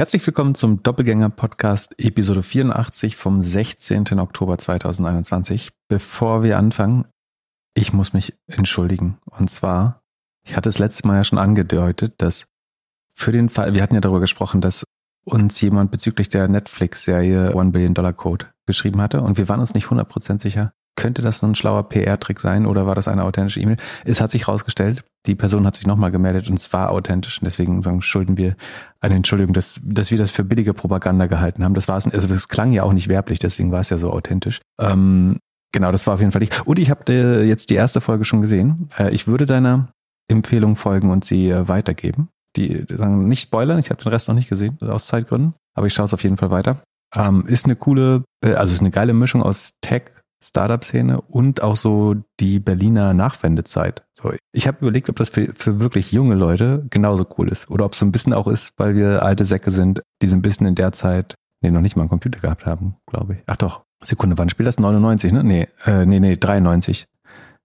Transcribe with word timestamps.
Herzlich 0.00 0.26
willkommen 0.26 0.54
zum 0.54 0.82
Doppelgänger-Podcast 0.82 1.94
Episode 1.98 2.42
84 2.42 3.16
vom 3.16 3.42
16. 3.42 4.18
Oktober 4.18 4.56
2021. 4.56 5.72
Bevor 5.88 6.42
wir 6.42 6.56
anfangen, 6.56 7.04
ich 7.74 7.92
muss 7.92 8.14
mich 8.14 8.32
entschuldigen. 8.46 9.18
Und 9.26 9.50
zwar, 9.50 10.00
ich 10.42 10.56
hatte 10.56 10.70
es 10.70 10.78
letztes 10.78 11.04
Mal 11.04 11.16
ja 11.16 11.24
schon 11.24 11.38
angedeutet, 11.38 12.14
dass 12.16 12.46
für 13.12 13.30
den 13.30 13.50
Fall, 13.50 13.74
wir 13.74 13.82
hatten 13.82 13.94
ja 13.94 14.00
darüber 14.00 14.20
gesprochen, 14.20 14.62
dass 14.62 14.84
uns 15.26 15.60
jemand 15.60 15.90
bezüglich 15.90 16.30
der 16.30 16.48
Netflix-Serie 16.48 17.54
One 17.54 17.72
Billion 17.72 17.92
Dollar 17.92 18.14
Code 18.14 18.46
geschrieben 18.64 19.02
hatte 19.02 19.20
und 19.20 19.36
wir 19.36 19.50
waren 19.50 19.60
uns 19.60 19.74
nicht 19.74 19.88
100% 19.88 20.40
sicher, 20.40 20.72
könnte 21.00 21.22
das 21.22 21.42
ein 21.42 21.54
schlauer 21.54 21.88
PR-Trick 21.88 22.38
sein 22.40 22.66
oder 22.66 22.86
war 22.86 22.94
das 22.94 23.08
eine 23.08 23.24
authentische 23.24 23.58
E-Mail? 23.58 23.78
Es 24.04 24.20
hat 24.20 24.30
sich 24.30 24.46
herausgestellt, 24.46 25.02
die 25.26 25.34
Person 25.34 25.66
hat 25.66 25.74
sich 25.74 25.86
nochmal 25.86 26.10
gemeldet 26.10 26.50
und 26.50 26.58
es 26.58 26.72
war 26.74 26.90
authentisch 26.90 27.40
und 27.40 27.46
deswegen 27.46 27.80
sagen, 27.80 28.02
schulden 28.02 28.36
wir 28.36 28.54
eine 29.00 29.14
Entschuldigung, 29.14 29.54
dass, 29.54 29.80
dass 29.82 30.10
wir 30.10 30.18
das 30.18 30.30
für 30.30 30.44
billige 30.44 30.74
Propaganda 30.74 31.26
gehalten 31.26 31.64
haben. 31.64 31.72
Das 31.72 31.88
war 31.88 31.96
es, 31.96 32.06
also 32.06 32.32
es 32.32 32.48
klang 32.48 32.72
ja 32.72 32.82
auch 32.82 32.92
nicht 32.92 33.08
werblich, 33.08 33.38
deswegen 33.38 33.72
war 33.72 33.80
es 33.80 33.88
ja 33.88 33.96
so 33.96 34.12
authentisch. 34.12 34.60
Ähm, 34.78 35.38
genau, 35.72 35.90
das 35.90 36.06
war 36.06 36.14
auf 36.14 36.20
jeden 36.20 36.32
Fall 36.32 36.42
ich. 36.42 36.66
Und 36.66 36.78
ich 36.78 36.90
habe 36.90 37.10
äh, 37.10 37.44
jetzt 37.44 37.70
die 37.70 37.76
erste 37.76 38.02
Folge 38.02 38.26
schon 38.26 38.42
gesehen. 38.42 38.90
Äh, 38.98 39.10
ich 39.10 39.26
würde 39.26 39.46
deiner 39.46 39.88
Empfehlung 40.28 40.76
folgen 40.76 41.10
und 41.10 41.24
sie 41.24 41.48
äh, 41.48 41.66
weitergeben. 41.66 42.28
Die, 42.56 42.84
die 42.84 42.96
sagen 42.96 43.26
nicht 43.26 43.42
spoilern, 43.42 43.78
ich 43.78 43.88
habe 43.88 44.02
den 44.02 44.10
Rest 44.10 44.28
noch 44.28 44.34
nicht 44.34 44.50
gesehen, 44.50 44.76
aus 44.82 45.06
Zeitgründen, 45.06 45.54
aber 45.74 45.86
ich 45.86 45.94
schaue 45.94 46.04
es 46.04 46.12
auf 46.12 46.22
jeden 46.24 46.36
Fall 46.36 46.50
weiter. 46.50 46.82
Ähm, 47.14 47.46
ist 47.46 47.64
eine 47.64 47.76
coole, 47.76 48.24
also 48.44 48.74
ist 48.74 48.80
eine 48.80 48.90
geile 48.90 49.14
Mischung 49.14 49.42
aus 49.42 49.72
Tech, 49.80 50.12
Startup-Szene 50.42 51.20
und 51.20 51.62
auch 51.62 51.76
so 51.76 52.16
die 52.40 52.58
Berliner 52.58 53.14
Nachwendezeit. 53.14 54.04
So, 54.14 54.32
ich 54.52 54.66
habe 54.66 54.78
überlegt, 54.80 55.08
ob 55.10 55.16
das 55.16 55.28
für, 55.28 55.52
für 55.54 55.80
wirklich 55.80 56.12
junge 56.12 56.34
Leute 56.34 56.86
genauso 56.90 57.26
cool 57.38 57.48
ist 57.48 57.70
oder 57.70 57.84
ob 57.84 57.92
es 57.92 57.98
so 57.98 58.06
ein 58.06 58.12
bisschen 58.12 58.32
auch 58.32 58.48
ist, 58.48 58.72
weil 58.76 58.96
wir 58.96 59.22
alte 59.22 59.44
Säcke 59.44 59.70
sind, 59.70 60.02
die 60.22 60.28
so 60.28 60.36
ein 60.36 60.42
bisschen 60.42 60.66
in 60.66 60.74
der 60.74 60.92
Zeit, 60.92 61.34
nee, 61.60 61.70
noch 61.70 61.80
nicht 61.80 61.96
mal 61.96 62.02
einen 62.02 62.10
Computer 62.10 62.40
gehabt 62.40 62.66
haben, 62.66 62.96
glaube 63.06 63.34
ich. 63.34 63.40
Ach 63.46 63.56
doch, 63.56 63.82
Sekunde, 64.02 64.38
wann 64.38 64.48
spielt 64.48 64.66
das? 64.66 64.78
99, 64.78 65.32
ne? 65.32 65.44
Nee, 65.44 65.68
äh, 65.84 66.06
nee, 66.06 66.20
nee, 66.20 66.36
93. 66.36 67.06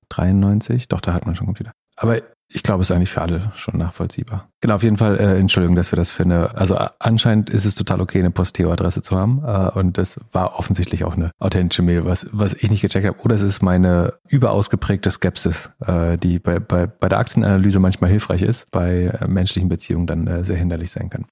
93? 0.09 0.87
Doch, 0.89 1.01
da 1.01 1.13
hat 1.13 1.25
man 1.25 1.35
schon 1.35 1.47
Computer. 1.47 1.71
Aber 1.95 2.21
ich 2.47 2.61
glaube, 2.63 2.83
es 2.83 2.89
ist 2.89 2.95
eigentlich 2.95 3.11
für 3.11 3.21
alle 3.21 3.51
schon 3.55 3.77
nachvollziehbar. 3.77 4.49
Genau, 4.61 4.75
auf 4.75 4.83
jeden 4.83 4.97
Fall, 4.97 5.19
äh, 5.19 5.39
Entschuldigung, 5.39 5.75
dass 5.75 5.91
wir 5.91 5.97
das 5.97 6.11
finden. 6.11 6.33
Also 6.33 6.77
anscheinend 6.99 7.49
ist 7.49 7.65
es 7.65 7.75
total 7.75 8.01
okay, 8.01 8.19
eine 8.19 8.29
Posteo-Adresse 8.31 9.01
zu 9.01 9.17
haben. 9.17 9.43
Äh, 9.43 9.77
und 9.77 9.97
das 9.97 10.19
war 10.31 10.59
offensichtlich 10.59 11.03
auch 11.03 11.13
eine 11.15 11.31
authentische 11.39 11.81
Mail, 11.81 12.05
was, 12.05 12.27
was 12.31 12.53
ich 12.53 12.69
nicht 12.69 12.81
gecheckt 12.81 13.05
habe. 13.05 13.19
Oder 13.19 13.35
es 13.35 13.41
ist 13.41 13.61
meine 13.61 14.13
überausgeprägte 14.29 15.09
Skepsis, 15.09 15.71
äh, 15.85 16.17
die 16.17 16.39
bei, 16.39 16.59
bei, 16.59 16.85
bei 16.87 17.09
der 17.09 17.17
Aktienanalyse 17.19 17.79
manchmal 17.79 18.11
hilfreich 18.11 18.43
ist, 18.43 18.69
bei 18.71 19.05
äh, 19.19 19.27
menschlichen 19.27 19.67
Beziehungen 19.67 20.05
dann 20.07 20.27
äh, 20.27 20.43
sehr 20.45 20.57
hinderlich 20.57 20.91
sein 20.91 21.09
kann. 21.09 21.25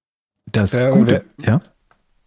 Das 0.52 0.74
Ja, 0.74 0.90
Gute, 0.90 1.26
ja? 1.42 1.62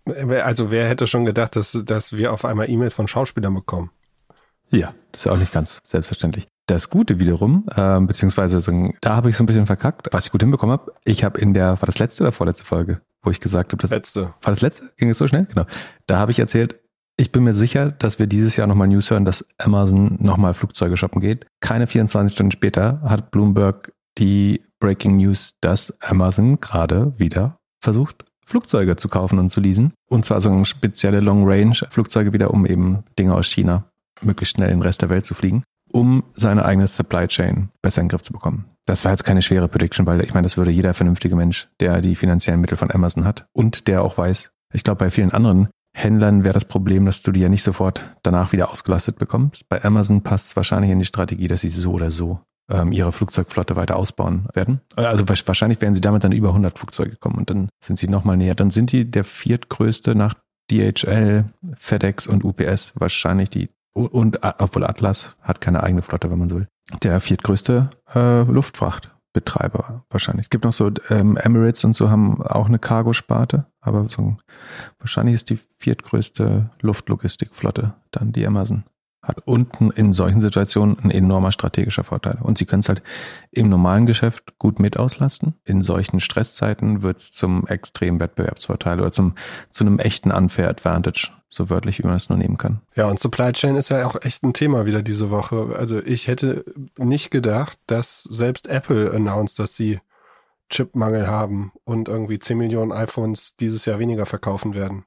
Wer- 0.05 0.47
Also 0.47 0.71
wer 0.71 0.89
hätte 0.89 1.09
schon 1.09 1.25
gedacht, 1.25 1.57
dass, 1.57 1.77
dass 1.85 2.17
wir 2.17 2.33
auf 2.33 2.45
einmal 2.45 2.71
E-Mails 2.71 2.95
von 2.95 3.09
Schauspielern 3.09 3.53
bekommen? 3.55 3.91
Ja, 4.71 4.95
das 5.11 5.23
ist 5.23 5.25
ja 5.27 5.33
auch 5.33 5.39
nicht 5.39 5.53
ganz 5.53 5.81
selbstverständlich. 5.85 6.47
Das 6.67 6.91
Gute 6.91 7.21
wiederum, 7.21 7.67
ähm, 7.77 8.09
beziehungsweise 8.09 8.61
so, 8.61 8.93
da 9.01 9.15
habe 9.15 9.31
ich 9.31 9.37
so 9.37 9.45
ein 9.45 9.47
bisschen 9.47 9.67
verkackt, 9.67 10.09
was 10.11 10.27
ich 10.27 10.33
gut 10.33 10.43
hinbekommen 10.43 10.73
habe. 10.73 10.93
Ich 11.05 11.23
habe 11.23 11.41
in 11.41 11.55
der, 11.55 11.81
war 11.81 11.87
das 11.87 12.01
letzte 12.01 12.25
oder 12.25 12.33
vorletzte 12.33 12.65
Folge, 12.65 13.01
wo 13.23 13.31
ich 13.31 13.39
gesagt 13.39 13.73
habe, 13.73 13.81
das 13.81 13.91
Letzte. 13.91 14.23
war 14.23 14.51
das 14.51 14.63
letzte? 14.63 14.91
Ging 14.97 15.09
es 15.09 15.19
so 15.19 15.29
schnell? 15.29 15.45
Genau. 15.45 15.67
Da 16.07 16.19
habe 16.19 16.33
ich 16.33 16.41
erzählt, 16.41 16.81
ich 17.17 17.33
bin 17.33 17.45
mir 17.45 17.55
sicher, 17.55 17.93
dass 17.93 18.19
wir 18.19 18.27
dieses 18.27 18.57
Jahr 18.57 18.67
nochmal 18.67 18.89
News 18.89 19.11
hören, 19.11 19.25
dass 19.25 19.47
Amazon 19.59 20.19
nochmal 20.21 20.55
Flugzeuge 20.55 20.97
shoppen 20.97 21.21
geht. 21.21 21.47
Keine 21.61 21.87
24 21.87 22.35
Stunden 22.35 22.51
später 22.51 23.01
hat 23.03 23.31
Bloomberg 23.31 23.93
die 24.19 24.63
Breaking 24.81 25.17
News, 25.17 25.55
dass 25.61 25.95
Amazon 26.01 26.61
gerade 26.61 27.19
wieder 27.19 27.59
versucht, 27.81 28.25
Flugzeuge 28.45 28.97
zu 28.97 29.09
kaufen 29.09 29.39
und 29.39 29.51
zu 29.51 29.61
leasen. 29.61 29.93
Und 30.09 30.25
zwar 30.25 30.41
so 30.41 30.65
spezielle 30.65 31.21
Long-Range-Flugzeuge 31.21 32.33
wieder, 32.33 32.53
um 32.53 32.67
eben 32.67 33.05
Dinge 33.19 33.35
aus 33.35 33.47
China 33.47 33.85
möglichst 34.21 34.57
schnell 34.57 34.71
in 34.71 34.79
den 34.79 34.83
Rest 34.83 35.03
der 35.03 35.09
Welt 35.09 35.27
zu 35.27 35.35
fliegen, 35.35 35.63
um 35.97 36.25
seine 36.35 36.67
eigene 36.67 36.87
Supply 36.87 37.27
Chain 37.27 37.71
besser 37.81 38.03
in 38.03 38.05
den 38.05 38.11
Griff 38.11 38.23
zu 38.23 38.35
bekommen. 38.35 38.67
Das 38.85 39.07
war 39.07 39.13
jetzt 39.13 39.25
keine 39.25 39.41
schwere 39.41 39.67
Prediction, 39.67 40.05
weil 40.05 40.23
ich 40.23 40.35
meine, 40.35 40.45
das 40.45 40.59
würde 40.59 40.71
jeder 40.71 40.93
vernünftige 40.93 41.35
Mensch, 41.35 41.69
der 41.81 42.03
die 42.03 42.15
finanziellen 42.15 42.61
Mittel 42.61 42.77
von 42.77 42.91
Amazon 42.91 43.25
hat 43.25 43.47
und 43.55 43.89
der 43.89 44.03
auch 44.03 44.19
weiß, 44.19 44.53
ich 44.75 44.85
glaube, 44.85 44.99
bei 44.99 45.11
vielen 45.11 45.33
anderen 45.33 45.69
Händlern 45.97 46.45
wäre 46.45 46.53
das 46.53 46.67
Problem, 46.67 47.07
dass 47.07 47.23
du 47.23 47.33
die 47.33 47.41
ja 47.41 47.49
nicht 47.49 47.63
sofort 47.63 48.05
danach 48.23 48.53
wieder 48.53 48.71
ausgelastet 48.71 49.19
bekommst. 49.19 49.67
Bei 49.71 49.83
Amazon 49.83 50.23
passt 50.23 50.49
es 50.49 50.57
wahrscheinlich 50.57 50.91
in 50.91 50.99
die 50.99 51.07
Strategie, 51.07 51.49
dass 51.49 51.63
sie 51.63 51.71
so 51.71 51.93
oder 51.93 52.11
so 52.11 52.41
ähm, 52.71 52.93
ihre 52.93 53.13
Flugzeugflotte 53.13 53.75
weiter 53.75 53.97
ausbauen 53.97 54.49
werden. 54.53 54.83
Also 54.97 55.27
wahrscheinlich 55.27 55.81
werden 55.81 55.95
sie 55.95 56.03
damit 56.03 56.25
dann 56.25 56.33
über 56.33 56.49
100 56.49 56.79
Flugzeuge 56.79 57.17
kommen 57.17 57.37
und 57.37 57.49
dann 57.49 57.71
sind 57.83 57.99
sie 57.99 58.09
nochmal 58.09 58.37
näher. 58.37 58.55
Dann 58.55 58.69
sind 58.69 58.93
die 58.93 59.11
der 59.11 59.25
viertgrößte 59.25 60.15
nach 60.15 60.35
DHL, 60.71 61.45
FedEx 61.79 62.27
und 62.27 62.45
UPS 62.45 62.93
wahrscheinlich 62.97 63.49
die 63.49 63.71
und 64.05 64.43
äh, 64.43 64.53
obwohl 64.59 64.85
Atlas 64.85 65.37
hat 65.41 65.61
keine 65.61 65.83
eigene 65.83 66.03
Flotte, 66.03 66.31
wenn 66.31 66.39
man 66.39 66.49
so 66.49 66.57
will. 66.57 66.69
Der 67.03 67.21
viertgrößte 67.21 67.91
äh, 68.15 68.43
Luftfrachtbetreiber 68.43 70.05
wahrscheinlich. 70.11 70.47
Es 70.47 70.51
gibt 70.51 70.65
noch 70.65 70.73
so 70.73 70.91
ähm, 71.11 71.37
Emirates 71.37 71.85
und 71.85 71.97
so 71.97 72.11
haben 72.11 72.43
auch 72.43 72.67
eine 72.67 72.79
Cargo-Sparte, 72.79 73.67
aber 73.81 74.09
so, 74.09 74.37
wahrscheinlich 74.99 75.35
ist 75.35 75.51
die 75.51 75.59
viertgrößte 75.79 76.71
Luftlogistikflotte 76.81 77.95
dann 78.11 78.33
die 78.33 78.47
Amazon 78.47 78.85
hat 79.27 79.39
und 79.47 79.81
ein- 79.81 79.91
in 79.91 80.13
solchen 80.13 80.41
Situationen 80.41 80.99
ein 81.01 81.11
enormer 81.11 81.53
strategischer 81.53 82.05
Vorteil. 82.05 82.39
Und 82.43 82.59
sie 82.59 82.67
können 82.67 82.81
es 82.81 82.89
halt 82.89 83.03
im 83.51 83.69
normalen 83.69 84.07
Geschäft 84.07 84.59
gut 84.59 84.79
mit 84.79 84.99
auslasten. 84.99 85.55
In 85.65 85.83
solchen 85.83 86.21
Stresszeiten 86.21 87.03
wird 87.03 87.19
es 87.19 87.33
zum 87.33 87.67
extremen 87.67 88.21
Wettbewerbsvorteil 88.21 89.01
oder 89.01 89.13
zum 89.13 89.35
zu 89.71 89.85
einem 89.85 89.99
echten 89.99 90.31
Unfair 90.31 90.69
Advantage, 90.69 91.31
so 91.49 91.71
wörtlich 91.71 91.99
wie 91.99 92.07
man 92.07 92.17
es 92.17 92.29
nur 92.29 92.39
nehmen 92.39 92.59
kann. 92.59 92.81
Ja, 92.95 93.09
und 93.09 93.19
Supply 93.19 93.53
Chain 93.53 93.77
ist 93.77 93.89
ja 93.89 94.07
auch 94.07 94.17
echt 94.23 94.43
ein 94.43 94.53
Thema 94.53 94.87
wieder 94.87 95.03
diese 95.03 95.31
Woche. 95.31 95.75
Also 95.79 95.99
ich 95.99 96.27
hätte 96.29 96.65
nicht 96.99 97.31
gedacht, 97.31 97.79
dass 97.87 98.23
selbst 98.25 98.67
Apple 98.69 99.13
announced, 99.13 99.59
dass 99.59 99.77
sie 99.77 100.01
Chipmangel 100.69 101.29
haben 101.29 101.73
und 101.85 102.09
irgendwie 102.09 102.39
10 102.41 102.59
Millionen 102.59 102.91
iPhones 102.93 103.55
dieses 103.57 103.85
Jahr 103.85 103.99
weniger 104.01 104.27
verkaufen 104.27 104.75
werden 104.75 105.05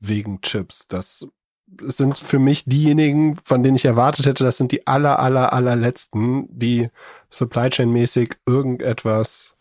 wegen 0.00 0.40
Chips. 0.40 0.88
Das 0.88 1.26
sind 1.82 2.18
für 2.18 2.38
mich 2.38 2.64
diejenigen, 2.64 3.36
von 3.44 3.62
denen 3.62 3.76
ich 3.76 3.84
erwartet 3.84 4.26
hätte, 4.26 4.44
das 4.44 4.56
sind 4.56 4.72
die 4.72 4.86
aller, 4.86 5.18
aller, 5.18 5.52
allerletzten, 5.52 6.46
die 6.50 6.88
Supply 7.30 7.70
Chain 7.70 7.90
mäßig 7.90 8.36
irgendetwas 8.46 9.56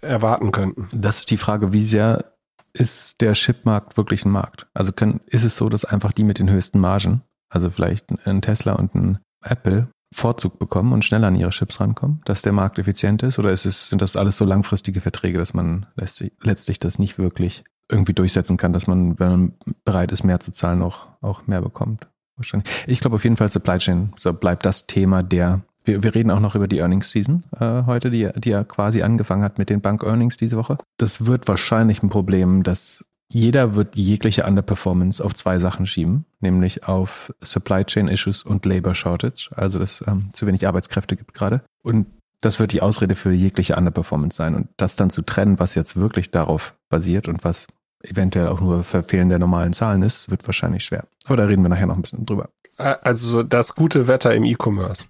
erwarten 0.00 0.52
könnten. 0.52 0.88
Das 0.92 1.20
ist 1.20 1.30
die 1.30 1.38
Frage, 1.38 1.72
wie 1.72 1.82
sehr 1.82 2.32
ist 2.72 3.20
der 3.20 3.34
Chipmarkt 3.34 3.96
wirklich 3.96 4.24
ein 4.24 4.30
Markt? 4.30 4.66
Also 4.74 4.92
können, 4.92 5.20
ist 5.26 5.44
es 5.44 5.56
so, 5.56 5.68
dass 5.68 5.84
einfach 5.84 6.12
die 6.12 6.24
mit 6.24 6.38
den 6.38 6.50
höchsten 6.50 6.80
Margen, 6.80 7.22
also 7.48 7.70
vielleicht 7.70 8.06
ein 8.26 8.42
Tesla 8.42 8.74
und 8.74 8.94
ein 8.94 9.18
Apple, 9.42 9.88
Vorzug 10.14 10.60
bekommen 10.60 10.92
und 10.92 11.04
schneller 11.04 11.26
an 11.26 11.34
ihre 11.34 11.50
Chips 11.50 11.80
rankommen, 11.80 12.20
dass 12.24 12.42
der 12.42 12.52
Markt 12.52 12.78
effizient 12.78 13.22
ist? 13.24 13.38
Oder 13.38 13.50
ist 13.50 13.66
es, 13.66 13.88
sind 13.88 14.00
das 14.00 14.16
alles 14.16 14.36
so 14.36 14.44
langfristige 14.44 15.00
Verträge, 15.00 15.38
dass 15.38 15.54
man 15.54 15.86
letztlich, 15.96 16.32
letztlich 16.40 16.78
das 16.78 17.00
nicht 17.00 17.18
wirklich 17.18 17.64
irgendwie 17.90 18.14
durchsetzen 18.14 18.56
kann, 18.56 18.72
dass 18.72 18.86
man, 18.86 19.18
wenn 19.18 19.30
man 19.30 19.52
bereit 19.84 20.12
ist, 20.12 20.24
mehr 20.24 20.40
zu 20.40 20.52
zahlen, 20.52 20.82
auch, 20.82 21.08
auch 21.20 21.46
mehr 21.46 21.60
bekommt? 21.60 22.06
Wahrscheinlich. 22.36 22.70
Ich 22.86 23.00
glaube 23.00 23.16
auf 23.16 23.24
jeden 23.24 23.36
Fall 23.36 23.50
Supply 23.50 23.78
Chain 23.78 24.12
so 24.18 24.32
bleibt 24.32 24.66
das 24.66 24.86
Thema 24.86 25.22
der 25.22 25.62
wir, 25.84 26.02
wir 26.02 26.14
reden 26.14 26.30
auch 26.30 26.40
noch 26.40 26.54
über 26.54 26.66
die 26.66 26.78
Earnings 26.78 27.10
Season 27.10 27.44
äh, 27.60 27.82
heute, 27.84 28.10
die, 28.10 28.28
die 28.36 28.50
ja 28.50 28.64
quasi 28.64 29.02
angefangen 29.02 29.42
hat 29.42 29.58
mit 29.58 29.70
den 29.70 29.80
Bank 29.80 30.02
Earnings 30.02 30.36
diese 30.36 30.56
Woche. 30.56 30.78
Das 30.96 31.26
wird 31.26 31.46
wahrscheinlich 31.46 32.02
ein 32.02 32.08
Problem, 32.08 32.62
dass 32.62 33.04
jeder 33.30 33.74
wird 33.74 33.96
jegliche 33.96 34.44
Underperformance 34.44 35.22
auf 35.22 35.34
zwei 35.34 35.58
Sachen 35.58 35.86
schieben, 35.86 36.24
nämlich 36.40 36.84
auf 36.86 37.32
Supply 37.42 37.84
Chain 37.84 38.08
Issues 38.08 38.42
und 38.42 38.64
Labor 38.64 38.94
Shortage, 38.94 39.50
also 39.56 39.78
dass 39.78 40.04
ähm, 40.06 40.30
zu 40.32 40.46
wenig 40.46 40.66
Arbeitskräfte 40.66 41.16
gibt 41.16 41.34
gerade. 41.34 41.62
Und 41.82 42.06
das 42.44 42.60
wird 42.60 42.72
die 42.72 42.82
Ausrede 42.82 43.14
für 43.14 43.32
jegliche 43.32 43.76
Underperformance 43.76 44.36
sein. 44.36 44.54
Und 44.54 44.68
das 44.76 44.96
dann 44.96 45.10
zu 45.10 45.22
trennen, 45.22 45.58
was 45.58 45.74
jetzt 45.74 45.96
wirklich 45.96 46.30
darauf 46.30 46.74
basiert 46.88 47.28
und 47.28 47.44
was 47.44 47.66
eventuell 48.02 48.48
auch 48.48 48.60
nur 48.60 48.84
Verfehlen 48.84 49.30
der 49.30 49.38
normalen 49.38 49.72
Zahlen 49.72 50.02
ist, 50.02 50.30
wird 50.30 50.46
wahrscheinlich 50.46 50.84
schwer. 50.84 51.04
Aber 51.24 51.36
da 51.36 51.44
reden 51.46 51.62
wir 51.62 51.70
nachher 51.70 51.86
noch 51.86 51.96
ein 51.96 52.02
bisschen 52.02 52.26
drüber. 52.26 52.50
Also 52.76 53.28
so 53.28 53.42
das 53.42 53.74
gute 53.74 54.08
Wetter 54.08 54.34
im 54.34 54.44
E-Commerce. 54.44 55.04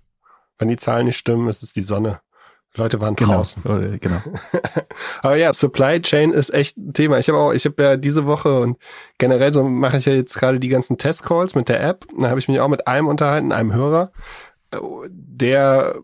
Wenn 0.58 0.68
die 0.68 0.76
Zahlen 0.76 1.06
nicht 1.06 1.16
stimmen, 1.16 1.48
ist 1.48 1.62
es 1.62 1.72
die 1.72 1.80
Sonne. 1.80 2.20
Leute 2.76 3.00
waren 3.00 3.14
draußen. 3.14 3.62
Oder, 3.64 3.98
genau. 3.98 4.20
Aber 5.22 5.36
ja, 5.36 5.52
Supply 5.52 6.02
Chain 6.02 6.32
ist 6.32 6.52
echt 6.52 6.76
ein 6.76 6.92
Thema. 6.92 7.18
Ich 7.18 7.28
habe 7.28 7.38
auch, 7.38 7.52
ich 7.52 7.64
habe 7.64 7.82
ja 7.82 7.96
diese 7.96 8.26
Woche 8.26 8.60
und 8.60 8.78
generell 9.18 9.52
so 9.52 9.62
mache 9.62 9.96
ich 9.96 10.06
ja 10.06 10.12
jetzt 10.12 10.34
gerade 10.34 10.58
die 10.58 10.68
ganzen 10.68 10.98
Testcalls 10.98 11.54
mit 11.54 11.68
der 11.68 11.82
App. 11.82 12.04
Da 12.18 12.30
habe 12.30 12.40
ich 12.40 12.48
mich 12.48 12.60
auch 12.60 12.68
mit 12.68 12.88
einem 12.88 13.06
unterhalten, 13.06 13.52
einem 13.52 13.72
Hörer, 13.72 14.10
äh, 14.72 14.78
der 15.08 16.00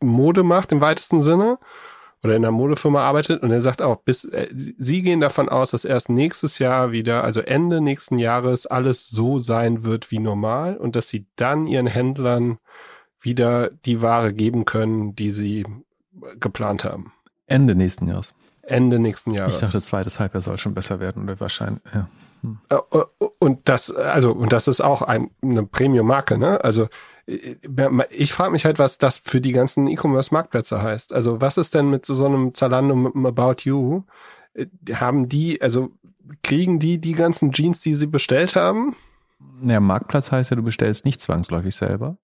Mode 0.00 0.42
macht 0.42 0.72
im 0.72 0.80
weitesten 0.80 1.22
Sinne 1.22 1.58
oder 2.22 2.36
in 2.36 2.44
einer 2.44 2.52
Modefirma 2.52 3.00
arbeitet 3.00 3.42
und 3.42 3.50
er 3.50 3.60
sagt 3.60 3.82
auch, 3.82 3.96
bis 3.96 4.24
äh, 4.24 4.48
sie 4.78 5.02
gehen 5.02 5.20
davon 5.20 5.48
aus, 5.48 5.72
dass 5.72 5.84
erst 5.84 6.08
nächstes 6.08 6.58
Jahr 6.58 6.92
wieder, 6.92 7.24
also 7.24 7.40
Ende 7.40 7.80
nächsten 7.80 8.18
Jahres 8.18 8.66
alles 8.66 9.08
so 9.08 9.38
sein 9.38 9.82
wird 9.82 10.10
wie 10.10 10.20
normal 10.20 10.76
und 10.76 10.94
dass 10.94 11.08
sie 11.08 11.26
dann 11.36 11.66
ihren 11.66 11.86
Händlern 11.86 12.58
wieder 13.20 13.70
die 13.70 14.02
Ware 14.02 14.32
geben 14.32 14.64
können, 14.64 15.14
die 15.14 15.32
sie 15.32 15.64
geplant 16.38 16.84
haben. 16.84 17.12
Ende 17.46 17.74
nächsten 17.74 18.08
Jahres. 18.08 18.34
Ende 18.62 18.98
nächsten 18.98 19.32
Jahres. 19.32 19.56
Ich 19.56 19.60
dachte, 19.60 19.82
zweites 19.82 20.20
Halbjahr 20.20 20.42
soll 20.42 20.58
schon 20.58 20.74
besser 20.74 21.00
werden 21.00 21.24
oder 21.24 21.40
wahrscheinlich, 21.40 21.82
ja. 21.92 22.08
Hm. 22.42 22.58
Äh, 22.68 22.76
äh, 22.76 23.26
und 23.38 23.68
das, 23.68 23.90
also, 23.90 24.32
und 24.32 24.52
das 24.52 24.68
ist 24.68 24.80
auch 24.80 25.02
ein, 25.02 25.30
eine 25.42 25.64
Premium-Marke, 25.64 26.38
ne? 26.38 26.62
Also, 26.62 26.88
ich 27.26 28.32
frage 28.32 28.50
mich 28.50 28.64
halt, 28.64 28.78
was 28.78 28.98
das 28.98 29.18
für 29.18 29.40
die 29.40 29.52
ganzen 29.52 29.86
E-Commerce-Marktplätze 29.86 30.82
heißt. 30.82 31.12
Also, 31.12 31.40
was 31.40 31.56
ist 31.56 31.74
denn 31.74 31.90
mit 31.90 32.06
so 32.06 32.26
einem 32.26 32.54
Zalando, 32.54 33.12
About 33.26 33.62
You? 33.62 34.02
Haben 34.92 35.28
die, 35.28 35.62
also, 35.62 35.90
kriegen 36.42 36.78
die 36.78 36.98
die 36.98 37.12
ganzen 37.12 37.52
Jeans, 37.52 37.80
die 37.80 37.94
sie 37.94 38.06
bestellt 38.06 38.56
haben? 38.56 38.96
Naja, 39.60 39.80
Marktplatz 39.80 40.32
heißt 40.32 40.50
ja, 40.50 40.56
du 40.56 40.62
bestellst 40.62 41.04
nicht 41.04 41.20
zwangsläufig 41.20 41.74
selber. 41.74 42.16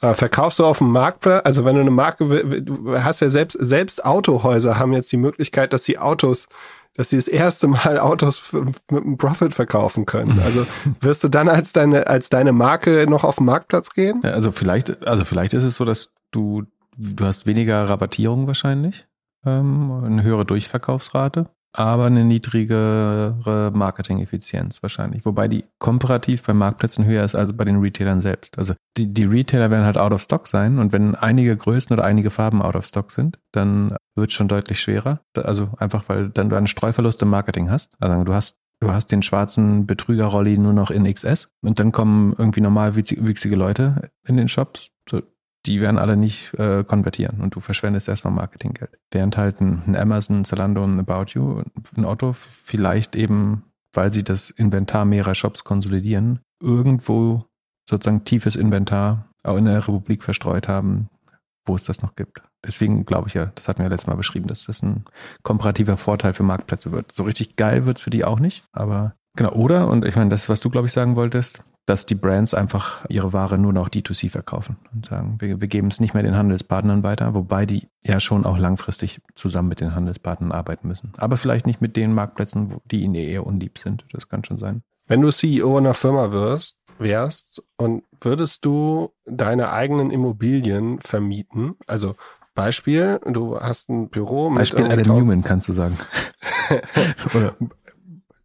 Aber 0.00 0.14
verkaufst 0.14 0.58
du 0.58 0.64
auf 0.64 0.78
dem 0.78 0.90
Marktplatz, 0.90 1.42
also 1.44 1.64
wenn 1.64 1.74
du 1.74 1.80
eine 1.80 1.90
Marke, 1.90 2.26
du 2.60 2.98
hast 2.98 3.20
ja 3.20 3.30
selbst, 3.30 3.56
selbst 3.58 4.04
Autohäuser 4.04 4.78
haben 4.78 4.92
jetzt 4.92 5.10
die 5.10 5.16
Möglichkeit, 5.16 5.72
dass 5.72 5.84
sie 5.84 5.98
Autos, 5.98 6.48
dass 6.96 7.10
sie 7.10 7.16
das 7.16 7.28
erste 7.28 7.68
Mal 7.68 7.98
Autos 7.98 8.52
mit 8.52 8.74
einem 8.90 9.16
Profit 9.16 9.54
verkaufen 9.54 10.06
können. 10.06 10.40
Also 10.46 10.64
wirst 11.00 11.24
du 11.24 11.28
dann 11.28 11.48
als 11.48 11.72
deine, 11.72 12.06
als 12.06 12.28
deine 12.28 12.52
Marke 12.52 13.06
noch 13.08 13.24
auf 13.24 13.36
den 13.36 13.46
Marktplatz 13.46 13.90
gehen? 13.90 14.20
Ja, 14.22 14.30
also 14.30 14.52
vielleicht, 14.52 15.06
also 15.06 15.24
vielleicht 15.24 15.54
ist 15.54 15.64
es 15.64 15.74
so, 15.74 15.84
dass 15.84 16.12
du, 16.30 16.62
du 16.96 17.24
hast 17.24 17.46
weniger 17.46 17.88
Rabattierung 17.88 18.46
wahrscheinlich, 18.46 19.08
ähm, 19.44 20.04
eine 20.04 20.22
höhere 20.22 20.44
Durchverkaufsrate 20.44 21.46
aber 21.76 22.06
eine 22.06 22.24
niedrigere 22.24 23.70
Marketing-Effizienz 23.74 24.82
wahrscheinlich. 24.82 25.24
Wobei 25.24 25.46
die 25.46 25.64
komparativ 25.78 26.42
bei 26.44 26.54
Marktplätzen 26.54 27.04
höher 27.04 27.24
ist 27.24 27.34
als 27.34 27.56
bei 27.56 27.64
den 27.64 27.80
Retailern 27.80 28.20
selbst. 28.20 28.58
Also 28.58 28.74
die, 28.96 29.12
die 29.12 29.24
Retailer 29.24 29.70
werden 29.70 29.84
halt 29.84 29.98
out 29.98 30.12
of 30.12 30.22
stock 30.22 30.48
sein 30.48 30.78
und 30.78 30.92
wenn 30.92 31.14
einige 31.14 31.56
Größen 31.56 31.92
oder 31.92 32.04
einige 32.04 32.30
Farben 32.30 32.62
out 32.62 32.76
of 32.76 32.86
stock 32.86 33.10
sind, 33.10 33.38
dann 33.52 33.94
wird 34.14 34.30
es 34.30 34.34
schon 34.34 34.48
deutlich 34.48 34.80
schwerer. 34.80 35.20
Also 35.34 35.70
einfach, 35.76 36.08
weil 36.08 36.30
dann 36.30 36.48
du 36.48 36.56
einen 36.56 36.66
Streuverlust 36.66 37.20
im 37.22 37.28
Marketing 37.28 37.70
hast. 37.70 37.94
Also 38.00 38.24
du 38.24 38.34
hast 38.34 38.56
Du 38.78 38.90
hast 38.90 39.10
den 39.10 39.22
schwarzen 39.22 39.86
Betrüger-Rolli 39.86 40.58
nur 40.58 40.74
noch 40.74 40.90
in 40.90 41.10
XS 41.10 41.48
und 41.62 41.80
dann 41.80 41.92
kommen 41.92 42.34
irgendwie 42.36 42.60
normal 42.60 42.94
wüchsige 42.94 43.56
Leute 43.56 44.10
in 44.28 44.36
den 44.36 44.48
Shops. 44.48 44.90
So, 45.08 45.22
die 45.66 45.80
werden 45.80 45.98
alle 45.98 46.16
nicht 46.16 46.54
äh, 46.54 46.84
konvertieren 46.84 47.40
und 47.40 47.54
du 47.54 47.60
verschwendest 47.60 48.08
erstmal 48.08 48.32
Marketinggeld. 48.32 48.98
Während 49.10 49.36
halt 49.36 49.60
ein, 49.60 49.96
Amazon, 49.96 50.40
ein 50.40 50.44
Zalando, 50.44 50.84
ein 50.84 51.00
About 51.00 51.32
You, 51.32 51.62
ein 51.96 52.04
Otto 52.04 52.34
vielleicht 52.64 53.16
eben, 53.16 53.64
weil 53.92 54.12
sie 54.12 54.24
das 54.24 54.50
Inventar 54.50 55.04
mehrerer 55.04 55.34
Shops 55.34 55.64
konsolidieren, 55.64 56.40
irgendwo 56.62 57.44
sozusagen 57.88 58.24
tiefes 58.24 58.56
Inventar 58.56 59.28
auch 59.42 59.56
in 59.56 59.66
der 59.66 59.76
Republik 59.76 60.22
verstreut 60.22 60.68
haben, 60.68 61.08
wo 61.64 61.74
es 61.74 61.84
das 61.84 62.02
noch 62.02 62.16
gibt. 62.16 62.42
Deswegen 62.64 63.04
glaube 63.04 63.28
ich 63.28 63.34
ja, 63.34 63.46
das 63.54 63.68
hatten 63.68 63.78
wir 63.78 63.84
ja 63.84 63.90
letztes 63.90 64.08
Mal 64.08 64.16
beschrieben, 64.16 64.48
dass 64.48 64.64
das 64.64 64.82
ein 64.82 65.04
komparativer 65.42 65.96
Vorteil 65.96 66.34
für 66.34 66.42
Marktplätze 66.42 66.92
wird. 66.92 67.12
So 67.12 67.24
richtig 67.24 67.56
geil 67.56 67.86
wird 67.86 67.98
es 67.98 68.02
für 68.02 68.10
die 68.10 68.24
auch 68.24 68.40
nicht, 68.40 68.64
aber 68.72 69.14
genau. 69.36 69.52
Oder, 69.52 69.88
und 69.88 70.04
ich 70.04 70.16
meine, 70.16 70.30
das, 70.30 70.48
was 70.48 70.60
du, 70.60 70.70
glaube 70.70 70.86
ich, 70.86 70.92
sagen 70.92 71.16
wolltest, 71.16 71.64
dass 71.86 72.04
die 72.04 72.16
Brands 72.16 72.52
einfach 72.52 73.04
ihre 73.08 73.32
Ware 73.32 73.58
nur 73.58 73.72
noch 73.72 73.88
D2C 73.88 74.28
verkaufen 74.30 74.76
und 74.92 75.06
sagen, 75.06 75.36
wir, 75.38 75.60
wir 75.60 75.68
geben 75.68 75.88
es 75.88 76.00
nicht 76.00 76.14
mehr 76.14 76.24
den 76.24 76.36
Handelspartnern 76.36 77.04
weiter, 77.04 77.32
wobei 77.34 77.64
die 77.64 77.88
ja 78.04 78.18
schon 78.20 78.44
auch 78.44 78.58
langfristig 78.58 79.20
zusammen 79.34 79.68
mit 79.68 79.80
den 79.80 79.94
Handelspartnern 79.94 80.52
arbeiten 80.52 80.88
müssen. 80.88 81.12
Aber 81.16 81.36
vielleicht 81.36 81.66
nicht 81.66 81.80
mit 81.80 81.96
den 81.96 82.12
Marktplätzen, 82.12 82.74
die 82.84 83.02
ihnen 83.02 83.14
eher 83.14 83.46
unlieb 83.46 83.78
sind. 83.78 84.04
Das 84.12 84.28
kann 84.28 84.44
schon 84.44 84.58
sein. 84.58 84.82
Wenn 85.06 85.22
du 85.22 85.30
CEO 85.30 85.78
einer 85.78 85.94
Firma 85.94 86.32
wirst, 86.32 86.76
wärst 86.98 87.62
und 87.76 88.02
würdest 88.20 88.64
du 88.64 89.12
deine 89.24 89.70
eigenen 89.70 90.10
Immobilien 90.10 90.98
vermieten, 91.00 91.76
also 91.86 92.16
Beispiel, 92.54 93.20
du 93.24 93.60
hast 93.60 93.90
ein 93.90 94.08
Büro 94.08 94.48
mit 94.48 94.60
Beispiel 94.60 94.86
Adam 94.86 95.18
Newman 95.18 95.44
kannst 95.44 95.68
du 95.68 95.72
sagen. 95.72 95.98
Oder 97.34 97.54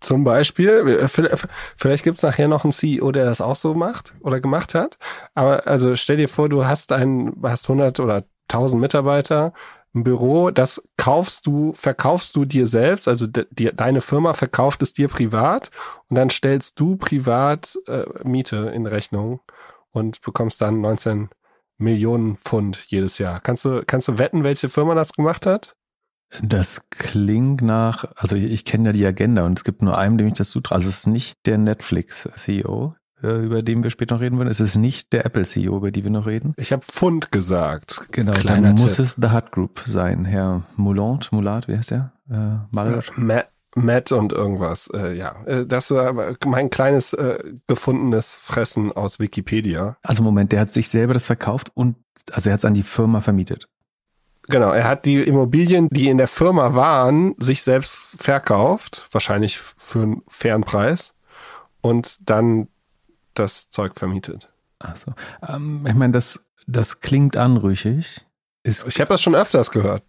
zum 0.01 0.23
Beispiel, 0.23 0.99
äh, 0.99 1.37
vielleicht 1.77 2.03
gibt's 2.03 2.23
nachher 2.23 2.47
noch 2.47 2.63
einen 2.63 2.73
CEO, 2.73 3.11
der 3.11 3.25
das 3.25 3.39
auch 3.39 3.55
so 3.55 3.73
macht 3.73 4.13
oder 4.21 4.41
gemacht 4.41 4.75
hat. 4.75 4.97
Aber 5.35 5.67
also 5.67 5.95
stell 5.95 6.17
dir 6.17 6.27
vor, 6.27 6.49
du 6.49 6.65
hast 6.65 6.91
ein, 6.91 7.33
hast 7.43 7.69
100 7.69 7.99
oder 7.99 8.23
1000 8.49 8.81
Mitarbeiter, 8.81 9.53
ein 9.93 10.03
Büro, 10.03 10.51
das 10.51 10.81
kaufst 10.97 11.45
du, 11.45 11.73
verkaufst 11.73 12.35
du 12.35 12.45
dir 12.45 12.65
selbst, 12.65 13.07
also 13.07 13.27
de, 13.27 13.45
die, 13.51 13.71
deine 13.75 14.01
Firma 14.01 14.33
verkauft 14.33 14.81
es 14.81 14.93
dir 14.93 15.07
privat 15.07 15.69
und 16.09 16.15
dann 16.15 16.29
stellst 16.29 16.79
du 16.79 16.95
privat 16.95 17.77
äh, 17.87 18.05
Miete 18.23 18.71
in 18.73 18.87
Rechnung 18.87 19.41
und 19.91 20.21
bekommst 20.21 20.61
dann 20.61 20.81
19 20.81 21.29
Millionen 21.77 22.37
Pfund 22.37 22.85
jedes 22.87 23.17
Jahr. 23.17 23.39
Kannst 23.41 23.65
du, 23.65 23.83
kannst 23.85 24.07
du 24.07 24.17
wetten, 24.17 24.43
welche 24.43 24.69
Firma 24.69 24.95
das 24.95 25.13
gemacht 25.13 25.45
hat? 25.45 25.75
Das 26.41 26.81
klingt 26.89 27.61
nach, 27.61 28.05
also 28.15 28.35
ich, 28.35 28.45
ich 28.45 28.65
kenne 28.65 28.89
ja 28.89 28.93
die 28.93 29.05
Agenda 29.05 29.45
und 29.45 29.59
es 29.59 29.63
gibt 29.63 29.81
nur 29.81 29.97
einen, 29.97 30.17
dem 30.17 30.27
ich 30.27 30.33
das 30.33 30.49
zutraue. 30.49 30.77
Also 30.77 30.89
es 30.89 30.99
ist 30.99 31.07
nicht 31.07 31.45
der 31.45 31.57
Netflix-CEO, 31.57 32.95
äh, 33.21 33.43
über 33.43 33.61
den 33.61 33.83
wir 33.83 33.89
später 33.89 34.15
noch 34.15 34.21
reden 34.21 34.37
werden. 34.37 34.49
Es 34.49 34.61
ist 34.61 34.77
nicht 34.77 35.11
der 35.13 35.25
Apple-CEO, 35.25 35.75
über 35.75 35.91
die 35.91 36.03
wir 36.03 36.11
noch 36.11 36.27
reden. 36.27 36.53
Ich 36.57 36.71
habe 36.71 36.83
Pfund 36.83 37.31
gesagt. 37.31 38.07
Genau, 38.11 38.31
Kleiner 38.31 38.69
dann 38.69 38.77
muss 38.77 38.95
Tipp. 38.95 39.05
es 39.05 39.15
The 39.21 39.31
Hut 39.31 39.51
Group 39.51 39.83
sein. 39.85 40.25
Herr 40.25 40.63
Moulant, 40.77 41.31
Moulat, 41.31 41.67
wie 41.67 41.77
heißt 41.77 41.91
der? 41.91 42.13
Äh? 42.29 42.59
Matt, 42.71 43.49
Matt 43.75 44.11
und 44.11 44.33
irgendwas, 44.33 44.89
äh, 44.93 45.13
ja. 45.13 45.35
Äh, 45.45 45.65
das 45.65 45.91
war 45.91 46.35
mein 46.45 46.69
kleines 46.69 47.13
äh, 47.13 47.39
gefundenes 47.67 48.35
Fressen 48.35 48.91
aus 48.91 49.19
Wikipedia. 49.19 49.97
Also 50.03 50.23
Moment, 50.23 50.51
der 50.51 50.61
hat 50.61 50.71
sich 50.71 50.89
selber 50.89 51.13
das 51.13 51.25
verkauft 51.25 51.71
und 51.73 51.95
also 52.31 52.49
er 52.49 52.53
hat 52.53 52.59
es 52.59 52.65
an 52.65 52.73
die 52.73 52.83
Firma 52.83 53.21
vermietet. 53.21 53.69
Genau, 54.47 54.71
er 54.71 54.87
hat 54.87 55.05
die 55.05 55.21
Immobilien, 55.21 55.87
die 55.91 56.09
in 56.09 56.17
der 56.17 56.27
Firma 56.27 56.73
waren, 56.73 57.35
sich 57.37 57.61
selbst 57.61 57.95
verkauft, 57.95 59.07
wahrscheinlich 59.11 59.57
für 59.57 60.01
einen 60.01 60.23
fairen 60.27 60.63
Preis 60.63 61.13
und 61.81 62.17
dann 62.29 62.67
das 63.33 63.69
Zeug 63.69 63.93
vermietet. 63.95 64.49
Achso. 64.79 65.13
Ähm, 65.47 65.85
ich 65.87 65.93
meine, 65.93 66.13
das, 66.13 66.45
das 66.67 66.99
klingt 66.99 67.37
anrüchig. 67.37 68.25
Ist, 68.63 68.85
ich 68.87 68.99
habe 68.99 69.09
das 69.09 69.21
schon 69.21 69.35
öfters 69.35 69.71
gehört. 69.71 70.03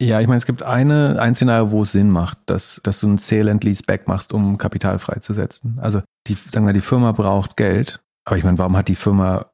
Ja, 0.00 0.20
ich 0.20 0.26
meine, 0.26 0.38
es 0.38 0.46
gibt 0.46 0.62
eine, 0.62 1.20
ein 1.20 1.34
Szenario, 1.34 1.70
wo 1.70 1.82
es 1.84 1.92
Sinn 1.92 2.10
macht, 2.10 2.38
dass, 2.46 2.80
dass 2.82 3.00
du 3.00 3.08
ein 3.08 3.18
Sale 3.18 3.50
and 3.50 3.62
Lease 3.62 3.84
Back 3.84 4.08
machst, 4.08 4.32
um 4.32 4.58
Kapital 4.58 4.98
freizusetzen. 4.98 5.78
Also 5.80 6.02
die, 6.26 6.36
sagen 6.50 6.66
wir, 6.66 6.72
die 6.72 6.80
Firma 6.80 7.12
braucht 7.12 7.56
Geld, 7.56 8.00
aber 8.24 8.36
ich 8.36 8.44
meine, 8.44 8.58
warum 8.58 8.76
hat 8.76 8.88
die 8.88 8.96
Firma 8.96 9.46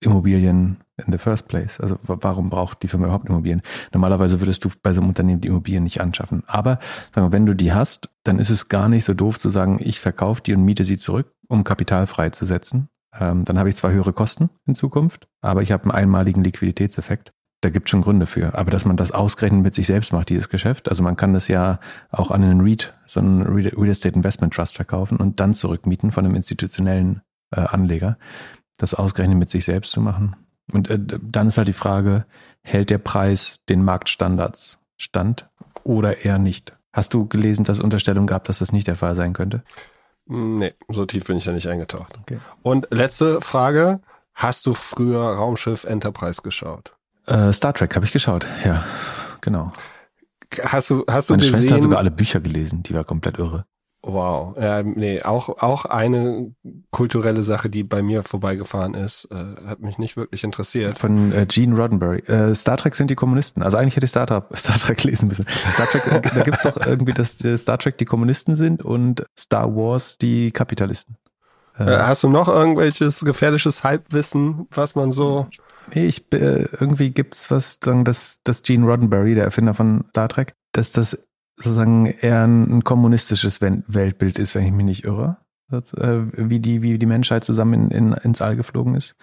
Immobilien 0.00 0.78
in 1.04 1.12
the 1.12 1.18
first 1.18 1.48
place? 1.48 1.80
Also 1.80 1.98
warum 2.02 2.50
braucht 2.50 2.82
die 2.82 2.88
Firma 2.88 3.06
überhaupt 3.06 3.28
Immobilien? 3.28 3.62
Normalerweise 3.92 4.40
würdest 4.40 4.64
du 4.64 4.70
bei 4.82 4.92
so 4.92 5.00
einem 5.00 5.08
Unternehmen 5.08 5.40
die 5.40 5.48
Immobilien 5.48 5.84
nicht 5.84 6.00
anschaffen. 6.00 6.42
Aber 6.46 6.78
wir, 7.12 7.32
wenn 7.32 7.46
du 7.46 7.54
die 7.54 7.72
hast, 7.72 8.10
dann 8.24 8.38
ist 8.38 8.50
es 8.50 8.68
gar 8.68 8.88
nicht 8.88 9.04
so 9.04 9.14
doof 9.14 9.38
zu 9.38 9.50
sagen, 9.50 9.78
ich 9.80 10.00
verkaufe 10.00 10.42
die 10.42 10.54
und 10.54 10.64
miete 10.64 10.84
sie 10.84 10.98
zurück, 10.98 11.32
um 11.48 11.64
Kapital 11.64 12.06
freizusetzen. 12.06 12.88
Ähm, 13.18 13.44
dann 13.44 13.58
habe 13.58 13.68
ich 13.68 13.76
zwar 13.76 13.92
höhere 13.92 14.12
Kosten 14.12 14.50
in 14.66 14.74
Zukunft, 14.74 15.28
aber 15.40 15.62
ich 15.62 15.72
habe 15.72 15.84
einen 15.84 15.92
einmaligen 15.92 16.44
Liquiditätseffekt. 16.44 17.32
Da 17.62 17.70
gibt 17.70 17.88
es 17.88 17.90
schon 17.90 18.02
Gründe 18.02 18.26
für. 18.26 18.54
Aber 18.54 18.70
dass 18.70 18.84
man 18.84 18.96
das 18.96 19.12
ausgerechnet 19.12 19.62
mit 19.62 19.74
sich 19.74 19.86
selbst 19.86 20.12
macht, 20.12 20.28
dieses 20.28 20.50
Geschäft, 20.50 20.88
also 20.88 21.02
man 21.02 21.16
kann 21.16 21.32
das 21.32 21.48
ja 21.48 21.80
auch 22.10 22.30
an 22.30 22.44
einen 22.44 22.60
REIT, 22.60 22.94
so 23.06 23.20
einen 23.20 23.42
Real 23.42 23.88
Estate 23.88 24.14
Investment 24.14 24.52
Trust 24.52 24.76
verkaufen 24.76 25.16
und 25.16 25.40
dann 25.40 25.54
zurückmieten 25.54 26.12
von 26.12 26.26
einem 26.26 26.34
institutionellen 26.34 27.22
äh, 27.50 27.60
Anleger 27.60 28.18
das 28.76 28.94
ausgerechnet 28.94 29.38
mit 29.38 29.50
sich 29.50 29.64
selbst 29.64 29.92
zu 29.92 30.00
machen. 30.00 30.36
Und 30.72 30.90
äh, 30.90 30.98
dann 30.98 31.48
ist 31.48 31.58
halt 31.58 31.68
die 31.68 31.72
Frage, 31.72 32.26
hält 32.62 32.90
der 32.90 32.98
Preis 32.98 33.60
den 33.68 33.84
Marktstandards 33.84 34.80
stand 34.96 35.48
oder 35.84 36.24
eher 36.24 36.38
nicht? 36.38 36.76
Hast 36.92 37.14
du 37.14 37.26
gelesen, 37.26 37.64
dass 37.64 37.78
es 37.78 37.82
Unterstellungen 37.82 38.26
gab, 38.26 38.44
dass 38.44 38.58
das 38.58 38.72
nicht 38.72 38.86
der 38.86 38.96
Fall 38.96 39.14
sein 39.14 39.32
könnte? 39.32 39.62
Nee, 40.26 40.74
so 40.88 41.06
tief 41.06 41.24
bin 41.26 41.36
ich 41.36 41.44
ja 41.44 41.52
nicht 41.52 41.68
eingetaucht. 41.68 42.18
Okay. 42.22 42.38
Und 42.62 42.88
letzte 42.90 43.40
Frage, 43.40 44.00
hast 44.34 44.66
du 44.66 44.74
früher 44.74 45.20
Raumschiff 45.20 45.84
Enterprise 45.84 46.42
geschaut? 46.42 46.96
Äh, 47.26 47.52
Star 47.52 47.74
Trek 47.74 47.94
habe 47.94 48.06
ich 48.06 48.12
geschaut, 48.12 48.46
ja, 48.64 48.84
genau. 49.40 49.72
Hast 50.62 50.90
du, 50.90 51.04
hast 51.08 51.28
du 51.28 51.34
Meine 51.34 51.42
gesehen? 51.42 51.60
Schwester 51.60 51.74
hat 51.76 51.82
sogar 51.82 51.98
alle 51.98 52.10
Bücher 52.10 52.40
gelesen, 52.40 52.82
die 52.82 52.94
war 52.94 53.04
komplett 53.04 53.38
irre. 53.38 53.66
Wow, 54.08 54.56
ja, 54.56 54.84
nee, 54.84 55.20
auch, 55.22 55.48
auch 55.60 55.84
eine 55.84 56.54
kulturelle 56.92 57.42
Sache, 57.42 57.68
die 57.68 57.82
bei 57.82 58.02
mir 58.02 58.22
vorbeigefahren 58.22 58.94
ist, 58.94 59.26
äh, 59.32 59.66
hat 59.66 59.80
mich 59.80 59.98
nicht 59.98 60.16
wirklich 60.16 60.44
interessiert. 60.44 60.96
Von 60.96 61.32
äh, 61.32 61.44
Gene 61.44 61.76
Roddenberry. 61.76 62.20
Äh, 62.20 62.54
Star 62.54 62.76
Trek 62.76 62.94
sind 62.94 63.10
die 63.10 63.16
Kommunisten. 63.16 63.64
Also 63.64 63.78
eigentlich 63.78 63.96
hätte 63.96 64.04
ich 64.04 64.10
Star, 64.10 64.28
Trek, 64.28 64.44
Star 64.56 64.76
Trek 64.76 65.02
lesen 65.02 65.26
müssen. 65.26 65.44
Star 65.72 65.86
Trek, 65.86 66.06
äh, 66.06 66.20
da 66.20 66.42
gibt's 66.44 66.62
doch 66.62 66.76
irgendwie, 66.86 67.14
dass 67.14 67.44
äh, 67.44 67.56
Star 67.56 67.78
Trek 67.78 67.98
die 67.98 68.04
Kommunisten 68.04 68.54
sind 68.54 68.80
und 68.80 69.24
Star 69.36 69.74
Wars 69.74 70.18
die 70.18 70.52
Kapitalisten. 70.52 71.16
Äh, 71.76 71.90
äh 71.90 71.98
hast 71.98 72.22
du 72.22 72.28
noch 72.28 72.46
irgendwelches 72.46 73.24
gefährliches 73.24 73.82
Halbwissen, 73.82 74.68
was 74.70 74.94
man 74.94 75.10
so... 75.10 75.48
Nee, 75.92 76.06
ich, 76.06 76.32
äh, 76.32 76.68
irgendwie 76.78 77.10
gibt's 77.10 77.50
was, 77.50 77.80
sagen, 77.84 78.04
dass, 78.04 78.38
dass 78.44 78.62
Gene 78.62 78.86
Roddenberry, 78.86 79.34
der 79.34 79.44
Erfinder 79.44 79.74
von 79.74 80.04
Star 80.10 80.28
Trek, 80.28 80.54
dass 80.70 80.92
das 80.92 81.18
sozusagen 81.56 82.06
eher 82.06 82.44
ein, 82.44 82.84
kommunistisches 82.84 83.60
Weltbild 83.60 84.38
ist, 84.38 84.54
wenn 84.54 84.64
ich 84.64 84.72
mich 84.72 84.86
nicht 84.86 85.04
irre. 85.04 85.38
Äh, 85.72 85.78
wie 86.36 86.60
die, 86.60 86.82
wie 86.82 86.98
die 86.98 87.06
Menschheit 87.06 87.44
zusammen 87.44 87.90
in, 87.90 87.90
in, 87.90 88.12
ins 88.12 88.40
All 88.40 88.56
geflogen 88.56 88.94
ist. 88.94 89.16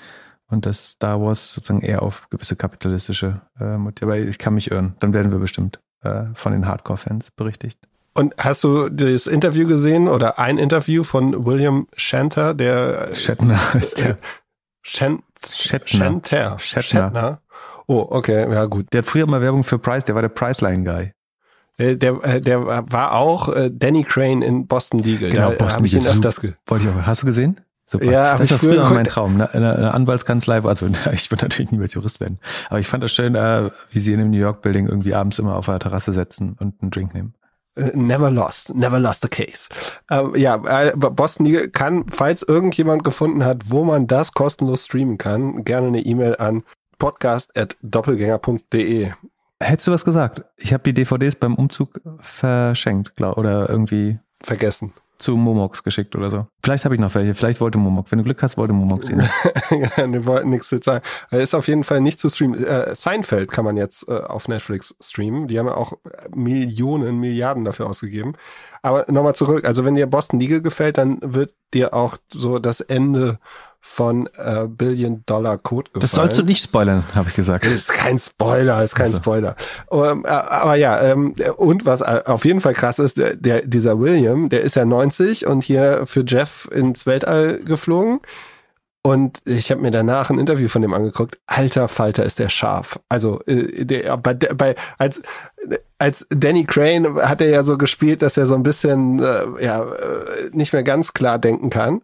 Und 0.47 0.65
dass 0.65 0.91
Star 0.91 1.21
Wars 1.21 1.53
sozusagen 1.53 1.81
eher 1.81 2.01
auf 2.01 2.27
gewisse 2.29 2.55
kapitalistische 2.55 3.41
äh, 3.59 3.77
Motive. 3.77 4.11
Aber 4.11 4.19
ich 4.19 4.37
kann 4.39 4.53
mich 4.53 4.71
irren. 4.71 4.95
Dann 4.99 5.13
werden 5.13 5.31
wir 5.31 5.39
bestimmt 5.39 5.79
äh, 6.01 6.25
von 6.33 6.51
den 6.51 6.67
Hardcore-Fans 6.67 7.31
berichtigt. 7.31 7.79
Und 8.13 8.35
hast 8.37 8.63
du 8.63 8.89
das 8.89 9.25
Interview 9.25 9.67
gesehen 9.67 10.07
oder 10.07 10.37
ein 10.37 10.57
Interview 10.57 11.03
von 11.03 11.45
William 11.45 11.87
Shanter, 11.95 12.53
der 12.53 13.15
Shatner 13.15 13.59
ist 13.73 14.01
der. 14.01 14.17
Shatner. 14.81 15.23
Shanter. 15.45 16.59
Shatner. 16.59 17.41
Oh, 17.87 18.05
okay, 18.09 18.51
ja 18.51 18.65
gut. 18.65 18.87
Der 18.93 18.99
hat 18.99 19.05
früher 19.05 19.25
mal 19.25 19.41
Werbung 19.41 19.63
für 19.63 19.79
Price, 19.79 20.03
der 20.03 20.13
war 20.13 20.21
der 20.21 20.29
Priceline-Guy. 20.29 21.13
Äh, 21.77 21.97
Der, 21.97 22.23
äh, 22.23 22.41
der 22.41 22.65
war 22.65 23.13
auch 23.13 23.49
äh, 23.49 23.71
Danny 23.73 24.03
Crane 24.03 24.41
in 24.41 24.67
Boston 24.67 24.99
Legal. 24.99 25.29
Genau, 25.31 25.49
da 25.51 25.55
Boston 25.55 25.75
habe 25.77 25.85
ich 25.87 25.93
ihn 25.93 25.99
Legal, 25.99 26.13
öfters 26.13 26.41
ge 26.41 26.53
Wollte 26.67 26.87
ich 26.87 26.93
auch. 26.93 27.01
Hast 27.05 27.23
du 27.23 27.25
gesehen? 27.25 27.59
Super. 27.85 28.05
Ja, 28.05 28.37
das 28.37 28.51
war 28.51 28.59
früher 28.59 28.85
früher 28.85 28.89
mein. 28.89 29.05
Traum. 29.05 29.37
Ne? 29.37 29.53
Eine, 29.53 29.75
eine 29.75 29.93
Anwaltskanzlei, 29.93 30.63
also 30.63 30.87
ich 31.11 31.29
würde 31.31 31.45
natürlich 31.45 31.71
niemals 31.71 31.93
Jurist 31.93 32.19
werden. 32.19 32.39
Aber 32.69 32.79
ich 32.79 32.87
fand 32.87 33.03
das 33.03 33.11
schön, 33.11 33.35
äh, 33.35 33.69
wie 33.91 33.99
sie 33.99 34.13
in 34.13 34.19
dem 34.19 34.31
New 34.31 34.37
York 34.37 34.61
Building 34.61 34.87
irgendwie 34.87 35.13
abends 35.13 35.37
immer 35.39 35.55
auf 35.55 35.65
der 35.65 35.79
Terrasse 35.79 36.13
setzen 36.13 36.55
und 36.59 36.81
einen 36.81 36.91
Drink 36.91 37.13
nehmen. 37.13 37.33
Äh, 37.75 37.91
Never 37.95 38.31
lost, 38.31 38.73
never 38.73 38.99
lost 38.99 39.25
a 39.25 39.27
case. 39.27 39.67
Ähm, 40.09 40.33
ja, 40.35 40.55
äh, 40.55 40.93
Boston 40.95 41.45
Legal 41.45 41.67
kann, 41.69 42.05
falls 42.09 42.41
irgendjemand 42.43 43.03
gefunden 43.03 43.43
hat, 43.43 43.69
wo 43.69 43.83
man 43.83 44.07
das 44.07 44.31
kostenlos 44.33 44.85
streamen 44.85 45.17
kann, 45.17 45.65
gerne 45.65 45.87
eine 45.87 45.99
E-Mail 46.01 46.37
an 46.37 46.63
podcast.doppelgänger.de. 46.99 49.11
Hättest 49.63 49.87
du 49.87 49.91
was 49.91 50.05
gesagt? 50.05 50.43
Ich 50.57 50.73
habe 50.73 50.83
die 50.83 50.93
DVDs 50.93 51.35
beim 51.35 51.55
Umzug 51.55 52.01
verschenkt, 52.19 53.15
glaub, 53.15 53.37
oder 53.37 53.69
irgendwie 53.69 54.19
Vergessen. 54.41 54.93
zu 55.19 55.37
Momox 55.37 55.83
geschickt 55.83 56.15
oder 56.15 56.29
so. 56.29 56.47
Vielleicht 56.61 56.83
habe 56.83 56.95
ich 56.95 57.01
noch 57.01 57.15
welche. 57.15 57.33
Vielleicht 57.33 57.61
wollte 57.61 57.77
Momox. 57.77 58.11
Wenn 58.11 58.17
du 58.19 58.25
Glück 58.25 58.43
hast, 58.43 58.57
wollte 58.57 58.73
Momox 58.73 59.09
ihn. 59.09 59.21
Wir 59.69 60.25
wollten 60.25 60.49
nichts 60.49 60.67
zu 60.67 60.81
sagen. 60.81 61.03
Er 61.31 61.39
ist 61.39 61.53
auf 61.55 61.67
jeden 61.67 61.83
Fall 61.85 62.01
nicht 62.01 62.19
zu 62.19 62.29
streamen. 62.29 62.61
Äh, 62.63 62.93
Seinfeld 62.93 63.49
kann 63.51 63.63
man 63.63 63.77
jetzt 63.77 64.07
äh, 64.09 64.11
auf 64.11 64.47
Netflix 64.47 64.95
streamen. 64.99 65.47
Die 65.47 65.57
haben 65.57 65.67
ja 65.67 65.75
auch 65.75 65.93
Millionen, 66.35 67.19
Milliarden 67.19 67.63
dafür 67.63 67.87
ausgegeben. 67.87 68.33
Aber 68.81 69.05
nochmal 69.09 69.35
zurück. 69.35 69.65
Also 69.65 69.85
wenn 69.85 69.95
dir 69.95 70.07
Boston 70.07 70.39
Legal 70.39 70.61
gefällt, 70.61 70.97
dann 70.97 71.19
wird 71.21 71.53
dir 71.73 71.93
auch 71.93 72.17
so 72.31 72.59
das 72.59 72.81
Ende 72.81 73.39
von 73.85 74.29
äh, 74.37 74.65
Billion 74.65 75.23
Dollar 75.25 75.57
Code 75.57 75.91
gefallen. 75.91 76.01
Das 76.01 76.11
sollst 76.11 76.37
du 76.37 76.43
nicht 76.43 76.63
spoilern, 76.63 77.03
habe 77.13 77.27
ich 77.29 77.35
gesagt. 77.35 77.67
Ist 77.67 77.91
kein 77.91 78.17
Spoiler, 78.17 78.81
ist 78.81 78.95
kein 78.95 79.07
Ach 79.07 79.11
so. 79.11 79.17
Spoiler. 79.19 79.55
Ähm, 79.91 80.23
äh, 80.25 80.29
aber 80.29 80.75
ja, 80.75 81.01
ähm, 81.01 81.35
und 81.57 81.85
was 81.85 81.99
äh, 81.99 82.23
auf 82.25 82.45
jeden 82.45 82.61
Fall 82.61 82.73
krass 82.73 82.97
ist, 82.97 83.17
der, 83.17 83.35
der, 83.35 83.61
dieser 83.63 83.99
William, 83.99 84.47
der 84.47 84.61
ist 84.61 84.77
ja 84.77 84.85
90 84.85 85.47
und 85.47 85.65
hier 85.65 86.03
für 86.05 86.23
Jeff 86.25 86.67
ins 86.71 87.05
Weltall 87.05 87.59
geflogen. 87.65 88.21
Und 89.01 89.41
ich 89.43 89.69
habe 89.69 89.81
mir 89.81 89.91
danach 89.91 90.29
ein 90.29 90.39
Interview 90.39 90.69
von 90.69 90.81
dem 90.81 90.93
angeguckt. 90.93 91.37
Alter 91.45 91.89
Falter 91.89 92.23
ist 92.23 92.39
der 92.39 92.47
scharf. 92.47 93.01
Also 93.09 93.41
äh, 93.47 93.83
der, 93.83 94.15
bei, 94.15 94.33
bei 94.33 94.75
als 94.97 95.21
als 95.99 96.25
Danny 96.29 96.63
Crane 96.63 97.21
hat 97.21 97.41
er 97.41 97.49
ja 97.49 97.63
so 97.63 97.77
gespielt, 97.77 98.21
dass 98.21 98.37
er 98.37 98.45
so 98.45 98.55
ein 98.55 98.63
bisschen 98.63 99.21
äh, 99.21 99.43
ja 99.59 99.85
nicht 100.53 100.71
mehr 100.71 100.83
ganz 100.83 101.13
klar 101.13 101.37
denken 101.37 101.69
kann. 101.69 102.01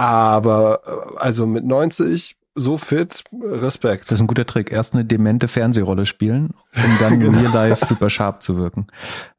Aber 0.00 0.80
äh, 0.86 1.18
also 1.18 1.46
mit 1.46 1.64
90 1.64 2.36
so 2.54 2.78
fit, 2.78 3.22
Respekt. 3.42 4.04
Das 4.04 4.12
ist 4.12 4.20
ein 4.22 4.26
guter 4.26 4.46
Trick. 4.46 4.72
Erst 4.72 4.94
eine 4.94 5.04
demente 5.04 5.46
Fernsehrolle 5.46 6.06
spielen, 6.06 6.54
um 6.74 6.98
dann 7.00 7.20
Genau. 7.20 7.38
real 7.38 7.52
life 7.52 7.84
super 7.84 8.08
sharp 8.08 8.42
zu 8.42 8.56
wirken. 8.56 8.86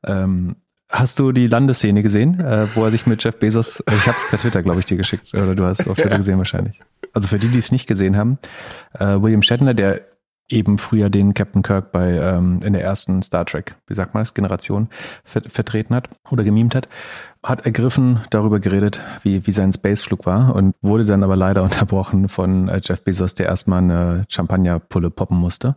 Ähm, 0.06 0.56
hast 0.88 1.18
du 1.18 1.32
die 1.32 1.48
Landesszene 1.48 2.04
gesehen, 2.04 2.40
äh, 2.40 2.68
wo 2.76 2.86
er 2.86 2.92
sich 2.92 3.08
mit 3.08 3.24
Jeff 3.24 3.38
Bezos, 3.40 3.80
äh, 3.82 3.96
ich 3.96 4.08
habe 4.08 4.18
es 4.24 4.30
per 4.30 4.38
Twitter, 4.40 4.62
glaube 4.62 4.80
ich, 4.80 4.86
dir 4.86 4.98
geschickt, 4.98 5.34
oder 5.34 5.56
du 5.56 5.66
hast 5.66 5.80
es 5.82 5.88
auf 5.88 5.98
Twitter 6.02 6.18
gesehen 6.18 6.38
wahrscheinlich. 6.38 6.82
Also 7.14 7.28
für 7.28 7.40
die, 7.40 7.48
die 7.48 7.58
es 7.60 7.72
nicht 7.72 7.88
gesehen 7.88 8.16
haben, 8.16 8.38
äh, 8.94 9.20
William 9.20 9.42
Shatner, 9.42 9.74
der 9.74 10.02
eben 10.52 10.78
früher 10.78 11.10
den 11.10 11.34
Captain 11.34 11.62
Kirk 11.62 11.92
bei 11.92 12.12
ähm, 12.12 12.60
in 12.64 12.74
der 12.74 12.84
ersten 12.84 13.22
Star 13.22 13.46
Trek, 13.46 13.76
wie 13.88 13.94
sagt 13.96 14.14
man 14.14 14.22
das, 14.22 14.34
Generation 14.34 14.90
ver 15.24 15.42
vertreten 15.48 15.96
hat 15.96 16.10
oder 16.30 16.44
gemimt 16.44 16.76
hat, 16.76 16.88
hat 17.44 17.66
ergriffen 17.66 18.22
darüber 18.30 18.60
geredet, 18.60 19.02
wie, 19.24 19.46
wie 19.48 19.52
sein 19.52 19.74
Spaceflug 19.74 20.26
war 20.26 20.56
und 20.56 20.76
wurde 20.82 21.06
dann 21.06 21.24
aber 21.24 21.36
leider 21.36 21.64
unterbrochen 21.68 22.30
von 22.30 22.70
äh, 22.70 22.82
Jeff 22.84 23.04
Bezos, 23.04 23.34
der 23.36 23.48
erstmal 23.48 23.80
eine 23.80 24.26
Champagnerpulle 24.30 25.10
poppen 25.10 25.38
musste 25.38 25.76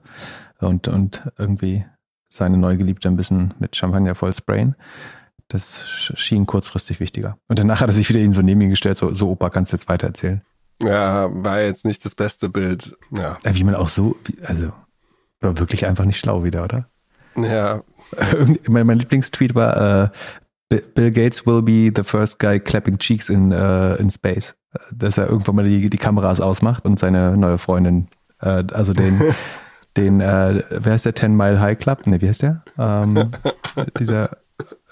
und, 0.61 0.89
und 0.89 1.23
irgendwie 1.39 1.85
seine 2.29 2.57
Neugeliebte 2.57 3.09
ein 3.09 3.17
bisschen 3.17 3.55
mit 3.59 3.77
Champagner 3.77 4.15
voll 4.15 4.33
sprayen. 4.33 4.75
Das 5.49 5.85
sch- 5.85 6.17
schien 6.17 6.47
kurzfristig 6.47 7.01
wichtiger. 7.01 7.37
Und 7.49 7.59
danach 7.59 7.81
hat 7.81 7.89
er 7.89 7.93
sich 7.93 8.09
wieder 8.09 8.21
ihn 8.21 8.33
so 8.33 8.43
neben 8.43 8.61
ihn 8.63 8.71
gestellt, 8.71 8.97
so, 8.97 9.13
so 9.13 9.31
Opa, 9.31 9.51
kannst 9.51 9.73
du 9.73 9.77
jetzt 9.77 9.89
weiter 9.89 10.09
erzählen. 10.09 10.43
Ja, 10.83 11.29
war 11.33 11.61
jetzt 11.63 11.85
nicht 11.85 12.05
das 12.05 12.15
beste 12.15 12.49
Bild. 12.49 12.97
Ja. 13.17 13.39
Wie 13.45 13.65
man 13.65 13.75
auch 13.75 13.89
so, 13.89 14.17
also 14.45 14.73
war 15.41 15.59
wirklich 15.59 15.87
einfach 15.87 16.05
nicht 16.05 16.19
schlau 16.19 16.43
wieder, 16.45 16.65
oder? 16.65 16.89
Ja, 17.37 17.83
mein, 18.69 18.87
mein 18.87 18.99
Lieblingstweet 18.99 19.55
war, 19.55 20.05
äh, 20.05 20.09
Bi- 20.69 20.83
Bill 20.95 21.11
Gates 21.11 21.47
will 21.47 21.63
be 21.63 21.93
the 21.95 22.03
first 22.05 22.39
guy 22.39 22.59
clapping 22.61 22.99
cheeks 22.99 23.29
in, 23.29 23.53
äh, 23.53 23.97
in 23.97 24.09
space. 24.11 24.55
Dass 24.93 25.19
er 25.19 25.29
irgendwann 25.29 25.57
mal 25.57 25.65
die, 25.65 25.89
die 25.91 25.97
Kameras 25.99 26.41
ausmacht 26.41 26.85
und 26.85 26.99
seine 26.99 27.37
neue 27.37 27.59
Freundin, 27.59 28.09
äh, 28.41 28.65
also 28.73 28.93
den, 28.93 29.21
den, 29.97 30.21
äh, 30.21 30.63
wer 30.71 30.93
heißt 30.93 31.07
der 31.07 31.15
Ten 31.15 31.37
Mile 31.37 31.61
High 31.61 31.79
Club? 31.79 32.07
Ne, 32.07 32.21
wie 32.21 32.29
heißt 32.29 32.43
der? 32.43 32.65
Ähm, 32.79 33.31
dieser, 33.99 34.39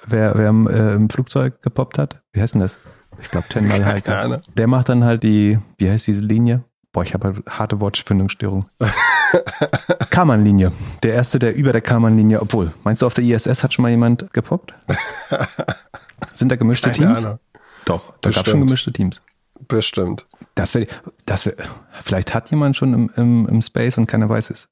wer, 0.07 0.35
wer 0.37 0.49
im, 0.49 0.69
äh, 0.69 0.95
im 0.95 1.11
Flugzeug 1.11 1.62
gepoppt 1.62 1.99
hat? 1.99 2.23
Wie 2.33 2.41
heißt 2.41 2.55
denn 2.55 2.61
das? 2.61 2.79
Ich 3.23 3.31
glaube 3.31 3.47
Ten 3.49 3.67
Mile 3.67 3.85
High 3.87 4.05
Club. 4.05 4.17
Keine. 4.17 4.43
Der 4.57 4.67
macht 4.67 4.88
dann 4.88 5.05
halt 5.05 5.23
die, 5.23 5.59
wie 5.79 5.88
heißt 5.88 6.07
diese 6.07 6.25
Linie? 6.25 6.64
Boah, 6.93 7.02
ich 7.05 7.14
habe 7.14 7.29
halt 7.29 7.47
harte 7.49 7.81
Wortfindungsstörung. 7.81 8.67
Karman-Linie. 10.11 10.73
Der 11.02 11.14
erste, 11.14 11.38
der 11.38 11.55
über 11.55 11.73
der 11.73 11.81
Karman-Linie, 11.81 12.43
obwohl, 12.43 12.75
meinst 12.85 13.00
du, 13.00 13.07
auf 13.07 13.14
der 13.14 13.25
ISS 13.25 13.62
hat 13.62 13.73
schon 13.73 13.83
mal 13.85 13.88
jemand 13.88 14.31
gepoppt? 14.35 14.75
Sind 16.35 16.52
da 16.52 16.57
gemischte 16.57 16.91
keine 16.91 17.07
Teams? 17.07 17.25
Ahnung. 17.25 17.38
Doch, 17.87 18.09
da 18.09 18.11
gab 18.11 18.23
Bestimmt. 18.23 18.49
schon 18.49 18.61
gemischte 18.61 18.93
Teams. 18.93 19.23
Bestimmt. 19.69 20.26
Das 20.55 20.75
wäre, 20.75 20.87
das 21.25 21.47
wär, 21.47 21.55
vielleicht 22.02 22.35
hat 22.35 22.50
jemand 22.50 22.76
schon 22.76 22.93
im, 22.93 23.11
im, 23.17 23.49
im 23.49 23.62
Space 23.62 23.97
und 23.97 24.07
keiner 24.07 24.29
weiß 24.29 24.50
es. 24.50 24.69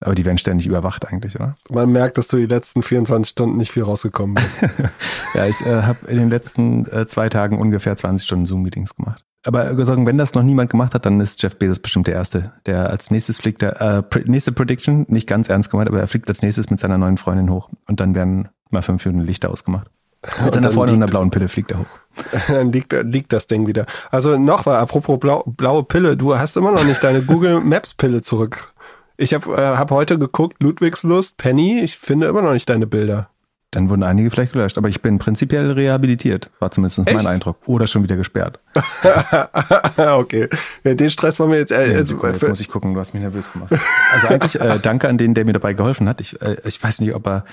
Aber 0.00 0.14
die 0.14 0.24
werden 0.24 0.38
ständig 0.38 0.66
überwacht 0.66 1.06
eigentlich, 1.06 1.36
oder? 1.36 1.56
Man 1.68 1.92
merkt, 1.92 2.16
dass 2.16 2.28
du 2.28 2.38
die 2.38 2.46
letzten 2.46 2.82
24 2.82 3.30
Stunden 3.30 3.58
nicht 3.58 3.70
viel 3.70 3.82
rausgekommen 3.82 4.34
bist. 4.34 4.58
Ja, 5.34 5.46
ich 5.46 5.60
äh, 5.64 5.82
habe 5.82 6.08
in 6.08 6.16
den 6.16 6.28
letzten 6.28 6.86
äh, 6.86 7.06
zwei 7.06 7.28
Tagen 7.28 7.58
ungefähr 7.58 7.94
20 7.94 8.26
Stunden 8.26 8.46
Zoom-Meetings 8.46 8.96
gemacht. 8.96 9.24
Aber 9.46 9.70
äh, 9.70 9.84
sagen, 9.84 10.06
wenn 10.06 10.18
das 10.18 10.34
noch 10.34 10.42
niemand 10.42 10.70
gemacht 10.70 10.92
hat, 10.92 11.06
dann 11.06 11.20
ist 11.20 11.40
Jeff 11.42 11.56
Bezos 11.56 11.78
bestimmt 11.78 12.08
der 12.08 12.14
Erste, 12.14 12.52
der 12.66 12.90
als 12.90 13.10
nächstes 13.10 13.38
fliegt. 13.38 13.62
Der, 13.62 13.80
äh, 13.80 14.20
nächste 14.24 14.52
Prediction, 14.52 15.06
nicht 15.08 15.28
ganz 15.28 15.48
ernst 15.48 15.70
gemeint, 15.70 15.88
aber 15.88 16.00
er 16.00 16.08
fliegt 16.08 16.28
als 16.28 16.42
nächstes 16.42 16.68
mit 16.68 16.80
seiner 16.80 16.98
neuen 16.98 17.16
Freundin 17.16 17.50
hoch. 17.50 17.70
Und 17.86 18.00
dann 18.00 18.14
werden 18.14 18.48
mal 18.70 18.82
fünf 18.82 19.04
Minuten 19.04 19.24
Lichter 19.24 19.50
ausgemacht. 19.50 19.88
Mit 20.44 20.52
seiner 20.52 20.70
Freundin 20.70 20.96
und 20.96 21.02
einer 21.02 21.10
blauen 21.10 21.30
Pille 21.30 21.48
fliegt 21.48 21.70
er 21.70 21.78
hoch. 21.78 21.86
Dann 22.48 22.72
liegt, 22.72 22.92
liegt 22.92 23.32
das 23.32 23.46
Ding 23.46 23.66
wieder. 23.66 23.86
Also 24.10 24.36
noch 24.36 24.66
mal, 24.66 24.78
apropos 24.78 25.18
blau, 25.18 25.42
blaue 25.46 25.82
Pille, 25.82 26.14
du 26.14 26.36
hast 26.36 26.58
immer 26.58 26.72
noch 26.72 26.84
nicht 26.84 27.02
deine 27.02 27.22
Google 27.22 27.60
Maps 27.60 27.94
Pille 27.94 28.20
zurück. 28.20 28.70
Ich 29.20 29.34
habe 29.34 29.52
äh, 29.52 29.76
hab 29.76 29.90
heute 29.90 30.18
geguckt, 30.18 30.62
Ludwigslust, 30.62 31.36
Penny, 31.36 31.80
ich 31.80 31.98
finde 31.98 32.26
immer 32.26 32.40
noch 32.40 32.54
nicht 32.54 32.66
deine 32.70 32.86
Bilder. 32.86 33.28
Dann 33.70 33.90
wurden 33.90 34.02
einige 34.02 34.30
vielleicht 34.30 34.54
gelöscht. 34.54 34.78
Aber 34.78 34.88
ich 34.88 35.02
bin 35.02 35.18
prinzipiell 35.18 35.70
rehabilitiert, 35.72 36.50
war 36.58 36.70
zumindest 36.70 37.06
Echt? 37.06 37.14
mein 37.14 37.26
Eindruck. 37.26 37.58
Oder 37.66 37.86
schon 37.86 38.02
wieder 38.02 38.16
gesperrt. 38.16 38.60
okay, 39.96 40.48
ja, 40.84 40.94
den 40.94 41.10
Stress 41.10 41.38
wollen 41.38 41.50
wir 41.52 41.58
jetzt. 41.58 41.70
Äh, 41.70 41.92
Ja, 41.92 41.98
also, 41.98 42.14
Sekunde, 42.14 42.36
jetzt 42.36 42.48
muss 42.48 42.60
ich 42.60 42.68
gucken, 42.68 42.94
du 42.94 43.00
hast 43.00 43.12
mich 43.12 43.22
nervös 43.22 43.52
gemacht. 43.52 43.74
Also 44.12 44.28
eigentlich 44.28 44.58
äh, 44.58 44.78
danke 44.80 45.06
an 45.06 45.18
den, 45.18 45.34
der 45.34 45.44
mir 45.44 45.52
dabei 45.52 45.74
geholfen 45.74 46.08
hat. 46.08 46.22
Ich, 46.22 46.40
äh, 46.40 46.56
ich 46.64 46.82
weiß 46.82 47.02
nicht, 47.02 47.14
ob 47.14 47.26
er 47.26 47.44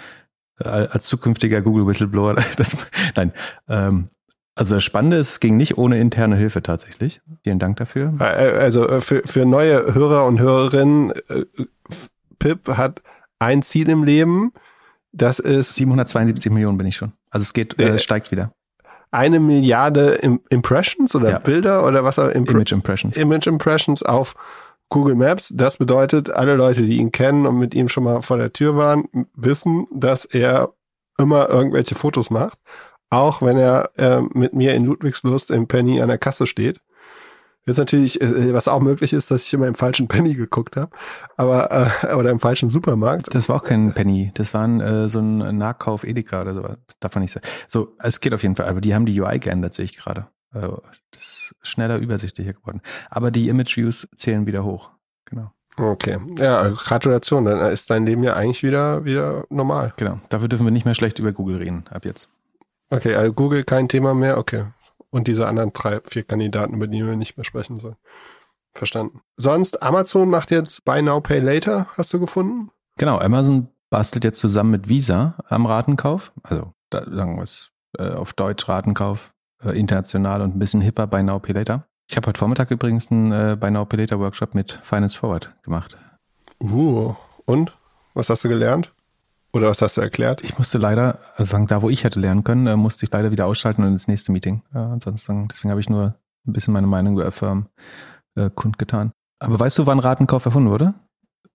äh, 0.60 0.70
als 0.70 1.06
zukünftiger 1.08 1.62
Google 1.62 1.86
Whistleblower 1.86 2.36
das. 2.56 2.78
Nein. 3.18 3.34
Ähm, 3.68 4.08
also 4.58 4.76
das 4.76 4.84
Spannende 4.84 5.18
ist, 5.18 5.30
es 5.32 5.40
ging 5.40 5.56
nicht 5.58 5.78
ohne 5.78 6.00
interne 6.00 6.36
Hilfe 6.36 6.62
tatsächlich. 6.62 7.22
Vielen 7.44 7.60
Dank 7.60 7.78
dafür. 7.78 8.14
also 8.20 8.88
äh, 8.88 9.02
für, 9.02 9.22
für 9.26 9.46
neue 9.46 9.94
Hörer 9.94 10.26
und 10.26 10.40
Hörerinnen, 10.40 11.12
äh, 11.30 11.46
Pip 12.40 12.68
hat 12.78 13.02
ein 13.40 13.62
Ziel 13.62 13.90
im 13.90 14.04
Leben, 14.04 14.52
das 15.12 15.40
ist 15.40 15.76
772 15.76 16.52
Millionen 16.52 16.78
bin 16.78 16.88
ich 16.88 16.96
schon. 16.96 17.14
Also 17.32 17.44
es 17.44 17.54
geht, 17.54 17.80
äh, 17.80 17.86
Äh, 17.86 17.90
es 17.96 18.04
steigt 18.04 18.32
wieder. 18.32 18.52
eine 19.12 19.40
Milliarde 19.40 20.10
Im 20.16 20.42
Impressions 20.50 21.16
oder 21.16 21.30
Ja. 21.32 21.40
Bilder 21.40 21.86
oder 21.86 22.04
was 22.04 22.20
auch 22.20 22.28
Impre 22.30 22.54
Image 22.54 22.72
Impressions. 22.74 23.16
Image 23.18 23.48
Impressions 23.48 24.04
auf 24.04 24.36
Google 24.90 25.16
Maps. 25.16 25.52
Das 25.56 25.78
bedeutet, 25.78 26.30
alle 26.30 26.56
Leute, 26.56 26.84
die 26.84 26.98
ihn 26.98 27.12
kennen 27.12 27.46
und 27.46 27.58
mit 27.58 27.74
ihm 27.74 27.90
schon 27.90 28.04
mal 28.04 28.22
vor 28.22 28.38
der 28.38 28.54
Tür 28.54 28.76
waren, 28.78 29.06
wissen, 29.36 29.88
dass 29.94 30.26
er 30.26 30.74
immer 31.18 31.50
irgendwelche 31.50 31.96
Fotos 31.96 32.30
macht. 32.30 32.58
Auch 33.10 33.42
wenn 33.42 33.58
er 33.58 33.92
äh, 33.98 34.22
mit 34.34 34.54
mir 34.54 34.74
in 34.74 34.86
Ludwigslust 34.86 35.52
im 35.52 35.68
Penny 35.68 36.02
an 36.02 36.10
der 36.10 36.18
Kasse 36.18 36.46
steht. 36.46 36.82
Jetzt 37.68 37.78
natürlich, 37.78 38.22
äh, 38.22 38.54
was 38.54 38.70
auch 38.70 38.80
möglich 38.80 39.12
ist, 39.12 39.30
dass 39.30 39.44
ich 39.44 39.54
immer 39.54 39.68
im 39.68 39.76
falschen 39.76 40.08
Penny 40.08 40.34
geguckt 40.36 40.78
habe, 40.78 40.90
aber 41.36 41.92
äh, 42.04 42.14
oder 42.14 42.32
im 42.32 42.40
falschen 42.40 42.70
Supermarkt. 42.70 43.34
Das 43.36 43.50
war 43.50 43.58
auch 43.58 43.64
kein 43.64 43.94
Penny. 43.94 44.32
Das 44.36 44.54
war 44.54 44.66
ein, 44.66 44.80
äh, 44.80 45.10
so 45.10 45.20
ein 45.20 45.58
Nahkauf 45.58 46.06
Edeka 46.06 46.42
oder 46.42 46.54
so. 46.54 46.66
Darf 47.02 47.16
man 47.16 47.24
nicht 47.24 47.34
sagen. 47.34 47.46
So, 47.68 47.94
es 48.00 48.22
geht 48.22 48.34
auf 48.34 48.42
jeden 48.42 48.56
Fall. 48.56 48.68
Aber 48.68 48.80
die 48.80 48.96
haben 48.96 49.06
die 49.06 49.20
UI 49.20 49.40
geändert, 49.40 49.74
sehe 49.74 49.86
ich 49.86 49.98
gerade. 49.98 50.28
Also, 50.52 50.82
das 51.12 51.22
ist 51.22 51.56
schneller, 51.62 51.98
übersichtlicher 51.98 52.54
geworden. 52.54 52.82
Aber 53.10 53.32
die 53.32 53.50
Image 53.50 53.76
Views 53.76 54.08
zählen 54.16 54.46
wieder 54.46 54.64
hoch. 54.64 54.92
Genau. 55.26 55.52
Okay. 55.76 56.18
Ja, 56.40 56.70
Gratulation. 56.70 57.44
Dann 57.44 57.72
ist 57.72 57.90
dein 57.90 58.06
Leben 58.06 58.24
ja 58.24 58.36
eigentlich 58.36 58.64
wieder, 58.64 59.04
wieder 59.04 59.46
normal. 59.50 59.94
Genau. 59.98 60.20
Dafür 60.30 60.48
dürfen 60.48 60.66
wir 60.66 60.72
nicht 60.72 60.86
mehr 60.86 60.96
schlecht 60.96 61.20
über 61.20 61.34
Google 61.34 61.58
reden, 61.58 61.84
ab 61.92 62.06
jetzt. 62.06 62.30
Okay, 62.90 63.16
also 63.16 63.34
Google 63.34 63.64
kein 63.64 63.90
Thema 63.90 64.14
mehr, 64.14 64.38
okay. 64.38 64.66
Und 65.10 65.28
diese 65.28 65.48
anderen 65.48 65.74
drei, 65.74 66.00
vier 66.06 66.24
Kandidaten, 66.24 66.74
über 66.74 66.88
die 66.88 67.06
wir 67.06 67.16
nicht 67.16 67.38
mehr 67.38 67.44
sprechen 67.44 67.80
sollen. 67.80 67.96
Verstanden. 68.74 69.22
Sonst, 69.36 69.82
Amazon 69.82 70.30
macht 70.30 70.52
jetzt 70.52 70.86
Buy 70.86 71.02
Now, 71.02 71.20
Pay 71.20 71.40
Later, 71.40 71.88
hast 71.98 72.14
du 72.14 72.20
gefunden? 72.20 72.70
Genau, 72.98 73.18
Amazon 73.18 73.70
bastelt 73.90 74.24
jetzt 74.24 74.40
zusammen 74.40 74.72
mit 74.72 74.90
Visa 74.90 75.36
am 75.48 75.66
Ratenkauf. 75.66 76.32
Also, 76.44 76.74
da 76.90 77.04
sagen 77.10 77.38
wir 77.38 77.44
es 77.44 77.72
äh, 77.98 78.10
auf 78.10 78.34
Deutsch 78.34 78.68
Ratenkauf, 78.68 79.34
äh, 79.64 79.78
international 79.78 80.42
und 80.42 80.56
ein 80.56 80.60
bisschen 80.60 80.82
hipper 80.82 81.08
Buy 81.08 81.24
Now, 81.24 81.40
Pay 81.40 81.54
Later. 81.54 81.88
Ich 82.10 82.16
habe 82.16 82.28
heute 82.28 82.40
Vormittag 82.40 82.72
übrigens 82.72 83.12
einen 83.12 83.32
äh, 83.32 83.58
Buy 83.60 83.72
Now, 83.72 83.86
Pay 83.86 84.02
Later 84.02 84.20
Workshop 84.20 84.56
mit 84.56 84.80
Finance 84.84 85.18
Forward 85.18 85.54
gemacht. 85.64 85.98
Uh, 86.62 87.16
und? 87.46 87.76
Was 88.14 88.30
hast 88.30 88.44
du 88.44 88.50
gelernt? 88.50 88.94
Oder 89.54 89.70
was 89.70 89.82
hast 89.82 89.98
du 89.98 90.02
erklärt? 90.02 90.42
Ich 90.44 90.58
musste 90.58 90.78
leider, 90.78 91.20
also 91.36 91.52
sagen, 91.52 91.68
da 91.68 91.82
wo 91.82 91.90
ich 91.90 92.04
hätte 92.04 92.20
lernen 92.20 92.44
können, 92.44 92.68
äh, 92.68 92.76
musste 92.76 93.06
ich 93.06 93.12
leider 93.12 93.32
wieder 93.32 93.46
ausschalten 93.46 93.84
und 93.84 93.90
ins 93.90 94.08
nächste 94.08 94.32
Meeting. 94.32 94.62
Äh, 94.74 94.80
ansonsten, 94.80 95.48
deswegen 95.48 95.72
habe 95.72 95.82
ich 95.82 95.90
nur 95.90 96.16
ein 96.46 96.54
bisschen 96.54 96.74
meine 96.74 96.88
Meinung 96.88 97.14
über 97.14 97.32
Firmen 97.32 97.68
äh, 98.36 98.50
kundgetan. 98.54 99.12
Aber 99.40 99.60
weißt 99.60 99.80
du, 99.80 99.86
wann 99.86 100.00
Ratenkauf 100.00 100.46
erfunden 100.46 100.70
wurde? 100.70 100.94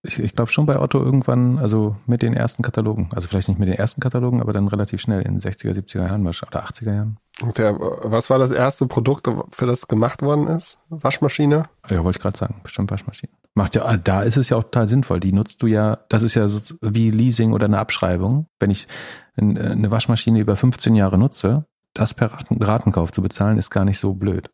Ich, 0.05 0.19
ich 0.19 0.35
glaube 0.35 0.51
schon 0.51 0.67
bei 0.67 0.81
Otto 0.81 0.99
irgendwann, 1.01 1.59
also 1.59 1.97
mit 2.07 2.23
den 2.23 2.35
ersten 2.35 2.63
Katalogen. 2.63 3.11
Also 3.15 3.29
vielleicht 3.29 3.49
nicht 3.49 3.59
mit 3.59 3.69
den 3.69 3.77
ersten 3.77 4.01
Katalogen, 4.01 4.41
aber 4.41 4.53
dann 4.53 4.67
relativ 4.67 5.01
schnell 5.01 5.23
in 5.23 5.39
den 5.39 5.41
60er, 5.41 5.73
70er 5.73 6.07
Jahren 6.07 6.27
oder 6.27 6.33
80er 6.33 6.93
Jahren. 6.93 7.19
Okay, 7.41 7.75
was 7.79 8.29
war 8.29 8.39
das 8.39 8.51
erste 8.51 8.87
Produkt, 8.87 9.29
für 9.51 9.67
das 9.67 9.87
gemacht 9.87 10.23
worden 10.23 10.49
ist? 10.49 10.79
Waschmaschine? 10.89 11.65
Ja, 11.89 12.03
wollte 12.03 12.19
ich 12.19 12.23
gerade 12.23 12.37
sagen, 12.37 12.61
bestimmt 12.65 12.91
Waschmaschine. 12.91 13.33
Macht 13.55 13.75
ja, 13.75 13.97
da 13.99 14.23
ist 14.23 14.39
es 14.39 14.49
ja 14.49 14.57
auch 14.57 14.65
total 14.65 14.89
sinnvoll. 14.89 15.21
Die 15.21 15.33
nutzt 15.33 15.63
du 15.63 15.67
ja, 15.67 15.99
das 16.09 16.23
ist 16.23 16.35
ja 16.35 16.47
wie 16.81 17.11
Leasing 17.11 17.53
oder 17.53 17.67
eine 17.67 17.79
Abschreibung. 17.79 18.47
Wenn 18.59 18.71
ich 18.71 18.89
eine 19.37 19.91
Waschmaschine 19.91 20.41
über 20.41 20.57
15 20.57 20.95
Jahre 20.95 21.19
nutze, 21.19 21.67
das 21.93 22.15
per 22.15 22.33
Ratenkauf 22.33 23.13
zu 23.13 23.21
bezahlen, 23.21 23.59
ist 23.59 23.71
gar 23.71 23.85
nicht 23.85 23.99
so 23.99 24.15
blöd. 24.15 24.51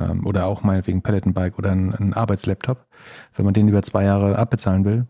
Ähm, 0.00 0.26
oder 0.26 0.46
auch 0.46 0.62
meinetwegen 0.62 1.02
Pelletenbike 1.02 1.58
oder 1.58 1.70
ein, 1.70 1.94
ein 1.94 2.14
Arbeitslaptop. 2.14 2.86
Wenn 3.34 3.44
man 3.44 3.54
den 3.54 3.68
über 3.68 3.82
zwei 3.82 4.04
Jahre 4.04 4.36
abbezahlen 4.36 4.84
will, 4.84 5.06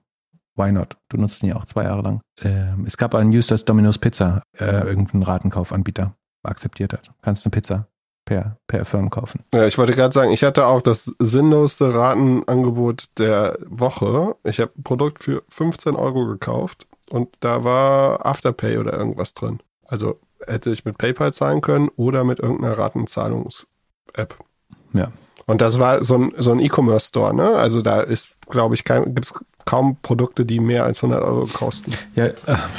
why 0.56 0.72
not? 0.72 0.96
Du 1.08 1.16
nutzt 1.16 1.42
ihn 1.42 1.48
ja 1.48 1.56
auch 1.56 1.64
zwei 1.64 1.84
Jahre 1.84 2.02
lang. 2.02 2.20
Ähm, 2.42 2.84
es 2.86 2.96
gab 2.96 3.14
einen 3.14 3.32
dass 3.32 3.64
Domino's 3.64 3.98
Pizza 3.98 4.42
äh, 4.58 4.86
irgendeinen 4.86 5.22
Ratenkaufanbieter 5.22 6.14
akzeptiert 6.42 6.92
hat. 6.92 7.10
Kannst 7.22 7.46
eine 7.46 7.50
Pizza 7.50 7.86
per, 8.30 8.56
per 8.68 8.84
Firm 8.84 9.10
kaufen. 9.10 9.42
Ja, 9.52 9.66
ich 9.66 9.76
wollte 9.76 9.92
gerade 9.92 10.14
sagen, 10.14 10.30
ich 10.30 10.44
hatte 10.44 10.66
auch 10.66 10.82
das 10.82 11.12
sinnlosste 11.18 11.92
Ratenangebot 11.92 13.06
der 13.18 13.58
Woche. 13.66 14.36
Ich 14.44 14.60
habe 14.60 14.70
ein 14.78 14.84
Produkt 14.84 15.24
für 15.24 15.42
15 15.48 15.96
Euro 15.96 16.26
gekauft 16.26 16.86
und 17.10 17.28
da 17.40 17.64
war 17.64 18.24
Afterpay 18.24 18.78
oder 18.78 18.92
irgendwas 18.92 19.34
drin. 19.34 19.58
Also 19.84 20.20
hätte 20.46 20.70
ich 20.70 20.84
mit 20.84 20.96
PayPal 20.96 21.32
zahlen 21.32 21.60
können 21.60 21.88
oder 21.96 22.22
mit 22.22 22.38
irgendeiner 22.38 22.78
Ratenzahlungs-App. 22.78 24.36
Ja. 24.92 25.10
Und 25.50 25.60
das 25.60 25.80
war 25.80 26.04
so 26.04 26.16
ein, 26.16 26.32
so 26.38 26.52
ein 26.52 26.60
E-Commerce-Store, 26.60 27.34
ne? 27.34 27.48
Also 27.56 27.82
da 27.82 28.02
ist, 28.02 28.36
glaube 28.46 28.76
ich, 28.76 28.84
gibt 28.84 29.24
es 29.24 29.34
kaum 29.64 29.96
Produkte, 30.00 30.44
die 30.44 30.60
mehr 30.60 30.84
als 30.84 31.02
100 31.02 31.24
Euro 31.24 31.46
kosten. 31.46 31.92
Ja, 32.14 32.26
äh, 32.26 32.34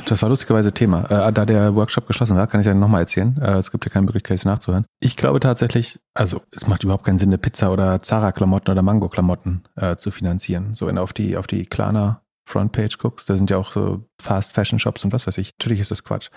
das 0.08 0.22
war 0.22 0.30
lustigerweise 0.30 0.72
Thema. 0.72 1.04
Äh, 1.12 1.34
da 1.34 1.46
der 1.46 1.76
Workshop 1.76 2.08
geschlossen 2.08 2.38
war, 2.38 2.48
kann 2.48 2.62
ich 2.62 2.68
ja 2.68 2.74
nochmal 2.74 3.02
erzählen. 3.02 3.38
Äh, 3.42 3.58
es 3.58 3.72
gibt 3.72 3.84
ja 3.84 3.92
keine 3.92 4.06
Möglichkeit, 4.06 4.38
es 4.38 4.46
nachzuhören. 4.46 4.86
Ich 5.02 5.18
glaube 5.18 5.42
tatsächlich, 5.42 6.00
also 6.14 6.40
es 6.56 6.66
macht 6.66 6.86
überhaupt 6.86 7.04
keinen 7.04 7.18
Sinn, 7.18 7.28
eine 7.28 7.40
Pizza 7.40 7.74
oder 7.74 8.02
Zara-Klamotten 8.02 8.72
oder 8.72 8.82
Mango-Klamotten 8.82 9.64
äh, 9.76 9.98
zu 9.98 10.10
finanzieren. 10.10 10.74
So 10.74 10.88
wenn 10.88 10.96
du 10.96 11.02
auf 11.02 11.12
die, 11.12 11.36
auf 11.36 11.48
die 11.48 11.66
Klarna 11.66 12.22
Frontpage 12.46 13.00
guckst, 13.00 13.30
da 13.30 13.36
sind 13.36 13.50
ja 13.50 13.58
auch 13.58 13.74
so 13.74 14.06
Fast 14.22 14.54
Fashion 14.54 14.80
Shops 14.80 15.04
und 15.04 15.12
was 15.12 15.28
weiß 15.28 15.38
ich. 15.40 15.52
Natürlich 15.60 15.82
ist 15.82 15.92
das 15.92 16.06
Quatsch. 16.06 16.30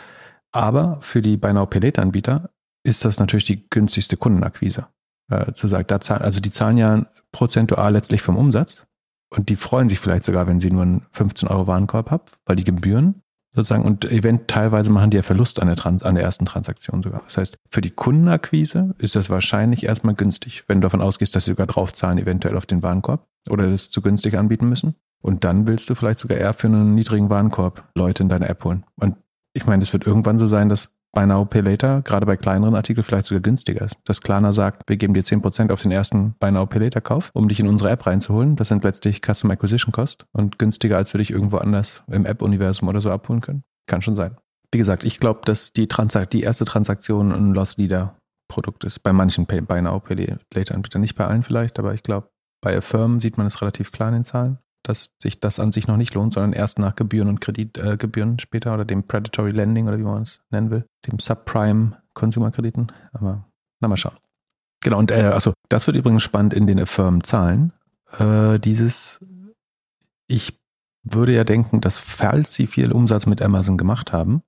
Aber 0.51 0.99
für 1.01 1.23
die 1.23 1.37
Buy 1.37 1.53
Now 1.53 1.67
Pay 1.67 1.79
Later 1.79 2.03
Anbieter 2.03 2.51
ist 2.83 3.05
das 3.05 3.21
natürlich 3.21 3.45
die 3.45 3.69
günstigste 3.71 4.17
Kundenakquise 4.17 4.89
äh, 5.31 5.53
zu 5.53 5.69
sagen. 5.69 5.87
Da 5.89 6.01
zahlen, 6.01 6.23
also 6.23 6.41
die 6.41 6.51
zahlen 6.51 6.77
ja 6.77 7.07
prozentual 7.33 7.93
letztlich 7.93 8.23
vom 8.23 8.37
Umsatz 8.37 8.87
und 9.31 9.49
die 9.49 9.57
freuen 9.57 9.89
sich 9.89 10.01
vielleicht 10.01 10.23
sogar, 10.23 10.47
wenn 10.47 10.61
sie 10.61 10.71
nur 10.71 10.83
einen 10.83 11.07
15 11.13 11.49
Euro 11.49 11.67
Warenkorb 11.67 12.11
haben, 12.11 12.25
weil 12.47 12.57
die 12.57 12.65
Gebühren 12.65 13.23
sozusagen 13.55 13.85
und 13.85 14.05
event 14.05 14.49
teilweise 14.49 14.91
machen 14.91 15.11
die 15.11 15.17
ja 15.17 15.23
Verlust 15.23 15.61
an 15.61 15.69
der, 15.69 15.77
Trans 15.77 16.03
an 16.03 16.17
der 16.17 16.25
ersten 16.25 16.45
Transaktion 16.45 17.03
sogar. 17.03 17.23
Das 17.25 17.37
heißt, 17.39 17.59
für 17.71 17.81
die 17.81 17.91
Kundenakquise 17.91 18.95
ist 18.99 19.15
das 19.15 19.31
wahrscheinlich 19.31 19.85
erstmal 19.85 20.15
günstig, 20.15 20.65
wenn 20.67 20.81
du 20.81 20.87
davon 20.87 21.01
ausgehst, 21.01 21.37
dass 21.37 21.45
sie 21.45 21.53
sogar 21.53 21.67
draufzahlen, 21.67 22.19
eventuell 22.19 22.57
auf 22.57 22.67
den 22.67 22.83
Warenkorb 22.83 23.27
oder 23.49 23.71
das 23.71 23.91
zu 23.91 24.03
günstig 24.03 24.37
anbieten 24.37 24.69
müssen. 24.69 24.97
Und 25.23 25.45
dann 25.45 25.67
willst 25.67 25.89
du 25.89 25.95
vielleicht 25.95 26.19
sogar 26.19 26.37
eher 26.37 26.53
für 26.53 26.67
einen 26.67 26.95
niedrigen 26.95 27.31
Warenkorb 27.31 27.89
Leute 27.95 28.23
in 28.25 28.29
deine 28.29 28.49
App 28.49 28.65
holen. 28.65 28.85
Und 28.97 29.17
ich 29.55 29.67
meine, 29.67 29.83
es 29.83 29.93
wird 29.93 30.07
irgendwann 30.07 30.39
so 30.39 30.47
sein, 30.47 30.69
dass 30.69 30.94
Buy 31.15 31.27
Now, 31.27 31.45
Pay 31.45 31.63
Later, 31.63 32.03
gerade 32.03 32.27
bei 32.27 32.37
kleineren 32.37 32.75
Artikeln 32.75 33.05
vielleicht 33.05 33.27
sogar 33.27 33.41
günstiger 33.41 33.83
ist. 33.83 33.97
Dass 34.05 34.21
Klarna 34.21 34.53
sagt, 34.53 34.89
wir 34.89 34.97
geben 34.97 35.15
dir 35.15 35.23
10% 35.23 35.73
auf 35.73 35.81
den 35.81 35.93
ersten 35.93 36.35
Buy 36.41 36.51
Now, 36.51 36.67
Pay 36.67 36.81
Later 36.81 37.01
Kauf, 37.01 37.31
um 37.33 37.49
dich 37.49 37.61
in 37.61 37.69
unsere 37.69 37.91
App 37.91 38.07
reinzuholen. 38.07 38.57
Das 38.57 38.69
sind 38.69 38.85
letztlich 38.85 39.23
Custom 39.25 39.51
Acquisition 39.51 39.93
Cost 39.93 40.27
und 40.33 40.59
günstiger, 40.59 40.97
als 40.97 41.15
wir 41.15 41.19
dich 41.19 41.31
irgendwo 41.31 41.59
anders 41.59 42.03
im 42.11 42.27
App-Universum 42.27 42.89
oder 42.89 43.01
so 43.01 43.11
abholen 43.11 43.41
können. 43.41 43.63
Kann 43.87 44.03
schon 44.03 44.17
sein. 44.17 44.37
Wie 44.73 44.79
gesagt, 44.79 45.05
ich 45.05 45.21
glaube, 45.21 45.41
dass 45.45 45.73
die, 45.73 45.89
die 46.33 46.43
erste 46.43 46.65
Transaktion 46.65 47.33
ein 47.33 47.55
Loss 47.55 47.77
Leader 47.77 48.17
Produkt 48.49 48.85
ist. 48.85 49.03
Bei 49.03 49.13
manchen 49.13 49.47
Pay, 49.47 49.63
Buy 49.63 49.83
Now, 49.83 50.01
Pay 50.01 50.37
Later 50.53 50.75
Anbietern. 50.75 51.01
Nicht 51.01 51.15
bei 51.15 51.27
allen 51.27 51.43
vielleicht, 51.43 51.79
aber 51.79 51.95
ich 51.95 52.03
glaube, 52.03 52.29
bei 52.61 52.77
Affirm 52.77 53.21
sieht 53.21 53.39
man 53.39 53.47
es 53.47 53.61
relativ 53.61 53.93
klar 53.93 54.09
in 54.09 54.15
den 54.15 54.25
Zahlen 54.25 54.59
dass 54.85 55.11
sich 55.21 55.41
das 55.41 55.59
an 55.59 55.73
sich 55.73 55.89
noch 55.89 55.97
nicht 55.97 56.15
lohnt, 56.15 56.35
sondern 56.35 56.53
erst 56.53 56.79
nach 56.79 56.95
Gebühren 56.95 57.29
und 57.29 57.41
Kreditgebühren 57.41 58.37
äh, 58.37 58.41
später 58.41 58.75
oder 58.75 58.85
dem 58.85 59.03
Predatory 59.03 59.51
Lending 59.51 59.89
oder 59.89 59.99
wie 59.99 60.03
man 60.03 60.23
es 60.23 60.41
nennen 60.51 60.71
will, 60.71 60.85
dem 61.07 61.19
Subprime 61.19 61.97
Consumer-Krediten. 62.13 62.89
Aber 63.13 63.45
na 63.81 63.89
mal 63.89 63.97
schauen. 63.97 64.17
Genau, 64.83 64.99
und 64.99 65.11
äh, 65.11 65.25
achso, 65.25 65.55
das 65.71 65.87
wird 65.87 65.97
übrigens 65.97 66.23
spannend 66.23 66.53
in 66.53 66.67
den 66.67 66.79
Affirm-Zahlen. 66.79 67.73
Äh, 68.19 68.59
dieses, 68.59 69.25
ich 70.27 70.61
würde 71.03 71.35
ja 71.35 71.45
denken, 71.45 71.81
dass 71.81 71.97
falls 71.97 72.53
sie 72.53 72.67
viel 72.67 72.93
Umsatz 72.93 73.27
mit 73.27 73.41
Amazon 73.41 73.79
gemacht 73.79 74.13
haben, 74.13 74.43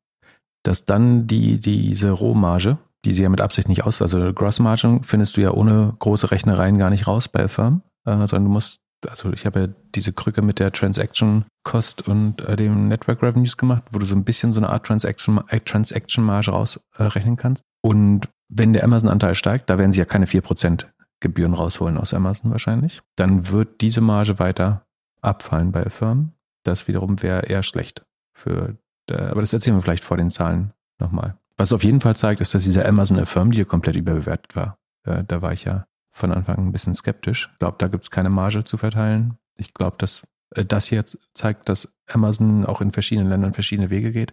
dass 0.62 0.84
dann 0.84 1.26
die, 1.26 1.58
diese 1.60 2.10
Rohmarge, 2.10 2.78
die 3.04 3.14
sie 3.14 3.22
ja 3.22 3.28
mit 3.30 3.40
Absicht 3.40 3.68
nicht 3.68 3.84
aus, 3.84 4.02
also 4.02 4.32
Gross 4.34 4.58
Margin 4.58 5.04
findest 5.04 5.36
du 5.36 5.40
ja 5.40 5.52
ohne 5.52 5.94
große 5.98 6.30
Rechnereien 6.30 6.76
gar 6.76 6.90
nicht 6.90 7.06
raus 7.06 7.28
bei 7.28 7.44
Affirm, 7.44 7.82
äh, 8.04 8.12
sondern 8.26 8.44
du 8.44 8.50
musst 8.50 8.82
also 9.06 9.32
ich 9.32 9.46
habe 9.46 9.60
ja 9.60 9.68
diese 9.94 10.12
Krücke 10.12 10.42
mit 10.42 10.58
der 10.58 10.72
Transaction 10.72 11.44
Cost 11.64 12.06
und 12.06 12.40
äh, 12.42 12.56
dem 12.56 12.88
Network 12.88 13.22
Revenues 13.22 13.56
gemacht, 13.56 13.84
wo 13.90 13.98
du 13.98 14.06
so 14.06 14.14
ein 14.14 14.24
bisschen 14.24 14.52
so 14.52 14.60
eine 14.60 14.68
Art 14.70 14.86
Transaction, 14.86 15.40
äh, 15.48 15.60
Transaction 15.60 16.24
Marge 16.24 16.50
rausrechnen 16.50 17.34
äh, 17.34 17.36
kannst. 17.36 17.64
Und 17.82 18.28
wenn 18.48 18.72
der 18.72 18.84
Amazon-Anteil 18.84 19.34
steigt, 19.34 19.70
da 19.70 19.78
werden 19.78 19.92
sie 19.92 19.98
ja 19.98 20.04
keine 20.04 20.26
4% 20.26 20.86
Gebühren 21.20 21.54
rausholen 21.54 21.96
aus 21.96 22.14
Amazon 22.14 22.50
wahrscheinlich, 22.50 23.02
dann 23.16 23.48
wird 23.48 23.80
diese 23.80 24.00
Marge 24.00 24.38
weiter 24.38 24.86
abfallen 25.22 25.72
bei 25.72 25.88
Firmen. 25.88 26.32
Das 26.62 26.88
wiederum 26.88 27.22
wäre 27.22 27.46
eher 27.46 27.62
schlecht 27.62 28.04
für, 28.34 28.76
äh, 29.10 29.14
aber 29.14 29.40
das 29.40 29.52
erzählen 29.52 29.76
wir 29.76 29.82
vielleicht 29.82 30.04
vor 30.04 30.16
den 30.16 30.30
Zahlen 30.30 30.72
nochmal. 30.98 31.36
Was 31.56 31.72
auf 31.72 31.84
jeden 31.84 32.00
Fall 32.00 32.16
zeigt, 32.16 32.40
ist, 32.40 32.54
dass 32.54 32.64
dieser 32.64 32.86
Amazon 32.86 33.18
Affirm 33.18 33.50
Deal 33.50 33.64
komplett 33.64 33.96
überbewertet 33.96 34.54
war. 34.54 34.78
Äh, 35.04 35.24
da 35.26 35.42
war 35.42 35.52
ich 35.52 35.64
ja 35.64 35.86
von 36.16 36.32
Anfang 36.32 36.56
an 36.56 36.68
ein 36.68 36.72
bisschen 36.72 36.94
skeptisch. 36.94 37.50
Ich 37.52 37.58
glaube, 37.58 37.76
da 37.78 37.88
gibt 37.88 38.04
es 38.04 38.10
keine 38.10 38.30
Marge 38.30 38.64
zu 38.64 38.78
verteilen. 38.78 39.36
Ich 39.58 39.74
glaube, 39.74 39.96
dass 39.98 40.26
äh, 40.50 40.64
das 40.64 40.86
hier 40.86 41.04
zeigt, 41.34 41.68
dass 41.68 41.94
Amazon 42.06 42.64
auch 42.64 42.80
in 42.80 42.90
verschiedenen 42.90 43.28
Ländern 43.28 43.52
verschiedene 43.52 43.90
Wege 43.90 44.12
geht. 44.12 44.32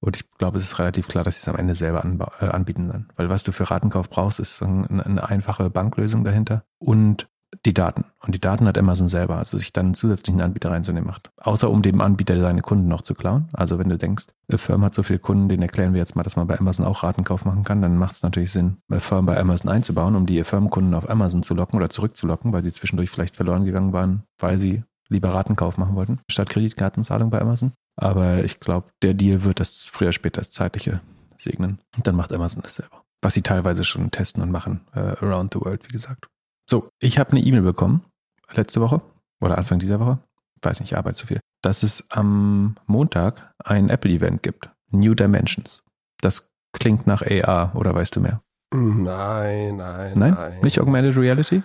Und 0.00 0.16
ich 0.16 0.28
glaube, 0.32 0.58
es 0.58 0.64
ist 0.64 0.78
relativ 0.80 1.06
klar, 1.06 1.22
dass 1.22 1.36
sie 1.36 1.42
es 1.42 1.48
am 1.48 1.56
Ende 1.56 1.76
selber 1.76 2.04
äh, 2.40 2.46
anbieten 2.46 2.88
dann. 2.88 3.08
Weil 3.14 3.30
was 3.30 3.44
du 3.44 3.52
für 3.52 3.70
Ratenkauf 3.70 4.10
brauchst, 4.10 4.40
ist 4.40 4.60
eine 4.60 5.28
einfache 5.28 5.70
Banklösung 5.70 6.24
dahinter 6.24 6.64
und 6.78 7.28
die 7.64 7.74
Daten. 7.74 8.04
Und 8.20 8.34
die 8.34 8.40
Daten 8.40 8.66
hat 8.66 8.78
Amazon 8.78 9.08
selber, 9.08 9.36
also 9.36 9.56
sich 9.56 9.72
dann 9.72 9.86
einen 9.86 9.94
zusätzlichen 9.94 10.40
Anbieter 10.40 10.70
reinzunehmen 10.70 11.06
macht. 11.06 11.30
Außer 11.36 11.70
um 11.70 11.82
dem 11.82 12.00
Anbieter 12.00 12.38
seine 12.38 12.62
Kunden 12.62 12.88
noch 12.88 13.02
zu 13.02 13.14
klauen. 13.14 13.48
Also 13.52 13.78
wenn 13.78 13.88
du 13.88 13.98
denkst, 13.98 14.26
eine 14.48 14.58
Firma 14.58 14.86
hat 14.86 14.94
so 14.94 15.02
viele 15.02 15.18
Kunden, 15.18 15.48
den 15.48 15.62
erklären 15.62 15.92
wir 15.92 15.98
jetzt 15.98 16.16
mal, 16.16 16.22
dass 16.22 16.36
man 16.36 16.46
bei 16.46 16.58
Amazon 16.58 16.86
auch 16.86 17.02
Ratenkauf 17.02 17.44
machen 17.44 17.64
kann, 17.64 17.82
dann 17.82 17.96
macht 17.96 18.16
es 18.16 18.22
natürlich 18.22 18.52
Sinn, 18.52 18.78
eine 18.88 19.00
Firma 19.00 19.32
bei 19.32 19.40
Amazon 19.40 19.70
einzubauen, 19.70 20.16
um 20.16 20.26
die 20.26 20.42
Firmenkunden 20.44 20.94
auf 20.94 21.08
Amazon 21.08 21.42
zu 21.42 21.54
locken 21.54 21.76
oder 21.76 21.90
zurückzulocken, 21.90 22.52
weil 22.52 22.62
sie 22.62 22.72
zwischendurch 22.72 23.10
vielleicht 23.10 23.36
verloren 23.36 23.64
gegangen 23.64 23.92
waren, 23.92 24.24
weil 24.38 24.58
sie 24.58 24.82
lieber 25.08 25.30
Ratenkauf 25.30 25.76
machen 25.76 25.96
wollten, 25.96 26.20
statt 26.30 26.48
Kreditkartenzahlung 26.48 27.30
bei 27.30 27.40
Amazon. 27.40 27.72
Aber 27.96 28.42
ich 28.42 28.60
glaube, 28.60 28.88
der 29.02 29.14
Deal 29.14 29.44
wird 29.44 29.60
das 29.60 29.88
früher 29.92 30.08
oder 30.08 30.12
später 30.12 30.40
das 30.40 30.50
zeitliche 30.50 31.00
segnen. 31.38 31.78
Und 31.96 32.06
dann 32.06 32.16
macht 32.16 32.32
Amazon 32.32 32.62
das 32.62 32.76
selber. 32.76 33.02
Was 33.22 33.34
sie 33.34 33.42
teilweise 33.42 33.84
schon 33.84 34.10
testen 34.10 34.42
und 34.42 34.50
machen, 34.50 34.80
uh, 34.94 35.24
around 35.24 35.54
the 35.54 35.60
world, 35.60 35.86
wie 35.86 35.92
gesagt. 35.92 36.26
So, 36.66 36.88
ich 36.98 37.18
habe 37.18 37.32
eine 37.32 37.40
E-Mail 37.40 37.62
bekommen 37.62 38.04
letzte 38.52 38.80
Woche 38.80 39.02
oder 39.40 39.58
Anfang 39.58 39.78
dieser 39.78 40.00
Woche. 40.00 40.18
Weiß 40.62 40.80
nicht, 40.80 40.92
ich 40.92 40.98
arbeite 40.98 41.16
zu 41.16 41.26
viel. 41.26 41.40
Dass 41.62 41.82
es 41.82 42.04
am 42.10 42.76
Montag 42.86 43.52
ein 43.58 43.90
Apple-Event 43.90 44.42
gibt. 44.42 44.70
New 44.90 45.14
Dimensions. 45.14 45.82
Das 46.20 46.50
klingt 46.72 47.06
nach 47.06 47.22
AR 47.22 47.74
oder 47.74 47.94
weißt 47.94 48.16
du 48.16 48.20
mehr? 48.20 48.42
Nein, 48.72 49.76
nein, 49.76 50.12
nein. 50.18 50.34
Nein? 50.34 50.58
Nicht 50.62 50.80
Augmented 50.80 51.16
Reality? 51.16 51.62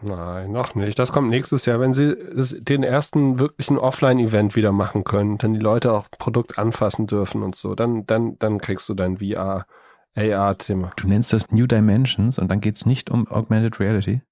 Nein, 0.00 0.52
noch 0.52 0.74
nicht. 0.74 0.98
Das 0.98 1.12
kommt 1.12 1.28
nächstes 1.28 1.66
Jahr, 1.66 1.80
wenn 1.80 1.92
sie 1.92 2.16
den 2.62 2.82
ersten 2.84 3.38
wirklichen 3.38 3.78
Offline-Event 3.78 4.54
wieder 4.54 4.70
machen 4.70 5.04
können, 5.04 5.38
dann 5.38 5.54
die 5.54 5.60
Leute 5.60 5.92
auch 5.92 6.06
Produkt 6.18 6.58
anfassen 6.58 7.06
dürfen 7.06 7.42
und 7.42 7.56
so. 7.56 7.74
Dann, 7.74 8.06
dann, 8.06 8.38
dann 8.38 8.58
kriegst 8.58 8.88
du 8.88 8.94
dein 8.94 9.18
VR, 9.18 9.66
AR-Thema. 10.16 10.90
Du 10.96 11.08
nennst 11.08 11.32
das 11.32 11.50
New 11.50 11.66
Dimensions 11.66 12.38
und 12.38 12.48
dann 12.48 12.60
geht's 12.60 12.86
nicht 12.86 13.10
um 13.10 13.28
Augmented 13.28 13.80
Reality. 13.80 14.22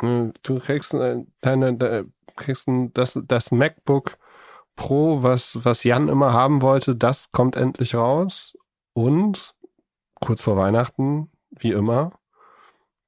Hm, 0.00 0.32
du 0.42 0.58
kriegst 0.58 0.94
äh, 0.94 1.24
deine, 1.40 2.06
kriegst 2.36 2.68
das, 2.94 3.20
das 3.26 3.50
MacBook 3.50 4.18
Pro, 4.74 5.22
was, 5.22 5.64
was 5.64 5.84
Jan 5.84 6.08
immer 6.08 6.34
haben 6.34 6.60
wollte, 6.60 6.94
das 6.94 7.32
kommt 7.32 7.56
endlich 7.56 7.94
raus. 7.94 8.56
Und 8.92 9.54
kurz 10.20 10.42
vor 10.42 10.56
Weihnachten, 10.56 11.30
wie 11.50 11.72
immer, 11.72 12.12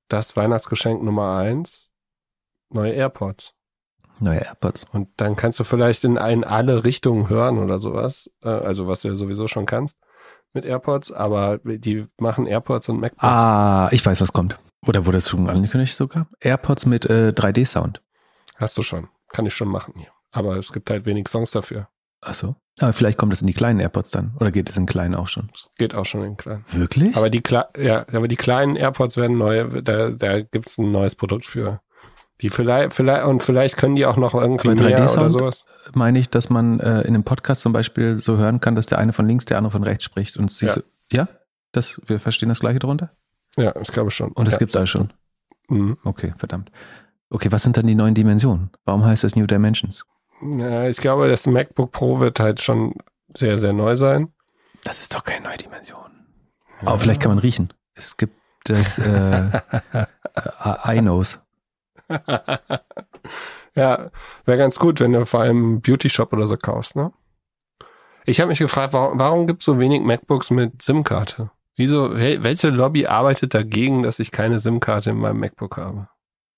das 0.09 0.35
Weihnachtsgeschenk 0.37 1.03
Nummer 1.03 1.37
eins, 1.37 1.91
neue 2.71 2.93
AirPods. 2.93 3.55
Neue 4.21 4.41
AirPods. 4.41 4.87
Und 4.93 5.11
dann 5.19 5.37
kannst 5.37 5.61
du 5.61 5.65
vielleicht 5.65 6.05
in, 6.05 6.17
in 6.17 6.45
alle 6.45 6.85
Richtungen 6.85 7.29
hören 7.29 7.59
oder 7.59 7.81
sowas. 7.81 8.31
Äh, 8.43 8.49
also 8.49 8.89
was 8.89 9.03
du 9.03 9.09
ja 9.09 9.15
sowieso 9.15 9.47
schon 9.47 9.67
kannst 9.67 9.99
mit 10.59 10.65
AirPods, 10.65 11.13
aber 11.13 11.59
die 11.59 12.07
machen 12.19 12.47
AirPods 12.47 12.89
und 12.89 13.01
MacBooks. 13.01 13.23
Ah, 13.23 13.89
ich 13.93 14.05
weiß, 14.05 14.21
was 14.21 14.33
kommt. 14.33 14.59
Oder 14.87 15.07
wurde 15.07 15.19
es 15.19 15.29
schon 15.29 15.49
angekündigt 15.49 15.97
sogar? 15.97 16.29
AirPods 16.41 16.87
mit 16.87 17.07
äh, 17.07 17.33
3D-Sound. 17.35 18.03
Hast 18.57 18.77
du 18.77 18.83
schon. 18.83 19.09
Kann 19.33 19.47
ich 19.47 19.55
schon 19.55 19.69
machen 19.69 19.95
hier. 19.97 20.09
Aber 20.33 20.57
es 20.57 20.73
gibt 20.73 20.91
halt 20.91 21.07
wenig 21.07 21.29
Songs 21.29 21.51
dafür. 21.51 21.89
Ach 22.21 22.35
so. 22.35 22.57
Aber 22.81 22.93
vielleicht 22.93 23.19
kommt 23.19 23.33
es 23.33 23.41
in 23.41 23.47
die 23.47 23.55
kleinen 23.55 23.81
AirPods 23.81 24.11
dann. 24.11 24.37
Oder 24.41 24.51
geht 24.51 24.69
es 24.69 24.77
in 24.77 24.87
kleinen 24.87 25.15
auch 25.15 25.29
schon? 25.29 25.51
Geht 25.77 25.95
auch 25.95 26.07
schon 26.07 26.25
in 26.25 26.37
kleinen. 26.37 26.65
Wirklich? 26.73 27.17
Aber 27.17 27.31
die, 27.31 27.43
ja, 27.77 28.07
aber 28.13 28.29
die 28.29 28.37
kleinen 28.37 28.77
AirPods 28.77 29.17
werden 29.17 29.39
neu, 29.39 29.83
da, 29.83 30.11
da 30.11 30.41
gibt 30.41 30.69
es 30.69 30.79
ein 30.79 30.91
neues 30.91 31.15
Produkt 31.15 31.47
für. 31.47 31.81
Die 32.41 32.51
vielleicht, 32.51 32.93
vielleicht, 32.93 33.25
und 33.25 33.43
vielleicht 33.43 33.77
können 33.77 33.97
die 33.97 34.07
auch 34.07 34.17
noch 34.17 34.33
irgendwie 34.35 34.69
aber 34.71 34.83
mehr 34.85 34.99
oder 35.13 35.31
sowas. 35.31 35.65
Meine 35.95 36.19
ich, 36.21 36.31
dass 36.31 36.51
man 36.51 36.79
äh, 36.79 37.01
in 37.03 37.09
einem 37.09 37.25
Podcast 37.25 37.63
zum 37.63 37.73
Beispiel 37.73 38.17
so 38.19 38.37
hören 38.37 38.61
kann, 38.61 38.77
dass 38.77 38.87
der 38.87 38.99
eine 38.99 39.13
von 39.13 39.27
links, 39.27 39.45
der 39.45 39.59
andere 39.59 39.73
von 39.73 39.83
rechts 39.83 40.05
spricht 40.05 40.37
und 40.37 40.51
sie 40.53 40.67
Ja. 40.67 40.75
so, 40.75 40.83
ja? 41.11 41.29
Das, 41.73 42.01
wir 42.07 42.21
verstehen 42.21 42.49
das 42.49 42.61
gleiche 42.61 42.79
darunter? 42.79 43.11
Ja, 43.57 43.75
ich 43.81 43.91
glaube 43.91 44.11
schon. 44.11 44.31
Und 44.33 44.47
das 44.47 44.55
ja. 44.55 44.59
gibt's 44.59 44.77
alles 44.77 44.89
schon. 44.91 45.13
Mhm. 45.69 45.99
Okay, 46.05 46.33
verdammt. 46.37 46.71
Okay, 47.31 47.51
was 47.51 47.63
sind 47.63 47.77
dann 47.77 47.87
die 47.87 47.95
neuen 47.95 48.15
Dimensionen? 48.15 48.71
Warum 48.85 49.05
heißt 49.05 49.25
das 49.25 49.37
New 49.37 49.47
Dimensions? 49.47 50.05
Ja, 50.41 50.87
ich 50.89 50.99
glaube, 50.99 51.29
das 51.29 51.47
MacBook 51.47 51.91
Pro 51.91 52.21
wird 52.21 52.41
halt 52.41 52.63
schon 52.63 52.95
sehr, 53.37 53.59
sehr 53.59 53.73
neu 53.73 53.97
sein. 53.97 54.33
Das 54.85 55.01
ist 55.03 55.13
doch 55.15 55.25
keine 55.25 55.45
neue 55.45 55.57
Dimension. 55.57 55.99
Aber 56.81 56.99
vielleicht 56.99 57.21
kann 57.21 57.33
man 57.33 57.39
riechen. 57.39 57.73
Es 57.95 58.17
gibt 58.17 58.35
das 58.65 58.99
äh, 58.99 59.43
I-Nose. 60.87 61.39
ja, 63.75 64.11
wäre 64.45 64.59
ganz 64.59 64.79
gut, 64.79 65.01
wenn 65.01 65.13
du 65.13 65.25
vor 65.27 65.41
allem 65.41 65.81
Beauty 65.81 66.09
Shop 66.11 66.33
oder 66.33 66.47
so 66.47 66.57
kaufst, 66.57 66.97
ne? 66.97 67.13
Ich 68.25 68.41
habe 68.41 68.49
mich 68.49 68.59
gefragt, 68.59 68.93
warum, 68.93 69.19
warum 69.19 69.47
gibt 69.47 69.61
es 69.63 69.65
so 69.65 69.79
wenig 69.79 70.03
MacBooks 70.03 70.51
mit 70.51 70.83
SIM-Karte? 70.83 71.51
Wieso, 71.77 72.11
wel- 72.15 72.43
welche 72.43 72.69
Lobby 72.71 73.07
arbeitet 73.07 73.55
dagegen, 73.55 74.03
dass 74.03 74.19
ich 74.19 74.31
keine 74.33 74.59
SIM-Karte 74.59 75.11
in 75.11 75.19
meinem 75.19 75.39
MacBook 75.41 75.77
habe? 75.79 76.09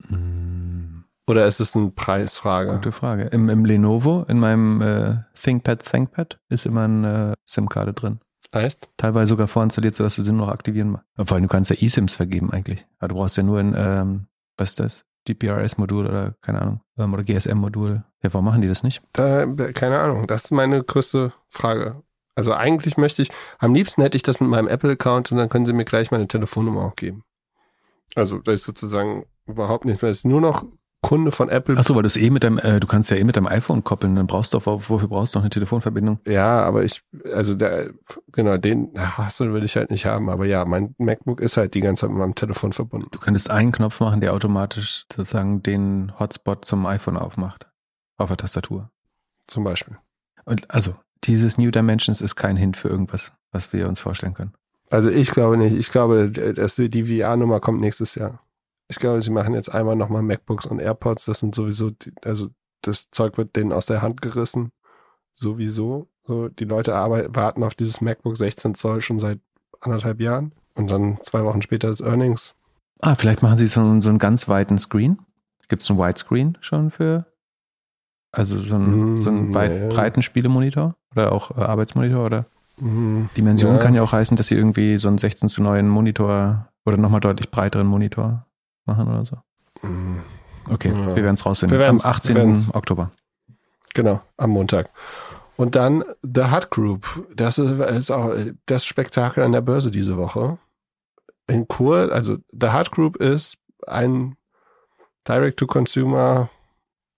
Hm, 0.09 1.05
Oder 1.29 1.47
ist 1.47 1.61
es 1.61 1.77
eine 1.77 1.91
Preisfrage? 1.91 2.73
gute 2.73 2.91
Frage. 2.93 3.25
Im, 3.27 3.49
Im 3.49 3.65
Lenovo, 3.65 4.25
in 4.29 4.41
meinem 4.41 4.81
äh, 4.83 5.17
ThinkPad 5.41 5.85
ThinkPad, 5.85 6.41
ist 6.49 6.67
immer 6.67 6.85
eine 6.85 7.35
SIM-Karte 7.45 7.93
drin. 7.93 8.21
Heißt? 8.53 8.89
Teilweise 8.97 9.29
sogar 9.29 9.47
vorinstalliert, 9.47 9.95
sodass 9.95 10.17
du 10.17 10.25
sie 10.25 10.33
noch 10.33 10.49
aktivieren 10.49 10.91
musst. 10.91 11.05
Vor 11.17 11.35
allem, 11.37 11.45
du 11.45 11.49
kannst 11.49 11.71
ja 11.71 11.77
eSIMs 11.77 12.17
vergeben 12.17 12.51
eigentlich. 12.53 12.85
Aber 12.99 13.09
du 13.09 13.15
brauchst 13.15 13.37
ja 13.37 13.45
nur 13.45 13.61
ein, 13.61 13.75
ähm, 13.77 14.27
was 14.57 14.71
ist 14.71 14.81
das? 14.81 15.05
GPRS-Modul 15.27 16.07
oder 16.07 16.35
keine 16.41 16.63
Ahnung. 16.63 16.81
Ähm, 16.99 17.13
oder 17.13 17.23
GSM-Modul. 17.23 18.05
Ja, 18.23 18.33
warum 18.33 18.45
machen 18.45 18.63
die 18.63 18.69
das 18.69 18.83
nicht? 18.83 19.03
Da, 19.13 19.47
keine 19.73 20.01
Ahnung. 20.01 20.27
Das 20.27 20.45
ist 20.45 20.51
meine 20.51 20.83
größte 20.83 21.33
Frage. 21.49 22.03
Also 22.35 22.55
eigentlich 22.55 22.97
möchte 22.97 23.23
ich, 23.23 23.31
am 23.59 23.75
liebsten 23.75 24.03
hätte 24.03 24.17
ich 24.17 24.23
das 24.23 24.41
mit 24.41 24.49
meinem 24.49 24.69
Apple-Account 24.69 25.33
und 25.33 25.39
dann 25.39 25.49
können 25.49 25.67
sie 25.67 25.73
mir 25.73 25.85
gleich 25.85 26.11
meine 26.11 26.29
Telefonnummer 26.29 26.83
auch 26.83 26.95
geben. 26.95 27.25
Also 28.15 28.39
da 28.39 28.53
ist 28.53 28.65
sozusagen 28.65 29.27
überhaupt 29.47 29.85
nichts 29.85 30.03
mehr. 30.03 30.11
Es 30.11 30.19
ist 30.19 30.25
nur 30.25 30.41
noch 30.41 30.65
Kunde 31.03 31.33
von 31.33 31.49
Apple. 31.49 31.77
Achso, 31.77 31.95
weil 31.95 32.03
du 32.03 32.07
es 32.07 32.17
eh 32.17 32.31
mit 32.31 32.45
deinem, 32.45 32.59
äh, 32.59 32.79
du 32.79 32.87
kannst 32.87 33.11
ja 33.11 33.17
eh 33.17 33.25
mit 33.25 33.37
deinem 33.37 33.47
iPhone 33.47 33.83
koppeln, 33.83 34.17
dann 34.17 34.27
brauchst 34.27 34.53
du 34.53 34.59
doch, 34.59 34.67
wofür 34.89 35.09
brauchst 35.09 35.35
du 35.35 35.39
noch 35.39 35.45
eine 35.45 35.51
Telefonverbindung? 35.51 36.21
Ja, 36.27 36.63
aber 36.63 36.85
ich, 36.85 37.03
also 37.33 37.55
der, 37.55 37.91
genau, 38.33 38.59
den, 38.59 38.91
so 39.31 39.53
will 39.53 39.65
ich 39.65 39.77
halt 39.77 39.91
nicht 39.91 40.07
haben. 40.07 40.29
Aber 40.29 40.45
ja, 40.45 40.65
mein 40.65 40.95
MacBook 40.99 41.41
ist 41.41 41.57
halt 41.57 41.75
die 41.75 41.81
ganze 41.81 42.03
Zeit 42.03 42.11
mit 42.11 42.19
meinem 42.19 42.35
Telefon 42.35 42.73
verbunden. 42.73 43.09
Du 43.11 43.19
könntest 43.19 43.51
einen 43.51 43.73
Knopf 43.73 44.01
machen, 44.01 44.21
der 44.21 44.35
automatisch 44.35 45.07
sozusagen 45.13 45.63
den 45.63 46.13
Hotspot 46.19 46.65
zum 46.65 46.85
iPhone 46.87 47.17
aufmacht. 47.17 47.67
Auf 48.19 48.29
der 48.29 48.37
Tastatur. 48.37 48.91
Zum 49.47 49.65
Beispiel. 49.65 49.97
Und 50.45 50.71
also, 50.71 50.95
dieses 51.25 51.57
New 51.57 51.71
Dimensions 51.71 52.21
ist 52.21 52.37
kein 52.37 52.57
Hint 52.57 52.77
für 52.77 52.89
irgendwas, 52.89 53.33
was 53.53 53.73
wir 53.73 53.89
uns 53.89 54.01
vorstellen 54.01 54.35
können. 54.35 54.53
Also 54.91 55.11
ich 55.11 55.31
glaube 55.31 55.57
nicht. 55.57 55.75
Ich 55.75 55.91
glaube, 55.91 56.31
dass 56.31 56.77
die 56.77 57.23
VR-Nummer 57.23 57.61
kommt 57.61 57.81
nächstes 57.81 58.17
Jahr. 58.17 58.41
Ich 58.91 58.97
glaube, 58.97 59.23
sie 59.23 59.31
machen 59.31 59.55
jetzt 59.55 59.73
einmal 59.73 59.95
nochmal 59.97 60.23
MacBooks 60.23 60.67
und 60.67 60.81
AirPods. 60.81 61.25
Das 61.27 61.39
sind 61.41 61.55
sowieso, 61.55 61.91
die, 61.91 62.13
also 62.25 62.49
das 62.83 63.11
Zeug 63.11 63.39
wird 63.39 63.55
denen 63.57 63.73
aus 63.73 63.87
der 63.87 64.03
Hand 64.03 64.21
gerissen. 64.21 64.73
Sowieso. 65.35 66.09
So, 66.27 66.49
die 66.49 66.65
Leute 66.65 66.95
arbeiten, 66.95 67.35
warten 67.35 67.63
auf 67.63 67.75
dieses 67.75 68.01
MacBook 68.01 68.37
16 68.37 68.75
Zoll 68.75 69.01
schon 69.01 69.19
seit 69.19 69.39
anderthalb 69.81 70.21
Jahren. 70.21 70.53
Und 70.75 70.91
dann 70.91 71.19
zwei 71.23 71.45
Wochen 71.45 71.63
später 71.63 71.89
ist 71.89 72.01
Earnings. 72.01 72.55
Ah, 73.01 73.15
vielleicht 73.15 73.43
machen 73.43 73.59
sie 73.59 73.67
so, 73.67 73.81
einen- 73.81 74.03
so 74.03 74.11
einen 74.11 74.19
ganz 74.19 74.49
weiten 74.49 74.77
Screen. 74.79 75.19
Gibt 75.69 75.83
es 75.83 75.91
einen 75.91 75.99
Widescreen 75.99 76.59
schon 76.61 76.91
für? 76.91 77.27
Also 78.33 78.59
so 78.59 78.75
einen, 78.77 79.15
Mm, 79.15 79.17
so 79.19 79.31
einen 79.31 79.55
weit 79.55 79.71
nee. 79.73 79.89
breiten 79.89 80.23
Spielemonitor 80.23 80.95
oder 81.13 81.33
auch 81.33 81.57
äh, 81.57 81.61
Arbeitsmonitor 81.63 82.25
oder 82.27 82.47
Mhm. 82.79 83.29
Dimension 83.37 83.75
Ja. 83.75 83.79
kann 83.79 83.95
ja 83.95 84.03
auch 84.03 84.13
heißen, 84.13 84.37
dass 84.37 84.47
sie 84.49 84.55
irgendwie 84.55 84.99
so 84.99 85.09
einen 85.09 85.19
16 85.19 85.49
zu 85.49 85.63
9 85.63 85.89
Monitor 85.89 86.69
oder 86.87 86.97
nochmal 86.97 87.21
deutlich 87.21 87.51
breiteren 87.51 87.87
Monitor 87.87 88.47
machen 88.91 89.09
oder 89.09 89.25
so. 89.25 89.37
Mhm. 89.83 90.21
Okay, 90.71 90.91
Ja. 90.91 91.17
wir 91.17 91.23
werden 91.23 91.35
es 91.35 91.47
rausfinden. 91.47 91.79
Wir 91.79 91.89
Am 91.89 91.97
18. 92.03 92.35
wir 92.35 92.43
werden's. 92.43 92.75
Oktober. 92.75 93.11
Genau, 93.95 94.21
am 94.37 94.51
Montag. 94.51 94.91
Und 95.57 95.75
dann 95.75 96.05
The 96.23 96.45
Hut 96.53 96.71
Group. 96.71 97.27
Das 97.35 97.59
ist, 97.59 97.71
ist 97.81 98.11
auch 98.11 98.33
das 98.67 98.85
Spektakel 98.85 99.43
an 99.45 99.53
der 99.53 99.61
Börse 99.61 99.91
diese 99.91 100.17
Woche. 100.17 100.59
In 101.47 101.67
Kur, 101.69 102.13
also 102.13 102.37
The 102.53 102.69
Hut 102.73 102.91
Group 102.93 103.17
ist 103.17 103.57
ein 103.87 104.37
Direct-to-Consumer 105.29 106.49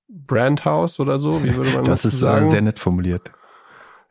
Brandhouse 0.08 1.00
oder 1.00 1.18
so, 1.18 1.42
wie 1.44 1.54
würde 1.54 1.70
man 1.70 1.84
das, 1.84 2.02
Das 2.02 2.12
ist 2.14 2.18
äh, 2.20 2.26
sagen? 2.26 2.46
sehr 2.46 2.62
nett 2.62 2.78
formuliert. 2.78 3.32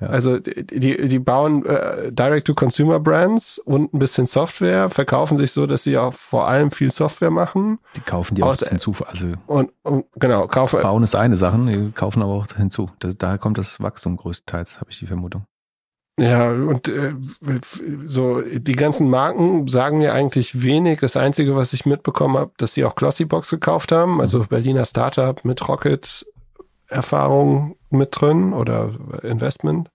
Ja. 0.02 0.08
Also 0.08 0.40
die, 0.40 1.08
die, 1.08 1.20
bauen 1.20 1.66
äh, 1.66 2.12
Direct-to-Consumer-Brands 2.12 3.60
und 3.60 3.94
ein 3.94 4.00
bisschen 4.00 4.26
Software, 4.26 4.90
verkaufen 4.90 5.38
sich 5.38 5.52
so, 5.52 5.68
dass 5.68 5.84
sie 5.84 5.98
auch 5.98 6.14
vor 6.14 6.48
allem 6.48 6.72
viel 6.72 6.92
Software 6.92 7.32
machen 7.32 7.80
Die 7.96 8.02
kaufen 8.02 8.36
die 8.36 8.44
auch 8.44 8.50
Aus- 8.50 8.68
hinzu. 8.68 8.96
Also 9.06 9.28
und, 9.46 9.72
und 9.84 10.06
genau, 10.16 10.48
kaufen, 10.48 10.82
bauen 10.82 11.04
ist 11.04 11.16
eine 11.16 11.38
Sache, 11.38 11.60
die 11.68 11.92
kaufen 11.92 12.22
aber 12.24 12.34
auch 12.34 12.48
hinzu. 12.56 12.90
Da, 13.00 13.10
daher 13.16 13.38
kommt 13.38 13.58
das 13.58 13.80
Wachstum 13.80 14.18
größtenteils, 14.18 14.80
habe 14.80 14.92
ich 14.92 15.00
die 15.00 15.08
Vermutung. 15.08 15.46
Ja, 16.20 16.52
und 16.52 16.88
äh, 16.90 17.14
so 18.06 18.42
die 18.42 18.74
ganzen 18.74 19.10
Marken 19.10 19.68
sagen 19.68 20.00
mir 20.00 20.14
eigentlich 20.14 20.62
wenig. 20.62 21.00
Das 21.00 21.16
Einzige, 21.16 21.56
was 21.56 21.74
ich 21.74 21.86
mitbekommen 21.86 22.38
habe, 22.38 22.52
dass 22.58 22.74
sie 22.74 22.86
auch 22.86 22.96
Glossybox 22.96 23.50
gekauft 23.50 23.92
haben, 23.92 24.20
also 24.20 24.46
Berliner 24.46 24.86
Startup 24.86 25.44
mit 25.46 25.68
Rocket-Erfahrung 25.68 27.76
mit 27.92 28.10
drin 28.20 28.54
oder 28.54 28.92
Investment. 29.24 29.90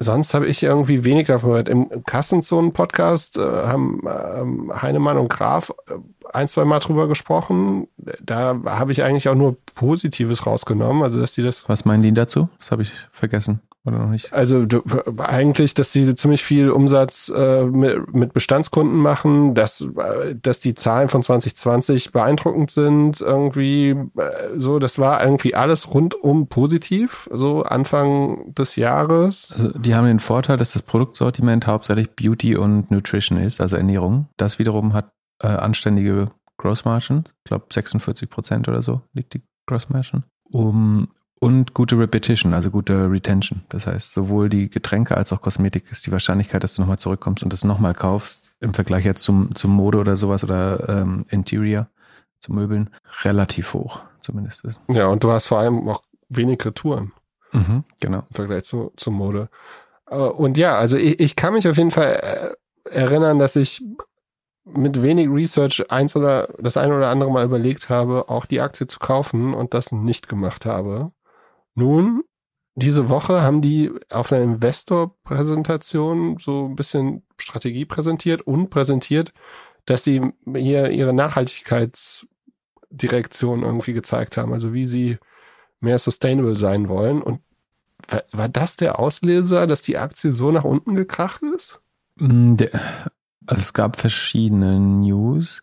Sonst 0.00 0.32
habe 0.32 0.46
ich 0.46 0.62
irgendwie 0.62 1.04
weniger 1.04 1.40
gehört. 1.40 1.68
Im 1.68 2.04
Kassenzonen-Podcast 2.04 3.36
äh, 3.36 3.40
haben 3.42 4.02
ähm, 4.06 4.72
Heinemann 4.80 5.18
und 5.18 5.28
Graf 5.28 5.72
äh, 5.88 5.94
ein, 6.32 6.46
zwei 6.46 6.64
Mal 6.64 6.78
drüber 6.78 7.08
gesprochen. 7.08 7.88
Da 8.22 8.60
habe 8.64 8.92
ich 8.92 9.02
eigentlich 9.02 9.28
auch 9.28 9.34
nur 9.34 9.56
Positives 9.74 10.46
rausgenommen. 10.46 11.02
Also, 11.02 11.18
dass 11.18 11.32
die 11.32 11.42
das 11.42 11.68
Was 11.68 11.84
meinen 11.84 12.04
die 12.04 12.12
dazu? 12.12 12.48
Das 12.58 12.70
habe 12.70 12.82
ich 12.82 12.92
vergessen 13.10 13.60
oder 13.84 13.98
noch 13.98 14.10
nicht. 14.10 14.32
also 14.32 14.66
du, 14.66 14.82
eigentlich, 15.18 15.74
dass 15.74 15.92
sie 15.92 16.14
ziemlich 16.14 16.44
viel 16.44 16.70
Umsatz 16.70 17.32
äh, 17.34 17.64
mit, 17.64 18.12
mit 18.12 18.32
Bestandskunden 18.32 18.98
machen, 18.98 19.54
dass, 19.54 19.80
äh, 19.80 20.34
dass 20.40 20.60
die 20.60 20.74
Zahlen 20.74 21.08
von 21.08 21.22
2020 21.22 22.12
beeindruckend 22.12 22.70
sind, 22.70 23.20
irgendwie 23.20 23.90
äh, 23.90 24.48
so, 24.56 24.78
das 24.78 24.98
war 24.98 25.24
irgendwie 25.24 25.54
alles 25.54 25.92
rundum 25.92 26.48
positiv, 26.48 27.28
so 27.32 27.62
Anfang 27.62 28.54
des 28.54 28.76
Jahres. 28.76 29.52
Also 29.56 29.70
die 29.78 29.94
haben 29.94 30.06
den 30.06 30.20
Vorteil, 30.20 30.56
dass 30.56 30.72
das 30.72 30.82
Produktsortiment 30.82 31.66
hauptsächlich 31.66 32.10
Beauty 32.10 32.56
und 32.56 32.90
Nutrition 32.90 33.38
ist, 33.38 33.60
also 33.60 33.76
Ernährung. 33.76 34.28
Das 34.36 34.58
wiederum 34.58 34.92
hat 34.92 35.12
äh, 35.42 35.46
anständige 35.46 36.26
Gross 36.58 36.84
Margin. 36.84 37.24
Ich 37.26 37.44
glaube 37.44 37.66
46 37.72 38.28
Prozent 38.28 38.68
oder 38.68 38.82
so 38.82 39.02
liegt 39.14 39.34
die 39.34 39.42
Gross 39.66 39.88
Margin. 39.88 40.24
Um, 40.50 41.08
und 41.40 41.74
gute 41.74 41.98
Repetition, 41.98 42.54
also 42.54 42.70
gute 42.70 43.10
Retention. 43.10 43.62
Das 43.68 43.86
heißt, 43.86 44.12
sowohl 44.12 44.48
die 44.48 44.68
Getränke 44.68 45.16
als 45.16 45.32
auch 45.32 45.40
Kosmetik 45.40 45.90
ist 45.90 46.06
die 46.06 46.12
Wahrscheinlichkeit, 46.12 46.62
dass 46.64 46.74
du 46.74 46.82
nochmal 46.82 46.98
zurückkommst 46.98 47.42
und 47.42 47.52
das 47.52 47.64
nochmal 47.64 47.94
kaufst, 47.94 48.50
im 48.60 48.74
Vergleich 48.74 49.04
jetzt 49.04 49.22
zum, 49.22 49.54
zum 49.54 49.70
Mode 49.72 49.98
oder 49.98 50.16
sowas 50.16 50.42
oder 50.44 50.88
ähm, 50.88 51.24
Interior, 51.30 51.88
zu 52.40 52.52
Möbeln 52.52 52.90
relativ 53.22 53.74
hoch, 53.74 54.02
zumindest 54.20 54.64
ist. 54.64 54.80
Ja, 54.88 55.06
und 55.06 55.24
du 55.24 55.30
hast 55.30 55.46
vor 55.46 55.58
allem 55.58 55.88
auch 55.88 56.02
wenig 56.28 56.64
Retouren. 56.64 57.12
Mhm, 57.52 57.84
genau. 58.00 58.18
Im 58.18 58.34
Vergleich 58.34 58.64
zu, 58.64 58.92
zu 58.96 59.10
Mode. 59.10 59.48
Äh, 60.10 60.16
und 60.16 60.56
ja, 60.56 60.76
also 60.76 60.96
ich, 60.96 61.20
ich 61.20 61.36
kann 61.36 61.54
mich 61.54 61.68
auf 61.68 61.76
jeden 61.76 61.90
Fall 61.90 62.56
äh, 62.84 62.90
erinnern, 62.90 63.38
dass 63.38 63.56
ich 63.56 63.82
mit 64.64 65.02
wenig 65.02 65.28
Research 65.30 65.90
eins 65.90 66.14
oder 66.14 66.48
das 66.58 66.76
eine 66.76 66.96
oder 66.96 67.08
andere 67.08 67.30
Mal 67.30 67.44
überlegt 67.44 67.88
habe, 67.88 68.28
auch 68.28 68.44
die 68.44 68.60
Aktie 68.60 68.86
zu 68.86 68.98
kaufen 68.98 69.54
und 69.54 69.72
das 69.72 69.92
nicht 69.92 70.28
gemacht 70.28 70.66
habe. 70.66 71.12
Nun, 71.78 72.24
diese 72.74 73.08
Woche 73.08 73.40
haben 73.42 73.62
die 73.62 73.92
auf 74.10 74.32
einer 74.32 74.42
Investor-Präsentation 74.42 76.38
so 76.38 76.66
ein 76.66 76.74
bisschen 76.74 77.22
Strategie 77.38 77.84
präsentiert 77.84 78.42
und 78.42 78.68
präsentiert, 78.68 79.32
dass 79.84 80.02
sie 80.02 80.32
hier 80.56 80.90
ihre 80.90 81.12
Nachhaltigkeitsdirektion 81.12 83.62
irgendwie 83.62 83.92
gezeigt 83.92 84.36
haben, 84.36 84.52
also 84.52 84.72
wie 84.72 84.86
sie 84.86 85.18
mehr 85.78 86.00
sustainable 86.00 86.56
sein 86.56 86.88
wollen. 86.88 87.22
Und 87.22 87.42
war 88.32 88.48
das 88.48 88.74
der 88.76 88.98
Auslöser, 88.98 89.68
dass 89.68 89.80
die 89.80 89.98
Aktie 89.98 90.32
so 90.32 90.50
nach 90.50 90.64
unten 90.64 90.96
gekracht 90.96 91.42
ist? 91.54 91.78
Mm, 92.16 92.56
also 93.46 93.62
es 93.62 93.72
gab 93.72 93.96
verschiedene 93.96 94.80
News. 94.80 95.62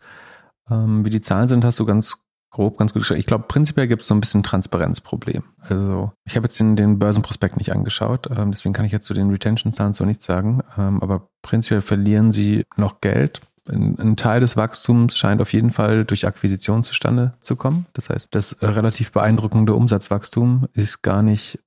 Ähm, 0.70 1.04
wie 1.04 1.10
die 1.10 1.20
Zahlen 1.20 1.48
sind, 1.48 1.62
hast 1.62 1.78
du 1.78 1.84
ganz 1.84 2.16
grob 2.56 2.78
ganz 2.78 2.94
gut 2.94 3.02
geschaut. 3.02 3.18
Ich 3.18 3.26
glaube, 3.26 3.44
prinzipiell 3.46 3.86
gibt 3.86 4.02
es 4.02 4.08
so 4.08 4.14
ein 4.14 4.20
bisschen 4.20 4.42
Transparenzproblem. 4.42 5.44
Also 5.60 6.12
ich 6.24 6.36
habe 6.36 6.46
jetzt 6.46 6.58
den, 6.58 6.74
den 6.74 6.98
Börsenprospekt 6.98 7.58
nicht 7.58 7.70
angeschaut, 7.70 8.28
ähm, 8.34 8.50
deswegen 8.50 8.72
kann 8.72 8.86
ich 8.86 8.92
jetzt 8.92 9.06
zu 9.06 9.12
den 9.12 9.30
Retention-Zahlen 9.30 9.92
so 9.92 10.06
nichts 10.06 10.24
sagen. 10.24 10.62
Ähm, 10.78 11.02
aber 11.02 11.28
prinzipiell 11.42 11.82
verlieren 11.82 12.32
sie 12.32 12.64
noch 12.76 13.02
Geld. 13.02 13.42
Ein, 13.68 13.98
ein, 13.98 14.16
Teil 14.16 14.40
des 14.40 14.56
Wachstums 14.56 15.18
scheint 15.18 15.42
auf 15.42 15.52
jeden 15.52 15.70
Fall 15.70 16.04
durch 16.04 16.26
Akquisition 16.26 16.82
zustande 16.82 17.34
zu 17.40 17.56
kommen. 17.56 17.86
Das 17.92 18.08
heißt, 18.08 18.28
das 18.30 18.56
relativ 18.62 19.12
beeindruckende 19.12 19.74
Umsatzwachstum 19.74 20.66
ist 20.72 21.02
gar 21.02 21.22
nicht 21.22 21.58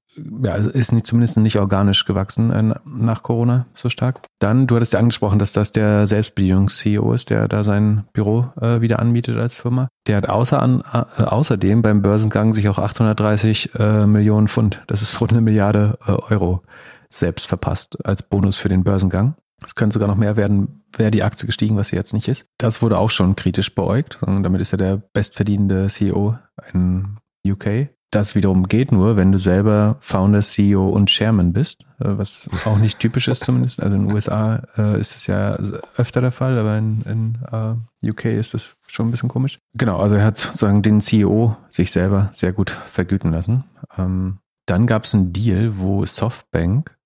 ja, 0.43 0.55
ist 0.55 0.91
nicht, 0.91 1.07
zumindest 1.07 1.37
nicht 1.37 1.57
organisch 1.57 2.05
gewachsen 2.05 2.51
äh, 2.51 2.75
nach 2.85 3.23
Corona 3.23 3.65
so 3.73 3.89
stark. 3.89 4.21
Dann, 4.39 4.67
du 4.67 4.75
hattest 4.75 4.93
ja 4.93 4.99
angesprochen, 4.99 5.39
dass 5.39 5.53
das 5.53 5.71
der 5.71 6.07
Selbstbedienungs-CEO 6.07 7.13
ist, 7.13 7.29
der 7.29 7.47
da 7.47 7.63
sein 7.63 8.05
Büro 8.13 8.49
äh, 8.59 8.81
wieder 8.81 8.99
anbietet 8.99 9.37
als 9.37 9.55
Firma. 9.55 9.89
Der 10.07 10.17
hat 10.17 10.29
außer 10.29 10.61
an, 10.61 10.81
äh, 10.91 11.23
außerdem 11.23 11.81
beim 11.81 12.01
Börsengang 12.01 12.53
sich 12.53 12.69
auch 12.69 12.79
830 12.79 13.75
äh, 13.75 14.05
Millionen 14.05 14.47
Pfund, 14.47 14.83
das 14.87 15.01
ist 15.01 15.19
rund 15.21 15.31
eine 15.31 15.41
Milliarde 15.41 15.97
äh, 16.05 16.11
Euro, 16.11 16.61
selbst 17.09 17.47
verpasst 17.47 17.97
als 18.05 18.23
Bonus 18.23 18.57
für 18.57 18.69
den 18.69 18.83
Börsengang. 18.83 19.35
Es 19.63 19.75
könnte 19.75 19.95
sogar 19.95 20.07
noch 20.07 20.15
mehr 20.15 20.37
werden, 20.37 20.83
wäre 20.95 21.11
die 21.11 21.23
Aktie 21.23 21.45
gestiegen, 21.45 21.75
was 21.75 21.89
sie 21.89 21.95
jetzt 21.95 22.13
nicht 22.13 22.27
ist. 22.27 22.45
Das 22.57 22.81
wurde 22.81 22.97
auch 22.97 23.09
schon 23.09 23.35
kritisch 23.35 23.75
beäugt. 23.75 24.19
Damit 24.21 24.61
ist 24.61 24.71
er 24.71 24.77
der 24.77 24.97
bestverdienende 25.13 25.87
CEO 25.87 26.37
in 26.73 27.17
UK. 27.45 27.89
Das 28.11 28.33
wiederum 28.33 28.67
geht 28.67 28.91
nur, 28.91 29.17
wenn 29.17 29.31
du 29.31 29.37
selber 29.37 29.97
Founder, 29.99 30.41
CEO 30.41 30.89
und 30.89 31.11
Chairman 31.11 31.53
bist, 31.53 31.83
äh, 31.99 32.05
was 32.17 32.49
auch 32.65 32.77
nicht 32.77 32.99
typisch 32.99 33.27
ist 33.27 33.43
zumindest. 33.43 33.81
Also 33.81 33.97
in 33.97 34.07
den 34.07 34.13
USA 34.13 34.63
äh, 34.77 34.99
ist 34.99 35.15
es 35.15 35.27
ja 35.27 35.57
öfter 35.95 36.21
der 36.21 36.31
Fall, 36.31 36.57
aber 36.57 36.77
in, 36.77 37.01
in 37.03 37.37
uh, 37.51 37.75
UK 38.07 38.25
ist 38.25 38.55
es 38.55 38.77
schon 38.87 39.07
ein 39.07 39.11
bisschen 39.11 39.29
komisch. 39.29 39.59
Genau, 39.75 39.97
also 39.97 40.15
er 40.15 40.25
hat 40.25 40.37
sozusagen 40.37 40.81
den 40.81 41.01
CEO 41.01 41.55
sich 41.69 41.91
selber 41.91 42.29
sehr 42.33 42.51
gut 42.51 42.71
vergüten 42.71 43.31
lassen. 43.31 43.65
Ähm, 43.95 44.39
dann 44.65 44.87
gab 44.87 45.03
es 45.03 45.13
einen 45.13 45.31
Deal, 45.31 45.77
wo 45.77 46.05
Softbank 46.05 46.97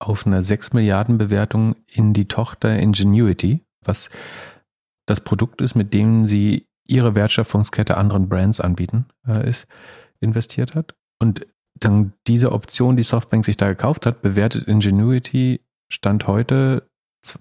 auf 0.00 0.26
einer 0.26 0.42
6 0.42 0.72
Milliarden 0.72 1.18
Bewertung 1.18 1.76
in 1.86 2.12
die 2.12 2.26
Tochter 2.26 2.76
Ingenuity, 2.76 3.64
was 3.84 4.10
das 5.06 5.20
Produkt 5.20 5.60
ist, 5.60 5.76
mit 5.76 5.94
dem 5.94 6.26
sie 6.26 6.66
ihre 6.86 7.14
Wertschöpfungskette 7.14 7.96
anderen 7.96 8.28
Brands 8.28 8.60
anbieten, 8.60 9.06
äh, 9.26 9.48
ist 9.48 9.66
investiert 10.22 10.74
hat. 10.74 10.94
Und 11.18 11.46
dann 11.74 12.12
diese 12.26 12.52
Option, 12.52 12.96
die 12.96 13.02
Softbank 13.02 13.44
sich 13.44 13.56
da 13.56 13.68
gekauft 13.68 14.06
hat, 14.06 14.22
bewertet 14.22 14.66
Ingenuity 14.68 15.60
Stand 15.88 16.26
heute 16.26 16.88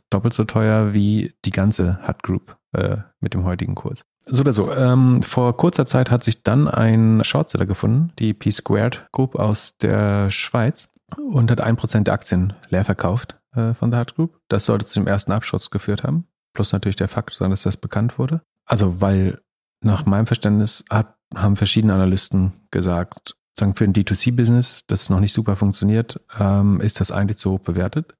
doppelt 0.09 0.33
so 0.33 0.43
teuer 0.43 0.93
wie 0.93 1.33
die 1.45 1.51
ganze 1.51 2.05
Hut 2.07 2.21
Group 2.23 2.57
äh, 2.73 2.97
mit 3.19 3.33
dem 3.33 3.45
heutigen 3.45 3.75
Kurs. 3.75 4.03
So 4.27 4.41
oder 4.41 4.53
so. 4.53 4.71
Ähm, 4.71 5.23
vor 5.23 5.57
kurzer 5.57 5.85
Zeit 5.85 6.11
hat 6.11 6.23
sich 6.23 6.43
dann 6.43 6.67
ein 6.67 7.23
Shortseller 7.23 7.65
gefunden, 7.65 8.13
die 8.19 8.33
P-Squared 8.33 9.07
Group 9.11 9.35
aus 9.35 9.77
der 9.77 10.29
Schweiz 10.29 10.89
und 11.17 11.49
hat 11.49 11.61
ein 11.61 11.75
Prozent 11.75 12.07
der 12.07 12.13
Aktien 12.13 12.53
leer 12.69 12.85
verkauft 12.85 13.39
äh, 13.55 13.73
von 13.73 13.89
der 13.91 14.01
Hut 14.01 14.15
Group. 14.15 14.39
Das 14.47 14.65
sollte 14.65 14.85
zu 14.85 14.99
dem 14.99 15.07
ersten 15.07 15.31
Abschutz 15.31 15.71
geführt 15.71 16.03
haben. 16.03 16.27
Plus 16.53 16.71
natürlich 16.73 16.97
der 16.97 17.07
Fakt, 17.07 17.39
dass 17.39 17.63
das 17.63 17.77
bekannt 17.77 18.19
wurde. 18.19 18.41
Also 18.65 19.01
weil 19.01 19.41
nach 19.83 20.05
meinem 20.05 20.27
Verständnis 20.27 20.85
hat 20.89 21.15
haben 21.35 21.55
verschiedene 21.55 21.93
Analysten 21.93 22.53
gesagt, 22.71 23.35
sagen 23.59 23.75
für 23.75 23.83
ein 23.83 23.93
D2C-Business, 23.93 24.85
das 24.87 25.09
noch 25.09 25.19
nicht 25.19 25.33
super 25.33 25.55
funktioniert, 25.55 26.19
ähm, 26.39 26.81
ist 26.81 26.99
das 26.99 27.11
eigentlich 27.11 27.37
zu 27.37 27.51
hoch 27.51 27.59
bewertet. 27.59 28.15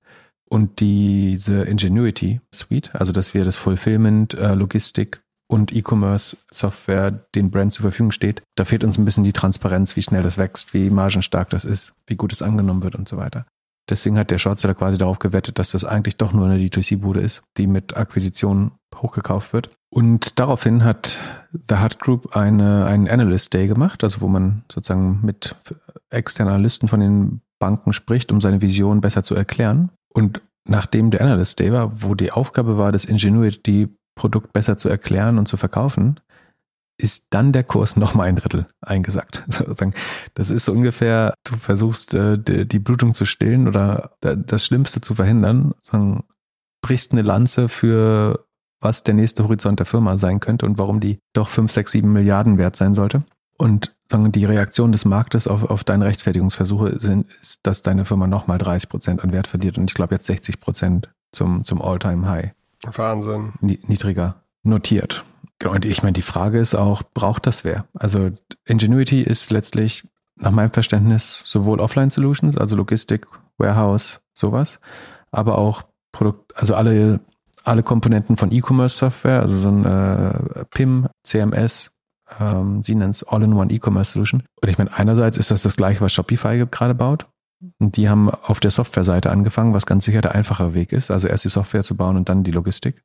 Und 0.50 0.82
diese 0.82 1.64
Ingenuity 1.64 2.42
Suite, 2.54 2.94
also 2.94 3.14
dass 3.14 3.34
wir 3.34 3.46
das 3.46 3.56
Fulfillment, 3.56 4.34
äh, 4.34 4.54
Logistik 4.54 5.22
und 5.48 5.74
E-Commerce-Software 5.74 7.12
den 7.36 7.52
Brands 7.52 7.76
zur 7.76 7.84
Verfügung 7.84 8.12
steht, 8.12 8.44
da 8.56 8.66
fehlt 8.66 8.84
uns 8.84 8.98
ein 8.98 9.06
bisschen 9.06 9.24
die 9.24 9.34
Transparenz, 9.34 9.96
wie 9.96 10.02
schnell 10.02 10.24
das 10.24 10.38
wächst, 10.38 10.74
wie 10.74 10.90
margenstark 10.90 11.50
das 11.50 11.66
ist, 11.66 11.94
wie 12.08 12.16
gut 12.16 12.34
es 12.34 12.42
angenommen 12.42 12.84
wird 12.84 12.96
und 12.96 13.08
so 13.08 13.18
weiter. 13.18 13.46
Deswegen 13.90 14.18
hat 14.18 14.32
der 14.32 14.38
Shortseller 14.38 14.74
quasi 14.74 14.98
darauf 14.98 15.20
gewettet, 15.20 15.60
dass 15.60 15.72
das 15.72 15.84
eigentlich 15.86 16.18
doch 16.18 16.34
nur 16.34 16.46
eine 16.46 16.58
D2C-Bude 16.58 17.20
ist, 17.20 17.44
die 17.58 17.68
mit 17.68 17.98
Akquisitionen 17.98 18.72
hochgekauft 18.96 19.54
wird. 19.54 19.70
Und 19.90 20.40
daraufhin 20.40 20.84
hat 20.84 21.20
The 21.52 21.78
Hut 21.78 22.00
Group 22.00 22.36
eine, 22.36 22.86
einen 22.86 23.10
Analyst 23.10 23.54
Day 23.54 23.68
gemacht, 23.68 24.04
also 24.04 24.22
wo 24.22 24.28
man 24.28 24.64
sozusagen 24.72 25.20
mit 25.24 25.56
externen 26.10 26.54
Analysten 26.54 26.88
von 26.88 27.02
den 27.02 27.42
Banken 27.60 27.92
spricht, 27.92 28.32
um 28.32 28.40
seine 28.40 28.62
Vision 28.62 29.02
besser 29.02 29.24
zu 29.24 29.36
erklären. 29.36 29.90
Und 30.14 30.42
nachdem 30.66 31.12
der 31.12 31.22
Analyst 31.22 31.60
Day 31.60 31.74
war, 31.74 32.02
wo 32.02 32.16
die 32.16 32.32
Aufgabe 32.32 32.78
war, 32.78 32.92
das 32.94 33.04
Ingenuity-Produkt 33.04 34.54
besser 34.54 34.78
zu 34.78 34.88
erklären 34.88 35.38
und 35.38 35.48
zu 35.48 35.58
verkaufen, 35.58 36.20
ist 37.02 37.26
dann 37.30 37.52
der 37.52 37.64
Kurs 37.64 37.96
nochmal 37.96 38.28
ein 38.28 38.36
Drittel 38.36 38.68
eingesackt. 38.82 39.44
Sozusagen. 39.48 39.94
Das 40.34 40.50
ist 40.50 40.66
so 40.66 40.72
ungefähr, 40.72 41.34
du 41.44 41.56
versuchst 41.56 42.14
äh, 42.14 42.38
die 42.38 42.80
Blutung 42.80 43.14
zu 43.14 43.26
stillen 43.26 43.68
oder 43.68 44.12
das 44.22 44.66
Schlimmste 44.66 45.02
zu 45.02 45.16
verhindern, 45.16 45.74
brichst 46.82 47.12
eine 47.12 47.22
Lanze 47.22 47.70
für 47.70 48.46
was 48.82 49.04
der 49.04 49.14
nächste 49.14 49.44
Horizont 49.44 49.80
der 49.80 49.86
Firma 49.86 50.18
sein 50.18 50.40
könnte 50.40 50.66
und 50.66 50.78
warum 50.78 51.00
die 51.00 51.20
doch 51.34 51.50
5, 51.50 51.72
6, 51.72 51.92
7 51.92 52.12
Milliarden 52.12 52.58
wert 52.58 52.76
sein 52.76 52.96
sollte. 52.96 53.24
Und 53.58 53.94
sagen, 54.10 54.32
die 54.32 54.46
Reaktion 54.46 54.92
des 54.92 55.06
Marktes 55.06 55.48
auf, 55.48 55.64
auf 55.64 55.84
deine 55.84 56.06
Rechtfertigungsversuche 56.06 57.00
sind, 57.00 57.28
ist, 57.42 57.60
dass 57.62 57.84
deine 57.84 58.06
Firma 58.06 58.26
nochmal 58.26 58.58
30 58.58 58.90
Prozent 58.90 59.24
an 59.24 59.32
Wert 59.32 59.48
verliert 59.48 59.78
und 59.78 59.90
ich 59.90 59.94
glaube 59.94 60.16
jetzt 60.16 60.26
60 60.26 60.60
Prozent 60.60 61.10
zum, 61.32 61.64
zum 61.64 61.80
All-Time-High. 61.80 62.52
Wahnsinn. 62.84 63.54
Niedriger 63.62 64.42
notiert. 64.64 65.24
Genau, 65.62 65.76
und 65.76 65.86
ich 65.86 66.02
meine, 66.02 66.14
die 66.14 66.24
Frage 66.24 66.58
ist 66.58 66.74
auch, 66.74 67.04
braucht 67.14 67.46
das 67.46 67.64
wer? 67.64 67.86
Also 67.94 68.32
Ingenuity 68.66 69.22
ist 69.22 69.52
letztlich 69.52 70.08
nach 70.36 70.50
meinem 70.50 70.72
Verständnis 70.72 71.44
sowohl 71.46 71.80
Offline-Solutions, 71.80 72.58
also 72.58 72.76
Logistik, 72.76 73.28
Warehouse, 73.60 74.22
sowas, 74.34 74.80
aber 75.30 75.60
auch 75.60 75.84
Produkt, 76.12 76.58
also 76.58 76.74
alle 76.74 77.20
alle 77.64 77.84
Komponenten 77.84 78.38
von 78.38 78.52
E-Commerce-Software, 78.52 79.40
also 79.40 79.56
so 79.56 79.70
ein 79.70 79.86
äh, 79.86 80.66
PIM, 80.72 81.08
CMS, 81.22 81.92
ähm, 82.40 82.82
sie 82.82 82.96
nennen 82.96 83.12
es 83.12 83.24
All-in-One 83.24 83.72
E-Commerce 83.72 84.14
Solution. 84.14 84.42
Und 84.60 84.68
ich 84.68 84.80
meine, 84.80 84.92
einerseits 84.92 85.38
ist 85.38 85.52
das 85.52 85.62
das 85.62 85.78
gleiche, 85.78 86.02
was 86.02 86.12
Shopify 86.12 86.66
gerade 86.72 86.96
baut. 86.96 87.28
Und 87.78 87.98
die 87.98 88.10
haben 88.10 88.32
auf 88.32 88.62
der 88.62 88.72
Software-Seite 88.72 89.30
angefangen, 89.30 89.76
was 89.76 89.86
ganz 89.86 90.06
sicher 90.06 90.22
der 90.22 90.34
einfache 90.34 90.74
Weg 90.74 90.92
ist. 90.92 91.12
Also 91.12 91.28
erst 91.28 91.46
die 91.46 91.50
Software 91.50 91.84
zu 91.84 91.96
bauen 91.96 92.18
und 92.18 92.30
dann 92.30 92.44
die 92.44 92.52
Logistik. 92.52 93.04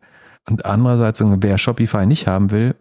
Und 0.48 0.64
andererseits, 0.64 1.20
wer 1.22 1.58
Shopify 1.58 2.06
nicht 2.06 2.26
haben 2.26 2.50
will, 2.50 2.76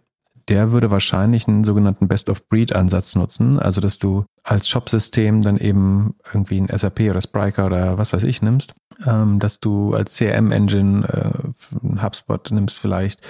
der 0.48 0.70
würde 0.70 0.90
wahrscheinlich 0.90 1.48
einen 1.48 1.64
sogenannten 1.64 2.06
Best-of-Breed-Ansatz 2.06 3.16
nutzen. 3.16 3.58
Also, 3.58 3.80
dass 3.80 3.98
du 3.98 4.24
als 4.44 4.68
Shop-System 4.68 5.42
dann 5.42 5.56
eben 5.56 6.14
irgendwie 6.32 6.60
ein 6.60 6.68
SAP 6.68 7.00
oder 7.00 7.20
Spryker 7.20 7.66
oder 7.66 7.98
was 7.98 8.12
weiß 8.12 8.22
ich 8.22 8.42
nimmst, 8.42 8.74
ähm, 9.04 9.40
dass 9.40 9.58
du 9.58 9.94
als 9.94 10.16
CRM-Engine 10.16 11.08
äh, 11.08 12.00
HubSpot 12.00 12.50
nimmst 12.52 12.78
vielleicht, 12.78 13.26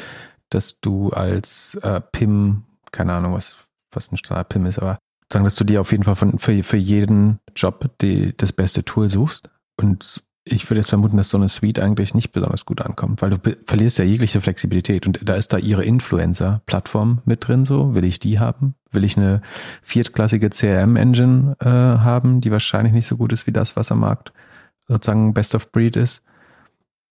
dass 0.51 0.81
du 0.81 1.11
als 1.11 1.77
äh, 1.83 2.01
PIM, 2.01 2.65
keine 2.93 3.15
Ahnung, 3.15 3.33
was, 3.33 3.61
was 3.91 4.13
ein 4.13 4.19
Standard-PIM 4.19 4.67
ist, 4.67 4.79
aber 4.79 4.99
sagen, 5.33 5.45
dass 5.45 5.57
du 5.57 5.65
dir 5.65 5.81
auf 5.81 5.93
jeden 5.93 6.05
Fall 6.05 6.17
von, 6.17 6.39
für, 6.39 6.63
für 6.63 6.77
jeden 6.77 7.41
Job 7.55 7.91
die, 8.03 8.37
das 8.37 8.53
beste 8.53 8.85
Tool 8.85 9.09
suchst. 9.09 9.51
Und 9.79 10.23
ich 10.49 10.71
würde 10.71 10.79
jetzt 10.79 10.91
vermuten, 10.91 11.17
dass 11.17 11.29
so 11.29 11.37
eine 11.37 11.49
Suite 11.49 11.81
eigentlich 11.81 12.15
nicht 12.15 12.31
besonders 12.31 12.65
gut 12.65 12.81
ankommt, 12.81 13.21
weil 13.21 13.31
du 13.31 13.39
verlierst 13.67 13.99
ja 13.99 14.05
jegliche 14.05 14.41
Flexibilität 14.41 15.05
und 15.05 15.19
da 15.25 15.35
ist 15.35 15.53
da 15.53 15.59
ihre 15.59 15.85
Influencer-Plattform 15.85 17.19
mit 17.25 17.49
drin 17.49 17.65
so. 17.65 17.97
Will 17.97 18.05
ich 18.05 18.21
die 18.21 18.39
haben? 18.39 18.77
Will 18.93 19.03
ich 19.03 19.17
eine 19.17 19.43
viertklassige 19.83 20.49
CRM-Engine 20.49 21.57
äh, 21.59 21.67
haben, 21.67 22.41
die 22.41 22.53
wahrscheinlich 22.53 22.95
nicht 22.95 23.09
so 23.09 23.17
gut 23.17 23.33
ist 23.33 23.49
wie 23.49 23.53
das, 23.53 23.75
was 23.75 23.91
am 23.91 24.01
Markt 24.01 24.33
sozusagen 24.87 25.35
Best 25.35 25.57
of 25.57 25.73
Breed 25.73 25.97
ist? 25.97 26.23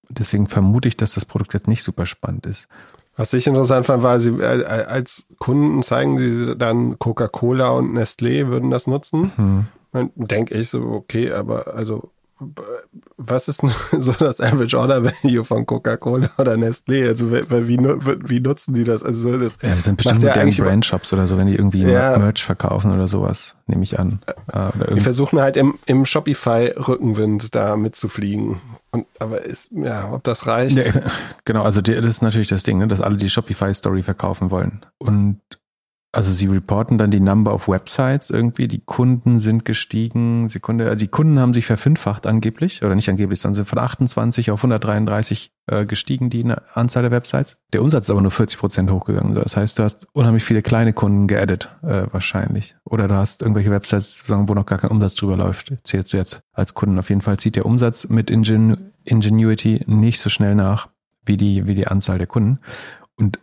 Deswegen 0.07 0.47
vermute 0.47 0.87
ich, 0.87 0.95
dass 0.95 1.15
das 1.15 1.25
Produkt 1.25 1.53
jetzt 1.53 1.67
nicht 1.67 1.83
super 1.83 2.05
spannend 2.05 2.45
ist. 2.45 2.69
Was 3.17 3.33
ich 3.33 3.47
interessant 3.47 3.85
fand, 3.85 4.01
war, 4.01 4.17
sie 4.19 4.31
äh, 4.31 4.61
äh 4.61 4.85
als 4.85 5.27
Kunden 5.39 5.83
zeigen 5.83 6.19
sie 6.19 6.55
dann 6.55 6.99
Coca-Cola 6.99 7.69
und 7.69 7.91
Nestlé 7.97 8.47
würden 8.47 8.71
das 8.71 8.87
nutzen. 8.87 9.33
Mhm. 9.35 9.65
Dann 9.91 10.11
denke 10.15 10.53
ich 10.55 10.69
so, 10.69 10.81
okay, 10.81 11.31
aber 11.31 11.73
also 11.75 12.11
was 13.17 13.47
ist 13.47 13.61
so 13.97 14.11
das 14.13 14.41
Average 14.41 14.77
Order 14.77 15.03
Value 15.03 15.45
von 15.45 15.65
Coca-Cola 15.65 16.29
oder 16.37 16.55
Nestlé? 16.55 17.07
Also 17.07 17.31
wie, 17.31 17.77
wie, 17.77 18.39
nutzen 18.39 18.73
die 18.73 18.83
das? 18.83 19.03
Also 19.03 19.37
das, 19.37 19.57
ja, 19.61 19.69
das 19.69 19.85
sind 19.85 19.97
bestimmt 19.97 20.21
moderne 20.21 20.51
Brandshops 20.51 21.13
oder 21.13 21.27
so, 21.27 21.37
wenn 21.37 21.47
die 21.47 21.55
irgendwie 21.55 21.83
ja, 21.83 22.17
Merch 22.17 22.43
verkaufen 22.43 22.91
oder 22.91 23.07
sowas, 23.07 23.55
nehme 23.67 23.83
ich 23.83 23.97
an. 23.97 24.19
Äh, 24.51 24.93
die 24.93 24.99
versuchen 24.99 25.39
halt 25.39 25.55
im, 25.55 25.75
im 25.85 26.05
Shopify-Rückenwind 26.05 27.55
da 27.55 27.77
mitzufliegen. 27.77 28.59
Und, 28.91 29.05
aber 29.19 29.43
ist, 29.43 29.71
ja, 29.71 30.11
ob 30.11 30.23
das 30.23 30.45
reicht? 30.45 30.77
Ja, 30.77 30.91
genau, 31.45 31.63
also 31.63 31.81
das 31.81 32.05
ist 32.05 32.21
natürlich 32.21 32.49
das 32.49 32.63
Ding, 32.63 32.77
ne, 32.79 32.87
dass 32.87 33.01
alle 33.01 33.17
die 33.17 33.29
Shopify-Story 33.29 34.03
verkaufen 34.03 34.51
wollen. 34.51 34.81
Und 34.97 35.39
also 36.15 36.31
sie 36.31 36.47
reporten 36.47 36.97
dann 36.97 37.11
die 37.11 37.19
Number 37.19 37.53
of 37.53 37.67
Websites 37.67 38.29
irgendwie, 38.29 38.69
die 38.69 38.79
Kunden 38.79 39.41
sind 39.41 39.65
gestiegen, 39.65 40.47
Sekunde, 40.47 40.85
also 40.85 40.95
die 40.95 41.09
Kunden 41.09 41.39
haben 41.39 41.53
sich 41.53 41.65
verfünffacht 41.65 42.25
angeblich, 42.25 42.81
oder 42.83 42.95
nicht 42.95 43.09
angeblich, 43.09 43.41
sondern 43.41 43.55
sind 43.55 43.67
von 43.67 43.79
28 43.79 44.49
auf 44.49 44.59
133 44.59 45.51
äh, 45.67 45.85
gestiegen, 45.85 46.29
die 46.29 46.49
Anzahl 46.73 47.03
der 47.03 47.11
Websites. 47.11 47.57
Der 47.73 47.81
Umsatz 47.81 48.05
ist 48.05 48.11
aber 48.11 48.21
nur 48.21 48.31
40 48.31 48.57
Prozent 48.57 48.91
hochgegangen. 48.91 49.33
Das 49.33 49.57
heißt, 49.57 49.77
du 49.77 49.83
hast 49.83 50.07
unheimlich 50.13 50.45
viele 50.45 50.61
kleine 50.61 50.93
Kunden 50.93 51.27
geaddet, 51.27 51.75
äh, 51.83 52.05
wahrscheinlich. 52.09 52.77
Oder 52.85 53.09
du 53.09 53.15
hast 53.15 53.41
irgendwelche 53.41 53.71
Websites, 53.71 54.23
wo 54.25 54.53
noch 54.53 54.65
gar 54.65 54.79
kein 54.79 54.91
Umsatz 54.91 55.15
drüber 55.15 55.35
läuft, 55.35 55.73
zählst 55.83 56.13
du 56.13 56.17
jetzt 56.17 56.39
als 56.53 56.73
Kunden. 56.73 56.97
Auf 56.97 57.09
jeden 57.09 57.21
Fall 57.21 57.39
zieht 57.39 57.57
der 57.57 57.65
Umsatz 57.65 58.07
mit 58.07 58.29
Ingen 58.29 58.93
Ingenuity 59.03 59.83
nicht 59.85 60.21
so 60.21 60.29
schnell 60.29 60.55
nach 60.55 60.87
wie 61.25 61.35
die, 61.35 61.67
wie 61.67 61.75
die 61.75 61.87
Anzahl 61.87 62.19
der 62.19 62.27
Kunden. 62.27 62.59
Und 63.17 63.39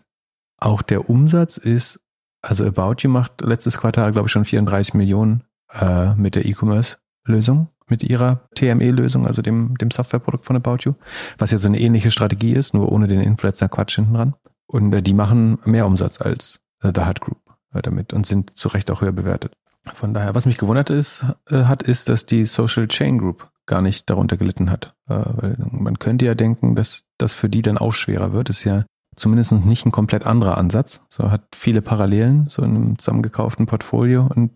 auch 0.57 0.81
der 0.81 1.11
Umsatz 1.11 1.57
ist 1.57 2.01
also 2.43 2.67
About 2.67 2.97
You 2.99 3.09
macht 3.09 3.41
letztes 3.41 3.79
Quartal, 3.79 4.13
glaube 4.13 4.27
ich, 4.27 4.33
schon 4.33 4.45
34 4.45 4.95
Millionen 4.95 5.45
äh, 5.73 6.15
mit 6.15 6.35
der 6.35 6.45
E-Commerce-Lösung, 6.45 7.69
mit 7.89 8.03
ihrer 8.03 8.49
TME-Lösung, 8.55 9.27
also 9.27 9.43
dem, 9.43 9.77
dem 9.79 9.91
Softwareprodukt 9.91 10.45
von 10.45 10.57
About 10.57 10.79
You, 10.81 10.95
was 11.39 11.53
ja 11.53 11.59
so 11.59 11.69
eine 11.69 11.81
ähnliche 11.81 12.11
Strategie 12.11 12.53
ist, 12.53 12.75
nur 12.75 12.91
ohne 12.91 13.07
den 13.07 13.21
Influencer-Quatsch 13.21 13.95
hinten 13.97 14.15
dran. 14.15 14.35
Und 14.67 14.93
äh, 14.93 15.03
die 15.03 15.15
machen 15.15 15.59
mehr 15.65 15.87
Umsatz 15.87 16.21
als 16.21 16.61
äh, 16.83 16.93
The 16.95 17.07
Hut 17.07 17.21
Group 17.21 17.39
äh, 17.73 17.81
damit 17.81 18.13
und 18.13 18.27
sind 18.27 18.57
zu 18.57 18.69
Recht 18.69 18.91
auch 18.91 19.01
höher 19.01 19.13
bewertet. 19.13 19.55
Von 19.95 20.15
daher, 20.15 20.35
was 20.35 20.47
mich 20.47 20.59
gewundert 20.59 20.91
ist, 20.91 21.25
äh, 21.51 21.65
hat, 21.65 21.83
ist, 21.83 22.09
dass 22.09 22.27
die 22.27 22.45
Social 22.45 22.89
Chain 22.89 23.19
Group 23.19 23.51
gar 23.67 23.83
nicht 23.83 24.09
darunter 24.11 24.37
gelitten 24.37 24.71
hat. 24.71 24.95
Äh, 25.09 25.23
weil 25.25 25.57
man 25.71 25.99
könnte 25.99 26.25
ja 26.25 26.35
denken, 26.35 26.75
dass 26.75 27.05
das 27.19 27.35
für 27.35 27.49
die 27.49 27.63
dann 27.63 27.79
auch 27.79 27.93
schwerer 27.93 28.33
wird. 28.33 28.49
Das 28.49 28.59
ist 28.59 28.65
ja 28.65 28.85
zumindest 29.17 29.53
nicht 29.53 29.87
ein 29.87 29.93
komplett 29.93 30.27
anderer 30.27 30.59
Ansatz. 30.59 31.03
So 31.09 31.31
hat 31.31 31.43
viele 31.55 31.83
Parallelen, 31.83 32.47
so 32.49 32.63
in 32.63 32.75
einem 32.75 32.99
zusammengekauften 32.99 33.67
Portfolio 33.67 34.29
und 34.35 34.53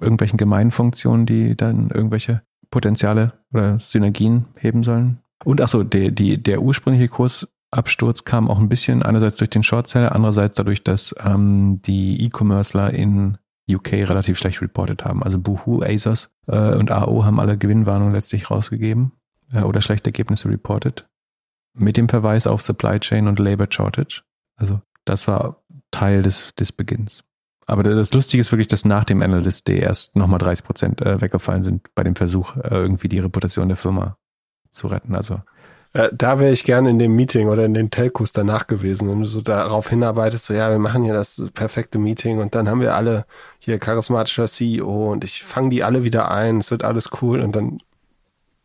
irgendwelchen 0.00 0.36
Gemeinfunktionen, 0.36 1.26
die 1.26 1.56
dann 1.56 1.90
irgendwelche 1.90 2.42
Potenziale 2.70 3.32
oder 3.52 3.78
Synergien 3.78 4.46
heben 4.56 4.82
sollen. 4.82 5.18
Und 5.44 5.60
achso, 5.60 5.82
der, 5.82 6.10
die, 6.10 6.42
der 6.42 6.62
ursprüngliche 6.62 7.08
Kursabsturz 7.08 8.24
kam 8.24 8.50
auch 8.50 8.58
ein 8.58 8.68
bisschen 8.68 9.02
einerseits 9.02 9.38
durch 9.38 9.50
den 9.50 9.62
Shortseller, 9.62 10.14
andererseits 10.14 10.56
dadurch, 10.56 10.84
dass 10.84 11.14
ähm, 11.24 11.80
die 11.82 12.24
E-Commercer 12.24 12.92
in 12.92 13.38
UK 13.68 13.92
relativ 13.92 14.38
schlecht 14.38 14.60
reported 14.62 15.04
haben. 15.04 15.22
Also 15.22 15.38
Boohoo, 15.38 15.82
ASOS 15.82 16.30
äh, 16.48 16.74
und 16.74 16.90
AO 16.90 17.24
haben 17.24 17.40
alle 17.40 17.56
Gewinnwarnungen 17.56 18.14
letztlich 18.14 18.50
rausgegeben 18.50 19.12
äh, 19.52 19.62
oder 19.62 19.80
schlechte 19.80 20.08
Ergebnisse 20.08 20.48
reported 20.48 21.08
mit 21.74 21.96
dem 21.96 22.08
Verweis 22.08 22.46
auf 22.46 22.62
Supply 22.62 22.98
Chain 23.00 23.28
und 23.28 23.38
Labor 23.38 23.66
Shortage. 23.70 24.22
Also 24.56 24.80
das 25.04 25.28
war 25.28 25.62
Teil 25.90 26.22
des, 26.22 26.54
des 26.54 26.72
Beginns. 26.72 27.24
Aber 27.66 27.82
das 27.82 28.12
Lustige 28.12 28.40
ist 28.40 28.50
wirklich, 28.50 28.68
dass 28.68 28.84
nach 28.84 29.04
dem 29.04 29.22
Analyst 29.22 29.68
Day 29.68 29.78
erst 29.78 30.16
nochmal 30.16 30.38
30 30.38 30.64
Prozent 30.64 31.02
äh, 31.02 31.20
weggefallen 31.20 31.62
sind 31.62 31.94
bei 31.94 32.02
dem 32.02 32.16
Versuch, 32.16 32.56
äh, 32.56 32.68
irgendwie 32.70 33.08
die 33.08 33.20
Reputation 33.20 33.68
der 33.68 33.76
Firma 33.76 34.16
zu 34.70 34.88
retten. 34.88 35.14
Also 35.14 35.40
äh, 35.92 36.08
da 36.12 36.38
wäre 36.38 36.52
ich 36.52 36.64
gerne 36.64 36.90
in 36.90 36.98
dem 36.98 37.14
Meeting 37.14 37.48
oder 37.48 37.64
in 37.64 37.74
den 37.74 37.90
Telcos 37.90 38.32
danach 38.32 38.66
gewesen, 38.66 39.08
wenn 39.08 39.20
du 39.20 39.26
so 39.26 39.40
darauf 39.40 39.88
hinarbeitest, 39.88 40.46
so 40.46 40.54
ja, 40.54 40.70
wir 40.70 40.78
machen 40.78 41.04
hier 41.04 41.14
das 41.14 41.50
perfekte 41.54 41.98
Meeting 41.98 42.38
und 42.38 42.54
dann 42.54 42.68
haben 42.68 42.80
wir 42.80 42.94
alle 42.94 43.24
hier 43.58 43.78
charismatischer 43.78 44.46
CEO 44.46 45.12
und 45.12 45.24
ich 45.24 45.42
fange 45.42 45.70
die 45.70 45.82
alle 45.82 46.04
wieder 46.04 46.30
ein, 46.30 46.58
es 46.58 46.70
wird 46.70 46.84
alles 46.84 47.10
cool 47.22 47.40
und 47.40 47.56
dann 47.56 47.78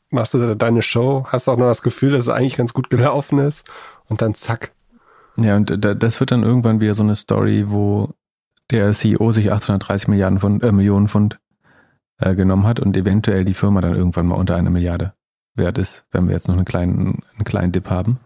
machst 0.10 0.34
du 0.34 0.56
deine 0.56 0.82
Show, 0.82 1.26
hast 1.28 1.48
auch 1.48 1.58
noch 1.58 1.68
das 1.68 1.82
Gefühl, 1.82 2.12
dass 2.12 2.22
es 2.22 2.30
eigentlich 2.30 2.58
ganz 2.58 2.74
gut 2.74 2.89
gelaufen 2.89 3.39
ist 3.39 3.70
und 4.08 4.22
dann 4.22 4.36
zack. 4.36 4.72
Ja, 5.38 5.58
und 5.58 5.72
das 5.84 6.20
wird 6.20 6.32
dann 6.32 6.44
irgendwann 6.44 6.80
wieder 6.80 6.94
so 6.94 7.04
eine 7.04 7.15
Story, 7.15 7.65
wo 7.68 8.10
der 8.72 8.91
CEO 8.94 9.32
sich 9.32 9.52
830 9.52 10.08
Milliarden 10.08 10.39
Pfund, 10.39 10.63
äh, 10.63 10.72
Millionen 10.72 11.08
Pfund 11.08 11.39
äh, 12.20 12.36
genommen 12.36 12.65
hat 12.65 12.80
und 12.80 12.96
eventuell 12.96 13.46
die 13.46 13.54
Firma 13.54 13.82
dann 13.82 13.96
irgendwann 13.96 14.28
mal 14.28 14.36
unter 14.36 14.56
einer 14.56 14.70
Milliarde 14.70 15.13
wert 15.56 15.78
ist, 15.78 16.06
wenn 16.12 16.28
wir 16.28 16.34
jetzt 16.34 16.48
noch 16.48 16.56
einen 16.56 16.65
kleinen, 16.65 17.24
einen 17.36 17.44
kleinen 17.44 17.72
Dip 17.72 17.89
haben. 17.89 18.20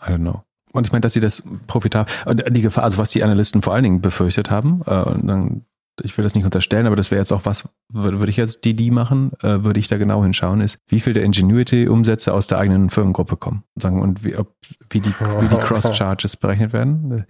I 0.00 0.10
don't 0.10 0.18
know. 0.18 0.42
Und 0.72 0.86
ich 0.86 0.92
meine, 0.92 1.02
dass 1.02 1.12
sie 1.12 1.20
das 1.20 1.42
profitabel, 1.66 2.12
die 2.50 2.62
Gefahr, 2.62 2.84
also 2.84 2.98
was 2.98 3.10
die 3.10 3.22
Analysten 3.22 3.62
vor 3.62 3.74
allen 3.74 3.84
Dingen 3.84 4.00
befürchtet 4.00 4.50
haben, 4.50 4.82
äh, 4.86 5.02
und 5.02 5.26
dann 5.26 5.64
ich 6.02 6.16
will 6.16 6.22
das 6.22 6.34
nicht 6.34 6.44
unterstellen, 6.44 6.86
aber 6.86 6.96
das 6.96 7.10
wäre 7.10 7.20
jetzt 7.20 7.32
auch 7.32 7.44
was, 7.44 7.68
würde 7.88 8.30
ich 8.30 8.36
jetzt 8.36 8.64
die 8.64 8.74
die 8.74 8.90
machen, 8.90 9.32
äh, 9.42 9.62
würde 9.62 9.78
ich 9.78 9.88
da 9.88 9.96
genau 9.96 10.22
hinschauen, 10.22 10.60
ist, 10.60 10.78
wie 10.88 11.00
viel 11.00 11.12
der 11.12 11.24
Ingenuity-Umsätze 11.24 12.32
aus 12.32 12.46
der 12.46 12.58
eigenen 12.58 12.90
Firmengruppe 12.90 13.36
kommen. 13.36 13.64
Sagen, 13.76 14.02
und 14.02 14.24
wie, 14.24 14.36
ob, 14.36 14.54
wie 14.90 15.00
die, 15.00 15.10
wie 15.10 15.48
die 15.48 15.56
Cross-Charges 15.62 16.36
berechnet 16.36 16.72
werden. 16.72 17.26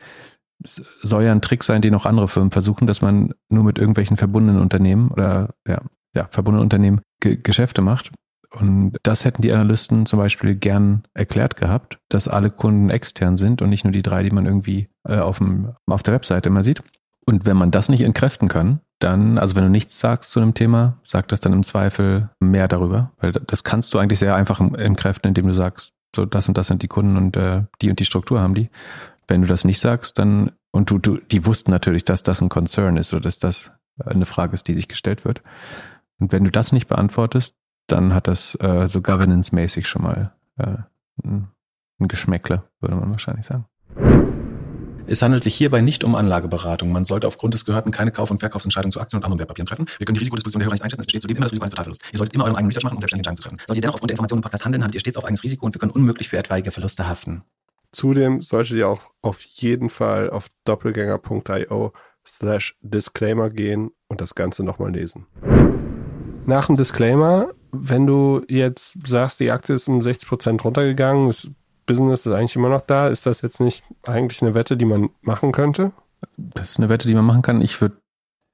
Es 0.62 0.82
soll 1.02 1.24
ja 1.24 1.32
ein 1.32 1.42
Trick 1.42 1.64
sein, 1.64 1.82
den 1.82 1.94
auch 1.94 2.06
andere 2.06 2.28
Firmen 2.28 2.52
versuchen, 2.52 2.86
dass 2.86 3.02
man 3.02 3.34
nur 3.50 3.64
mit 3.64 3.78
irgendwelchen 3.78 4.16
verbundenen 4.16 4.62
Unternehmen 4.62 5.08
oder 5.08 5.54
ja, 5.66 5.82
ja 6.14 6.28
verbundenen 6.30 6.62
Unternehmen 6.62 7.00
Ge 7.20 7.36
Geschäfte 7.42 7.82
macht. 7.82 8.12
Und 8.54 8.96
das 9.02 9.24
hätten 9.24 9.42
die 9.42 9.52
Analysten 9.52 10.06
zum 10.06 10.20
Beispiel 10.20 10.54
gern 10.54 11.02
erklärt 11.12 11.56
gehabt, 11.56 11.98
dass 12.08 12.28
alle 12.28 12.50
Kunden 12.50 12.88
extern 12.88 13.36
sind 13.36 13.62
und 13.62 13.68
nicht 13.68 13.84
nur 13.84 13.92
die 13.92 14.02
drei, 14.02 14.22
die 14.22 14.30
man 14.30 14.46
irgendwie 14.46 14.88
äh, 15.08 15.18
auf, 15.18 15.38
dem, 15.38 15.72
auf 15.86 16.04
der 16.04 16.14
Webseite 16.14 16.50
immer 16.50 16.62
sieht. 16.62 16.82
Und 17.26 17.46
wenn 17.46 17.56
man 17.56 17.70
das 17.70 17.88
nicht 17.88 18.02
entkräften 18.02 18.48
kann, 18.48 18.80
dann, 18.98 19.38
also 19.38 19.56
wenn 19.56 19.64
du 19.64 19.70
nichts 19.70 19.98
sagst 19.98 20.30
zu 20.30 20.40
einem 20.40 20.54
Thema, 20.54 20.98
sag 21.02 21.28
das 21.28 21.40
dann 21.40 21.52
im 21.52 21.62
Zweifel 21.62 22.30
mehr 22.40 22.68
darüber, 22.68 23.12
weil 23.18 23.32
das 23.32 23.64
kannst 23.64 23.92
du 23.94 23.98
eigentlich 23.98 24.18
sehr 24.18 24.34
einfach 24.34 24.60
entkräften, 24.60 25.28
indem 25.28 25.46
du 25.46 25.54
sagst, 25.54 25.92
so 26.14 26.24
das 26.26 26.48
und 26.48 26.56
das 26.56 26.68
sind 26.68 26.82
die 26.82 26.88
Kunden 26.88 27.16
und 27.16 27.36
äh, 27.36 27.62
die 27.82 27.90
und 27.90 27.98
die 27.98 28.04
Struktur 28.04 28.40
haben 28.40 28.54
die. 28.54 28.70
Wenn 29.26 29.42
du 29.42 29.48
das 29.48 29.64
nicht 29.64 29.80
sagst, 29.80 30.18
dann 30.18 30.52
und 30.70 30.90
du, 30.90 30.98
du, 30.98 31.18
die 31.18 31.46
wussten 31.46 31.70
natürlich, 31.70 32.04
dass 32.04 32.22
das 32.22 32.40
ein 32.40 32.48
Concern 32.48 32.96
ist 32.96 33.12
oder 33.12 33.22
dass 33.22 33.38
das 33.38 33.72
eine 34.04 34.26
Frage 34.26 34.54
ist, 34.54 34.68
die 34.68 34.74
sich 34.74 34.88
gestellt 34.88 35.24
wird. 35.24 35.42
Und 36.18 36.32
wenn 36.32 36.44
du 36.44 36.50
das 36.50 36.72
nicht 36.72 36.88
beantwortest, 36.88 37.54
dann 37.86 38.14
hat 38.14 38.28
das 38.28 38.56
äh, 38.60 38.88
so 38.88 39.00
governance-mäßig 39.00 39.86
schon 39.86 40.02
mal 40.02 40.32
äh, 40.56 40.76
ein, 41.22 41.48
Geschmäckle, 41.98 42.64
würde 42.80 42.96
man 42.96 43.10
wahrscheinlich 43.12 43.46
sagen. 43.46 43.66
Es 45.06 45.20
handelt 45.20 45.44
sich 45.44 45.54
hierbei 45.54 45.82
nicht 45.82 46.02
um 46.02 46.14
Anlageberatung. 46.14 46.90
Man 46.90 47.04
sollte 47.04 47.26
aufgrund 47.26 47.52
des 47.52 47.66
Gehörten 47.66 47.90
keine 47.90 48.10
Kauf- 48.10 48.30
und 48.30 48.38
Verkaufsentscheidungen 48.38 48.90
zu 48.90 49.00
Aktien 49.00 49.18
und 49.18 49.24
anderen 49.24 49.38
Wertpapieren 49.38 49.66
treffen. 49.66 49.86
Wir 49.98 50.06
können 50.06 50.14
die 50.14 50.20
Risikodisposition 50.20 50.60
der 50.60 50.66
Hörer 50.66 50.74
nicht 50.74 50.82
einschätzen. 50.82 51.02
Es 51.02 51.06
besteht 51.06 51.22
zudem 51.22 51.36
immer 51.36 51.44
das 51.44 51.52
Risiko 51.52 51.64
eines 51.64 51.72
Totalverlusts. 51.72 52.04
Ihr 52.10 52.18
solltet 52.18 52.34
immer 52.34 52.44
euren 52.44 52.56
eigenen 52.56 52.70
Research 52.70 52.84
machen, 52.84 52.96
um 52.96 53.00
selbstständige 53.02 53.28
Entscheidungen 53.28 53.36
zu 53.36 53.42
treffen. 53.42 53.58
Solltet 53.58 53.76
ihr 53.76 53.80
dennoch 53.82 53.94
aufgrund 53.94 54.10
der 54.10 54.14
Informationen 54.14 54.38
im 54.38 54.42
Podcast 54.42 54.64
handeln, 54.64 54.82
habt 54.82 54.94
ihr 54.94 55.00
stets 55.00 55.16
auf 55.18 55.24
eigenes 55.24 55.44
Risiko 55.44 55.66
und 55.66 55.74
wir 55.74 55.78
können 55.78 55.92
unmöglich 55.92 56.30
für 56.30 56.38
etwaige 56.38 56.70
Verluste 56.70 57.06
haften. 57.06 57.42
Zudem 57.92 58.40
solltet 58.40 58.78
ihr 58.78 58.88
auch 58.88 59.02
auf 59.20 59.42
jeden 59.42 59.90
Fall 59.90 60.30
auf 60.30 60.46
doppelgänger.io 60.64 61.92
slash 62.26 62.76
Disclaimer 62.80 63.50
gehen 63.50 63.90
und 64.08 64.22
das 64.22 64.34
Ganze 64.34 64.64
nochmal 64.64 64.92
lesen. 64.92 65.26
Nach 66.46 66.66
dem 66.66 66.76
Disclaimer, 66.76 67.48
wenn 67.72 68.06
du 68.06 68.42
jetzt 68.48 68.96
sagst, 69.06 69.38
die 69.40 69.50
Aktie 69.50 69.74
ist 69.74 69.86
um 69.86 70.00
60% 70.00 70.62
runtergegangen, 70.62 71.28
ist 71.28 71.50
Business 71.86 72.26
ist 72.26 72.32
eigentlich 72.32 72.56
immer 72.56 72.68
noch 72.68 72.80
da. 72.80 73.08
Ist 73.08 73.26
das 73.26 73.42
jetzt 73.42 73.60
nicht 73.60 73.82
eigentlich 74.04 74.42
eine 74.42 74.54
Wette, 74.54 74.76
die 74.76 74.84
man 74.84 75.10
machen 75.20 75.52
könnte? 75.52 75.92
Das 76.36 76.70
ist 76.70 76.78
eine 76.78 76.88
Wette, 76.88 77.06
die 77.08 77.14
man 77.14 77.24
machen 77.24 77.42
kann. 77.42 77.60
Ich 77.60 77.80
würde 77.80 77.96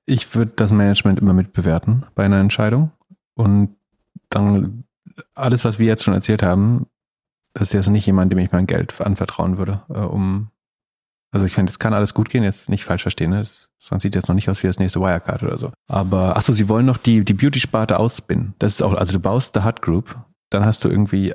ich 0.06 0.34
würd 0.34 0.58
das 0.58 0.72
Management 0.72 1.20
immer 1.20 1.32
mitbewerten 1.32 2.04
bei 2.14 2.24
einer 2.24 2.40
Entscheidung. 2.40 2.90
Und 3.34 3.76
dann 4.28 4.84
alles, 5.34 5.64
was 5.64 5.78
wir 5.78 5.86
jetzt 5.86 6.02
schon 6.02 6.14
erzählt 6.14 6.42
haben, 6.42 6.86
das 7.54 7.68
ist 7.68 7.72
jetzt 7.74 7.88
nicht 7.88 8.06
jemand, 8.06 8.32
dem 8.32 8.38
ich 8.38 8.52
mein 8.52 8.66
Geld 8.66 9.00
anvertrauen 9.00 9.58
würde, 9.58 9.82
äh, 9.88 9.98
um 9.98 10.50
also 11.32 11.46
ich 11.46 11.56
meine, 11.56 11.66
das 11.66 11.78
kann 11.78 11.94
alles 11.94 12.12
gut 12.12 12.28
gehen, 12.28 12.42
jetzt 12.42 12.68
nicht 12.68 12.84
falsch 12.84 13.02
verstehen, 13.02 13.30
ne? 13.30 13.38
das, 13.38 13.70
sonst 13.78 14.02
sieht 14.02 14.16
jetzt 14.16 14.28
noch 14.28 14.34
nicht 14.34 14.50
aus 14.50 14.62
wie 14.62 14.66
das 14.66 14.80
nächste 14.80 15.00
Wirecard 15.00 15.42
oder 15.44 15.58
so. 15.58 15.72
Aber 15.86 16.36
achso, 16.36 16.52
sie 16.52 16.68
wollen 16.68 16.86
noch 16.86 16.98
die, 16.98 17.24
die 17.24 17.34
Beauty-Sparte 17.34 17.98
ausspinnen. 17.98 18.54
Das 18.58 18.72
ist 18.72 18.82
auch, 18.82 18.94
also 18.94 19.12
du 19.12 19.20
baust 19.20 19.54
The 19.54 19.62
Hut 19.62 19.80
Group, 19.80 20.16
dann 20.50 20.64
hast 20.64 20.84
du 20.84 20.88
irgendwie 20.88 21.34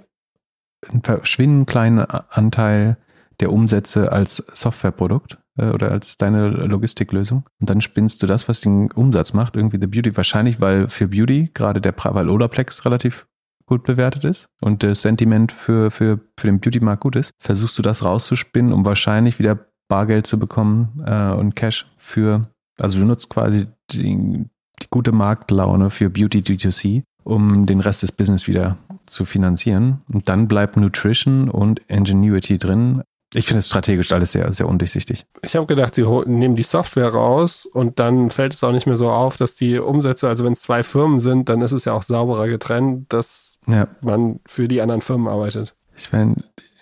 einen 0.90 1.04
verschwindend 1.04 1.68
kleinen 1.68 2.00
Anteil 2.00 2.98
der 3.40 3.52
Umsätze 3.52 4.12
als 4.12 4.38
Softwareprodukt 4.54 5.38
äh, 5.58 5.70
oder 5.70 5.92
als 5.92 6.18
deine 6.18 6.50
Logistiklösung. 6.50 7.46
Und 7.60 7.70
dann 7.70 7.82
spinnst 7.82 8.24
du 8.24 8.28
das, 8.28 8.48
was 8.48 8.62
den 8.62 8.92
Umsatz 8.92 9.34
macht, 9.34 9.56
irgendwie 9.56 9.80
The 9.80 9.88
Beauty. 9.88 10.16
Wahrscheinlich, 10.16 10.62
weil 10.62 10.90
für 10.90 11.08
Beauty 11.08 11.52
gerade 11.54 11.82
der, 11.82 11.94
weil 11.98 12.30
Olaplex 12.30 12.86
relativ 12.86 13.28
gut 13.66 13.84
bewertet 13.84 14.26
ist 14.26 14.48
und 14.62 14.84
das 14.84 15.02
Sentiment 15.02 15.52
für, 15.52 15.90
für, 15.90 16.20
für 16.38 16.48
den 16.48 16.60
Beauty-Markt 16.60 17.02
gut 17.02 17.16
ist, 17.16 17.32
versuchst 17.40 17.78
du 17.78 17.82
das 17.82 18.04
rauszuspinnen, 18.04 18.72
um 18.72 18.86
wahrscheinlich 18.86 19.40
wieder 19.40 19.68
Bargeld 19.88 20.28
zu 20.28 20.38
bekommen 20.38 21.04
äh, 21.06 21.32
und 21.32 21.56
Cash 21.56 21.88
für, 21.98 22.44
also 22.80 23.00
du 23.00 23.06
nutzt 23.06 23.30
quasi 23.30 23.68
die, 23.92 24.48
die 24.82 24.88
gute 24.90 25.12
Marktlaune 25.12 25.90
für 25.90 26.10
Beauty 26.10 26.40
D2C, 26.40 27.04
um 27.24 27.66
den 27.66 27.80
Rest 27.80 28.04
des 28.04 28.12
Business 28.12 28.48
wieder 28.48 28.78
zu 29.08 29.26
finanzieren. 29.26 30.02
Und 30.12 30.30
dann 30.30 30.48
bleibt 30.48 30.78
Nutrition 30.78 31.50
und 31.50 31.80
Ingenuity 31.88 32.58
drin. 32.58 33.02
Ich 33.34 33.48
finde 33.48 33.60
es 33.60 33.68
strategisch 33.68 34.12
alles 34.14 34.32
sehr, 34.32 34.50
sehr 34.52 34.68
undurchsichtig. 34.68 35.26
Ich 35.44 35.56
habe 35.56 35.66
gedacht, 35.66 35.96
sie 35.96 36.04
nehmen 36.26 36.56
die 36.56 36.64
Software 36.64 37.10
raus 37.10 37.66
und 37.66 38.00
dann 38.00 38.30
fällt 38.30 38.54
es 38.54 38.64
auch 38.64 38.72
nicht 38.72 38.88
mehr 38.88 38.98
so 38.98 39.10
auf, 39.10 39.36
dass 39.38 39.56
die 39.56 39.78
Umsätze, 39.78 40.30
also 40.30 40.46
wenn 40.46 40.54
es 40.54 40.62
zwei 40.62 40.84
Firmen 40.84 41.20
sind, 41.20 41.50
dann 41.50 41.62
ist 41.62 41.74
es 41.74 41.86
ja 41.86 41.94
auch 41.94 42.04
sauberer 42.04 42.48
getrennt, 42.48 43.12
dass 43.12 43.60
ja. 43.68 43.88
man 44.02 44.40
für 44.46 44.68
die 44.68 44.82
anderen 44.82 45.02
Firmen 45.02 45.28
arbeitet. 45.28 45.76
Ich 45.98 46.14
meine, 46.14 46.36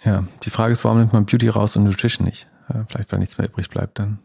ja, 0.04 0.26
die 0.44 0.50
Frage 0.50 0.74
ist, 0.74 0.84
warum 0.84 1.00
nimmt 1.00 1.14
man 1.14 1.26
Beauty 1.26 1.50
raus 1.50 1.76
und 1.76 1.86
Nutrition 1.86 2.26
nicht? 2.26 2.48
Ja, 2.72 2.86
vielleicht, 2.88 3.12
weil 3.12 3.20
nichts 3.20 3.38
mehr 3.38 3.48
übrig 3.48 3.70
bleibt 3.70 3.98
dann. 3.98 4.20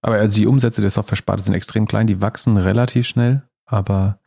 Aber 0.00 0.16
also 0.16 0.36
die 0.36 0.46
Umsätze 0.46 0.80
der 0.80 0.90
Software-Sparte 0.90 1.42
sind 1.42 1.54
extrem 1.54 1.86
klein, 1.86 2.06
die 2.06 2.20
wachsen 2.20 2.56
relativ 2.56 3.06
schnell, 3.06 3.42
aber 3.66 4.18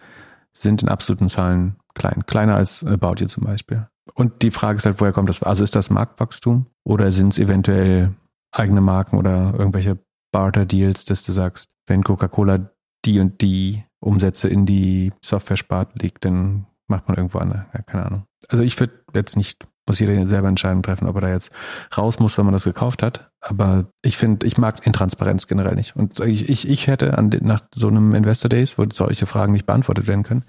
sind 0.52 0.82
in 0.82 0.90
absoluten 0.90 1.30
Zahlen 1.30 1.76
klein. 1.98 2.26
Kleiner 2.26 2.56
als 2.56 2.84
About 2.84 3.16
You 3.18 3.28
zum 3.28 3.44
Beispiel. 3.44 3.88
Und 4.14 4.42
die 4.42 4.52
Frage 4.52 4.78
ist 4.78 4.86
halt, 4.86 5.02
woher 5.02 5.12
kommt 5.12 5.30
das? 5.30 5.44
Also 5.44 5.64
ist 5.64 5.76
das 5.76 5.90
Marktwachstum 5.90 6.68
oder 6.84 7.12
sind 7.12 7.34
es 7.34 7.40
eventuell 7.40 8.14
eigene 8.52 8.82
Marken 8.82 9.18
oder 9.18 9.54
irgendwelche 9.58 10.00
Barter-Deals, 10.32 11.06
dass 11.06 11.24
du 11.24 11.32
sagst, 11.32 11.70
wenn 11.88 12.04
Coca-Cola 12.04 12.70
die 13.06 13.20
und 13.20 13.42
die 13.42 13.84
Umsätze 14.00 14.48
in 14.48 14.66
die 14.66 15.12
Software-Sparte 15.24 16.00
legt, 16.00 16.26
dann 16.26 16.66
macht 16.88 17.08
man 17.08 17.18
irgendwo 17.18 17.40
eine, 17.40 17.66
ja, 17.74 17.82
keine 17.82 18.06
Ahnung. 18.06 18.24
Also 18.48 18.64
ich 18.64 18.80
würde 18.80 18.94
jetzt 19.14 19.36
nicht 19.36 19.68
muss 19.88 20.00
jeder 20.00 20.26
selber 20.28 20.50
Entscheidungen 20.50 20.84
treffen, 20.84 21.08
ob 21.08 21.16
er 21.16 21.22
da 21.22 21.30
jetzt 21.30 21.52
raus 21.98 22.20
muss, 22.20 22.38
wenn 22.38 22.46
man 22.46 22.54
das 22.54 22.66
gekauft 22.66 23.02
hat. 23.02 23.27
Aber 23.40 23.86
ich 24.02 24.18
finde, 24.18 24.48
ich 24.48 24.58
mag 24.58 24.86
Intransparenz 24.86 25.48
generell 25.48 25.76
nicht. 25.76 25.96
Und 25.96 26.20
ich, 26.22 26.50
ich, 26.50 26.68
ich 26.68 26.88
hätte 26.88 27.18
an 27.18 27.30
den, 27.30 27.46
nach 27.46 27.62
so 27.74 27.88
einem 27.88 28.16
Investor 28.16 28.50
Days, 28.50 28.78
wo 28.78 28.86
solche 28.92 29.28
Fragen 29.28 29.54
nicht 29.54 29.66
beantwortet 29.66 30.08
werden 30.08 30.24
können, 30.24 30.44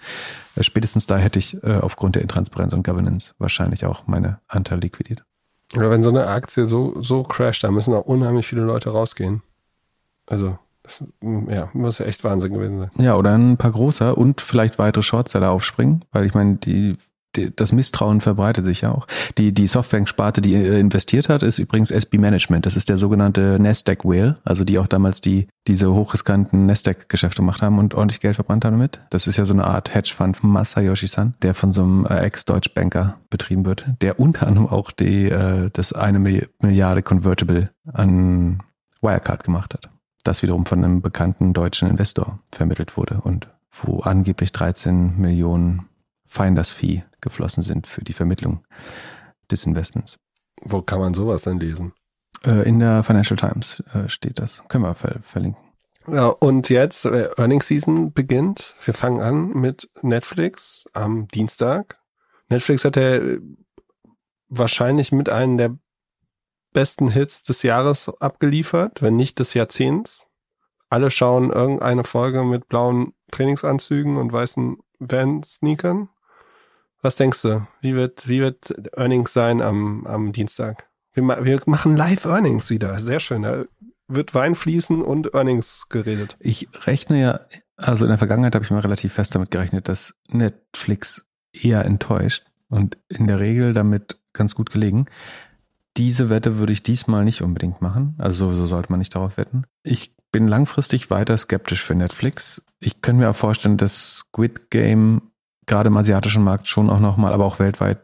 äh, 0.57 0.63
spätestens 0.63 1.07
da 1.07 1.19
hätte 1.19 1.39
ich 1.39 1.63
äh, 1.63 1.77
aufgrund 1.77 2.15
der 2.15 2.23
Intransparenz 2.23 2.73
und 2.73 2.85
Governance 2.85 3.35
wahrscheinlich 3.39 3.85
auch 3.85 4.07
meine 4.07 4.41
Anteile 4.49 4.81
liquidiert. 4.81 5.25
Ja, 5.75 5.91
wenn 5.91 6.03
so 6.03 6.09
eine 6.09 6.27
Aktie 6.29 6.67
so, 6.67 7.01
so 7.01 7.25
crasht, 7.25 7.63
da 7.63 7.71
müssen 7.71 7.93
auch 7.93 8.07
unheimlich 8.07 8.47
viele 8.47 8.63
Leute 8.63 8.91
rausgehen. 8.91 9.43
Also, 10.27 10.59
das 10.83 11.05
ja, 11.21 11.69
muss 11.75 11.99
ja 11.99 12.07
echt 12.07 12.25
Wahnsinn 12.25 12.55
gewesen 12.55 12.79
sein. 12.79 12.91
Ja, 12.97 13.17
oder 13.17 13.37
ein 13.37 13.59
paar 13.59 13.73
großer 13.73 14.17
und 14.17 14.41
vielleicht 14.41 14.79
weitere 14.79 15.03
Shortseller 15.03 15.51
aufspringen, 15.51 16.05
weil 16.11 16.25
ich 16.25 16.33
meine, 16.33 16.57
die 16.57 16.97
das 17.33 17.73
Misstrauen 17.73 18.21
verbreitet 18.21 18.65
sich 18.65 18.83
ja 18.83 18.91
auch. 18.91 19.07
Die, 19.37 19.53
die 19.53 19.67
Software-Sparte, 19.67 20.41
die 20.41 20.55
investiert 20.55 21.29
hat, 21.29 21.43
ist 21.43 21.59
übrigens 21.59 21.91
SB 21.91 22.19
Management. 22.19 22.67
Das 22.67 22.77
ist 22.77 22.89
der 22.89 22.97
sogenannte 22.97 23.59
Nasdaq 23.61 24.05
Whale, 24.05 24.39
also 24.45 24.65
die 24.65 24.79
auch 24.79 24.87
damals 24.87 25.21
die, 25.21 25.49
diese 25.67 25.93
hochriskanten 25.93 26.67
Nasdaq-Geschäfte 26.67 27.43
gemacht 27.43 27.63
haben 27.63 27.79
und 27.79 27.95
ordentlich 27.95 28.21
Geld 28.21 28.37
verbrannt 28.37 28.65
haben 28.65 28.79
damit. 28.79 29.01
Das 29.11 29.27
ist 29.27 29.37
ja 29.37 29.45
so 29.45 29.55
eine 29.55 29.65
Art 29.65 29.95
Hedgefund 29.95 30.37
von 30.37 30.51
Masayoshi-san, 30.51 31.35
der 31.43 31.55
von 31.55 31.73
so 31.73 31.83
einem 31.83 32.07
äh, 32.07 32.21
Ex-Deutsch-Banker 32.21 33.19
betrieben 33.31 33.65
wird, 33.65 33.87
der 34.01 34.19
unter 34.19 34.47
anderem 34.47 34.69
auch 34.69 34.91
die, 34.91 35.29
äh, 35.29 35.71
das 35.73 35.93
eine 35.93 36.19
Milliarde 36.19 37.03
Convertible 37.03 37.71
an 37.93 38.63
Wirecard 39.01 39.45
gemacht 39.45 39.75
hat. 39.75 39.91
Das 40.25 40.43
wiederum 40.43 40.67
von 40.67 40.85
einem 40.85 41.01
bekannten 41.01 41.53
deutschen 41.53 41.89
Investor 41.89 42.41
vermittelt 42.51 42.97
wurde 42.97 43.21
und 43.23 43.49
wo 43.83 44.01
angeblich 44.01 44.53
13 44.53 45.19
Millionen 45.19 45.88
Finders 46.29 46.73
Fee 46.73 47.03
geflossen 47.21 47.63
sind 47.63 47.87
für 47.87 48.05
die 48.05 48.13
Vermittlung 48.13 48.65
des 49.51 49.67
Investments. 49.67 50.19
Wo 50.63 50.83
kann 50.83 51.01
man 51.01 51.15
sowas 51.15 51.43
denn 51.43 51.59
lesen? 51.59 51.95
Äh, 52.45 52.69
in 52.69 52.79
der 52.79 53.03
Financial 53.03 53.37
Times 53.37 53.83
äh, 53.95 54.09
steht 54.09 54.39
das. 54.39 54.63
Können 54.69 54.85
wir 54.85 54.95
ver 54.95 55.21
verlinken. 55.23 55.63
Ja, 56.07 56.29
und 56.29 56.69
jetzt 56.69 57.05
äh, 57.05 57.29
Earnings 57.37 57.67
Season 57.67 58.13
beginnt. 58.13 58.75
Wir 58.85 58.95
fangen 58.95 59.21
an 59.21 59.51
mit 59.51 59.91
Netflix 60.03 60.85
am 60.93 61.29
Dienstag. 61.29 61.99
Netflix 62.49 62.85
hat 62.85 62.97
ja 62.97 63.21
wahrscheinlich 64.49 65.13
mit 65.13 65.29
einem 65.29 65.59
der 65.59 65.77
besten 66.73 67.11
Hits 67.11 67.43
des 67.43 67.63
Jahres 67.63 68.09
abgeliefert, 68.21 69.03
wenn 69.03 69.17
nicht 69.17 69.39
des 69.39 69.55
Jahrzehnts. 69.55 70.27
Alle 70.89 71.11
schauen 71.11 71.51
irgendeine 71.51 72.05
Folge 72.05 72.45
mit 72.45 72.69
blauen 72.69 73.13
Trainingsanzügen 73.31 74.17
und 74.17 74.33
weißen 74.33 74.79
Van-Sneakern. 74.99 76.09
Was 77.01 77.17
denkst 77.17 77.43
du? 77.43 77.67
Wie 77.81 77.95
wird, 77.95 78.29
wie 78.29 78.41
wird 78.41 78.75
Earnings 78.97 79.33
sein 79.33 79.63
am, 79.63 80.07
am 80.07 80.33
Dienstag? 80.33 80.89
Wir, 81.13 81.45
wir 81.45 81.61
machen 81.67 81.97
Live-Earnings 81.97 82.71
wieder. 82.71 82.99
Sehr 83.01 83.21
schön. 83.21 83.43
Da 83.43 83.65
wird 84.09 84.35
Wein 84.35 84.55
fließen 84.55 85.03
und 85.03 85.35
Earnings 85.35 85.89
geredet. 85.89 86.37
Ich 86.41 86.69
rechne 86.87 87.21
ja, 87.21 87.41
also 87.77 88.05
in 88.05 88.09
der 88.09 88.19
Vergangenheit 88.19 88.55
habe 88.55 88.65
ich 88.65 88.71
mal 88.71 88.81
relativ 88.81 89.13
fest 89.13 89.35
damit 89.35 89.51
gerechnet, 89.51 89.89
dass 89.89 90.15
Netflix 90.31 91.25
eher 91.53 91.85
enttäuscht 91.85 92.45
und 92.69 92.97
in 93.09 93.27
der 93.27 93.39
Regel 93.39 93.75
damit 93.75 94.19
ganz 94.33 94.55
gut 94.55 94.71
gelegen. 94.71 95.07
Diese 95.97 96.31
Wette 96.31 96.59
würde 96.59 96.73
ich 96.73 96.83
diesmal 96.83 97.25
nicht 97.25 97.43
unbedingt 97.43 97.83
machen. 97.83 98.15
Also 98.19 98.47
sowieso 98.47 98.67
sollte 98.67 98.91
man 98.91 98.99
nicht 98.99 99.15
darauf 99.15 99.37
wetten. 99.37 99.65
Ich 99.83 100.15
bin 100.31 100.47
langfristig 100.47 101.11
weiter 101.11 101.37
skeptisch 101.37 101.83
für 101.83 101.95
Netflix. 101.95 102.63
Ich 102.81 103.03
könnte 103.03 103.23
mir 103.23 103.31
auch 103.31 103.37
vorstellen, 103.37 103.77
dass 103.77 104.19
Squid 104.19 104.71
Game 104.71 105.23
gerade 105.69 105.89
im 105.89 105.97
asiatischen 105.97 106.43
Markt 106.43 106.67
schon 106.67 106.91
auch 106.91 107.01
nochmal, 107.01 107.33
aber 107.33 107.45
auch 107.45 107.59
weltweit 107.59 108.01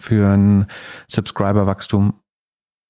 für 0.00 0.32
ein 0.32 0.66
Subscriber-Wachstum 1.08 2.14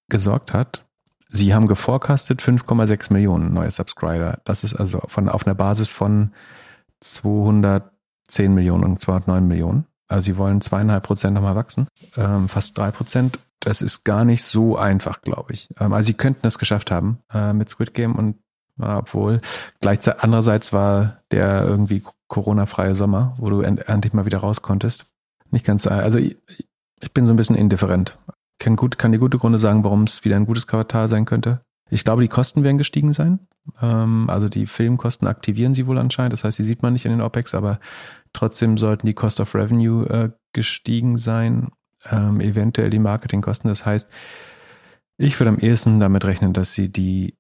gesorgt 0.09 0.53
hat. 0.53 0.87
Sie 1.29 1.55
haben 1.55 1.67
geforecastet 1.67 2.41
5,6 2.41 3.13
Millionen 3.13 3.53
neue 3.53 3.71
Subscriber. 3.71 4.39
Das 4.45 4.65
ist 4.65 4.75
also 4.75 5.03
von, 5.09 5.29
auf 5.29 5.47
einer 5.47 5.55
Basis 5.55 5.91
von 5.91 6.33
210 7.01 8.55
Millionen 8.55 8.85
und 8.85 9.01
209 9.01 9.47
Millionen. 9.47 9.87
Also 10.09 10.25
sie 10.25 10.37
wollen 10.39 10.63
zweieinhalb 10.63 11.03
Prozent 11.03 11.35
nochmal 11.35 11.55
wachsen, 11.55 11.87
ähm, 12.17 12.49
fast 12.49 12.79
drei 12.79 12.91
Prozent. 12.91 13.39
Das 13.61 13.83
ist 13.83 14.05
gar 14.05 14.25
nicht 14.25 14.43
so 14.43 14.79
einfach, 14.79 15.21
glaube 15.21 15.53
ich. 15.53 15.69
Ähm, 15.79 15.93
also 15.93 16.07
sie 16.07 16.15
könnten 16.15 16.47
es 16.47 16.59
geschafft 16.59 16.91
haben 16.91 17.19
äh, 17.33 17.53
mit 17.53 17.69
Squid 17.69 17.93
Game 17.93 18.15
und 18.15 18.37
obwohl 18.81 19.41
gleichzeitig 19.81 20.23
andererseits 20.23 20.73
war 20.73 21.23
der 21.33 21.65
irgendwie 21.65 22.01
Corona-freie 22.29 22.95
Sommer, 22.95 23.35
wo 23.39 23.51
du 23.51 23.61
endlich 23.63 24.13
mal 24.13 24.27
wieder 24.27 24.39
raus 24.39 24.63
konntest. 24.63 25.07
Nicht 25.51 25.65
ganz, 25.65 25.87
also 25.87 26.19
ich, 26.19 26.37
ich 27.01 27.13
bin 27.13 27.27
so 27.27 27.33
ein 27.33 27.37
bisschen 27.37 27.57
indifferent. 27.57 28.19
Kann, 28.59 28.77
gut, 28.77 28.99
kann 28.99 29.13
dir 29.13 29.19
gute 29.19 29.39
Gründe 29.39 29.59
sagen, 29.59 29.85
warum 29.85 30.05
es 30.05 30.25
wieder 30.25 30.37
ein 30.37 30.47
gutes 30.47 30.67
Quartal 30.67 31.09
sein 31.09 31.25
könnte. 31.25 31.61
Ich 31.91 32.05
glaube, 32.05 32.23
die 32.23 32.29
Kosten 32.29 32.65
werden 32.65 32.79
gestiegen 32.79 33.13
sein. 33.13 33.41
Ähm, 33.81 34.29
also 34.29 34.49
die 34.49 34.67
Filmkosten 34.67 35.27
aktivieren 35.27 35.75
sie 35.75 35.87
wohl 35.87 35.99
anscheinend. 35.99 36.33
Das 36.33 36.45
heißt, 36.45 36.59
die 36.59 36.65
sieht 36.65 36.83
man 36.83 36.93
nicht 36.93 37.05
in 37.05 37.13
den 37.13 37.23
OPEX, 37.23 37.55
aber 37.55 37.81
trotzdem 38.33 38.77
sollten 38.77 39.07
die 39.07 39.15
Cost 39.15 39.41
of 39.41 39.55
Revenue 39.55 40.07
äh, 40.09 40.31
gestiegen 40.53 41.19
sein. 41.19 41.71
Ähm, 42.11 42.41
eventuell 42.41 42.91
die 42.91 42.99
Marketingkosten. 42.99 43.69
Das 43.69 43.87
heißt, 43.87 44.11
ich 45.17 45.39
würde 45.41 45.51
am 45.51 45.59
ehesten 45.59 45.99
damit 45.99 46.25
rechnen, 46.25 46.53
dass 46.53 46.75
sie 46.75 46.91
die 46.91 47.37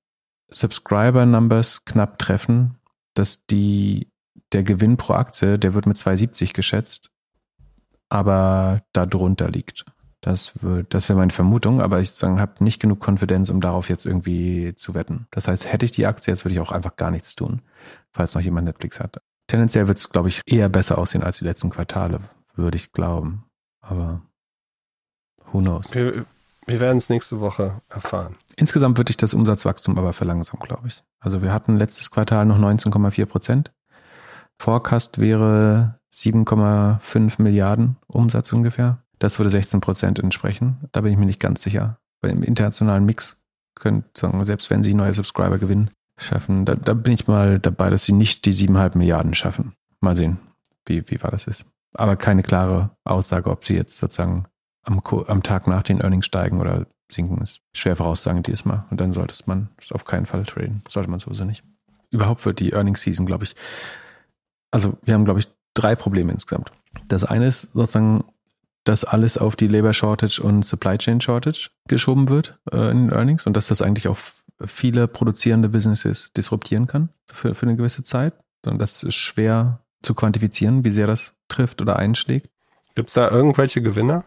Subscriber 0.51 1.26
Numbers 1.26 1.84
knapp 1.84 2.18
treffen, 2.18 2.78
dass 3.14 3.45
die, 3.47 4.09
der 4.53 4.63
Gewinn 4.63 4.97
pro 4.97 5.15
Aktie, 5.15 5.59
der 5.59 5.75
wird 5.75 5.87
mit 5.87 5.97
2,70 5.97 6.55
geschätzt, 6.55 7.11
aber 8.09 8.83
da 8.93 9.07
drunter 9.07 9.51
liegt. 9.51 9.85
Das, 10.21 10.61
wird, 10.63 10.95
das 10.95 11.09
wäre 11.09 11.19
meine 11.19 11.33
Vermutung, 11.33 11.81
aber 11.81 12.01
ich 12.01 12.11
habe 12.23 12.65
nicht 12.65 12.81
genug 12.81 12.99
Konfidenz, 12.99 13.51
um 13.51 13.61
darauf 13.61 13.89
jetzt 13.89 14.05
irgendwie 14.05 14.75
zu 14.75 14.95
wetten. 14.95 15.29
Das 15.31 15.47
heißt, 15.47 15.71
hätte 15.71 15.85
ich 15.85 15.93
die 15.93 16.07
Aktie, 16.07 16.33
jetzt 16.33 16.45
würde 16.45 16.55
ich 16.55 16.61
auch 16.61 16.73
einfach 16.73 16.97
gar 16.97 17.11
nichts 17.11 17.37
tun, 17.37 17.63
falls 18.13 18.35
noch 18.35 18.43
jemand 18.43 18.67
Netflix 18.67 18.99
hat. 18.99 19.21
Tendenziell 19.47 19.87
wird 19.87 19.99
es, 19.99 20.11
glaube 20.11 20.29
ich, 20.29 20.43
eher 20.45 20.69
besser 20.69 20.99
aussehen 20.99 21.23
als 21.23 21.39
die 21.39 21.45
letzten 21.45 21.71
Quartale, 21.71 22.21
würde 22.55 22.77
ich 22.77 22.93
glauben. 22.93 23.45
Aber 23.81 24.23
who 25.53 25.61
knows? 25.61 25.95
Wir, 25.95 26.27
wir 26.67 26.81
werden 26.81 26.99
es 26.99 27.09
nächste 27.09 27.41
Woche 27.41 27.81
erfahren. 27.89 28.37
Insgesamt 28.57 28.99
wird 28.99 29.09
sich 29.09 29.17
das 29.17 29.35
Umsatzwachstum 29.35 29.97
aber 29.97 30.13
verlangsamen, 30.13 30.67
glaube 30.67 30.89
ich. 30.89 31.03
Also 31.21 31.43
wir 31.43 31.53
hatten 31.53 31.77
letztes 31.77 32.11
Quartal 32.11 32.45
noch 32.45 32.59
19,4 32.59 33.25
Prozent. 33.25 33.73
Forecast 34.59 35.19
wäre 35.19 35.99
7,5 36.13 37.41
Milliarden 37.41 37.97
Umsatz 38.07 38.53
ungefähr. 38.53 38.99
Das 39.19 39.39
würde 39.39 39.51
16 39.51 39.81
Prozent 39.81 40.19
entsprechen. 40.19 40.79
Da 40.93 41.01
bin 41.01 41.13
ich 41.13 41.19
mir 41.19 41.27
nicht 41.27 41.41
ganz 41.41 41.63
sicher. 41.63 41.99
Weil 42.21 42.33
im 42.33 42.43
internationalen 42.43 43.05
Mix 43.05 43.37
können, 43.75 44.05
sagen, 44.17 44.45
selbst 44.45 44.71
wenn 44.71 44.83
sie 44.83 44.95
neue 44.95 45.13
Subscriber 45.13 45.59
gewinnen, 45.59 45.91
schaffen, 46.17 46.65
da, 46.65 46.75
da 46.75 46.95
bin 46.95 47.13
ich 47.13 47.29
mal 47.29 47.61
dabei, 47.61 47.91
dass 47.91 48.05
sie 48.05 48.13
nicht 48.13 48.45
die 48.45 48.53
7,5 48.53 48.99
Milliarden 48.99 49.35
schaffen. 49.35 49.75
Mal 50.01 50.17
sehen, 50.17 50.39
wie, 50.87 51.09
wie 51.09 51.23
war 51.23 51.31
das 51.31 51.47
ist. 51.47 51.65
Aber 51.95 52.17
keine 52.17 52.43
klare 52.43 52.91
Aussage, 53.05 53.51
ob 53.51 53.65
sie 53.65 53.75
jetzt 53.75 53.99
sozusagen 53.99 54.45
am, 54.83 55.01
am 55.27 55.43
Tag 55.43 55.67
nach 55.67 55.83
den 55.83 56.01
Earnings 56.01 56.27
steigen 56.27 56.61
oder 56.61 56.87
sinken, 57.11 57.41
ist 57.41 57.61
schwer 57.73 57.97
voraussagen 57.97 58.43
dieses 58.43 58.65
Mal. 58.65 58.85
Und 58.91 59.01
dann 59.01 59.13
sollte 59.13 59.35
man 59.47 59.69
es 59.81 59.93
auf 59.93 60.05
keinen 60.05 60.27
Fall 60.27 60.45
traden. 60.45 60.83
Sollte 60.89 61.11
man 61.11 61.21
sowieso 61.21 61.45
nicht. 61.45 61.63
Überhaupt 62.11 62.45
wird 62.45 62.61
die 62.61 62.73
Earnings 62.73 63.03
Season, 63.03 63.27
glaube 63.27 63.45
ich, 63.45 63.55
also 64.71 64.99
wir 65.03 65.14
haben, 65.14 65.25
glaube 65.25 65.41
ich, 65.41 65.49
drei 65.75 65.95
Probleme 65.95 66.33
insgesamt. 66.33 66.73
Das 67.07 67.25
eine 67.25 67.47
ist 67.47 67.73
sozusagen, 67.73 68.25
dass 68.85 69.05
alles 69.05 69.39
auf 69.39 69.57
die 69.57 69.69
Labor 69.69 69.93
Shortage 69.93 70.43
und 70.43 70.64
Supply 70.64 70.99
Chain 70.99 71.21
Shortage 71.21 71.71
geschoben 71.89 72.29
wird 72.29 72.59
äh, 72.73 72.91
in 72.91 73.09
den 73.09 73.12
Earnings 73.12 73.47
und 73.47 73.55
dass 73.55 73.69
das 73.69 73.83
eigentlich 73.83 74.09
auch 74.09 74.19
viele 74.64 75.07
produzierende 75.07 75.69
Businesses 75.69 76.33
disruptieren 76.33 76.87
kann 76.87 77.11
für, 77.31 77.55
für 77.55 77.66
eine 77.66 77.77
gewisse 77.77 78.03
Zeit. 78.03 78.35
Und 78.66 78.79
das 78.79 79.03
ist 79.03 79.14
schwer 79.14 79.81
zu 80.03 80.14
quantifizieren, 80.14 80.85
wie 80.85 80.91
sehr 80.91 81.07
das 81.07 81.35
trifft 81.49 81.81
oder 81.81 81.97
einschlägt. 81.97 82.51
Gibt 82.95 83.11
es 83.11 83.14
da 83.14 83.31
irgendwelche 83.31 83.83
Gewinner? 83.83 84.25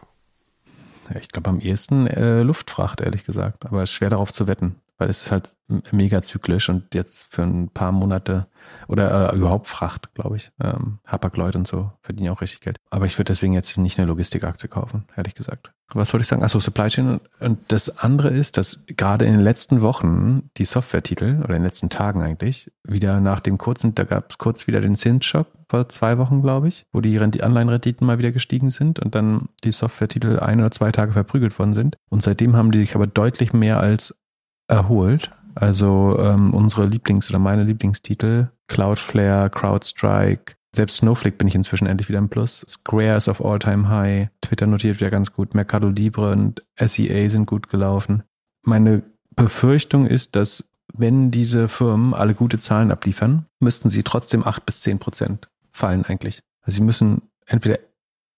Ich 1.18 1.28
glaube 1.28 1.50
am 1.50 1.60
ehesten 1.60 2.06
äh, 2.06 2.42
Luftfracht, 2.42 3.00
ehrlich 3.00 3.24
gesagt. 3.24 3.66
Aber 3.66 3.82
es 3.82 3.90
ist 3.90 3.94
schwer 3.94 4.10
darauf 4.10 4.32
zu 4.32 4.46
wetten, 4.46 4.76
weil 5.02 5.10
es 5.10 5.24
ist 5.24 5.32
halt 5.32 5.56
mega 5.90 6.22
zyklisch 6.22 6.68
und 6.68 6.94
jetzt 6.94 7.26
für 7.28 7.42
ein 7.42 7.70
paar 7.70 7.90
Monate 7.90 8.46
oder 8.86 9.32
äh, 9.32 9.36
überhaupt 9.36 9.66
Fracht, 9.66 10.14
glaube 10.14 10.36
ich. 10.36 10.52
Ähm, 10.62 11.00
Hapag-Lloyd 11.08 11.56
und 11.56 11.66
so 11.66 11.90
verdienen 12.02 12.30
auch 12.30 12.40
richtig 12.40 12.60
Geld. 12.60 12.76
Aber 12.88 13.06
ich 13.06 13.18
würde 13.18 13.32
deswegen 13.32 13.52
jetzt 13.52 13.76
nicht 13.78 13.98
eine 13.98 14.06
Logistikaktie 14.06 14.68
kaufen, 14.68 15.06
ehrlich 15.16 15.34
gesagt. 15.34 15.72
Was 15.92 16.12
wollte 16.12 16.22
ich 16.22 16.28
sagen? 16.28 16.44
Achso, 16.44 16.60
Supply 16.60 16.88
Chain. 16.88 17.20
Und 17.40 17.58
das 17.68 17.98
andere 17.98 18.30
ist, 18.30 18.56
dass 18.56 18.80
gerade 18.86 19.24
in 19.24 19.32
den 19.32 19.40
letzten 19.40 19.82
Wochen 19.82 20.50
die 20.56 20.64
Software-Titel 20.64 21.40
oder 21.40 21.56
in 21.56 21.62
den 21.62 21.64
letzten 21.64 21.90
Tagen 21.90 22.22
eigentlich 22.22 22.70
wieder 22.84 23.20
nach 23.20 23.40
dem 23.40 23.58
kurzen, 23.58 23.94
da 23.94 24.04
gab 24.04 24.30
es 24.30 24.38
kurz 24.38 24.68
wieder 24.68 24.80
den 24.80 24.94
Zinsschock 24.94 25.48
vor 25.68 25.88
zwei 25.88 26.16
Wochen, 26.18 26.42
glaube 26.42 26.68
ich, 26.68 26.86
wo 26.92 27.00
die 27.00 27.18
Anleihenrenditen 27.18 28.06
mal 28.06 28.18
wieder 28.18 28.30
gestiegen 28.30 28.70
sind 28.70 29.00
und 29.00 29.14
dann 29.14 29.48
die 29.64 29.72
Software-Titel 29.72 30.38
ein 30.38 30.60
oder 30.60 30.70
zwei 30.70 30.92
Tage 30.92 31.12
verprügelt 31.12 31.58
worden 31.58 31.74
sind. 31.74 31.96
Und 32.08 32.22
seitdem 32.22 32.56
haben 32.56 32.70
die 32.70 32.78
sich 32.78 32.94
aber 32.94 33.06
deutlich 33.06 33.52
mehr 33.52 33.80
als 33.80 34.21
erholt. 34.68 35.32
Also 35.54 36.16
ähm, 36.18 36.54
unsere 36.54 36.86
Lieblings- 36.86 37.28
oder 37.28 37.38
meine 37.38 37.64
Lieblingstitel, 37.64 38.50
Cloudflare, 38.68 39.50
CrowdStrike, 39.50 40.54
selbst 40.74 40.96
Snowflake 40.96 41.36
bin 41.36 41.48
ich 41.48 41.54
inzwischen 41.54 41.86
endlich 41.86 42.08
wieder 42.08 42.18
im 42.18 42.30
Plus. 42.30 42.64
Square 42.66 43.16
ist 43.16 43.28
auf 43.28 43.44
All-Time 43.44 43.88
High. 43.88 44.28
Twitter 44.40 44.66
notiert 44.66 44.96
wieder 44.96 45.10
ganz 45.10 45.32
gut. 45.32 45.54
Mercado 45.54 45.88
Libre 45.88 46.32
und 46.32 46.64
SEA 46.78 47.28
sind 47.28 47.46
gut 47.46 47.68
gelaufen. 47.68 48.22
Meine 48.64 49.02
Befürchtung 49.36 50.06
ist, 50.06 50.34
dass 50.34 50.64
wenn 50.94 51.30
diese 51.30 51.68
Firmen 51.68 52.14
alle 52.14 52.34
gute 52.34 52.58
Zahlen 52.58 52.90
abliefern, 52.90 53.46
müssten 53.60 53.90
sie 53.90 54.02
trotzdem 54.02 54.46
acht 54.46 54.64
bis 54.64 54.80
zehn 54.80 54.98
Prozent 54.98 55.50
fallen 55.72 56.04
eigentlich. 56.04 56.42
Also 56.62 56.76
sie 56.76 56.82
müssen 56.82 57.22
entweder 57.46 57.78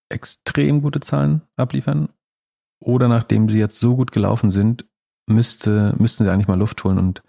extrem 0.08 0.82
gute 0.82 1.00
Zahlen 1.00 1.42
abliefern 1.56 2.08
oder 2.80 3.08
nachdem 3.08 3.48
sie 3.48 3.58
jetzt 3.58 3.78
so 3.80 3.96
gut 3.96 4.12
gelaufen 4.12 4.50
sind, 4.50 4.86
müsste, 5.26 5.94
müssten 5.98 6.24
sie 6.24 6.30
eigentlich 6.30 6.48
mal 6.48 6.58
Luft 6.58 6.82
holen 6.84 6.98
und 6.98 7.22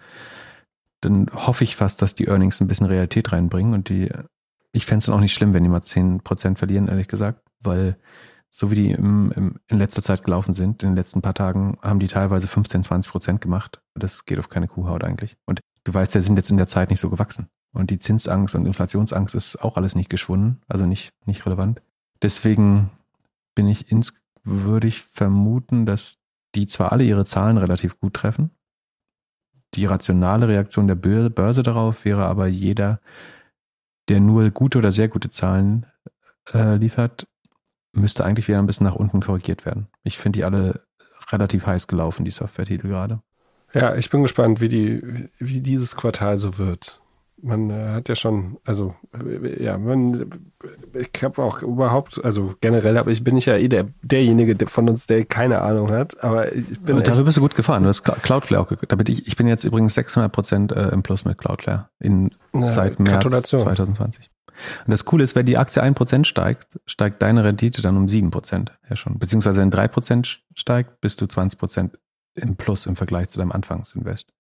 dann 1.01 1.29
hoffe 1.33 1.63
ich 1.63 1.75
fast, 1.75 2.01
dass 2.01 2.15
die 2.15 2.27
Earnings 2.27 2.59
ein 2.59 2.67
bisschen 2.67 2.87
Realität 2.87 3.31
reinbringen 3.31 3.73
und 3.73 3.89
die, 3.89 4.11
ich 4.71 4.85
fände 4.85 4.99
es 4.99 5.05
dann 5.05 5.15
auch 5.15 5.19
nicht 5.19 5.33
schlimm, 5.33 5.53
wenn 5.53 5.63
die 5.63 5.69
mal 5.69 5.81
10% 5.81 6.57
verlieren, 6.57 6.87
ehrlich 6.87 7.07
gesagt, 7.07 7.41
weil 7.59 7.97
so 8.49 8.71
wie 8.71 8.75
die 8.75 8.91
im, 8.91 9.33
im, 9.35 9.55
in 9.67 9.77
letzter 9.77 10.01
Zeit 10.01 10.23
gelaufen 10.23 10.53
sind, 10.53 10.81
in 10.81 10.91
den 10.91 10.95
letzten 10.95 11.21
paar 11.21 11.33
Tagen, 11.33 11.77
haben 11.81 11.99
die 11.99 12.07
teilweise 12.07 12.47
15, 12.47 12.83
20 12.83 13.11
Prozent 13.11 13.41
gemacht. 13.41 13.81
Das 13.95 14.23
geht 14.23 14.39
auf 14.39 14.47
keine 14.47 14.69
Kuhhaut 14.69 15.03
eigentlich. 15.03 15.35
Und 15.45 15.59
du 15.83 15.93
weißt, 15.93 16.15
die 16.15 16.21
sind 16.21 16.37
jetzt 16.37 16.51
in 16.51 16.57
der 16.57 16.67
Zeit 16.67 16.89
nicht 16.89 17.01
so 17.01 17.09
gewachsen. 17.09 17.49
Und 17.73 17.89
die 17.89 17.99
Zinsangst 17.99 18.55
und 18.55 18.65
Inflationsangst 18.65 19.35
ist 19.35 19.61
auch 19.61 19.75
alles 19.75 19.95
nicht 19.95 20.09
geschwunden, 20.09 20.61
also 20.69 20.85
nicht, 20.85 21.11
nicht 21.25 21.45
relevant. 21.45 21.81
Deswegen 22.21 22.91
bin 23.55 23.67
ich 23.67 23.91
ins, 23.91 24.13
würde 24.45 24.87
ich 24.87 25.01
vermuten, 25.01 25.85
dass 25.85 26.15
die 26.56 26.68
zwar 26.68 26.91
alle 26.91 27.03
ihre 27.03 27.26
Zahlen 27.26 27.58
relativ 27.58 27.99
gut 27.99 28.14
treffen. 28.14 28.51
Die 29.74 29.86
rationale 29.86 30.47
Reaktion 30.47 30.88
der 30.88 30.95
Börse 30.95 31.64
darauf 31.64 32.06
wäre 32.06 32.26
aber 32.26 32.47
jeder, 32.47 33.01
der 34.08 34.20
nur 34.20 34.49
gute 34.51 34.78
oder 34.78 34.91
sehr 34.91 35.10
gute 35.10 35.30
Zahlen 35.30 35.86
äh, 36.53 36.76
liefert, 36.76 37.28
müsste 37.91 38.24
eigentlich 38.24 38.47
wieder 38.47 38.60
ein 38.60 38.68
bisschen 38.68 38.86
nach 38.86 38.95
unten 38.95 39.22
korrigiert 39.22 39.66
werden. 39.66 39.88
Ich 40.03 40.18
finde 40.18 40.38
die 40.38 40.43
alle 40.43 40.86
relativ 41.32 41.66
heiß 41.66 41.88
gelaufen, 41.88 42.24
die 42.24 42.32
Software-Titel 42.32 42.88
gerade. 42.88 43.22
Ja, 43.74 43.95
ich 43.95 44.10
bin 44.10 44.22
gespannt, 44.22 44.62
wie 44.62 44.70
die, 44.70 45.30
wie 45.39 45.62
dieses 45.62 45.95
Quartal 45.95 46.38
so 46.38 46.58
wird 46.58 47.01
man 47.45 47.69
äh, 47.69 47.89
hat 47.89 48.09
ja 48.09 48.15
schon, 48.15 48.57
also 48.65 48.95
äh, 49.13 49.63
ja, 49.63 49.77
man, 49.77 50.29
ich 50.93 51.23
habe 51.23 51.41
auch 51.41 51.61
überhaupt, 51.61 52.19
also 52.23 52.55
generell, 52.59 52.97
aber 52.97 53.11
ich 53.11 53.23
bin 53.23 53.35
nicht 53.35 53.45
ja 53.45 53.55
eh 53.55 53.67
der, 53.67 53.87
derjenige 54.01 54.67
von 54.67 54.89
uns, 54.89 55.05
der 55.07 55.25
keine 55.25 55.61
Ahnung 55.61 55.91
hat, 55.91 56.21
aber 56.23 56.51
ich 56.53 56.79
bin. 56.81 56.97
Und 56.97 57.07
dafür 57.07 57.23
bist 57.23 57.37
du 57.37 57.41
gut 57.41 57.55
gefahren. 57.55 57.83
Du 57.83 57.89
hast 57.89 58.03
Cloudflare 58.03 58.61
auch, 58.61 58.71
damit 58.87 59.09
ich, 59.09 59.27
ich 59.27 59.35
bin 59.35 59.47
jetzt 59.47 59.63
übrigens 59.63 59.93
600 59.93 60.31
Prozent 60.31 60.71
äh, 60.71 60.89
im 60.89 61.03
Plus 61.03 61.23
mit 61.23 61.37
Cloudflare 61.37 61.89
in, 61.99 62.31
ja, 62.53 62.61
seit 62.61 62.99
März 62.99 63.49
2020. 63.49 64.29
Und 64.85 64.91
das 64.91 65.05
Coole 65.05 65.23
ist, 65.23 65.35
wenn 65.35 65.45
die 65.45 65.57
Aktie 65.57 65.83
1% 65.83 66.25
steigt, 66.25 66.79
steigt 66.85 67.21
deine 67.21 67.43
Rendite 67.43 67.81
dann 67.81 67.97
um 67.97 68.07
7% 68.07 68.69
ja 68.89 68.95
schon. 68.95 69.19
Beziehungsweise 69.19 69.59
wenn 69.59 69.71
3% 69.71 70.37
steigt, 70.53 71.01
bist 71.01 71.21
du 71.21 71.25
20% 71.25 71.91
im 72.35 72.55
Plus 72.55 72.85
im 72.85 72.95
Vergleich 72.95 73.29
zu 73.29 73.39
deinem 73.39 73.51
Anfangsinvest. 73.51 74.31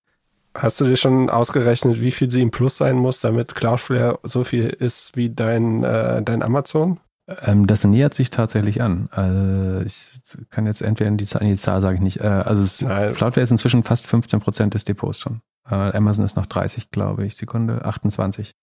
Hast 0.55 0.79
du 0.79 0.85
dir 0.85 0.95
schon 0.95 1.29
ausgerechnet, 1.29 1.99
wie 1.99 2.11
viel 2.11 2.31
sie 2.31 2.41
im 2.41 2.49
Plus 2.49 2.77
sein 2.77 2.95
muss, 2.95 3.19
damit 3.19 3.55
Cloudflare 3.55 4.19
so 4.23 4.43
viel 4.45 4.67
ist 4.67 5.17
wie 5.17 5.29
dein, 5.29 5.83
äh, 5.83 6.23
dein 6.23 6.41
Amazon? 6.41 6.99
Ähm, 7.27 7.67
das 7.67 7.83
nähert 7.83 8.13
sich 8.13 8.29
tatsächlich 8.29 8.81
an. 8.81 9.09
Also 9.11 9.81
ich 9.81 10.19
kann 10.49 10.65
jetzt 10.65 10.81
entweder 10.81 11.09
in 11.09 11.17
die 11.17 11.25
Zahl, 11.25 11.41
in 11.41 11.49
die 11.49 11.57
Zahl 11.57 11.81
sage 11.81 11.95
ich 11.95 12.01
nicht. 12.01 12.21
Äh, 12.21 12.27
also 12.27 12.63
es, 12.63 12.77
Cloudflare 12.77 13.41
ist 13.41 13.51
inzwischen 13.51 13.83
fast 13.83 14.07
15 14.07 14.39
Prozent 14.39 14.73
des 14.75 14.85
Depots 14.85 15.19
schon. 15.19 15.41
Äh, 15.69 15.75
Amazon 15.75 16.23
ist 16.23 16.37
noch 16.37 16.45
30, 16.45 16.89
glaube 16.89 17.25
ich, 17.25 17.35
Sekunde, 17.35 17.83
28. 17.83 18.55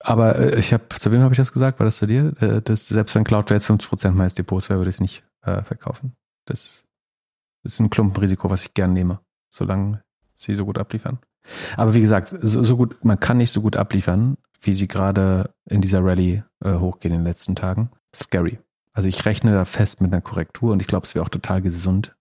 Aber 0.00 0.36
äh, 0.36 0.58
ich 0.58 0.72
habe, 0.72 0.84
zu 0.98 1.10
wem 1.10 1.22
habe 1.22 1.32
ich 1.32 1.38
das 1.38 1.52
gesagt? 1.52 1.78
War 1.78 1.84
das 1.84 1.98
zu 1.98 2.06
dir? 2.06 2.34
Äh, 2.40 2.60
das, 2.62 2.88
selbst 2.88 3.14
wenn 3.14 3.24
Cloudflare 3.24 3.56
jetzt 3.56 3.66
50 3.66 3.88
Prozent 3.88 4.16
meines 4.16 4.34
Depots 4.34 4.68
wäre, 4.68 4.80
würde 4.80 4.90
ich 4.90 4.96
es 4.96 5.00
nicht 5.00 5.24
äh, 5.42 5.62
verkaufen. 5.62 6.14
Das, 6.44 6.86
das 7.62 7.74
ist 7.74 7.80
ein 7.80 7.90
Klumpenrisiko, 7.90 8.50
was 8.50 8.66
ich 8.66 8.74
gern 8.74 8.92
nehme, 8.92 9.20
solange 9.50 10.02
sie 10.34 10.54
so 10.54 10.64
gut 10.64 10.78
abliefern. 10.78 11.18
Aber 11.76 11.94
wie 11.94 12.00
gesagt, 12.00 12.34
so, 12.38 12.62
so, 12.62 12.76
gut, 12.76 12.96
man 13.04 13.20
kann 13.20 13.38
nicht 13.38 13.50
so 13.50 13.60
gut 13.60 13.76
abliefern, 13.76 14.36
wie 14.60 14.74
sie 14.74 14.88
gerade 14.88 15.50
in 15.66 15.80
dieser 15.80 16.04
Rallye 16.04 16.42
äh, 16.64 16.74
hochgehen 16.74 17.14
in 17.14 17.20
den 17.20 17.26
letzten 17.26 17.54
Tagen. 17.54 17.90
Scary. 18.14 18.58
Also 18.92 19.08
ich 19.08 19.24
rechne 19.24 19.52
da 19.52 19.64
fest 19.64 20.00
mit 20.00 20.12
einer 20.12 20.20
Korrektur 20.20 20.72
und 20.72 20.80
ich 20.80 20.88
glaube, 20.88 21.06
es 21.06 21.14
wäre 21.14 21.24
auch 21.24 21.30
total 21.30 21.62
gesund, 21.62 22.16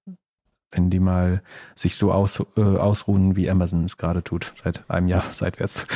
wenn 0.72 0.90
die 0.90 1.00
mal 1.00 1.42
sich 1.76 1.96
so 1.96 2.12
aus, 2.12 2.44
äh, 2.56 2.62
ausruhen, 2.62 3.36
wie 3.36 3.50
Amazon 3.50 3.84
es 3.84 3.98
gerade 3.98 4.24
tut, 4.24 4.54
seit 4.64 4.90
einem 4.90 5.08
Jahr 5.08 5.24
seitwärts. 5.32 5.88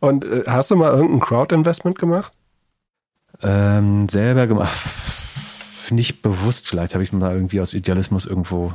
Und 0.00 0.24
äh, 0.24 0.44
hast 0.46 0.70
du 0.70 0.76
mal 0.76 0.92
irgendein 0.92 1.20
Crowd-Investment 1.20 1.98
gemacht? 1.98 2.32
Ähm, 3.42 4.08
selber 4.08 4.46
gemacht. 4.46 4.78
Nicht 5.90 6.22
bewusst, 6.22 6.68
vielleicht 6.68 6.94
habe 6.94 7.04
ich 7.04 7.12
mal 7.12 7.34
irgendwie 7.34 7.60
aus 7.60 7.74
Idealismus 7.74 8.24
irgendwo 8.24 8.72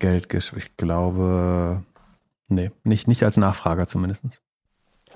äh, 0.00 0.20
Geld, 0.20 0.52
ich 0.56 0.76
glaube, 0.76 1.82
nee, 2.48 2.70
nicht, 2.84 3.08
nicht 3.08 3.22
als 3.22 3.36
Nachfrager 3.36 3.86
zumindest. 3.86 4.42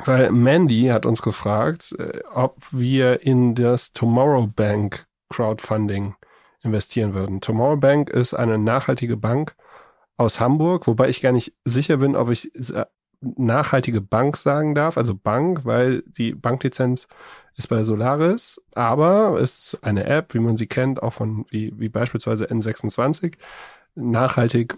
Weil 0.05 0.33
Mandy 0.33 0.87
hat 0.87 1.07
uns 1.07 1.23
gefragt, 1.23 1.95
äh, 1.99 2.21
ob 2.33 2.57
wir 2.73 3.23
in 3.23 3.55
das 3.55 3.93
Tomorrow 3.93 4.47
Bank 4.47 5.07
Crowdfunding 5.31 6.15
investieren 6.63 7.15
würden. 7.15 7.41
Tomorrow 7.41 7.77
Bank 7.77 8.11
ist 8.11 8.35
eine 8.35 8.59
nachhaltige 8.59 9.17
Bank 9.17 9.55
aus 10.17 10.41
Hamburg, 10.41 10.87
wobei 10.87 11.09
ich 11.09 11.21
gar 11.21 11.33
nicht 11.33 11.55
sicher 11.65 11.99
bin, 11.99 12.17
ob 12.17 12.31
ich 12.31 12.51
nachhaltige 13.21 14.01
Bank 14.01 14.37
sagen 14.37 14.75
darf, 14.75 14.97
also 14.97 15.15
Bank, 15.15 15.65
weil 15.65 16.03
die 16.07 16.35
Banklizenz 16.35 17.09
ist 17.57 17.69
bei 17.69 17.83
Solaris, 17.83 18.61
aber 18.75 19.39
ist 19.39 19.79
eine 19.83 20.05
App, 20.05 20.35
wie 20.35 20.41
man 20.41 20.57
sie 20.57 20.67
kennt, 20.67 21.03
auch 21.03 21.13
von 21.15 21.47
wie, 21.51 21.73
wie 21.79 21.89
beispielsweise 21.89 22.47
N26 22.47 23.35
nachhaltig 23.95 24.77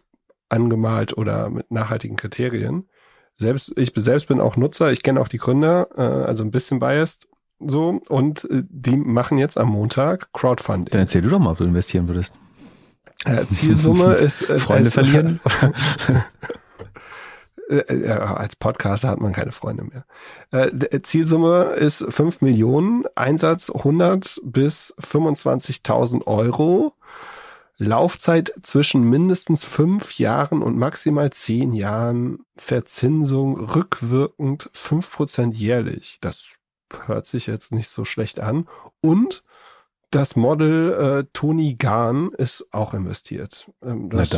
angemalt 0.48 1.16
oder 1.16 1.50
mit 1.50 1.70
nachhaltigen 1.70 2.16
Kriterien. 2.16 2.88
Selbst, 3.36 3.72
ich 3.76 3.92
selbst 3.94 4.28
bin 4.28 4.40
auch 4.40 4.56
Nutzer, 4.56 4.92
ich 4.92 5.02
kenne 5.02 5.20
auch 5.20 5.28
die 5.28 5.38
Gründer, 5.38 5.88
äh, 5.96 6.00
also 6.00 6.42
ein 6.42 6.50
bisschen 6.50 6.78
biased 6.78 7.28
so 7.58 8.00
und 8.08 8.44
äh, 8.50 8.62
die 8.68 8.96
machen 8.96 9.38
jetzt 9.38 9.58
am 9.58 9.68
Montag 9.68 10.32
Crowdfunding. 10.32 10.92
Dann 10.92 11.02
erzähl 11.02 11.22
du 11.22 11.28
doch 11.28 11.38
mal, 11.38 11.52
ob 11.52 11.58
du 11.58 11.64
investieren 11.64 12.08
würdest. 12.08 12.34
Äh, 13.24 13.46
Zielsumme 13.46 14.14
ist 14.14 14.48
äh, 14.48 14.58
Freunde 14.58 14.90
verlieren. 14.90 15.40
Äh, 17.68 18.10
als 18.10 18.54
Podcaster 18.54 19.08
hat 19.08 19.20
man 19.20 19.32
keine 19.32 19.50
Freunde 19.50 19.82
mehr. 19.82 20.04
Äh, 20.52 21.00
Zielsumme 21.02 21.74
ist 21.74 22.06
5 22.08 22.40
Millionen, 22.40 23.02
Einsatz 23.16 23.70
100 23.70 24.40
bis 24.44 24.94
25.000 25.00 26.28
Euro. 26.28 26.94
Laufzeit 27.78 28.52
zwischen 28.62 29.02
mindestens 29.02 29.62
fünf 29.62 30.18
Jahren 30.18 30.62
und 30.62 30.78
maximal 30.78 31.30
zehn 31.30 31.72
Jahren, 31.72 32.38
Verzinsung 32.56 33.58
rückwirkend 33.60 34.70
fünf 34.72 35.12
Prozent 35.12 35.54
jährlich. 35.54 36.18
Das 36.20 36.54
hört 37.06 37.26
sich 37.26 37.46
jetzt 37.46 37.72
nicht 37.72 37.88
so 37.88 38.04
schlecht 38.04 38.40
an. 38.40 38.66
Und 39.00 39.42
das 40.10 40.36
Model 40.36 40.92
äh, 40.92 41.24
Tony 41.32 41.74
Gahn 41.74 42.30
ist 42.38 42.66
auch 42.70 42.94
investiert. 42.94 43.70
Ähm, 43.82 44.08
das, 44.08 44.30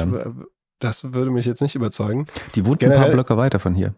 das, 0.80 1.12
würde 1.12 1.30
mich 1.30 1.46
jetzt 1.46 1.62
nicht 1.62 1.76
überzeugen. 1.76 2.26
Die 2.54 2.66
wohnt 2.66 2.80
Generell, 2.80 2.98
ein 2.98 3.04
paar 3.04 3.12
Blöcke 3.12 3.36
weiter 3.36 3.60
von 3.60 3.74
hier. 3.74 3.94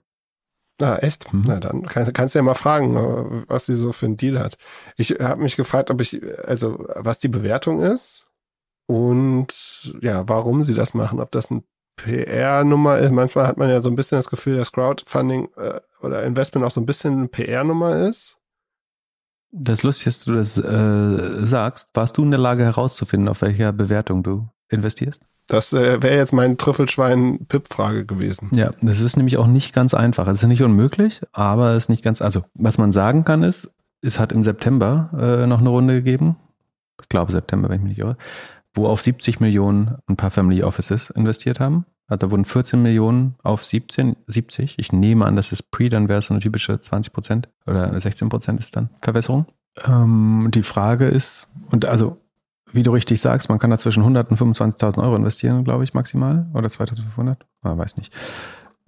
Ah, 0.83 0.97
echt? 0.97 1.33
Mhm. 1.33 1.45
Na 1.47 1.61
dann 1.61 1.87
kann, 1.87 2.13
kannst 2.13 2.35
du 2.35 2.41
ja 2.41 2.43
mal 2.43 2.55
fragen, 2.55 2.97
äh, 2.97 3.45
was 3.49 3.67
sie 3.67 3.77
so 3.77 3.93
für 3.93 4.07
einen 4.07 4.17
Deal 4.17 4.39
hat. 4.39 4.59
Ich 4.97 5.11
habe 5.13 5.43
mich 5.43 5.57
gefragt, 5.57 5.91
ob 5.91 6.01
ich, 6.01 6.21
also 6.45 6.85
was 6.97 7.19
die 7.21 7.29
Bewertung 7.29 7.81
ist 7.81 8.27
und 8.91 9.47
ja, 10.01 10.29
warum 10.29 10.65
sie 10.65 10.75
das 10.75 10.95
machen, 10.95 11.21
ob 11.21 11.31
das 11.31 11.49
ein 11.53 11.63
PR-Nummer 11.95 12.99
ist. 12.99 13.13
Manchmal 13.13 13.47
hat 13.47 13.57
man 13.57 13.71
ja 13.71 13.81
so 13.81 13.89
ein 13.89 13.95
bisschen 13.95 14.19
das 14.19 14.29
Gefühl, 14.29 14.57
dass 14.57 14.73
Crowdfunding 14.73 15.49
äh, 15.57 15.81
oder 16.03 16.25
Investment 16.25 16.67
auch 16.67 16.73
so 16.73 16.81
ein 16.81 16.87
bisschen 16.87 17.19
eine 17.19 17.29
PR-Nummer 17.29 18.09
ist. 18.09 18.37
Das 19.53 19.85
Lustige 19.85 20.11
ist, 20.11 20.19
dass 20.19 20.25
du 20.25 20.35
das 20.35 20.59
äh, 20.59 21.47
sagst. 21.47 21.89
Warst 21.95 22.19
du 22.19 22.25
in 22.25 22.33
der 22.33 22.41
Lage 22.41 22.65
herauszufinden, 22.65 23.29
auf 23.29 23.43
welcher 23.43 23.73
Bewertung 23.73 24.25
du 24.25 24.49
investierst? 24.71 25.23
Das 25.47 25.73
äh, 25.73 26.03
wäre 26.03 26.17
jetzt 26.17 26.33
mein 26.33 26.59
Trüffelschwein-Pip-Frage 26.59 28.07
gewesen. 28.07 28.49
Ja, 28.53 28.71
das 28.83 28.99
ist 28.99 29.17
nämlich 29.17 29.37
auch 29.37 29.47
nicht 29.47 29.73
ganz 29.73 29.95
einfach. 29.95 30.27
Es 30.27 30.43
ist 30.43 30.49
nicht 30.49 30.63
unmöglich, 30.63 31.23
aber 31.31 31.71
es 31.71 31.85
ist 31.85 31.89
nicht 31.91 32.03
ganz, 32.03 32.21
also 32.21 32.43
was 32.55 32.77
man 32.77 32.91
sagen 32.91 33.25
kann 33.25 33.45
ist, 33.45 33.71
es 34.03 34.19
hat 34.19 34.33
im 34.33 34.43
September 34.43 35.11
äh, 35.17 35.47
noch 35.47 35.61
eine 35.61 35.69
Runde 35.69 35.95
gegeben. 35.95 36.37
Ich 37.01 37.09
glaube 37.09 37.31
September, 37.31 37.69
wenn 37.69 37.77
ich 37.77 37.83
mich 37.83 37.97
nicht 37.97 38.05
irre, 38.05 38.17
wo 38.75 38.87
auf 38.87 39.01
70 39.01 39.41
Millionen 39.41 39.97
ein 40.07 40.17
paar 40.17 40.31
Family 40.31 40.63
Offices 40.63 41.11
investiert 41.11 41.61
haben. 41.61 41.87
Also 42.07 42.27
da 42.27 42.31
wurden 42.31 42.45
14 42.45 42.83
Millionen 42.83 43.37
auf 43.43 43.63
17, 43.63 44.17
70. 44.27 44.79
Ich 44.79 44.93
nehme 44.93 45.27
an, 45.27 45.37
das 45.37 45.53
ist 45.53 45.71
Pre, 45.71 45.89
dann 45.89 46.09
wäre 46.09 46.19
es 46.19 46.27
so 46.27 46.35
eine 46.35 46.41
typische 46.41 46.81
20 46.81 47.13
Prozent 47.13 47.49
oder 47.67 47.99
16 47.99 48.29
Prozent 48.29 48.59
ist 48.61 48.75
dann 48.77 48.91
Verwässerung. 49.01 49.47
Ähm, 49.85 50.49
die 50.53 50.65
Frage 50.65 51.07
ist, 51.07 51.49
und 51.71 51.85
also 51.85 52.19
wie 52.73 52.83
du 52.83 52.93
richtig 52.93 53.21
sagst, 53.21 53.49
man 53.49 53.59
kann 53.59 53.71
da 53.71 53.79
zwischen 53.79 54.01
100 54.01 54.31
und 54.31 54.39
25.000 54.39 55.03
Euro 55.03 55.17
investieren, 55.17 55.65
glaube 55.65 55.85
ich, 55.85 55.95
maximal. 55.95 56.49
Oder 56.55 56.69
2.500? 56.69 57.37
Ah, 57.63 57.77
weiß 57.77 57.97
nicht. 57.97 58.13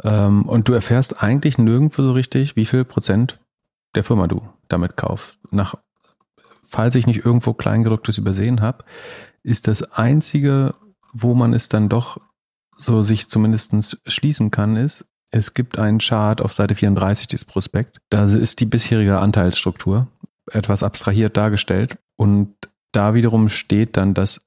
Ähm, 0.04 0.42
und 0.42 0.68
du 0.68 0.72
erfährst 0.72 1.22
eigentlich 1.22 1.58
nirgendwo 1.58 2.02
so 2.02 2.12
richtig, 2.12 2.56
wie 2.56 2.64
viel 2.64 2.84
Prozent 2.84 3.40
der 3.94 4.04
Firma 4.04 4.26
du 4.26 4.42
damit 4.68 4.96
kaufst. 4.96 5.40
Nach, 5.50 5.74
falls 6.64 6.94
ich 6.94 7.06
nicht 7.06 7.24
irgendwo 7.24 7.54
Kleingedrucktes 7.54 8.18
übersehen 8.18 8.60
habe, 8.60 8.84
ist 9.42 9.68
das 9.68 9.82
einzige, 9.82 10.74
wo 11.12 11.34
man 11.34 11.52
es 11.52 11.68
dann 11.68 11.88
doch 11.88 12.20
so 12.76 13.02
sich 13.02 13.28
zumindest 13.28 14.00
schließen 14.06 14.50
kann, 14.50 14.76
ist, 14.76 15.06
es 15.30 15.54
gibt 15.54 15.78
einen 15.78 15.98
Chart 15.98 16.42
auf 16.42 16.52
Seite 16.52 16.74
34 16.74 17.26
des 17.26 17.44
Prospekt. 17.44 17.98
Da 18.10 18.24
ist 18.24 18.60
die 18.60 18.66
bisherige 18.66 19.18
Anteilsstruktur 19.18 20.08
etwas 20.50 20.82
abstrahiert 20.82 21.36
dargestellt 21.36 21.98
und 22.16 22.54
da 22.92 23.14
wiederum 23.14 23.48
steht 23.48 23.96
dann, 23.96 24.12
dass 24.12 24.42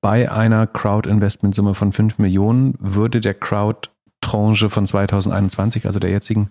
bei 0.00 0.30
einer 0.30 0.66
Crowd-Investment-Summe 0.66 1.74
von 1.74 1.92
5 1.92 2.18
Millionen 2.18 2.74
würde 2.78 3.20
der 3.20 3.34
Crowd-Tranche 3.34 4.70
von 4.70 4.86
2021, 4.86 5.86
also 5.86 5.98
der 5.98 6.10
jetzigen, 6.10 6.50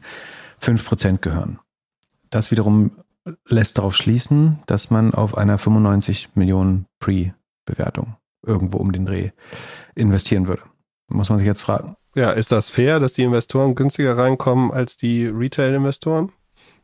5% 0.61 1.19
gehören. 1.19 1.59
Das 2.29 2.51
wiederum 2.51 2.91
lässt 3.47 3.77
darauf 3.77 3.95
schließen, 3.95 4.59
dass 4.65 4.89
man 4.89 5.13
auf 5.13 5.37
einer 5.37 5.57
95 5.57 6.29
Millionen 6.35 6.85
Pre-Bewertung 7.69 8.15
irgendwo 8.45 8.77
um 8.77 8.91
den 8.91 9.05
Dreh 9.05 9.31
investieren 9.95 10.47
würde. 10.47 10.63
Muss 11.11 11.29
man 11.29 11.39
sich 11.39 11.47
jetzt 11.47 11.61
fragen. 11.61 11.95
Ja, 12.15 12.31
ist 12.31 12.51
das 12.51 12.69
fair, 12.69 12.99
dass 12.99 13.13
die 13.13 13.23
Investoren 13.23 13.75
günstiger 13.75 14.17
reinkommen 14.17 14.71
als 14.71 14.97
die 14.97 15.27
Retail-Investoren? 15.27 16.31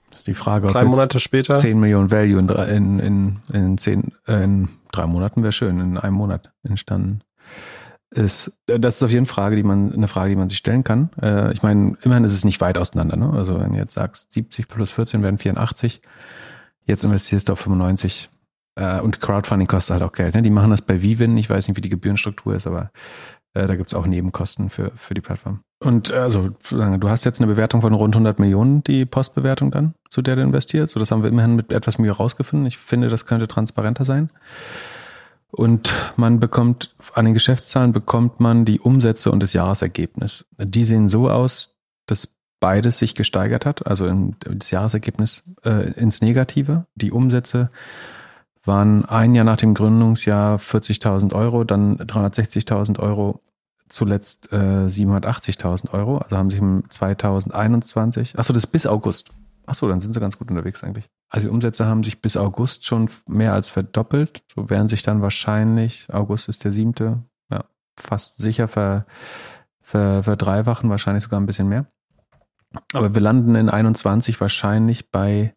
Das 0.09 0.19
ist 0.19 0.27
die 0.27 0.33
Frage. 0.33 0.67
Drei 0.67 0.85
Monate 0.85 1.19
später. 1.19 1.57
10 1.59 1.79
Millionen 1.79 2.11
Value 2.11 2.39
in, 2.39 2.49
in, 2.49 2.99
in, 2.99 3.39
in, 3.53 3.77
zehn, 3.77 4.13
äh, 4.27 4.43
in 4.43 4.69
drei 4.91 5.07
Monaten 5.07 5.43
wäre 5.43 5.51
schön, 5.51 5.79
in 5.79 5.97
einem 5.97 6.15
Monat 6.15 6.51
entstanden 6.63 7.21
ist. 8.11 8.53
Das 8.65 8.95
ist 8.95 9.03
auf 9.03 9.11
jeden 9.11 9.25
Fall 9.25 9.35
Frage, 9.35 9.55
die 9.57 9.63
man, 9.63 9.91
eine 9.91 10.07
Frage, 10.07 10.29
die 10.29 10.35
man 10.35 10.47
sich 10.47 10.59
stellen 10.59 10.83
kann. 10.83 11.09
Äh, 11.21 11.51
ich 11.51 11.63
meine, 11.63 11.97
immerhin 12.01 12.23
ist 12.23 12.33
es 12.33 12.45
nicht 12.45 12.61
weit 12.61 12.77
auseinander. 12.77 13.17
Ne? 13.17 13.31
Also 13.33 13.59
wenn 13.59 13.73
du 13.73 13.77
jetzt 13.77 13.93
sagst, 13.93 14.31
70 14.31 14.67
plus 14.67 14.91
14 14.91 15.21
werden 15.21 15.37
84, 15.37 16.01
jetzt 16.85 17.03
investierst 17.03 17.49
du 17.49 17.53
auf 17.53 17.59
95. 17.59 18.29
Äh, 18.75 18.99
und 19.01 19.21
Crowdfunding 19.21 19.67
kostet 19.67 19.93
halt 19.93 20.03
auch 20.03 20.13
Geld. 20.13 20.35
Ne? 20.35 20.41
Die 20.41 20.49
machen 20.49 20.71
das 20.71 20.81
bei 20.81 21.01
Vivin. 21.01 21.37
Ich 21.37 21.49
weiß 21.49 21.67
nicht, 21.67 21.77
wie 21.77 21.81
die 21.81 21.89
Gebührenstruktur 21.89 22.55
ist, 22.55 22.67
aber 22.67 22.91
äh, 23.53 23.67
da 23.67 23.75
gibt 23.75 23.87
es 23.87 23.93
auch 23.93 24.05
Nebenkosten 24.05 24.69
für, 24.69 24.91
für 24.95 25.13
die 25.13 25.21
Plattform. 25.21 25.61
Und 25.79 26.09
äh, 26.09 26.15
also, 26.15 26.49
du 26.69 27.09
hast 27.09 27.23
jetzt 27.23 27.39
eine 27.39 27.47
Bewertung 27.47 27.81
von 27.81 27.93
rund 27.93 28.15
100 28.15 28.39
Millionen, 28.39 28.83
die 28.83 29.05
Postbewertung 29.05 29.71
dann, 29.71 29.93
zu 30.09 30.21
der 30.21 30.35
du 30.35 30.41
investierst. 30.41 30.93
So, 30.93 30.99
das 30.99 31.11
haben 31.11 31.23
wir 31.23 31.29
immerhin 31.29 31.55
mit 31.55 31.71
etwas 31.71 31.97
Mühe 31.97 32.11
rausgefunden. 32.11 32.67
Ich 32.67 32.77
finde, 32.77 33.09
das 33.09 33.25
könnte 33.25 33.47
transparenter 33.47 34.05
sein. 34.05 34.29
Und 35.51 35.93
man 36.17 36.39
bekommt, 36.39 36.95
an 37.13 37.25
den 37.25 37.33
Geschäftszahlen 37.33 37.93
bekommt 37.93 38.41
man 38.41 38.65
die 38.65 38.79
Umsätze 38.79 39.31
und 39.31 39.41
das 39.41 39.53
Jahresergebnis. 39.53 40.45
Die 40.57 40.83
sehen 40.83 41.07
so 41.07 41.29
aus, 41.29 41.77
dass 42.07 42.27
beides 42.59 42.99
sich 42.99 43.15
gesteigert 43.15 43.65
hat, 43.65 43.85
also 43.87 44.11
das 44.39 44.71
Jahresergebnis 44.71 45.43
äh, 45.63 45.91
ins 45.93 46.21
Negative. 46.21 46.87
Die 46.95 47.11
Umsätze 47.11 47.69
waren 48.65 49.05
ein 49.05 49.35
Jahr 49.35 49.45
nach 49.45 49.57
dem 49.57 49.73
Gründungsjahr 49.73 50.57
40.000 50.57 51.33
Euro, 51.33 51.63
dann 51.63 51.97
360.000 51.97 52.99
Euro, 52.99 53.41
zuletzt 53.87 54.51
äh, 54.51 54.87
780.000 54.87 55.91
Euro. 55.93 56.17
Also 56.17 56.37
haben 56.37 56.49
sich 56.49 56.59
im 56.59 56.89
2021, 56.89 58.37
achso, 58.37 58.53
das 58.53 58.63
ist 58.65 58.71
bis 58.71 58.87
August. 58.87 59.31
Achso, 59.65 59.87
dann 59.87 59.99
sind 59.99 60.13
sie 60.13 60.19
ganz 60.19 60.37
gut 60.37 60.49
unterwegs 60.49 60.83
eigentlich. 60.83 61.09
Also 61.29 61.47
die 61.47 61.53
Umsätze 61.53 61.85
haben 61.85 62.03
sich 62.03 62.21
bis 62.21 62.37
August 62.37 62.85
schon 62.85 63.09
mehr 63.27 63.53
als 63.53 63.69
verdoppelt. 63.69 64.43
So 64.53 64.69
werden 64.69 64.89
sich 64.89 65.01
dann 65.01 65.21
wahrscheinlich, 65.21 66.07
August 66.11 66.49
ist 66.49 66.63
der 66.63 66.71
siebte, 66.71 67.23
ja, 67.49 67.65
fast 67.97 68.37
sicher 68.37 68.67
ver, 68.67 69.05
ver, 69.81 70.21
verdreifachen, 70.23 70.89
wahrscheinlich 70.89 71.23
sogar 71.23 71.39
ein 71.39 71.47
bisschen 71.47 71.67
mehr. 71.67 71.87
Aber 72.93 73.13
wir 73.13 73.21
landen 73.21 73.55
in 73.55 73.69
21 73.69 74.39
wahrscheinlich 74.39 75.09
bei 75.09 75.54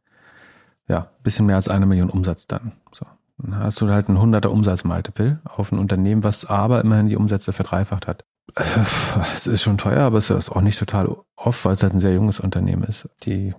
ja, 0.89 1.11
bisschen 1.23 1.47
mehr 1.47 1.57
als 1.57 1.69
eine 1.69 1.87
Million 1.87 2.11
Umsatz 2.11 2.47
dann. 2.47 2.73
So. 2.93 3.07
Dann 3.39 3.59
hast 3.59 3.81
du 3.81 3.89
halt 3.89 4.09
ein 4.09 4.19
100er 4.19 4.49
Umsatzmultiple 4.49 5.41
auf 5.45 5.71
ein 5.71 5.79
Unternehmen, 5.79 6.25
was 6.25 6.45
aber 6.45 6.81
immerhin 6.81 7.07
die 7.07 7.17
Umsätze 7.17 7.53
verdreifacht 7.53 8.09
hat. 8.09 8.25
Äh, 8.57 8.63
es 9.35 9.47
ist 9.47 9.63
schon 9.63 9.79
teuer, 9.79 10.03
aber 10.03 10.19
es 10.19 10.31
ist 10.31 10.51
auch 10.51 10.61
nicht 10.61 10.79
total 10.79 11.15
oft, 11.37 11.65
weil 11.65 11.73
es 11.73 11.83
halt 11.83 11.95
ein 11.95 12.01
sehr 12.01 12.15
junges 12.15 12.41
Unternehmen 12.41 12.83
ist. 12.85 13.09
Die 13.25 13.55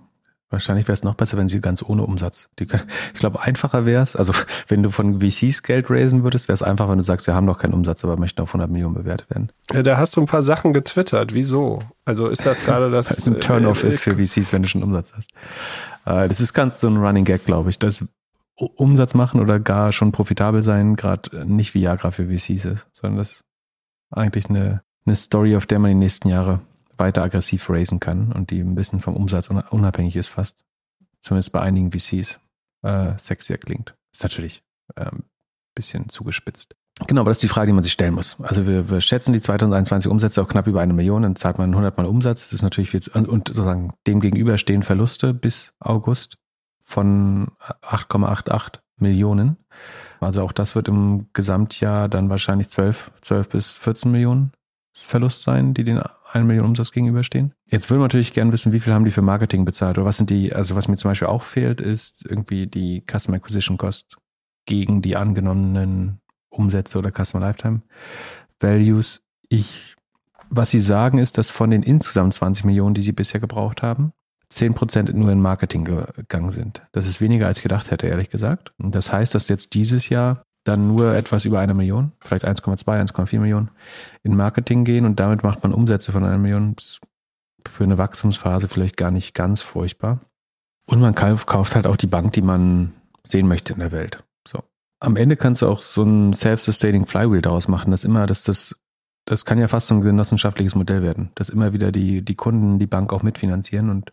Wahrscheinlich 0.50 0.88
wäre 0.88 0.94
es 0.94 1.04
noch 1.04 1.14
besser, 1.14 1.38
wenn 1.38 1.48
sie 1.48 1.60
ganz 1.60 1.80
ohne 1.80 2.02
Umsatz. 2.02 2.48
Die, 2.58 2.64
ich 2.64 3.20
glaube, 3.20 3.40
einfacher 3.40 3.86
wäre 3.86 4.02
es, 4.02 4.16
also 4.16 4.32
wenn 4.68 4.82
du 4.82 4.90
von 4.90 5.20
VCs 5.20 5.62
Geld 5.62 5.88
raisen 5.90 6.24
würdest, 6.24 6.48
wäre 6.48 6.54
es 6.54 6.62
einfach, 6.62 6.88
wenn 6.88 6.98
du 6.98 7.04
sagst, 7.04 7.28
wir 7.28 7.34
haben 7.34 7.46
noch 7.46 7.58
keinen 7.58 7.72
Umsatz, 7.72 8.04
aber 8.04 8.16
möchten 8.16 8.40
auf 8.42 8.50
100 8.50 8.68
Millionen 8.68 8.94
bewertet 8.94 9.30
werden. 9.30 9.52
Ja, 9.72 9.84
da 9.84 9.96
hast 9.96 10.16
du 10.16 10.20
ein 10.20 10.26
paar 10.26 10.42
Sachen 10.42 10.72
getwittert. 10.72 11.34
Wieso? 11.34 11.78
Also 12.04 12.26
ist 12.26 12.44
das 12.44 12.64
gerade 12.64 12.90
das... 12.90 13.26
Weil 13.26 13.36
ein 13.36 13.40
Turn-off 13.40 13.84
äh, 13.84 13.88
ist 13.88 14.00
für 14.00 14.16
VCs, 14.16 14.52
wenn 14.52 14.62
du 14.62 14.68
schon 14.68 14.82
Umsatz 14.82 15.12
hast. 15.14 15.30
Äh, 16.04 16.26
das 16.26 16.40
ist 16.40 16.52
ganz 16.52 16.80
so 16.80 16.88
ein 16.88 16.96
Running 16.96 17.24
Gag, 17.24 17.44
glaube 17.44 17.70
ich. 17.70 17.78
Das 17.78 18.04
Umsatz 18.56 19.14
machen 19.14 19.40
oder 19.40 19.60
gar 19.60 19.92
schon 19.92 20.10
profitabel 20.10 20.62
sein, 20.64 20.96
gerade 20.96 21.46
nicht 21.46 21.74
wie 21.74 21.82
Viagra 21.82 22.10
für 22.10 22.26
VCs 22.26 22.64
ist, 22.64 22.88
sondern 22.92 23.18
das 23.18 23.30
ist 23.30 23.44
eigentlich 24.10 24.50
eine, 24.50 24.82
eine 25.06 25.16
Story, 25.16 25.56
auf 25.56 25.66
der 25.66 25.78
man 25.78 25.92
die 25.92 25.94
nächsten 25.94 26.28
Jahre 26.28 26.60
weiter 27.00 27.22
aggressiv 27.22 27.68
raisen 27.68 27.98
kann 27.98 28.32
und 28.32 28.50
die 28.50 28.60
ein 28.60 28.76
bisschen 28.76 29.00
vom 29.00 29.16
Umsatz 29.16 29.50
unabhängig 29.50 30.16
ist 30.16 30.28
fast. 30.28 30.64
Zumindest 31.20 31.52
bei 31.52 31.60
einigen 31.60 31.90
VCs 31.90 32.38
äh, 32.82 33.18
sexier 33.18 33.58
klingt. 33.58 33.94
Ist 34.12 34.22
natürlich 34.22 34.62
ein 34.94 35.08
ähm, 35.12 35.24
bisschen 35.74 36.08
zugespitzt. 36.08 36.76
Genau, 37.06 37.22
aber 37.22 37.30
das 37.30 37.38
ist 37.38 37.42
die 37.42 37.48
Frage, 37.48 37.68
die 37.68 37.72
man 37.72 37.84
sich 37.84 37.92
stellen 37.92 38.14
muss. 38.14 38.36
Also 38.40 38.66
wir, 38.66 38.90
wir 38.90 39.00
schätzen 39.00 39.32
die 39.32 39.40
2021 39.40 40.10
Umsätze 40.10 40.42
auf 40.42 40.48
knapp 40.48 40.66
über 40.66 40.80
eine 40.80 40.92
Million, 40.92 41.22
dann 41.22 41.36
zahlt 41.36 41.58
man 41.58 41.70
100 41.70 41.96
Mal 41.96 42.06
Umsatz. 42.06 42.42
Das 42.42 42.52
ist 42.52 42.62
natürlich 42.62 42.90
viel, 42.90 43.02
und, 43.14 43.28
und 43.28 43.48
sozusagen 43.48 43.94
dem 44.06 44.20
gegenüber 44.20 44.58
stehen 44.58 44.82
Verluste 44.82 45.32
bis 45.32 45.72
August 45.80 46.38
von 46.84 47.48
8,88 47.82 48.80
Millionen. 48.96 49.56
Also 50.20 50.42
auch 50.42 50.52
das 50.52 50.74
wird 50.74 50.88
im 50.88 51.28
Gesamtjahr 51.32 52.08
dann 52.08 52.28
wahrscheinlich 52.28 52.68
12, 52.68 53.12
12 53.22 53.48
bis 53.48 53.70
14 53.76 54.10
Millionen 54.10 54.52
Verlust 54.92 55.42
sein, 55.42 55.72
die 55.72 55.84
den 55.84 56.02
1 56.34 56.46
Million 56.46 56.66
Umsatz 56.66 56.92
gegenüberstehen. 56.92 57.52
Jetzt 57.66 57.90
würde 57.90 58.00
man 58.00 58.06
natürlich 58.06 58.32
gerne 58.32 58.52
wissen, 58.52 58.72
wie 58.72 58.80
viel 58.80 58.92
haben 58.92 59.04
die 59.04 59.10
für 59.10 59.22
Marketing 59.22 59.64
bezahlt 59.64 59.98
oder 59.98 60.06
was 60.06 60.16
sind 60.16 60.30
die, 60.30 60.52
also 60.52 60.76
was 60.76 60.88
mir 60.88 60.96
zum 60.96 61.10
Beispiel 61.10 61.28
auch 61.28 61.42
fehlt, 61.42 61.80
ist 61.80 62.24
irgendwie 62.26 62.66
die 62.66 63.02
Customer 63.06 63.36
Acquisition 63.36 63.78
Cost 63.78 64.16
gegen 64.66 65.02
die 65.02 65.16
angenommenen 65.16 66.20
Umsätze 66.50 66.98
oder 66.98 67.10
Customer 67.10 67.46
Lifetime 67.46 67.82
Values. 68.58 69.22
Ich, 69.48 69.96
was 70.48 70.70
sie 70.70 70.80
sagen, 70.80 71.18
ist, 71.18 71.38
dass 71.38 71.50
von 71.50 71.70
den 71.70 71.82
insgesamt 71.82 72.34
20 72.34 72.64
Millionen, 72.64 72.94
die 72.94 73.02
sie 73.02 73.12
bisher 73.12 73.40
gebraucht 73.40 73.82
haben, 73.82 74.12
10 74.50 74.74
Prozent 74.74 75.14
nur 75.14 75.30
in 75.30 75.40
Marketing 75.40 75.84
gegangen 75.84 76.50
sind. 76.50 76.82
Das 76.92 77.06
ist 77.06 77.20
weniger 77.20 77.46
als 77.46 77.58
ich 77.58 77.62
gedacht 77.62 77.90
hätte, 77.90 78.08
ehrlich 78.08 78.30
gesagt. 78.30 78.72
Das 78.78 79.12
heißt, 79.12 79.34
dass 79.34 79.48
jetzt 79.48 79.74
dieses 79.74 80.08
Jahr 80.08 80.42
dann 80.64 80.88
nur 80.88 81.14
etwas 81.14 81.44
über 81.44 81.60
eine 81.60 81.74
Million, 81.74 82.12
vielleicht 82.20 82.46
1,2, 82.46 82.84
1,4 82.84 83.38
Millionen 83.38 83.70
in 84.22 84.36
Marketing 84.36 84.84
gehen 84.84 85.06
und 85.06 85.18
damit 85.18 85.42
macht 85.42 85.62
man 85.62 85.72
Umsätze 85.72 86.12
von 86.12 86.24
einer 86.24 86.38
Million 86.38 86.76
für 87.68 87.84
eine 87.84 87.98
Wachstumsphase 87.98 88.68
vielleicht 88.68 88.96
gar 88.96 89.10
nicht 89.10 89.34
ganz 89.34 89.62
furchtbar. 89.62 90.20
Und 90.86 91.00
man 91.00 91.14
kauft 91.14 91.74
halt 91.74 91.86
auch 91.86 91.96
die 91.96 92.06
Bank, 92.06 92.32
die 92.32 92.42
man 92.42 92.92
sehen 93.24 93.48
möchte 93.48 93.72
in 93.72 93.78
der 93.78 93.92
Welt. 93.92 94.24
So. 94.46 94.62
Am 94.98 95.16
Ende 95.16 95.36
kannst 95.36 95.62
du 95.62 95.68
auch 95.68 95.82
so 95.82 96.02
ein 96.02 96.32
self-sustaining 96.32 97.06
Flywheel 97.06 97.42
daraus 97.42 97.68
machen, 97.68 97.90
dass 97.90 98.04
immer, 98.04 98.26
dass 98.26 98.42
das, 98.42 98.80
das 99.24 99.44
kann 99.44 99.58
ja 99.58 99.68
fast 99.68 99.86
so 99.86 99.94
ein 99.94 100.00
genossenschaftliches 100.00 100.74
Modell 100.74 101.02
werden, 101.02 101.30
dass 101.36 101.48
immer 101.48 101.72
wieder 101.72 101.92
die, 101.92 102.22
die 102.22 102.34
Kunden 102.34 102.78
die 102.78 102.86
Bank 102.86 103.12
auch 103.12 103.22
mitfinanzieren 103.22 103.90
und 103.90 104.12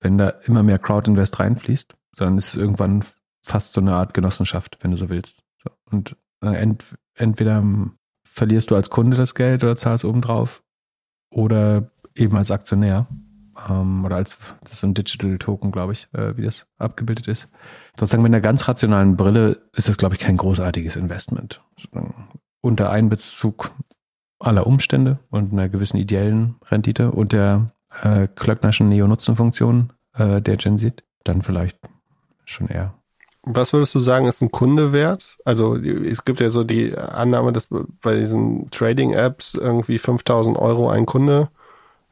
wenn 0.00 0.18
da 0.18 0.28
immer 0.44 0.62
mehr 0.62 0.78
Crowd-Invest 0.78 1.40
reinfließt, 1.40 1.94
dann 2.16 2.38
ist 2.38 2.48
es 2.48 2.56
irgendwann 2.56 3.04
fast 3.42 3.74
so 3.74 3.80
eine 3.80 3.94
Art 3.94 4.14
Genossenschaft, 4.14 4.78
wenn 4.80 4.90
du 4.90 4.96
so 4.96 5.08
willst. 5.08 5.43
Und 5.90 6.16
äh, 6.42 6.54
ent, 6.54 6.96
entweder 7.14 7.64
verlierst 8.24 8.70
du 8.70 8.76
als 8.76 8.90
Kunde 8.90 9.16
das 9.16 9.34
Geld 9.34 9.62
oder 9.62 9.76
zahlst 9.76 10.04
obendrauf 10.04 10.62
oder 11.30 11.90
eben 12.14 12.36
als 12.36 12.50
Aktionär 12.50 13.06
ähm, 13.68 14.04
oder 14.04 14.16
als 14.16 14.38
das 14.62 14.72
ist 14.72 14.80
so 14.80 14.86
ein 14.86 14.94
Digital 14.94 15.38
Token, 15.38 15.72
glaube 15.72 15.92
ich, 15.92 16.08
äh, 16.12 16.36
wie 16.36 16.42
das 16.42 16.66
abgebildet 16.78 17.28
ist. 17.28 17.48
Sozusagen 17.96 18.22
mit 18.22 18.30
einer 18.30 18.40
ganz 18.40 18.66
rationalen 18.68 19.16
Brille 19.16 19.62
ist 19.74 19.88
das, 19.88 19.96
glaube 19.96 20.14
ich, 20.14 20.20
kein 20.20 20.36
großartiges 20.36 20.96
Investment. 20.96 21.62
Sozusagen 21.78 22.28
unter 22.60 22.90
Einbezug 22.90 23.72
aller 24.38 24.66
Umstände 24.66 25.18
und 25.30 25.52
einer 25.52 25.68
gewissen 25.68 25.96
ideellen 25.96 26.56
Rendite 26.70 27.10
und 27.12 27.32
der 27.32 27.66
äh, 28.02 28.26
Klöcknerschen 28.34 28.88
Neo-Nutzen-Funktion 28.88 29.92
äh, 30.14 30.40
der 30.40 30.56
Gen 30.56 30.78
Z, 30.78 31.04
dann 31.24 31.42
vielleicht 31.42 31.78
schon 32.44 32.68
eher. 32.68 32.94
Was 33.46 33.72
würdest 33.72 33.94
du 33.94 33.98
sagen, 33.98 34.26
ist 34.26 34.40
ein 34.40 34.50
Kunde 34.50 34.92
wert? 34.92 35.36
Also 35.44 35.76
es 35.76 36.24
gibt 36.24 36.40
ja 36.40 36.48
so 36.48 36.64
die 36.64 36.96
Annahme, 36.96 37.52
dass 37.52 37.68
bei 38.00 38.16
diesen 38.16 38.70
Trading-Apps 38.70 39.54
irgendwie 39.54 39.98
5000 39.98 40.56
Euro 40.56 40.88
ein 40.88 41.04
Kunde 41.04 41.48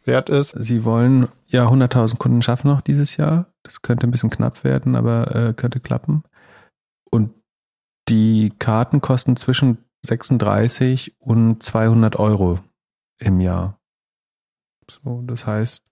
wert 0.04 0.28
ist. 0.28 0.54
Sie 0.58 0.84
wollen 0.84 1.28
ja 1.46 1.68
100.000 1.68 2.18
Kunden 2.18 2.42
schaffen 2.42 2.68
noch 2.68 2.82
dieses 2.82 3.16
Jahr. 3.16 3.46
Das 3.62 3.80
könnte 3.82 4.06
ein 4.06 4.10
bisschen 4.10 4.30
knapp 4.30 4.62
werden, 4.64 4.94
aber 4.94 5.34
äh, 5.34 5.54
könnte 5.54 5.80
klappen. 5.80 6.24
Und 7.10 7.30
die 8.08 8.52
Karten 8.58 9.00
kosten 9.00 9.36
zwischen 9.36 9.78
36 10.04 11.14
und 11.18 11.62
200 11.62 12.16
Euro 12.16 12.58
im 13.18 13.40
Jahr. 13.40 13.78
So, 14.90 15.22
das 15.24 15.46
heißt, 15.46 15.82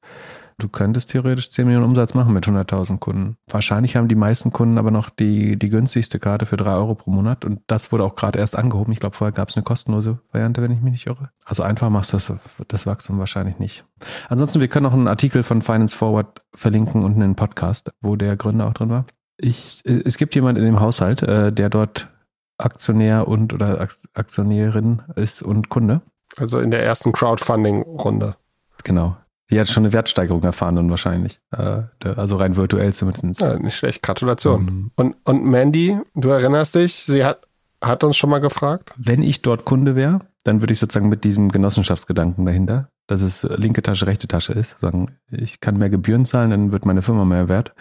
du 0.62 0.68
könntest 0.68 1.10
theoretisch 1.10 1.50
10 1.50 1.66
Millionen 1.66 1.86
Umsatz 1.86 2.14
machen 2.14 2.32
mit 2.32 2.46
100.000 2.46 2.98
Kunden. 2.98 3.36
Wahrscheinlich 3.48 3.96
haben 3.96 4.08
die 4.08 4.14
meisten 4.14 4.52
Kunden 4.52 4.78
aber 4.78 4.90
noch 4.90 5.10
die, 5.10 5.58
die 5.58 5.68
günstigste 5.68 6.18
Karte 6.18 6.46
für 6.46 6.56
3 6.56 6.72
Euro 6.72 6.94
pro 6.94 7.10
Monat 7.10 7.44
und 7.44 7.60
das 7.66 7.92
wurde 7.92 8.04
auch 8.04 8.14
gerade 8.14 8.38
erst 8.38 8.56
angehoben. 8.56 8.92
Ich 8.92 9.00
glaube, 9.00 9.16
vorher 9.16 9.32
gab 9.32 9.48
es 9.48 9.56
eine 9.56 9.64
kostenlose 9.64 10.18
Variante, 10.32 10.62
wenn 10.62 10.72
ich 10.72 10.80
mich 10.80 10.92
nicht 10.92 11.06
irre. 11.06 11.30
Also 11.44 11.62
einfach 11.62 11.90
machst 11.90 12.12
du 12.12 12.16
das, 12.16 12.32
das 12.68 12.86
Wachstum 12.86 13.18
wahrscheinlich 13.18 13.58
nicht. 13.58 13.84
Ansonsten, 14.28 14.60
wir 14.60 14.68
können 14.68 14.84
noch 14.84 14.92
einen 14.92 15.08
Artikel 15.08 15.42
von 15.42 15.62
Finance 15.62 15.96
Forward 15.96 16.42
verlinken 16.54 17.04
und 17.04 17.14
einen 17.14 17.34
Podcast, 17.34 17.90
wo 18.00 18.16
der 18.16 18.36
Gründer 18.36 18.66
auch 18.66 18.74
drin 18.74 18.90
war. 18.90 19.06
Ich, 19.36 19.82
es 19.84 20.18
gibt 20.18 20.34
jemand 20.34 20.58
in 20.58 20.64
dem 20.64 20.80
Haushalt, 20.80 21.22
äh, 21.22 21.52
der 21.52 21.70
dort 21.70 22.10
Aktionär 22.58 23.26
und 23.26 23.52
oder 23.52 23.80
Aktionärin 24.14 25.02
ist 25.16 25.42
und 25.42 25.70
Kunde. 25.70 26.02
Also 26.36 26.60
in 26.60 26.70
der 26.70 26.84
ersten 26.84 27.12
Crowdfunding-Runde. 27.12 28.36
Genau. 28.84 29.16
Die 29.50 29.58
hat 29.58 29.68
schon 29.68 29.84
eine 29.84 29.92
Wertsteigerung 29.92 30.42
erfahren 30.42 30.76
dann 30.76 30.90
wahrscheinlich. 30.90 31.40
Äh, 31.50 31.82
also 32.16 32.36
rein 32.36 32.56
virtuell 32.56 32.92
zumindest. 32.92 33.40
Ja, 33.40 33.58
nicht 33.58 33.76
schlecht. 33.76 34.02
Gratulation. 34.02 34.68
Um, 34.68 34.90
und, 34.96 35.16
und 35.24 35.44
Mandy, 35.44 35.98
du 36.14 36.28
erinnerst 36.30 36.74
dich, 36.74 36.94
sie 36.94 37.24
hat, 37.24 37.46
hat 37.82 38.04
uns 38.04 38.16
schon 38.16 38.30
mal 38.30 38.40
gefragt? 38.40 38.92
Wenn 38.96 39.22
ich 39.22 39.42
dort 39.42 39.64
Kunde 39.64 39.96
wäre, 39.96 40.20
dann 40.44 40.62
würde 40.62 40.72
ich 40.72 40.78
sozusagen 40.78 41.08
mit 41.08 41.24
diesem 41.24 41.50
Genossenschaftsgedanken 41.50 42.46
dahinter 42.46 42.88
dass 43.10 43.22
es 43.22 43.42
linke 43.42 43.82
Tasche, 43.82 44.06
rechte 44.06 44.28
Tasche 44.28 44.52
ist. 44.52 44.78
Sagen, 44.78 45.16
ich 45.30 45.60
kann 45.60 45.76
mehr 45.76 45.90
Gebühren 45.90 46.24
zahlen, 46.24 46.50
dann 46.50 46.72
wird 46.72 46.86
meine 46.86 47.02
Firma 47.02 47.24
mehr 47.24 47.48
wert. 47.48 47.74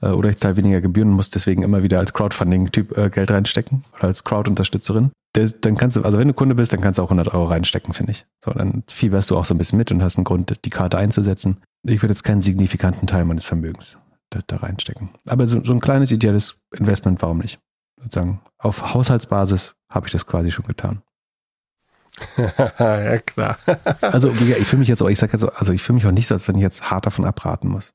Äh, 0.00 0.10
oder 0.10 0.30
ich 0.30 0.38
zahle 0.38 0.56
weniger 0.56 0.80
Gebühren 0.80 1.10
und 1.10 1.16
muss 1.16 1.30
deswegen 1.30 1.62
immer 1.62 1.82
wieder 1.82 1.98
als 1.98 2.12
Crowdfunding-Typ 2.12 2.96
äh, 2.96 3.10
Geld 3.10 3.30
reinstecken 3.30 3.84
oder 3.94 4.04
als 4.04 4.24
Crowd-Unterstützerin. 4.24 5.10
Dann 5.36 5.76
kannst 5.76 5.96
du, 5.96 6.02
also 6.02 6.18
wenn 6.18 6.28
du 6.28 6.34
Kunde 6.34 6.54
bist, 6.54 6.72
dann 6.72 6.80
kannst 6.80 6.98
du 6.98 7.02
auch 7.02 7.10
100 7.10 7.34
Euro 7.34 7.44
reinstecken, 7.44 7.92
finde 7.92 8.12
ich. 8.12 8.26
So, 8.42 8.52
dann 8.52 8.84
fieberst 8.88 9.30
du 9.30 9.36
auch 9.36 9.44
so 9.44 9.54
ein 9.54 9.58
bisschen 9.58 9.78
mit 9.78 9.90
und 9.92 10.02
hast 10.02 10.16
einen 10.16 10.24
Grund, 10.24 10.54
die 10.64 10.70
Karte 10.70 10.98
einzusetzen. 10.98 11.58
Ich 11.82 12.02
würde 12.02 12.12
jetzt 12.12 12.24
keinen 12.24 12.42
signifikanten 12.42 13.06
Teil 13.06 13.24
meines 13.24 13.44
Vermögens 13.44 13.98
da, 14.30 14.40
da 14.46 14.56
reinstecken. 14.56 15.10
Aber 15.26 15.46
so, 15.46 15.62
so 15.62 15.72
ein 15.72 15.80
kleines 15.80 16.10
ideelles 16.10 16.58
Investment, 16.72 17.22
warum 17.22 17.38
nicht? 17.38 17.58
Sozusagen 17.98 18.40
auf 18.58 18.94
Haushaltsbasis 18.94 19.74
habe 19.90 20.06
ich 20.06 20.12
das 20.12 20.26
quasi 20.26 20.50
schon 20.50 20.66
getan. 20.66 21.02
ja, 22.78 23.18
klar. 23.18 23.58
also, 24.00 24.30
ich 24.30 24.66
fühle 24.66 24.80
mich 24.80 24.88
jetzt 24.88 25.02
auch, 25.02 25.08
ich 25.08 25.18
sage 25.18 25.32
jetzt 25.32 25.42
so, 25.42 25.50
also 25.50 25.72
ich 25.72 25.82
fühle 25.82 25.96
mich 25.96 26.06
auch 26.06 26.12
nicht 26.12 26.26
so, 26.26 26.34
als 26.34 26.48
wenn 26.48 26.56
ich 26.56 26.62
jetzt 26.62 26.90
hart 26.90 27.04
davon 27.04 27.26
abraten 27.26 27.68
muss. 27.68 27.92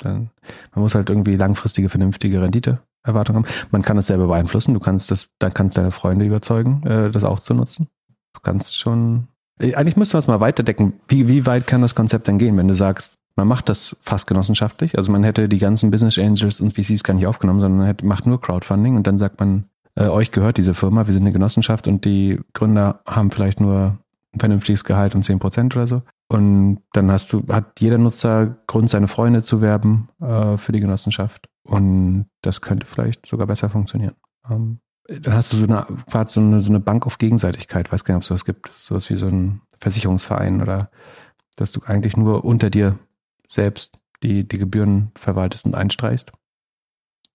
Dann, 0.00 0.30
man 0.74 0.82
muss 0.82 0.94
halt 0.94 1.10
irgendwie 1.10 1.36
langfristige, 1.36 1.88
vernünftige 1.88 2.42
Renditeerwartungen 2.42 3.44
haben. 3.44 3.52
Man 3.70 3.82
kann 3.82 3.98
es 3.98 4.08
selber 4.08 4.26
beeinflussen. 4.26 4.74
Du 4.74 4.80
kannst 4.80 5.10
das, 5.10 5.28
dann 5.38 5.54
kannst 5.54 5.78
deine 5.78 5.90
Freunde 5.90 6.24
überzeugen, 6.24 6.82
äh, 6.86 7.10
das 7.10 7.24
auch 7.24 7.40
zu 7.40 7.54
nutzen. 7.54 7.88
Du 8.34 8.40
kannst 8.40 8.78
schon, 8.78 9.28
äh, 9.58 9.74
eigentlich 9.74 9.96
müsste 9.96 10.16
man 10.16 10.20
es 10.20 10.26
mal 10.28 10.40
weiterdecken. 10.40 10.94
Wie, 11.08 11.28
wie 11.28 11.46
weit 11.46 11.66
kann 11.66 11.82
das 11.82 11.94
Konzept 11.94 12.28
denn 12.28 12.38
gehen, 12.38 12.56
wenn 12.56 12.68
du 12.68 12.74
sagst, 12.74 13.14
man 13.36 13.48
macht 13.48 13.68
das 13.68 13.96
fast 14.02 14.26
genossenschaftlich. 14.26 14.98
Also 14.98 15.12
man 15.12 15.24
hätte 15.24 15.48
die 15.48 15.58
ganzen 15.58 15.90
Business 15.90 16.18
Angels 16.18 16.60
und 16.60 16.74
VCs 16.74 17.04
gar 17.04 17.14
nicht 17.14 17.26
aufgenommen, 17.26 17.60
sondern 17.60 17.78
man 17.78 17.86
hätte, 17.86 18.04
macht 18.04 18.26
nur 18.26 18.40
Crowdfunding 18.40 18.96
und 18.96 19.06
dann 19.06 19.18
sagt 19.18 19.40
man, 19.40 19.64
äh, 19.94 20.06
euch 20.06 20.30
gehört 20.30 20.56
diese 20.58 20.74
Firma, 20.74 21.06
wir 21.06 21.14
sind 21.14 21.22
eine 21.22 21.32
Genossenschaft 21.32 21.88
und 21.88 22.04
die 22.04 22.40
Gründer 22.52 23.00
haben 23.06 23.30
vielleicht 23.30 23.60
nur 23.60 23.98
ein 24.32 24.40
vernünftiges 24.40 24.84
Gehalt 24.84 25.14
und 25.14 25.22
10 25.22 25.38
Prozent 25.38 25.76
oder 25.76 25.86
so. 25.86 26.02
Und 26.30 26.82
dann 26.92 27.10
hast 27.10 27.32
du, 27.32 27.44
hat 27.48 27.80
jeder 27.80 27.98
Nutzer 27.98 28.56
Grund, 28.68 28.88
seine 28.88 29.08
Freunde 29.08 29.42
zu 29.42 29.60
werben 29.60 30.10
äh, 30.20 30.56
für 30.58 30.70
die 30.70 30.78
Genossenschaft. 30.78 31.48
Und 31.64 32.26
das 32.40 32.60
könnte 32.60 32.86
vielleicht 32.86 33.26
sogar 33.26 33.48
besser 33.48 33.68
funktionieren. 33.68 34.14
Ähm, 34.48 34.78
dann 35.08 35.34
hast 35.34 35.52
du 35.52 35.56
so 35.56 35.66
eine, 35.66 35.86
so 36.28 36.40
eine, 36.40 36.60
so 36.60 36.70
eine 36.70 36.78
Bank 36.78 37.04
auf 37.04 37.18
Gegenseitigkeit, 37.18 37.92
weiß 37.92 38.04
gar 38.04 38.14
nicht, 38.14 38.18
ob 38.18 38.22
es 38.22 38.28
sowas 38.28 38.44
gibt. 38.44 38.68
Sowas 38.68 39.10
wie 39.10 39.16
so 39.16 39.26
ein 39.26 39.62
Versicherungsverein 39.80 40.62
oder 40.62 40.92
dass 41.56 41.72
du 41.72 41.80
eigentlich 41.84 42.16
nur 42.16 42.44
unter 42.44 42.70
dir 42.70 42.96
selbst 43.48 43.98
die, 44.22 44.46
die 44.46 44.58
Gebühren 44.58 45.10
verwaltest 45.16 45.66
und 45.66 45.74
einstreichst 45.74 46.30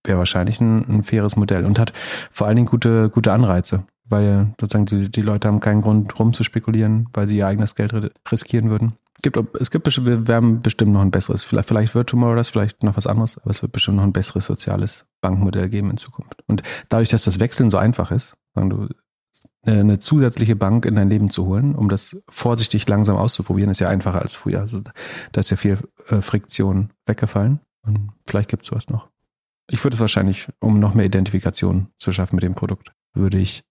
wäre 0.06 0.20
wahrscheinlich 0.20 0.62
ein, 0.62 0.88
ein, 0.88 1.04
faires 1.04 1.36
Modell 1.36 1.66
und 1.66 1.80
hat 1.80 1.92
vor 2.32 2.46
allen 2.46 2.56
Dingen 2.56 2.68
gute, 2.68 3.10
gute 3.10 3.32
Anreize, 3.34 3.86
weil 4.08 4.54
sozusagen 4.60 4.86
die, 4.86 5.10
die 5.10 5.22
Leute 5.22 5.48
haben 5.48 5.60
keinen 5.60 5.82
Grund 5.82 6.18
rum 6.20 6.34
zu 6.34 6.44
spekulieren, 6.44 7.08
weil 7.14 7.28
sie 7.28 7.38
ihr 7.38 7.48
eigenes 7.48 7.76
Geld 7.76 7.94
riskieren 8.32 8.70
würden. 8.70 8.94
Es 9.18 9.22
gibt, 9.22 9.38
es 9.60 9.72
gibt 9.72 10.06
wir 10.06 10.28
werden 10.28 10.62
bestimmt 10.62 10.92
noch 10.92 11.02
ein 11.02 11.10
besseres, 11.12 11.44
vielleicht, 11.44 11.68
vielleicht 11.68 11.96
wird 11.96 12.10
Tomorrow 12.10 12.36
das, 12.36 12.50
vielleicht 12.50 12.84
noch 12.84 12.98
was 12.98 13.08
anderes, 13.08 13.38
aber 13.38 13.52
es 13.52 13.62
wird 13.62 13.72
bestimmt 13.72 13.98
noch 13.98 14.04
ein 14.04 14.14
besseres 14.14 14.46
soziales 14.46 15.06
Bankmodell 15.22 15.70
geben 15.70 15.90
in 15.90 15.98
Zukunft. 15.98 16.44
Und 16.48 16.62
dadurch, 16.90 17.10
dass 17.10 17.24
das 17.24 17.40
Wechseln 17.40 17.70
so 17.70 17.78
einfach 17.78 18.12
ist, 18.12 18.36
sagen 18.54 18.70
du, 18.70 18.88
eine 19.66 20.00
zusätzliche 20.00 20.56
Bank 20.56 20.86
in 20.86 20.96
dein 20.96 21.10
Leben 21.10 21.30
zu 21.30 21.46
holen, 21.46 21.76
um 21.76 21.90
das 21.90 22.16
vorsichtig 22.30 22.88
langsam 22.88 23.16
auszuprobieren, 23.16 23.72
ist 23.72 23.80
ja 23.80 23.90
einfacher 23.90 24.22
als 24.22 24.36
früher. 24.36 24.60
Also 24.60 24.82
da 24.82 25.40
ist 25.40 25.50
ja 25.50 25.58
viel 25.58 25.80
äh, 26.08 26.22
Friktion 26.22 26.92
weggefallen. 27.06 27.60
Und 27.82 28.12
vielleicht 28.28 28.50
gibt 28.50 28.64
es 28.64 28.70
sowas 28.70 28.90
noch. 28.90 29.10
Ich 29.68 29.84
würde 29.84 29.96
es 29.96 30.02
wahrscheinlich, 30.02 30.48
um 30.60 30.80
noch 30.80 30.94
mehr 30.94 31.06
Identifikation 31.06 31.88
zu 31.98 32.12
schaffen 32.12 32.36
mit 32.36 32.44
dem 32.44 32.54
Produkt, 32.54 32.92
würde 33.14 33.40
ich 33.40 33.64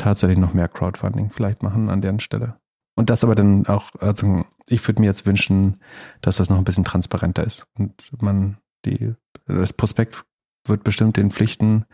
tatsächlich 0.00 0.38
noch 0.38 0.54
mehr 0.54 0.68
Crowdfunding 0.68 1.30
vielleicht 1.30 1.62
machen 1.62 1.90
an 1.90 2.00
deren 2.00 2.20
Stelle. 2.20 2.56
Und 2.96 3.10
das 3.10 3.24
aber 3.24 3.34
dann 3.34 3.66
auch, 3.66 3.90
also 3.98 4.44
ich 4.66 4.86
würde 4.86 5.00
mir 5.00 5.06
jetzt 5.06 5.26
wünschen, 5.26 5.80
dass 6.20 6.36
das 6.36 6.50
noch 6.50 6.58
ein 6.58 6.64
bisschen 6.64 6.84
transparenter 6.84 7.44
ist 7.44 7.66
und 7.78 7.94
man 8.20 8.58
die, 8.84 9.14
das 9.46 9.72
Prospekt 9.72 10.24
wird 10.66 10.84
bestimmt 10.84 11.16
den 11.16 11.30
Pflichten 11.30 11.84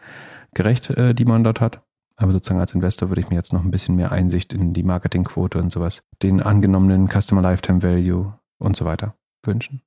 gerecht, 0.55 0.91
äh, 0.91 1.15
die 1.15 1.25
man 1.25 1.45
dort 1.45 1.61
hat. 1.61 1.83
Aber 2.17 2.33
sozusagen 2.33 2.61
als 2.61 2.75
Investor 2.75 3.11
würde 3.11 3.21
ich 3.21 3.29
mir 3.29 3.37
jetzt 3.37 3.53
noch 3.53 3.63
ein 3.63 3.71
bisschen 3.71 3.95
mehr 3.95 4.11
Einsicht 4.11 4.55
in 4.55 4.73
die 4.73 4.83
Marketingquote 4.83 5.59
und 5.59 5.71
sowas, 5.71 6.03
den 6.23 6.41
angenommenen 6.41 7.09
Customer 7.09 7.43
Lifetime 7.43 7.83
Value 7.83 8.39
und 8.59 8.77
so 8.77 8.85
weiter 8.85 9.15
wünschen. 9.45 9.83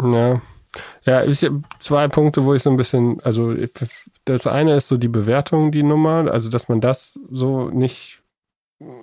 Ja, 0.00 0.40
ja, 1.04 1.24
ich 1.24 1.48
zwei 1.78 2.08
Punkte, 2.08 2.44
wo 2.44 2.54
ich 2.54 2.62
so 2.62 2.70
ein 2.70 2.76
bisschen, 2.76 3.20
also 3.20 3.54
das 4.24 4.46
eine 4.46 4.76
ist 4.76 4.88
so 4.88 4.96
die 4.96 5.08
Bewertung, 5.08 5.72
die 5.72 5.82
Nummer, 5.82 6.30
also 6.30 6.50
dass 6.50 6.68
man 6.68 6.80
das 6.80 7.18
so 7.30 7.70
nicht, 7.70 8.22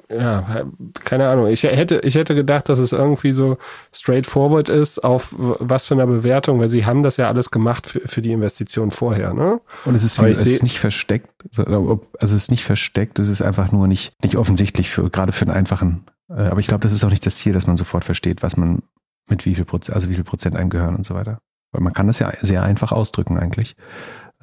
ja, 0.09 0.65
keine 1.03 1.27
Ahnung. 1.27 1.47
Ich 1.47 1.63
hätte, 1.63 1.99
ich 1.99 2.15
hätte 2.15 2.35
gedacht, 2.35 2.69
dass 2.69 2.79
es 2.79 2.93
irgendwie 2.93 3.31
so 3.33 3.57
straightforward 3.93 4.69
ist 4.69 5.03
auf 5.03 5.35
was 5.37 5.85
für 5.85 5.93
eine 5.93 6.07
Bewertung, 6.07 6.59
weil 6.59 6.69
sie 6.69 6.85
haben 6.85 7.03
das 7.03 7.17
ja 7.17 7.27
alles 7.27 7.51
gemacht 7.51 7.87
für, 7.87 7.99
für 7.99 8.21
die 8.21 8.31
Investition 8.31 8.91
vorher, 8.91 9.33
ne? 9.33 9.59
Und 9.85 9.93
es 9.93 10.03
ist, 10.03 10.21
wie, 10.21 10.27
es 10.27 10.43
ist 10.43 10.63
nicht 10.63 10.79
versteckt, 10.79 11.29
also 11.57 12.01
es 12.19 12.31
ist 12.31 12.49
nicht 12.49 12.63
versteckt, 12.63 13.19
es 13.19 13.27
ist 13.27 13.41
einfach 13.41 13.71
nur 13.71 13.87
nicht, 13.87 14.13
nicht 14.23 14.37
offensichtlich 14.37 14.89
für, 14.89 15.09
gerade 15.09 15.31
für 15.31 15.45
einen 15.45 15.55
einfachen, 15.55 16.05
äh, 16.29 16.33
aber 16.33 16.59
ich 16.59 16.67
glaube, 16.67 16.81
das 16.81 16.93
ist 16.93 17.03
auch 17.03 17.09
nicht 17.09 17.25
das 17.25 17.37
Ziel, 17.37 17.53
dass 17.53 17.67
man 17.67 17.77
sofort 17.77 18.03
versteht, 18.03 18.41
was 18.41 18.57
man 18.57 18.81
mit 19.29 19.45
wie 19.45 19.55
viel 19.55 19.65
Prozent, 19.65 19.95
also 19.95 20.09
wie 20.09 20.15
viel 20.15 20.23
Prozent 20.23 20.55
einem 20.55 20.69
gehören 20.69 20.95
und 20.95 21.05
so 21.05 21.13
weiter. 21.13 21.39
Weil 21.77 21.83
man 21.83 21.93
kann 21.93 22.07
das 22.07 22.17
ja 22.17 22.33
sehr 22.41 22.63
einfach 22.63 22.91
ausdrücken 22.91 23.37
eigentlich. 23.37 23.75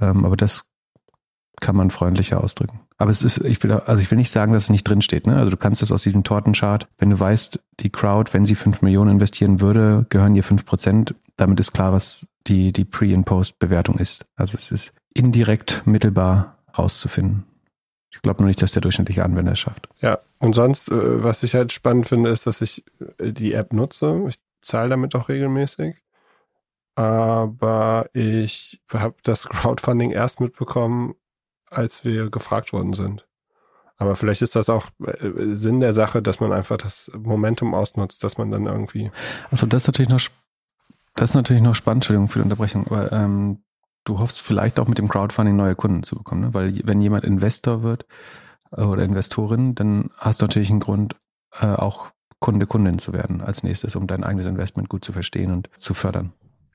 Ähm, 0.01 0.25
aber 0.25 0.37
das 0.37 0.67
kann 1.61 1.75
man 1.75 1.91
freundlicher 1.91 2.43
ausdrücken. 2.43 2.81
Aber 2.97 3.11
es 3.11 3.23
ist, 3.23 3.39
ich 3.39 3.61
will, 3.65 3.73
also 3.73 4.01
ich 4.01 4.11
will 4.11 4.19
nicht 4.19 4.31
sagen, 4.31 4.53
dass 4.53 4.65
es 4.65 4.71
nicht 4.71 4.85
drinsteht. 4.85 5.27
Ne? 5.27 5.37
Also 5.37 5.51
du 5.51 5.57
kannst 5.57 5.83
das 5.83 5.91
aus 5.91 6.05
diesem 6.05 6.23
Tortenchart, 6.23 6.87
wenn 6.99 7.11
du 7.11 7.19
weißt, 7.19 7.59
die 7.81 7.91
Crowd, 7.91 8.33
wenn 8.33 8.47
sie 8.47 8.55
fünf 8.55 8.83
Millionen 8.83 9.13
investieren 9.13 9.61
würde, 9.61 10.07
gehören 10.11 10.37
ihr 10.37 10.45
fünf 10.45 10.65
Prozent. 10.65 11.17
Damit 11.37 11.59
ist 11.59 11.73
klar, 11.73 11.93
was 11.93 12.27
die, 12.47 12.73
die 12.73 12.85
Pre- 12.85 13.15
und 13.15 13.25
Post-Bewertung 13.25 13.99
ist. 13.99 14.25
Also 14.37 14.57
es 14.57 14.71
ist 14.71 14.93
indirekt 15.13 15.83
mittelbar 15.87 16.59
rauszufinden. 16.79 17.45
Ich 18.13 18.23
glaube 18.23 18.43
nur 18.43 18.47
nicht, 18.47 18.63
dass 18.63 18.71
der 18.71 18.83
durchschnittliche 18.83 19.25
Anwender 19.25 19.53
es 19.53 19.59
schafft. 19.59 19.89
Ja, 19.99 20.21
und 20.39 20.55
sonst, 20.55 20.89
äh, 20.89 21.25
was 21.25 21.43
ich 21.43 21.57
halt 21.57 21.73
spannend 21.73 22.07
finde, 22.07 22.31
ist, 22.31 22.47
dass 22.47 22.61
ich 22.61 22.85
äh, 23.19 23.33
die 23.33 23.55
App 23.55 23.73
nutze. 23.73 24.25
Ich 24.29 24.39
zahle 24.61 24.91
damit 24.91 25.17
auch 25.17 25.29
regelmäßig 25.29 25.97
aber 26.95 28.09
ich 28.13 28.81
habe 28.93 29.17
das 29.23 29.49
Crowdfunding 29.49 30.11
erst 30.11 30.41
mitbekommen, 30.41 31.15
als 31.71 32.05
wir 32.05 32.31
gefragt 32.31 32.73
worden 32.73 32.93
sind. 32.93 33.27
Aber 33.97 34.17
vielleicht 34.17 34.43
ist 34.43 34.57
das 34.57 34.69
auch 34.69 34.87
äh, 35.05 35.55
Sinn 35.55 35.81
der 35.81 35.95
Sache, 35.95 36.23
dass 36.23 36.41
man 36.41 36.53
einfach 36.53 36.77
das 36.77 37.11
Momentum 37.17 37.75
ausnutzt, 37.75 38.25
dass 38.25 38.39
man 38.39 38.51
dann 38.51 38.67
irgendwie. 38.67 39.11
Also 39.51 39.67
das 39.67 39.85
ist 39.85 39.89
natürlich 39.89 40.11
noch, 40.11 40.21
das 41.15 41.31
ist 41.31 41.37
natürlich 41.37 41.63
noch 41.63 41.75
spannend, 41.75 42.03
Entschuldigung 42.03 42.29
für 42.29 42.41
die 42.41 42.45
Unterbrechung, 42.45 42.87
aber 42.87 43.13
ähm, 43.13 43.63
du 44.05 44.19
hoffst 44.19 44.41
vielleicht 44.41 44.81
auch 44.81 44.89
mit 44.89 44.99
dem 44.99 45.09
Crowdfunding 45.09 45.57
neue 45.57 45.77
Kunden 45.77 46.03
zu 46.03 46.17
bekommen, 46.17 46.41
ne? 46.41 46.55
weil 46.55 46.81
wenn 46.85 47.01
jemand 47.01 47.25
Investor 47.25 47.83
wird 47.83 48.07
äh, 48.73 48.83
oder 48.83 49.05
Investorin, 49.05 49.75
dann 49.75 50.11
hast 50.19 50.43
du 50.43 50.47
natürlich 50.47 50.71
einen 50.71 50.81
Grund, 50.81 51.17
äh, 51.61 51.67
auch 51.67 52.09
Kunde, 52.41 52.67
Kundin 52.67 52.99
zu 52.99 53.13
werden 53.13 53.41
als 53.41 53.63
nächstes, 53.63 53.97
um 53.97 54.07
dein 54.07 54.25
eigenes 54.25 54.47
Investment 54.47 54.89
gut 54.89 55.05
zu 55.05 55.13
verstehen 55.13 55.51
und 55.53 55.71
zu 55.79 55.95
fördern. 55.95 56.33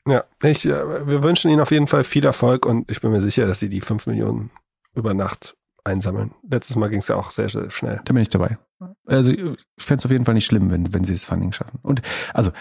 Ja, 0.08 0.24
ich, 0.44 0.66
äh, 0.66 1.08
wir 1.08 1.24
wünschen 1.24 1.52
Ihnen 1.52 1.62
auf 1.62 1.72
jeden 1.72 1.88
Fall 1.88 2.04
viel 2.04 2.26
Erfolg 2.26 2.66
und 2.66 2.90
ich 2.90 3.02
bin 3.02 3.12
mir 3.12 3.22
sicher, 3.22 3.48
dass 3.48 3.60
Sie 3.60 3.70
die 3.70 3.82
5 3.82 4.08
Millionen 4.08 4.52
über 4.96 5.14
Nacht 5.14 5.56
einsammeln. 5.84 6.34
Letztes 6.50 6.76
Mal 6.76 6.90
ging 6.90 7.00
es 7.00 7.08
ja 7.08 7.16
auch 7.16 7.32
sehr, 7.32 7.50
sehr 7.50 7.70
schnell. 7.72 8.02
Da 8.06 8.14
bin 8.14 8.22
ich 8.22 8.30
dabei. 8.30 8.58
Also 9.06 9.32
ich 9.32 9.40
fände 9.78 10.00
es 10.00 10.06
auf 10.06 10.12
jeden 10.12 10.26
Fall 10.26 10.34
nicht 10.34 10.46
schlimm, 10.46 10.72
wenn, 10.72 10.94
wenn 10.94 11.04
Sie 11.04 11.14
das 11.14 11.26
Funding 11.26 11.52
schaffen. 11.52 11.80
Und 11.82 12.02
also 12.34 12.52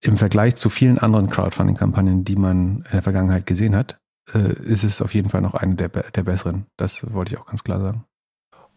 im 0.00 0.16
Vergleich 0.16 0.56
zu 0.56 0.68
vielen 0.68 0.98
anderen 0.98 1.28
Crowdfunding-Kampagnen, 1.28 2.24
die 2.24 2.36
man 2.36 2.84
in 2.84 2.92
der 2.92 3.02
Vergangenheit 3.02 3.46
gesehen 3.46 3.74
hat, 3.74 3.98
äh, 4.32 4.52
ist 4.62 4.84
es 4.84 5.02
auf 5.02 5.14
jeden 5.14 5.30
Fall 5.30 5.40
noch 5.40 5.54
eine 5.54 5.74
der, 5.74 5.88
der 5.88 6.22
besseren. 6.22 6.66
Das 6.76 7.04
wollte 7.12 7.34
ich 7.34 7.40
auch 7.40 7.46
ganz 7.46 7.64
klar 7.64 7.80
sagen. 7.80 8.04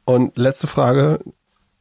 Und 0.06 0.38
letzte 0.38 0.68
Frage, 0.68 1.20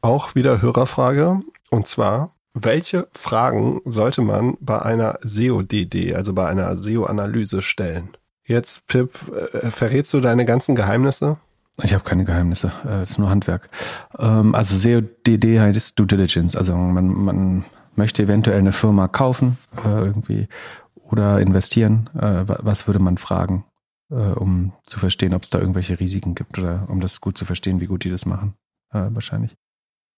auch 0.01 0.35
wieder 0.35 0.61
Hörerfrage. 0.61 1.41
Und 1.71 1.87
zwar, 1.87 2.35
welche 2.63 3.07
Fragen 3.13 3.81
sollte 3.85 4.21
man 4.21 4.57
bei 4.59 4.81
einer 4.81 5.19
SEO-DD, 5.21 6.15
also 6.15 6.33
bei 6.33 6.47
einer 6.47 6.77
SEO-Analyse 6.77 7.61
stellen? 7.61 8.09
Jetzt, 8.43 8.87
Pip, 8.87 9.19
äh, 9.53 9.69
verrätst 9.69 10.13
du 10.13 10.21
deine 10.21 10.45
ganzen 10.45 10.75
Geheimnisse? 10.75 11.37
Ich 11.83 11.93
habe 11.93 12.03
keine 12.03 12.25
Geheimnisse, 12.25 12.71
äh, 12.85 13.01
es 13.01 13.11
ist 13.11 13.19
nur 13.19 13.29
Handwerk. 13.29 13.69
Ähm, 14.17 14.55
also 14.55 14.75
SEO-DD 14.75 15.59
heißt 15.59 15.97
Due 15.97 16.07
Diligence. 16.07 16.55
Also 16.55 16.75
man, 16.75 17.07
man 17.07 17.65
möchte 17.95 18.23
eventuell 18.23 18.59
eine 18.59 18.73
Firma 18.73 19.07
kaufen 19.07 19.57
äh, 19.85 20.05
irgendwie 20.05 20.47
oder 20.95 21.39
investieren. 21.39 22.07
Was 22.13 22.85
würde 22.85 22.99
man 22.99 23.17
fragen, 23.17 23.65
um 24.09 24.73
zu 24.85 24.99
verstehen, 24.99 25.33
ob 25.33 25.41
es 25.41 25.49
da 25.49 25.57
irgendwelche 25.57 25.99
Risiken 25.99 26.35
gibt 26.35 26.59
oder 26.59 26.85
um 26.87 27.01
das 27.01 27.19
gut 27.19 27.35
zu 27.35 27.45
verstehen, 27.45 27.81
wie 27.81 27.87
gut 27.87 28.03
die 28.03 28.11
das 28.11 28.27
machen? 28.27 28.53
Wahrscheinlich. 28.91 29.55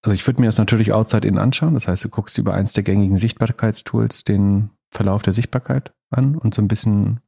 Also 0.03 0.15
ich 0.15 0.25
würde 0.25 0.41
mir 0.41 0.47
das 0.47 0.57
natürlich 0.57 0.93
outside 0.93 1.27
in 1.27 1.37
anschauen. 1.37 1.75
Das 1.75 1.87
heißt, 1.87 2.03
du 2.03 2.09
guckst 2.09 2.37
über 2.37 2.53
eins 2.53 2.73
der 2.73 2.83
gängigen 2.83 3.17
Sichtbarkeitstools 3.17 4.23
den 4.23 4.71
Verlauf 4.89 5.21
der 5.21 5.33
Sichtbarkeit 5.33 5.93
an 6.09 6.35
und 6.35 6.53
so 6.53 6.61
ein 6.61 6.67
bisschen, 6.67 7.19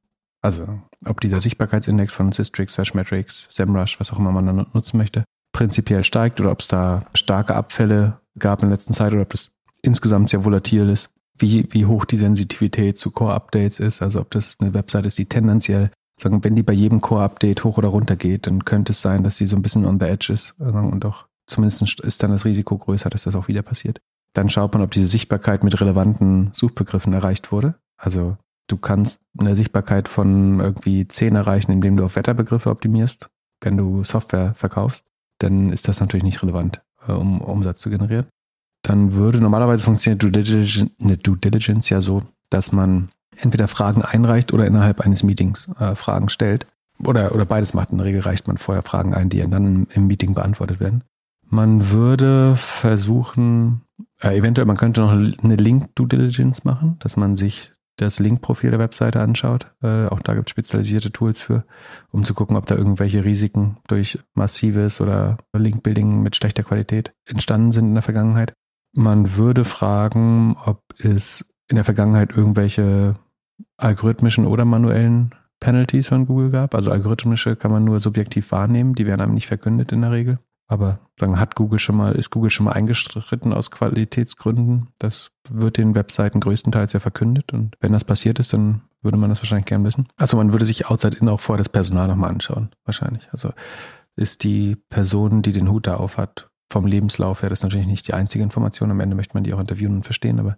also 0.42 0.68
ob 1.06 1.22
dieser 1.22 1.40
Sichtbarkeitsindex 1.40 2.14
von 2.14 2.32
Systrix, 2.32 2.74
Sashmetrics, 2.74 3.48
SEMrush, 3.52 4.00
was 4.00 4.12
auch 4.12 4.20
immer 4.20 4.32
man 4.32 4.46
dann 4.46 4.68
nutzen 4.74 4.98
möchte, 4.98 5.24
prinzipiell 5.54 6.04
steigt 6.04 6.42
oder 6.42 6.52
ob 6.52 6.62
es 6.62 6.68
da 6.68 7.06
starke 7.14 7.56
Abfälle 7.56 8.20
gab 8.38 8.64
in 8.64 8.70
der 8.70 8.78
letzten 8.78 8.94
Zeit 8.94 9.14
oder 9.14 9.22
ob 9.22 9.30
das 9.30 9.52
insgesamt 9.82 10.30
sehr 10.30 10.44
volatil 10.44 10.90
ist. 10.90 11.10
Wie, 11.38 11.68
wie 11.72 11.86
hoch 11.86 12.06
die 12.06 12.18
Sensitivität 12.18 12.98
zu 12.98 13.10
Core-Updates 13.10 13.80
ist, 13.80 14.02
also 14.02 14.22
ob 14.22 14.32
das 14.32 14.58
eine 14.60 14.74
Website 14.74 15.06
ist, 15.06 15.18
die 15.18 15.26
tendenziell 15.26 15.90
sagen, 16.22 16.44
wenn 16.44 16.56
die 16.56 16.64
bei 16.64 16.74
jedem 16.74 17.02
Core-Update 17.02 17.64
hoch 17.64 17.78
oder 17.78 17.90
runter 17.90 18.16
geht, 18.16 18.46
dann 18.46 18.66
könnte 18.66 18.92
es 18.92 19.02
sein, 19.02 19.24
dass 19.24 19.38
sie 19.38 19.48
so 19.48 19.56
ein 19.56 19.64
bisschen 19.64 19.86
on 19.86 20.00
the 20.00 20.06
edge 20.06 20.32
ist 20.32 20.54
und 20.60 21.06
auch 21.06 21.26
Zumindest 21.48 22.00
ist 22.00 22.24
dann 22.24 22.32
das 22.32 22.46
Risiko 22.46 22.78
größer, 22.78 23.10
dass 23.10 23.24
das 23.24 23.36
auch 23.36 23.48
wieder 23.48 23.62
passiert. 23.62 24.02
Dann 24.34 24.50
schaut 24.50 24.74
man, 24.74 24.82
ob 24.82 24.92
diese 24.92 25.08
Sichtbarkeit 25.08 25.64
mit 25.64 25.80
relevanten 25.80 26.52
Suchbegriffen 26.54 27.14
erreicht 27.14 27.52
wurde. 27.52 27.76
Also 27.98 28.38
du 28.68 28.78
kannst 28.78 29.22
eine 29.38 29.56
Sichtbarkeit 29.56 30.08
von 30.08 30.60
irgendwie 30.60 31.08
10 31.08 31.36
erreichen, 31.36 31.72
indem 31.72 31.98
du 31.98 32.06
auf 32.06 32.16
Wetterbegriffe 32.16 32.70
optimierst. 32.70 33.30
Wenn 33.62 33.78
du 33.78 34.04
Software 34.04 34.54
verkaufst, 34.56 35.06
dann 35.40 35.72
ist 35.72 35.88
das 35.88 36.00
natürlich 36.00 36.24
nicht 36.24 36.42
relevant, 36.42 36.82
äh, 37.08 37.12
um 37.12 37.42
Umsatz 37.42 37.80
zu 37.80 37.90
generieren. 37.90 38.26
Dann 38.82 39.14
würde 39.14 39.40
normalerweise 39.40 39.84
funktioniert 39.84 40.22
Due 40.22 40.32
Diligence, 40.32 40.92
eine 41.02 41.18
Due 41.18 41.38
Diligence 41.38 41.90
ja 41.90 42.02
so, 42.02 42.24
dass 42.50 42.72
man 42.72 43.10
entweder 43.38 43.68
Fragen 43.68 44.02
einreicht 44.02 44.54
oder 44.54 44.68
innerhalb 44.68 45.02
eines 45.02 45.24
Meetings 45.24 45.70
äh, 45.80 45.96
Fragen 45.96 46.30
stellt. 46.30 46.68
Oder, 47.04 47.34
oder 47.34 47.46
beides 47.46 47.74
macht. 47.74 47.92
In 47.92 47.98
der 47.98 48.06
Regel 48.06 48.22
reicht 48.22 48.48
man 48.48 48.58
vorher 48.58 48.84
Fragen 48.84 49.14
ein, 49.14 49.30
die 49.30 49.40
dann 49.40 49.66
im, 49.66 49.88
im 49.94 50.08
Meeting 50.08 50.34
beantwortet 50.34 50.80
werden. 50.80 51.04
Man 51.54 51.92
würde 51.92 52.56
versuchen, 52.56 53.82
äh, 54.24 54.36
eventuell, 54.36 54.66
man 54.66 54.76
könnte 54.76 55.02
noch 55.02 55.12
eine 55.12 55.56
Link-Due 55.56 56.08
Diligence 56.08 56.64
machen, 56.64 56.96
dass 56.98 57.16
man 57.16 57.36
sich 57.36 57.74
das 57.98 58.20
Link-Profil 58.20 58.72
der 58.72 58.80
Webseite 58.80 59.22
anschaut. 59.22 59.72
Äh, 59.84 60.08
auch 60.08 60.22
da 60.22 60.34
gibt 60.34 60.50
es 60.50 60.50
spezialisierte 60.50 61.12
Tools 61.12 61.42
für, 61.42 61.64
um 62.10 62.24
zu 62.24 62.34
gucken, 62.34 62.58
ob 62.58 62.66
da 62.66 62.74
irgendwelche 62.74 63.24
Risiken 63.24 63.78
durch 63.88 64.18
massives 64.34 65.00
oder 65.00 65.38
Link-Building 65.56 66.24
mit 66.24 66.36
schlechter 66.36 66.64
Qualität 66.64 67.14
entstanden 67.26 67.72
sind 67.72 67.90
in 67.90 67.94
der 67.94 68.02
Vergangenheit. 68.02 68.54
Man 68.96 69.36
würde 69.36 69.64
fragen, 69.64 70.58
ob 70.66 70.82
es 70.98 71.46
in 71.68 71.76
der 71.76 71.86
Vergangenheit 71.86 72.32
irgendwelche 72.36 73.14
algorithmischen 73.78 74.48
oder 74.48 74.66
manuellen 74.66 75.36
Penalties 75.60 76.08
von 76.08 76.26
Google 76.26 76.50
gab. 76.50 76.74
Also 76.74 76.90
algorithmische 76.90 77.56
kann 77.56 77.70
man 77.70 77.84
nur 77.84 78.00
subjektiv 78.00 78.52
wahrnehmen, 78.52 78.96
die 78.96 79.06
werden 79.06 79.22
einem 79.22 79.36
nicht 79.36 79.46
verkündet 79.46 79.92
in 79.92 80.02
der 80.02 80.12
Regel. 80.12 80.40
Aber 80.68 81.00
sagen, 81.20 81.40
hat 81.40 81.56
Google 81.56 81.80
schon 81.80 81.98
mal, 81.98 82.14
ist 82.14 82.30
Google 82.30 82.50
schon 82.50 82.66
mal 82.66 82.72
eingeschritten 82.72 83.54
aus 83.54 83.70
Qualitätsgründen? 83.70 84.90
Das 84.98 85.32
wird 85.50 85.78
den 85.78 85.94
Webseiten 85.94 86.40
größtenteils 86.40 86.94
ja 86.94 87.00
verkündet. 87.00 87.54
Und 87.54 87.76
wenn 87.80 87.94
das 87.94 88.06
passiert 88.06 88.40
ist, 88.40 88.54
dann 88.54 88.82
würde 89.02 89.18
man 89.18 89.30
das 89.30 89.42
wahrscheinlich 89.42 89.66
gern 89.66 89.84
wissen. 89.84 90.08
Also 90.16 90.38
man 90.38 90.52
würde 90.52 90.66
sich 90.66 90.88
outside 90.88 91.18
in 91.18 91.30
auch 91.30 91.42
vorher 91.42 91.60
das 91.60 91.70
Personal 91.70 92.08
nochmal 92.08 92.30
anschauen, 92.30 92.70
wahrscheinlich. 92.86 93.30
Also 93.32 93.52
ist 94.16 94.44
die 94.44 94.78
Person, 94.90 95.42
die 95.42 95.52
den 95.52 95.70
Hut 95.70 95.88
da 95.88 95.96
auf 95.96 96.18
hat, 96.18 96.50
vom 96.72 96.86
Lebenslauf 96.88 97.42
her, 97.42 97.50
das 97.50 97.60
ist 97.60 97.64
natürlich 97.64 97.88
nicht 97.88 98.08
die 98.08 98.14
einzige 98.14 98.44
Information. 98.44 98.90
Am 98.90 99.00
Ende 99.00 99.16
möchte 99.16 99.36
man 99.36 99.44
die 99.44 99.54
auch 99.54 99.60
interviewen 99.60 99.98
und 99.98 100.04
verstehen, 100.06 100.40
aber 100.40 100.58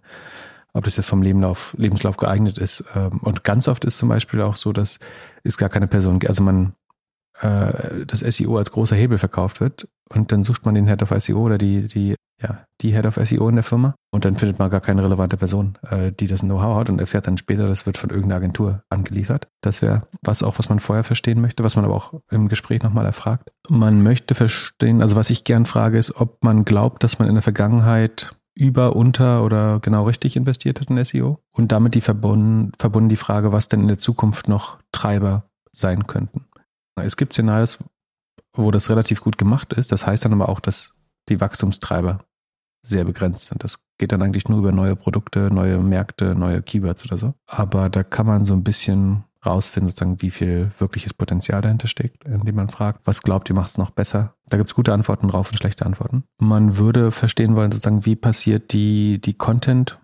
ob 0.72 0.84
das 0.84 0.96
jetzt 0.96 1.06
vom 1.06 1.22
Lebenslauf, 1.22 1.74
Lebenslauf 1.78 2.16
geeignet 2.16 2.58
ist. 2.58 2.84
Ähm, 2.94 3.18
und 3.22 3.44
ganz 3.44 3.66
oft 3.66 3.84
ist 3.84 3.98
zum 3.98 4.08
Beispiel 4.08 4.40
auch 4.42 4.56
so, 4.56 4.72
dass 4.72 4.98
es 5.42 5.58
gar 5.58 5.68
keine 5.68 5.88
Person, 5.88 6.20
also 6.26 6.42
man 6.42 6.74
äh, 7.40 8.06
das 8.06 8.20
SEO 8.20 8.56
als 8.56 8.72
großer 8.72 8.96
Hebel 8.96 9.18
verkauft 9.18 9.60
wird 9.60 9.88
und 10.08 10.32
dann 10.32 10.44
sucht 10.44 10.64
man 10.64 10.74
den 10.74 10.86
Head 10.86 11.02
of 11.02 11.12
SEO 11.22 11.38
oder 11.38 11.58
die, 11.58 11.88
die, 11.88 12.14
ja, 12.40 12.64
die 12.80 12.92
Head 12.92 13.06
of 13.06 13.18
SEO 13.22 13.48
in 13.48 13.56
der 13.56 13.64
Firma 13.64 13.94
und 14.12 14.24
dann 14.24 14.36
findet 14.36 14.58
man 14.58 14.70
gar 14.70 14.80
keine 14.80 15.02
relevante 15.02 15.36
Person, 15.36 15.78
äh, 15.88 16.12
die 16.12 16.26
das 16.26 16.40
Know-how 16.40 16.78
hat 16.78 16.90
und 16.90 17.00
erfährt 17.00 17.26
dann 17.26 17.38
später, 17.38 17.66
das 17.66 17.86
wird 17.86 17.98
von 17.98 18.10
irgendeiner 18.10 18.36
Agentur 18.36 18.82
angeliefert. 18.90 19.48
Das 19.62 19.82
wäre 19.82 20.06
was 20.22 20.42
auch, 20.42 20.58
was 20.58 20.68
man 20.68 20.80
vorher 20.80 21.04
verstehen 21.04 21.40
möchte, 21.40 21.64
was 21.64 21.76
man 21.76 21.84
aber 21.84 21.94
auch 21.94 22.14
im 22.30 22.48
Gespräch 22.48 22.82
nochmal 22.82 23.06
erfragt. 23.06 23.50
Man 23.68 24.02
möchte 24.02 24.34
verstehen, 24.34 25.02
also 25.02 25.16
was 25.16 25.30
ich 25.30 25.44
gern 25.44 25.66
frage, 25.66 25.98
ist, 25.98 26.16
ob 26.16 26.42
man 26.44 26.64
glaubt, 26.64 27.02
dass 27.02 27.18
man 27.18 27.28
in 27.28 27.34
der 27.34 27.42
Vergangenheit 27.42 28.34
über, 28.54 28.96
unter 28.96 29.44
oder 29.44 29.80
genau 29.80 30.04
richtig 30.04 30.36
investiert 30.36 30.80
hat 30.80 30.88
in 30.88 31.04
SEO 31.04 31.38
und 31.52 31.72
damit 31.72 31.94
die 31.94 32.00
verbunden, 32.00 32.72
verbunden 32.78 33.10
die 33.10 33.16
Frage, 33.16 33.52
was 33.52 33.68
denn 33.68 33.82
in 33.82 33.88
der 33.88 33.98
Zukunft 33.98 34.48
noch 34.48 34.78
Treiber 34.92 35.44
sein 35.72 36.06
könnten. 36.06 36.46
Es 36.98 37.18
gibt 37.18 37.34
Szenarios, 37.34 37.78
wo 38.56 38.70
das 38.70 38.90
relativ 38.90 39.20
gut 39.20 39.38
gemacht 39.38 39.72
ist. 39.72 39.92
Das 39.92 40.06
heißt 40.06 40.24
dann 40.24 40.32
aber 40.32 40.48
auch, 40.48 40.60
dass 40.60 40.94
die 41.28 41.40
Wachstumstreiber 41.40 42.24
sehr 42.82 43.04
begrenzt 43.04 43.48
sind. 43.48 43.64
Das 43.64 43.80
geht 43.98 44.12
dann 44.12 44.22
eigentlich 44.22 44.48
nur 44.48 44.58
über 44.58 44.72
neue 44.72 44.96
Produkte, 44.96 45.50
neue 45.52 45.78
Märkte, 45.78 46.34
neue 46.34 46.62
Keywords 46.62 47.04
oder 47.04 47.16
so. 47.16 47.34
Aber 47.46 47.88
da 47.88 48.04
kann 48.04 48.26
man 48.26 48.44
so 48.44 48.54
ein 48.54 48.62
bisschen 48.62 49.24
rausfinden, 49.44 49.88
sozusagen, 49.90 50.22
wie 50.22 50.30
viel 50.30 50.72
wirkliches 50.78 51.14
Potenzial 51.14 51.62
dahinter 51.62 51.88
steckt, 51.88 52.24
indem 52.24 52.56
man 52.56 52.68
fragt, 52.68 53.06
was 53.06 53.22
glaubt 53.22 53.48
ihr 53.48 53.54
macht 53.54 53.70
es 53.70 53.78
noch 53.78 53.90
besser? 53.90 54.34
Da 54.48 54.56
gibt 54.56 54.68
es 54.68 54.74
gute 54.74 54.92
Antworten 54.92 55.28
drauf 55.28 55.50
und 55.50 55.56
schlechte 55.56 55.86
Antworten. 55.86 56.24
Man 56.38 56.76
würde 56.76 57.12
verstehen 57.12 57.54
wollen, 57.54 57.72
sozusagen, 57.72 58.04
wie 58.04 58.16
passiert 58.16 58.72
die, 58.72 59.20
die 59.20 59.34
Content- 59.34 59.98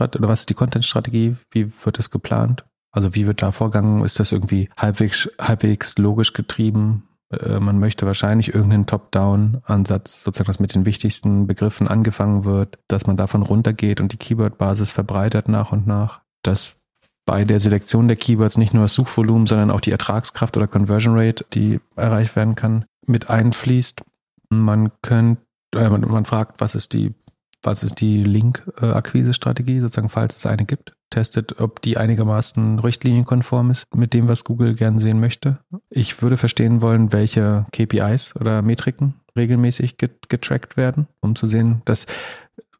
oder 0.00 0.28
was 0.28 0.40
ist 0.40 0.50
die 0.50 0.54
Content-Strategie? 0.54 1.36
Wie 1.50 1.72
wird 1.84 1.98
das 1.98 2.10
geplant? 2.10 2.64
Also 2.92 3.14
wie 3.14 3.26
wird 3.26 3.42
da 3.42 3.50
vorgegangen? 3.50 4.04
Ist 4.04 4.20
das 4.20 4.30
irgendwie 4.30 4.68
halbwegs, 4.76 5.28
halbwegs 5.40 5.98
logisch 5.98 6.34
getrieben? 6.34 7.08
Äh, 7.32 7.60
man 7.60 7.78
möchte 7.78 8.06
wahrscheinlich 8.06 8.54
irgendeinen 8.54 8.86
Top-Down-Ansatz, 8.86 10.22
sozusagen, 10.24 10.46
dass 10.46 10.60
mit 10.60 10.74
den 10.74 10.86
wichtigsten 10.86 11.46
Begriffen 11.46 11.88
angefangen 11.88 12.44
wird, 12.44 12.78
dass 12.88 13.06
man 13.06 13.16
davon 13.16 13.42
runtergeht 13.42 14.00
und 14.00 14.12
die 14.12 14.18
Keyword-Basis 14.18 14.90
verbreitert 14.90 15.48
nach 15.48 15.72
und 15.72 15.86
nach, 15.86 16.20
dass 16.42 16.76
bei 17.24 17.44
der 17.44 17.60
Selektion 17.60 18.08
der 18.08 18.16
Keywords 18.16 18.58
nicht 18.58 18.74
nur 18.74 18.84
das 18.84 18.94
Suchvolumen, 18.94 19.46
sondern 19.46 19.70
auch 19.70 19.80
die 19.80 19.92
Ertragskraft 19.92 20.56
oder 20.56 20.66
Conversion 20.66 21.16
Rate, 21.16 21.44
die 21.52 21.80
erreicht 21.96 22.34
werden 22.36 22.54
kann, 22.54 22.84
mit 23.06 23.30
einfließt. 23.30 24.02
Man 24.50 24.90
könnte, 25.02 25.42
äh, 25.74 25.88
man, 25.88 26.00
man 26.02 26.24
fragt, 26.24 26.60
was 26.60 26.74
ist 26.74 26.92
die 26.92 27.14
was 27.62 27.84
ist 27.84 28.00
die 28.00 28.22
Link-Akquise-Strategie, 28.24 29.80
sozusagen, 29.80 30.08
falls 30.08 30.36
es 30.36 30.46
eine 30.46 30.64
gibt. 30.64 30.92
Testet, 31.10 31.60
ob 31.60 31.82
die 31.82 31.96
einigermaßen 31.96 32.78
richtlinienkonform 32.78 33.70
ist 33.70 33.94
mit 33.94 34.14
dem, 34.14 34.28
was 34.28 34.44
Google 34.44 34.74
gern 34.74 34.98
sehen 34.98 35.20
möchte. 35.20 35.58
Ich 35.90 36.22
würde 36.22 36.36
verstehen 36.36 36.80
wollen, 36.80 37.12
welche 37.12 37.66
KPIs 37.72 38.34
oder 38.36 38.62
Metriken 38.62 39.14
regelmäßig 39.36 39.98
get 39.98 40.28
getrackt 40.28 40.76
werden, 40.76 41.06
um 41.20 41.36
zu 41.36 41.46
sehen, 41.46 41.82
das 41.84 42.06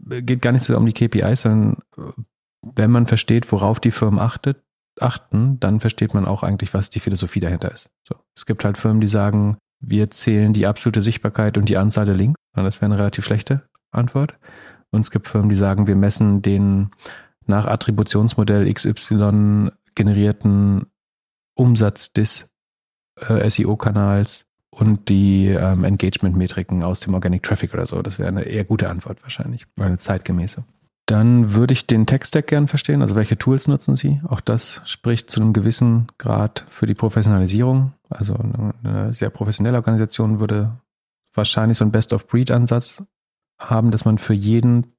geht 0.01 0.43
gar 0.43 0.53
nicht 0.53 0.63
so 0.63 0.77
um 0.77 0.87
die 0.87 0.93
KPIs, 0.93 1.43
sondern 1.43 1.77
wenn 2.63 2.91
man 2.91 3.07
versteht, 3.07 3.51
worauf 3.53 3.81
die 3.81 3.91
Firmen 3.91 4.19
achtet, 4.19 4.63
achten, 5.01 5.59
dann 5.61 5.81
versteht 5.81 6.15
man 6.15 6.27
auch 6.27 6.43
eigentlich, 6.43 6.75
was 6.75 6.91
die 6.91 7.01
Philosophie 7.01 7.41
dahinter 7.41 7.71
ist. 7.71 7.91
So. 8.07 8.17
Es 8.37 8.47
gibt 8.47 8.65
halt 8.65 8.79
Firmen, 8.79 9.01
die 9.01 9.09
sagen, 9.09 9.57
wir 9.81 10.11
zählen 10.11 10.53
die 10.53 10.67
absolute 10.67 11.03
Sichtbarkeit 11.03 11.57
und 11.59 11.69
die 11.69 11.77
Anzahl 11.77 12.07
der 12.07 12.15
Links. 12.15 12.39
Das 12.55 12.81
wäre 12.81 12.93
eine 12.93 12.99
relativ 12.99 13.25
schlechte 13.25 13.63
Antwort. 13.93 14.35
Und 14.91 15.01
es 15.03 15.11
gibt 15.11 15.29
Firmen, 15.29 15.49
die 15.49 15.57
sagen, 15.57 15.87
wir 15.87 15.97
messen 15.97 16.43
den 16.43 16.91
nach 17.47 17.67
Attributionsmodell 17.67 18.73
XY 18.73 19.71
generierten 19.95 20.87
Umsatz 21.55 22.13
des 22.13 22.49
äh, 23.17 23.49
SEO-Kanals 23.49 24.47
und 24.71 25.09
die 25.09 25.49
ähm, 25.49 25.85
Engagement-Metriken 25.85 26.83
aus 26.83 27.01
dem 27.01 27.15
Organic 27.15 27.43
Traffic 27.43 27.75
oder 27.75 27.87
so. 27.87 28.01
Das 28.03 28.19
wäre 28.19 28.29
eine 28.29 28.43
eher 28.43 28.65
gute 28.65 28.89
Antwort 28.89 29.23
wahrscheinlich, 29.23 29.67
eine 29.79 29.99
zeitgemäße. 29.99 30.65
Dann 31.07 31.53
würde 31.53 31.73
ich 31.73 31.87
den 31.87 32.07
Tech-Stack 32.07 32.47
gern 32.47 32.69
verstehen, 32.69 33.03
also 33.03 33.17
welche 33.17 33.37
Tools 33.37 33.69
nutzen 33.69 33.97
Sie? 33.97 34.21
Auch 34.27 34.41
das 34.41 34.81
spricht 34.85 35.31
zu 35.31 35.41
einem 35.41 35.53
gewissen 35.53 36.07
Grad 36.17 36.65
für 36.71 36.87
die 36.87 36.95
Professionalisierung. 36.95 37.93
Also 38.09 38.35
eine 38.35 39.13
sehr 39.13 39.31
professionelle 39.31 39.77
Organisation 39.77 40.41
würde 40.41 40.79
wahrscheinlich 41.35 41.79
so 41.79 41.85
einen 41.85 41.93
Best-of-Breed-Ansatz 41.93 43.05
haben, 43.71 43.91
dass 43.91 44.05
man 44.05 44.19
für 44.19 44.35
jeden 44.35 44.93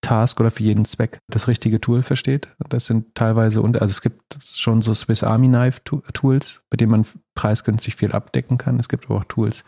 Task 0.00 0.38
oder 0.40 0.50
für 0.50 0.62
jeden 0.62 0.84
Zweck 0.84 1.18
das 1.28 1.48
richtige 1.48 1.80
Tool 1.80 2.02
versteht. 2.02 2.48
Das 2.68 2.86
sind 2.86 3.14
teilweise, 3.14 3.62
also 3.62 3.84
es 3.84 4.00
gibt 4.00 4.38
schon 4.44 4.80
so 4.80 4.94
Swiss 4.94 5.24
Army 5.24 5.48
Knife 5.48 5.82
Tools, 5.84 6.60
mit 6.70 6.80
denen 6.80 6.92
man 6.92 7.06
preisgünstig 7.34 7.96
viel 7.96 8.12
abdecken 8.12 8.58
kann. 8.58 8.78
Es 8.78 8.88
gibt 8.88 9.06
aber 9.06 9.16
auch 9.16 9.24
Tools, 9.24 9.64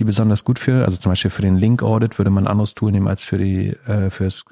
die 0.00 0.04
besonders 0.04 0.44
gut 0.44 0.58
für, 0.58 0.84
also 0.84 0.98
zum 0.98 1.12
Beispiel 1.12 1.30
für 1.30 1.42
den 1.42 1.56
Link 1.56 1.82
Audit 1.82 2.18
würde 2.18 2.30
man 2.30 2.44
ein 2.44 2.50
anderes 2.50 2.74
Tool 2.74 2.90
nehmen 2.90 3.08
als 3.08 3.22
für 3.22 3.38
die, 3.38 3.68
äh, 3.86 4.10
fürs, 4.10 4.44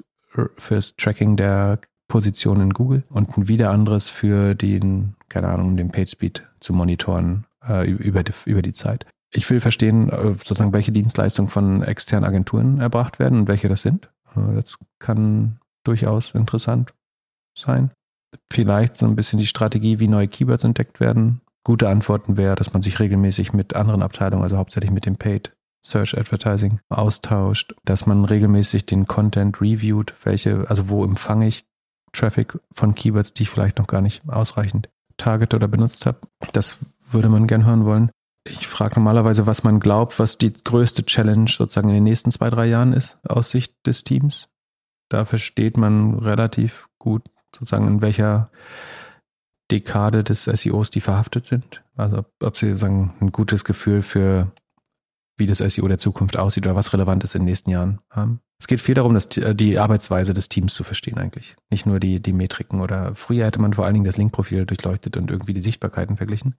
fürs 0.57 0.95
Tracking 0.95 1.37
der 1.37 1.79
Position 2.07 2.61
in 2.61 2.73
Google 2.73 3.03
und 3.09 3.35
ein 3.35 3.47
wieder 3.47 3.71
anderes 3.71 4.07
für 4.07 4.53
den, 4.53 5.15
keine 5.27 5.47
Ahnung, 5.47 5.75
den 5.75 5.91
PageSpeed 5.91 6.43
zu 6.59 6.73
monitoren 6.73 7.45
äh, 7.67 7.89
über, 7.89 8.23
die, 8.23 8.33
über 8.45 8.61
die 8.61 8.73
Zeit. 8.73 9.07
Ich 9.35 9.49
will 9.49 9.59
verstehen, 9.59 10.09
äh, 10.09 10.33
sozusagen, 10.35 10.71
welche 10.71 10.93
Dienstleistungen 10.93 11.49
von 11.49 11.83
externen 11.83 12.27
Agenturen 12.27 12.79
erbracht 12.79 13.19
werden 13.19 13.39
und 13.39 13.47
welche 13.47 13.67
das 13.67 13.81
sind. 13.81 14.09
Äh, 14.35 14.55
das 14.55 14.77
kann 14.99 15.59
durchaus 15.83 16.33
interessant 16.33 16.93
sein. 17.57 17.91
Vielleicht 18.51 18.95
so 18.97 19.05
ein 19.05 19.15
bisschen 19.15 19.39
die 19.39 19.45
Strategie, 19.45 19.99
wie 19.99 20.07
neue 20.07 20.27
Keywords 20.27 20.63
entdeckt 20.63 20.99
werden. 20.99 21.41
Gute 21.63 21.89
Antworten 21.89 22.37
wäre, 22.37 22.55
dass 22.55 22.73
man 22.73 22.81
sich 22.81 22.99
regelmäßig 22.99 23.53
mit 23.53 23.75
anderen 23.75 24.03
Abteilungen, 24.03 24.43
also 24.43 24.57
hauptsächlich 24.57 24.91
mit 24.91 25.05
dem 25.05 25.17
Paid 25.17 25.53
Search 25.83 26.17
Advertising 26.17 26.79
austauscht, 26.89 27.75
dass 27.83 28.05
man 28.07 28.25
regelmäßig 28.25 28.85
den 28.85 29.05
Content 29.05 29.61
reviewt, 29.61 30.15
welche, 30.23 30.65
also 30.69 30.89
wo 30.89 31.03
empfange 31.03 31.47
ich 31.47 31.65
Traffic 32.11 32.57
von 32.71 32.95
Keywords, 32.95 33.33
die 33.33 33.43
ich 33.43 33.49
vielleicht 33.49 33.77
noch 33.77 33.87
gar 33.87 34.01
nicht 34.01 34.27
ausreichend 34.27 34.89
target 35.17 35.53
oder 35.53 35.67
benutzt 35.67 36.05
habe. 36.05 36.19
Das 36.53 36.77
würde 37.11 37.29
man 37.29 37.47
gern 37.47 37.65
hören 37.65 37.85
wollen. 37.85 38.09
Ich 38.47 38.67
frage 38.67 38.95
normalerweise, 38.95 39.47
was 39.47 39.63
man 39.63 39.79
glaubt, 39.79 40.19
was 40.19 40.37
die 40.37 40.53
größte 40.53 41.05
Challenge 41.05 41.49
sozusagen 41.49 41.89
in 41.89 41.95
den 41.95 42.03
nächsten 42.03 42.31
zwei, 42.31 42.49
drei 42.49 42.67
Jahren 42.67 42.93
ist 42.93 43.17
aus 43.27 43.49
Sicht 43.49 43.73
des 43.87 44.03
Teams. 44.03 44.49
Da 45.09 45.25
versteht 45.25 45.77
man 45.77 46.19
relativ 46.19 46.87
gut 46.99 47.23
sozusagen, 47.53 47.87
in 47.87 48.01
welcher 48.01 48.51
Dekade 49.71 50.23
des 50.23 50.43
SEOs 50.43 50.91
die 50.91 51.01
verhaftet 51.01 51.47
sind. 51.47 51.83
Also 51.95 52.19
ob, 52.19 52.31
ob 52.43 52.57
sie 52.57 52.69
sozusagen 52.69 53.15
ein 53.19 53.31
gutes 53.31 53.63
Gefühl 53.63 54.03
für 54.03 54.51
wie 55.37 55.47
das 55.47 55.57
SEO 55.57 55.87
der 55.87 55.97
Zukunft 55.97 56.37
aussieht 56.37 56.65
oder 56.65 56.75
was 56.75 56.93
relevant 56.93 57.23
ist 57.23 57.35
in 57.35 57.41
den 57.41 57.47
nächsten 57.47 57.69
Jahren 57.69 57.99
haben. 58.09 58.39
Es 58.57 58.67
geht 58.67 58.79
viel 58.79 58.95
darum, 58.95 59.13
dass 59.13 59.27
die 59.27 59.77
Arbeitsweise 59.77 60.33
des 60.33 60.47
Teams 60.47 60.73
zu 60.73 60.83
verstehen 60.83 61.17
eigentlich. 61.17 61.57
Nicht 61.69 61.85
nur 61.85 61.99
die, 61.99 62.21
die 62.21 62.31
Metriken 62.31 62.79
oder 62.79 63.15
früher 63.15 63.45
hätte 63.45 63.59
man 63.59 63.73
vor 63.73 63.83
allen 63.83 63.95
Dingen 63.95 64.05
das 64.05 64.15
Linkprofil 64.15 64.65
durchleuchtet 64.65 65.17
und 65.17 65.29
irgendwie 65.29 65.51
die 65.51 65.61
Sichtbarkeiten 65.61 66.15
verglichen. 66.15 66.55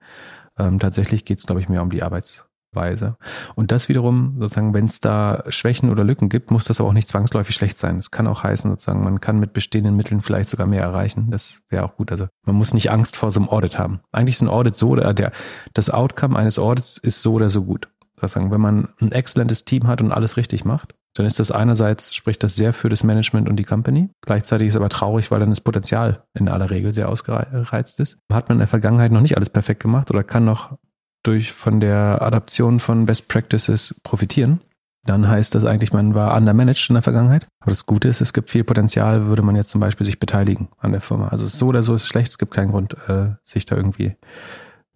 Ähm, 0.58 0.78
tatsächlich 0.78 1.24
geht 1.24 1.38
es, 1.38 1.46
glaube 1.46 1.60
ich, 1.60 1.68
mehr 1.68 1.82
um 1.82 1.90
die 1.90 2.02
Arbeitsweise. 2.02 3.16
Und 3.54 3.72
das 3.72 3.88
wiederum, 3.88 4.36
sozusagen, 4.38 4.74
wenn 4.74 4.86
es 4.86 5.00
da 5.00 5.44
Schwächen 5.48 5.90
oder 5.90 6.04
Lücken 6.04 6.28
gibt, 6.28 6.50
muss 6.50 6.64
das 6.64 6.80
aber 6.80 6.90
auch 6.90 6.94
nicht 6.94 7.08
zwangsläufig 7.08 7.54
schlecht 7.54 7.76
sein. 7.76 7.96
Es 7.98 8.10
kann 8.10 8.26
auch 8.26 8.42
heißen, 8.42 8.70
sozusagen, 8.70 9.02
man 9.02 9.20
kann 9.20 9.38
mit 9.38 9.52
bestehenden 9.52 9.96
Mitteln 9.96 10.20
vielleicht 10.20 10.50
sogar 10.50 10.66
mehr 10.66 10.82
erreichen. 10.82 11.30
Das 11.30 11.62
wäre 11.68 11.84
auch 11.84 11.96
gut. 11.96 12.10
Also 12.12 12.28
man 12.44 12.56
muss 12.56 12.74
nicht 12.74 12.90
Angst 12.90 13.16
vor 13.16 13.30
so 13.30 13.40
einem 13.40 13.48
Audit 13.48 13.78
haben. 13.78 14.00
Eigentlich 14.12 14.36
ist 14.36 14.42
ein 14.42 14.48
Audit 14.48 14.76
so, 14.76 14.90
oder 14.90 15.14
der, 15.14 15.32
das 15.74 15.90
Outcome 15.90 16.38
eines 16.38 16.58
Audits 16.58 16.98
ist 16.98 17.22
so 17.22 17.34
oder 17.34 17.50
so 17.50 17.64
gut. 17.64 17.88
Sozusagen, 18.20 18.50
wenn 18.50 18.60
man 18.60 18.88
ein 19.00 19.12
exzellentes 19.12 19.64
Team 19.64 19.86
hat 19.86 20.00
und 20.00 20.12
alles 20.12 20.36
richtig 20.36 20.64
macht, 20.64 20.94
dann 21.16 21.26
ist 21.26 21.40
das 21.40 21.50
einerseits, 21.50 22.14
spricht 22.14 22.42
das 22.42 22.56
sehr 22.56 22.72
für 22.72 22.88
das 22.88 23.02
Management 23.02 23.48
und 23.48 23.56
die 23.56 23.64
Company. 23.64 24.10
Gleichzeitig 24.20 24.68
ist 24.68 24.76
aber 24.76 24.90
traurig, 24.90 25.30
weil 25.30 25.40
dann 25.40 25.50
das 25.50 25.62
Potenzial 25.62 26.24
in 26.34 26.48
aller 26.48 26.70
Regel 26.70 26.92
sehr 26.92 27.08
ausgereizt 27.08 28.00
ist. 28.00 28.18
Hat 28.30 28.48
man 28.48 28.56
in 28.56 28.60
der 28.60 28.68
Vergangenheit 28.68 29.12
noch 29.12 29.22
nicht 29.22 29.36
alles 29.36 29.50
perfekt 29.50 29.82
gemacht 29.82 30.10
oder 30.10 30.22
kann 30.22 30.44
noch 30.44 30.76
durch 31.22 31.52
von 31.52 31.80
der 31.80 32.22
Adaption 32.22 32.80
von 32.80 33.06
Best 33.06 33.28
Practices 33.28 33.94
profitieren, 34.02 34.60
dann 35.04 35.28
heißt 35.28 35.54
das 35.54 35.64
eigentlich, 35.64 35.92
man 35.92 36.14
war 36.14 36.36
undermanaged 36.36 36.90
in 36.90 36.94
der 36.94 37.02
Vergangenheit. 37.02 37.46
Aber 37.60 37.70
das 37.70 37.86
Gute 37.86 38.08
ist, 38.08 38.20
es 38.20 38.32
gibt 38.32 38.50
viel 38.50 38.64
Potenzial, 38.64 39.26
würde 39.26 39.42
man 39.42 39.56
jetzt 39.56 39.70
zum 39.70 39.80
Beispiel 39.80 40.04
sich 40.04 40.18
beteiligen 40.18 40.68
an 40.78 40.92
der 40.92 41.00
Firma. 41.00 41.28
Also 41.28 41.46
so 41.46 41.68
oder 41.68 41.82
so 41.82 41.94
ist 41.94 42.02
es 42.02 42.08
schlecht, 42.08 42.30
es 42.30 42.38
gibt 42.38 42.52
keinen 42.52 42.70
Grund, 42.70 42.96
äh, 43.08 43.30
sich 43.44 43.64
da 43.66 43.76
irgendwie 43.76 44.16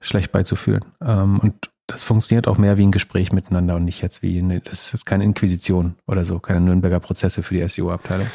schlecht 0.01 0.33
beizufühlen. 0.33 0.85
Ähm, 1.01 1.39
und 1.41 1.71
das 1.91 2.05
funktioniert 2.05 2.47
auch 2.47 2.57
mehr 2.57 2.79
wie 2.79 2.85
ein 2.87 2.93
Gespräch 2.93 3.33
miteinander 3.33 3.75
und 3.75 3.85
nicht 3.85 4.01
jetzt 4.01 4.23
wie 4.23 4.39
eine, 4.39 4.61
das 4.61 4.95
ist 4.95 5.05
keine 5.05 5.25
Inquisition 5.25 5.97
oder 6.07 6.25
so, 6.25 6.39
keine 6.39 6.61
Nürnberger 6.61 7.01
Prozesse 7.01 7.43
für 7.43 7.55
die 7.55 7.69
SEO-Abteilung. 7.69 8.29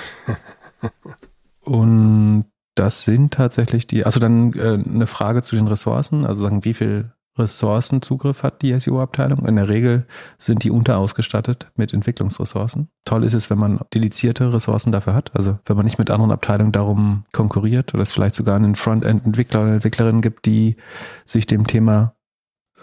und 1.62 2.46
das 2.76 3.06
sind 3.06 3.34
tatsächlich 3.34 3.88
die, 3.88 4.06
also 4.06 4.20
dann 4.20 4.54
äh, 4.54 4.74
eine 4.74 5.08
Frage 5.08 5.42
zu 5.42 5.56
den 5.56 5.68
Ressourcen, 5.68 6.26
also 6.26 6.42
sagen, 6.42 6.66
wie 6.66 6.74
viel 6.74 7.12
Ressourcenzugriff 7.38 8.44
hat 8.44 8.62
die 8.62 8.78
SEO-Abteilung. 8.78 9.46
In 9.46 9.56
der 9.56 9.68
Regel 9.68 10.06
sind 10.38 10.64
die 10.64 10.72
unterausgestattet 10.72 11.72
mit 11.76 11.94
Entwicklungsressourcen. 11.94 12.90
Toll 13.04 13.24
ist 13.24 13.34
es, 13.34 13.50
wenn 13.50 13.58
man 13.58 13.80
dedizierte 13.94 14.54
Ressourcen 14.54 14.92
dafür 14.92 15.14
hat. 15.14 15.36
Also 15.36 15.60
wenn 15.66 15.76
man 15.76 15.86
nicht 15.86 16.00
mit 16.00 16.12
anderen 16.12 16.32
Abteilungen 16.32 16.72
darum 16.72 17.26
konkurriert 17.34 17.94
oder 17.94 18.04
es 18.04 18.14
vielleicht 18.14 18.36
sogar 18.36 18.56
einen 18.56 18.76
Frontend-Entwickler 18.76 19.64
oder 19.64 19.74
Entwicklerin 19.74 20.22
gibt, 20.22 20.46
die 20.46 20.78
sich 21.26 21.46
dem 21.46 21.68
Thema 21.68 22.15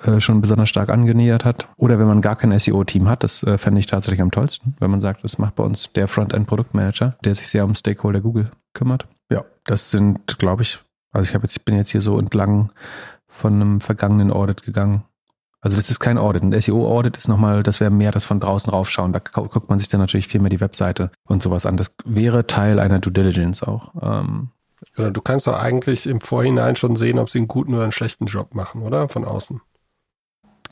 äh, 0.05 0.21
schon 0.21 0.41
besonders 0.41 0.69
stark 0.69 0.89
angenähert 0.89 1.45
hat. 1.45 1.69
Oder 1.77 1.99
wenn 1.99 2.07
man 2.07 2.21
gar 2.21 2.37
kein 2.37 2.57
SEO-Team 2.59 3.09
hat, 3.09 3.23
das 3.23 3.43
äh, 3.43 3.59
fände 3.59 3.79
ich 3.79 3.87
tatsächlich 3.87 4.23
am 4.23 4.31
tollsten, 4.31 4.75
wenn 4.81 4.91
man 4.91 5.01
sagt, 5.01 5.23
das 5.23 5.39
macht 5.39 5.55
bei 5.55 5.65
uns 5.65 5.93
der 5.93 6.09
Frontend-Produktmanager, 6.09 7.17
der 7.25 7.35
sich 7.35 7.49
sehr 7.49 7.65
um 7.65 7.75
Stakeholder 7.75 8.21
Google 8.21 8.51
kümmert. 8.73 9.07
Ja, 9.31 9.45
das 9.65 9.91
sind, 9.91 10.39
glaube 10.39 10.63
ich, 10.63 10.81
also 11.13 11.29
ich 11.29 11.35
habe 11.35 11.45
jetzt, 11.45 11.65
bin 11.65 11.77
jetzt 11.77 11.91
hier 11.91 12.01
so 12.01 12.19
entlang 12.19 12.73
von 13.29 13.55
einem 13.55 13.81
vergangenen 13.81 14.31
Audit 14.31 14.63
gegangen. 14.63 15.05
Also 15.61 15.77
das 15.77 15.91
ist 15.91 16.01
kein 16.01 16.19
Audit. 16.19 16.43
Ein 16.43 16.61
SEO-Audit 16.61 17.17
ist 17.17 17.29
nochmal, 17.29 17.63
das 17.63 17.79
wäre 17.79 17.91
mehr 17.91 18.11
das 18.11 18.25
von 18.25 18.41
draußen 18.41 18.71
raufschauen. 18.71 19.13
Da 19.13 19.21
guckt 19.21 19.69
man 19.69 19.79
sich 19.79 19.89
dann 19.89 20.01
natürlich 20.01 20.27
viel 20.27 20.41
mehr 20.41 20.51
die 20.51 20.61
Webseite 20.61 21.13
und 21.25 21.41
sowas 21.41 21.67
an. 21.67 21.77
Das 21.77 21.95
wäre 22.05 22.47
Teil 22.49 22.81
einer 22.81 22.99
Due 22.99 23.13
Diligence 23.13 23.63
auch. 23.63 23.93
Ähm, 24.03 24.49
du 24.97 25.21
kannst 25.21 25.47
doch 25.47 25.63
eigentlich 25.63 26.07
im 26.09 26.21
Vorhinein 26.21 26.75
schon 26.75 26.97
sehen, 26.97 27.21
ob 27.21 27.31
sie 27.31 27.39
einen 27.39 27.49
guten 27.49 27.75
oder 27.75 27.85
einen 27.85 27.93
schlechten 27.93 28.27
Job 28.27 28.55
machen, 28.55 28.83
oder? 28.83 29.09
Von 29.09 29.25
außen. 29.25 29.61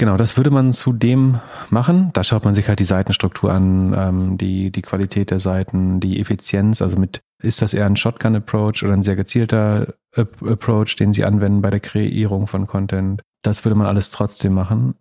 Genau, 0.00 0.16
das 0.16 0.38
würde 0.38 0.50
man 0.50 0.72
zudem 0.72 1.40
machen. 1.68 2.08
Da 2.14 2.24
schaut 2.24 2.46
man 2.46 2.54
sich 2.54 2.68
halt 2.68 2.78
die 2.78 2.84
Seitenstruktur 2.84 3.52
an, 3.52 3.92
ähm, 3.94 4.38
die, 4.38 4.72
die 4.72 4.80
Qualität 4.80 5.30
der 5.30 5.40
Seiten, 5.40 6.00
die 6.00 6.18
Effizienz. 6.18 6.80
Also 6.80 6.98
mit, 6.98 7.20
ist 7.42 7.60
das 7.60 7.74
eher 7.74 7.84
ein 7.84 7.96
Shotgun-Approach 7.96 8.82
oder 8.82 8.94
ein 8.94 9.02
sehr 9.02 9.14
gezielter 9.14 9.92
Approach, 10.16 10.96
den 10.96 11.12
Sie 11.12 11.22
anwenden 11.22 11.60
bei 11.60 11.68
der 11.68 11.80
Kreierung 11.80 12.46
von 12.46 12.66
Content? 12.66 13.20
Das 13.42 13.66
würde 13.66 13.74
man 13.74 13.86
alles 13.86 14.10
trotzdem 14.10 14.54
machen. 14.54 14.94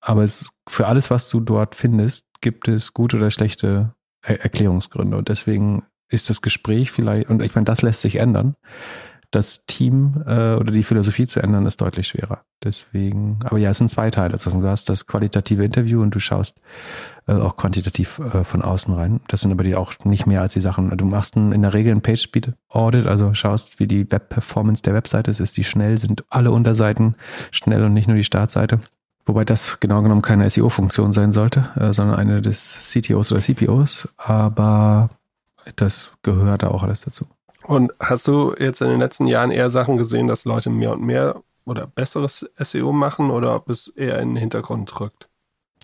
Aber 0.00 0.24
es, 0.24 0.50
für 0.68 0.88
alles, 0.88 1.12
was 1.12 1.30
du 1.30 1.38
dort 1.38 1.76
findest, 1.76 2.26
gibt 2.40 2.66
es 2.66 2.92
gute 2.92 3.18
oder 3.18 3.30
schlechte 3.30 3.94
er 4.20 4.40
Erklärungsgründe. 4.40 5.16
Und 5.16 5.28
deswegen 5.28 5.84
ist 6.08 6.28
das 6.28 6.42
Gespräch 6.42 6.90
vielleicht, 6.90 7.30
und 7.30 7.40
ich 7.40 7.54
meine, 7.54 7.66
das 7.66 7.82
lässt 7.82 8.00
sich 8.00 8.16
ändern 8.16 8.56
das 9.30 9.64
Team 9.66 10.22
äh, 10.26 10.54
oder 10.54 10.72
die 10.72 10.82
Philosophie 10.82 11.26
zu 11.26 11.40
ändern, 11.40 11.66
ist 11.66 11.80
deutlich 11.80 12.08
schwerer. 12.08 12.42
Deswegen, 12.64 13.38
aber 13.44 13.58
ja, 13.58 13.70
es 13.70 13.78
sind 13.78 13.88
zwei 13.88 14.10
Teile. 14.10 14.34
Also 14.34 14.50
du 14.50 14.66
hast 14.66 14.88
das 14.88 15.06
qualitative 15.06 15.64
Interview 15.64 16.02
und 16.02 16.14
du 16.14 16.20
schaust 16.20 16.60
äh, 17.26 17.32
auch 17.32 17.56
quantitativ 17.56 18.18
äh, 18.18 18.44
von 18.44 18.62
außen 18.62 18.92
rein. 18.92 19.20
Das 19.28 19.42
sind 19.42 19.52
aber 19.52 19.62
die 19.62 19.76
auch 19.76 19.92
nicht 20.04 20.26
mehr 20.26 20.40
als 20.40 20.54
die 20.54 20.60
Sachen. 20.60 20.96
Du 20.96 21.04
machst 21.04 21.36
ein, 21.36 21.52
in 21.52 21.62
der 21.62 21.74
Regel 21.74 21.94
ein 21.94 22.02
Page-Speed-Audit, 22.02 23.06
also 23.06 23.32
schaust, 23.34 23.78
wie 23.78 23.86
die 23.86 24.10
Web-Performance 24.10 24.82
der 24.82 24.94
Webseite 24.94 25.30
ist. 25.30 25.40
Ist 25.40 25.56
die 25.56 25.64
schnell? 25.64 25.96
Sind 25.96 26.24
alle 26.28 26.50
Unterseiten 26.50 27.14
schnell 27.52 27.84
und 27.84 27.94
nicht 27.94 28.08
nur 28.08 28.16
die 28.16 28.24
Startseite? 28.24 28.80
Wobei 29.26 29.44
das 29.44 29.78
genau 29.78 30.02
genommen 30.02 30.22
keine 30.22 30.50
SEO-Funktion 30.50 31.12
sein 31.12 31.30
sollte, 31.30 31.70
äh, 31.76 31.92
sondern 31.92 32.16
eine 32.18 32.42
des 32.42 32.90
CTOs 32.92 33.30
oder 33.30 33.40
CPOs. 33.40 34.08
Aber 34.16 35.10
das 35.76 36.12
gehört 36.22 36.64
da 36.64 36.68
auch 36.68 36.82
alles 36.82 37.02
dazu. 37.02 37.26
Und 37.64 37.92
hast 38.00 38.26
du 38.26 38.54
jetzt 38.58 38.80
in 38.80 38.88
den 38.88 39.00
letzten 39.00 39.26
Jahren 39.26 39.50
eher 39.50 39.70
Sachen 39.70 39.96
gesehen, 39.96 40.26
dass 40.26 40.44
Leute 40.44 40.70
mehr 40.70 40.92
und 40.92 41.02
mehr 41.02 41.42
oder 41.64 41.86
besseres 41.86 42.50
SEO 42.56 42.92
machen 42.92 43.30
oder 43.30 43.54
ob 43.54 43.68
es 43.70 43.88
eher 43.88 44.18
in 44.20 44.30
den 44.30 44.36
Hintergrund 44.36 44.98
rückt? 45.00 45.28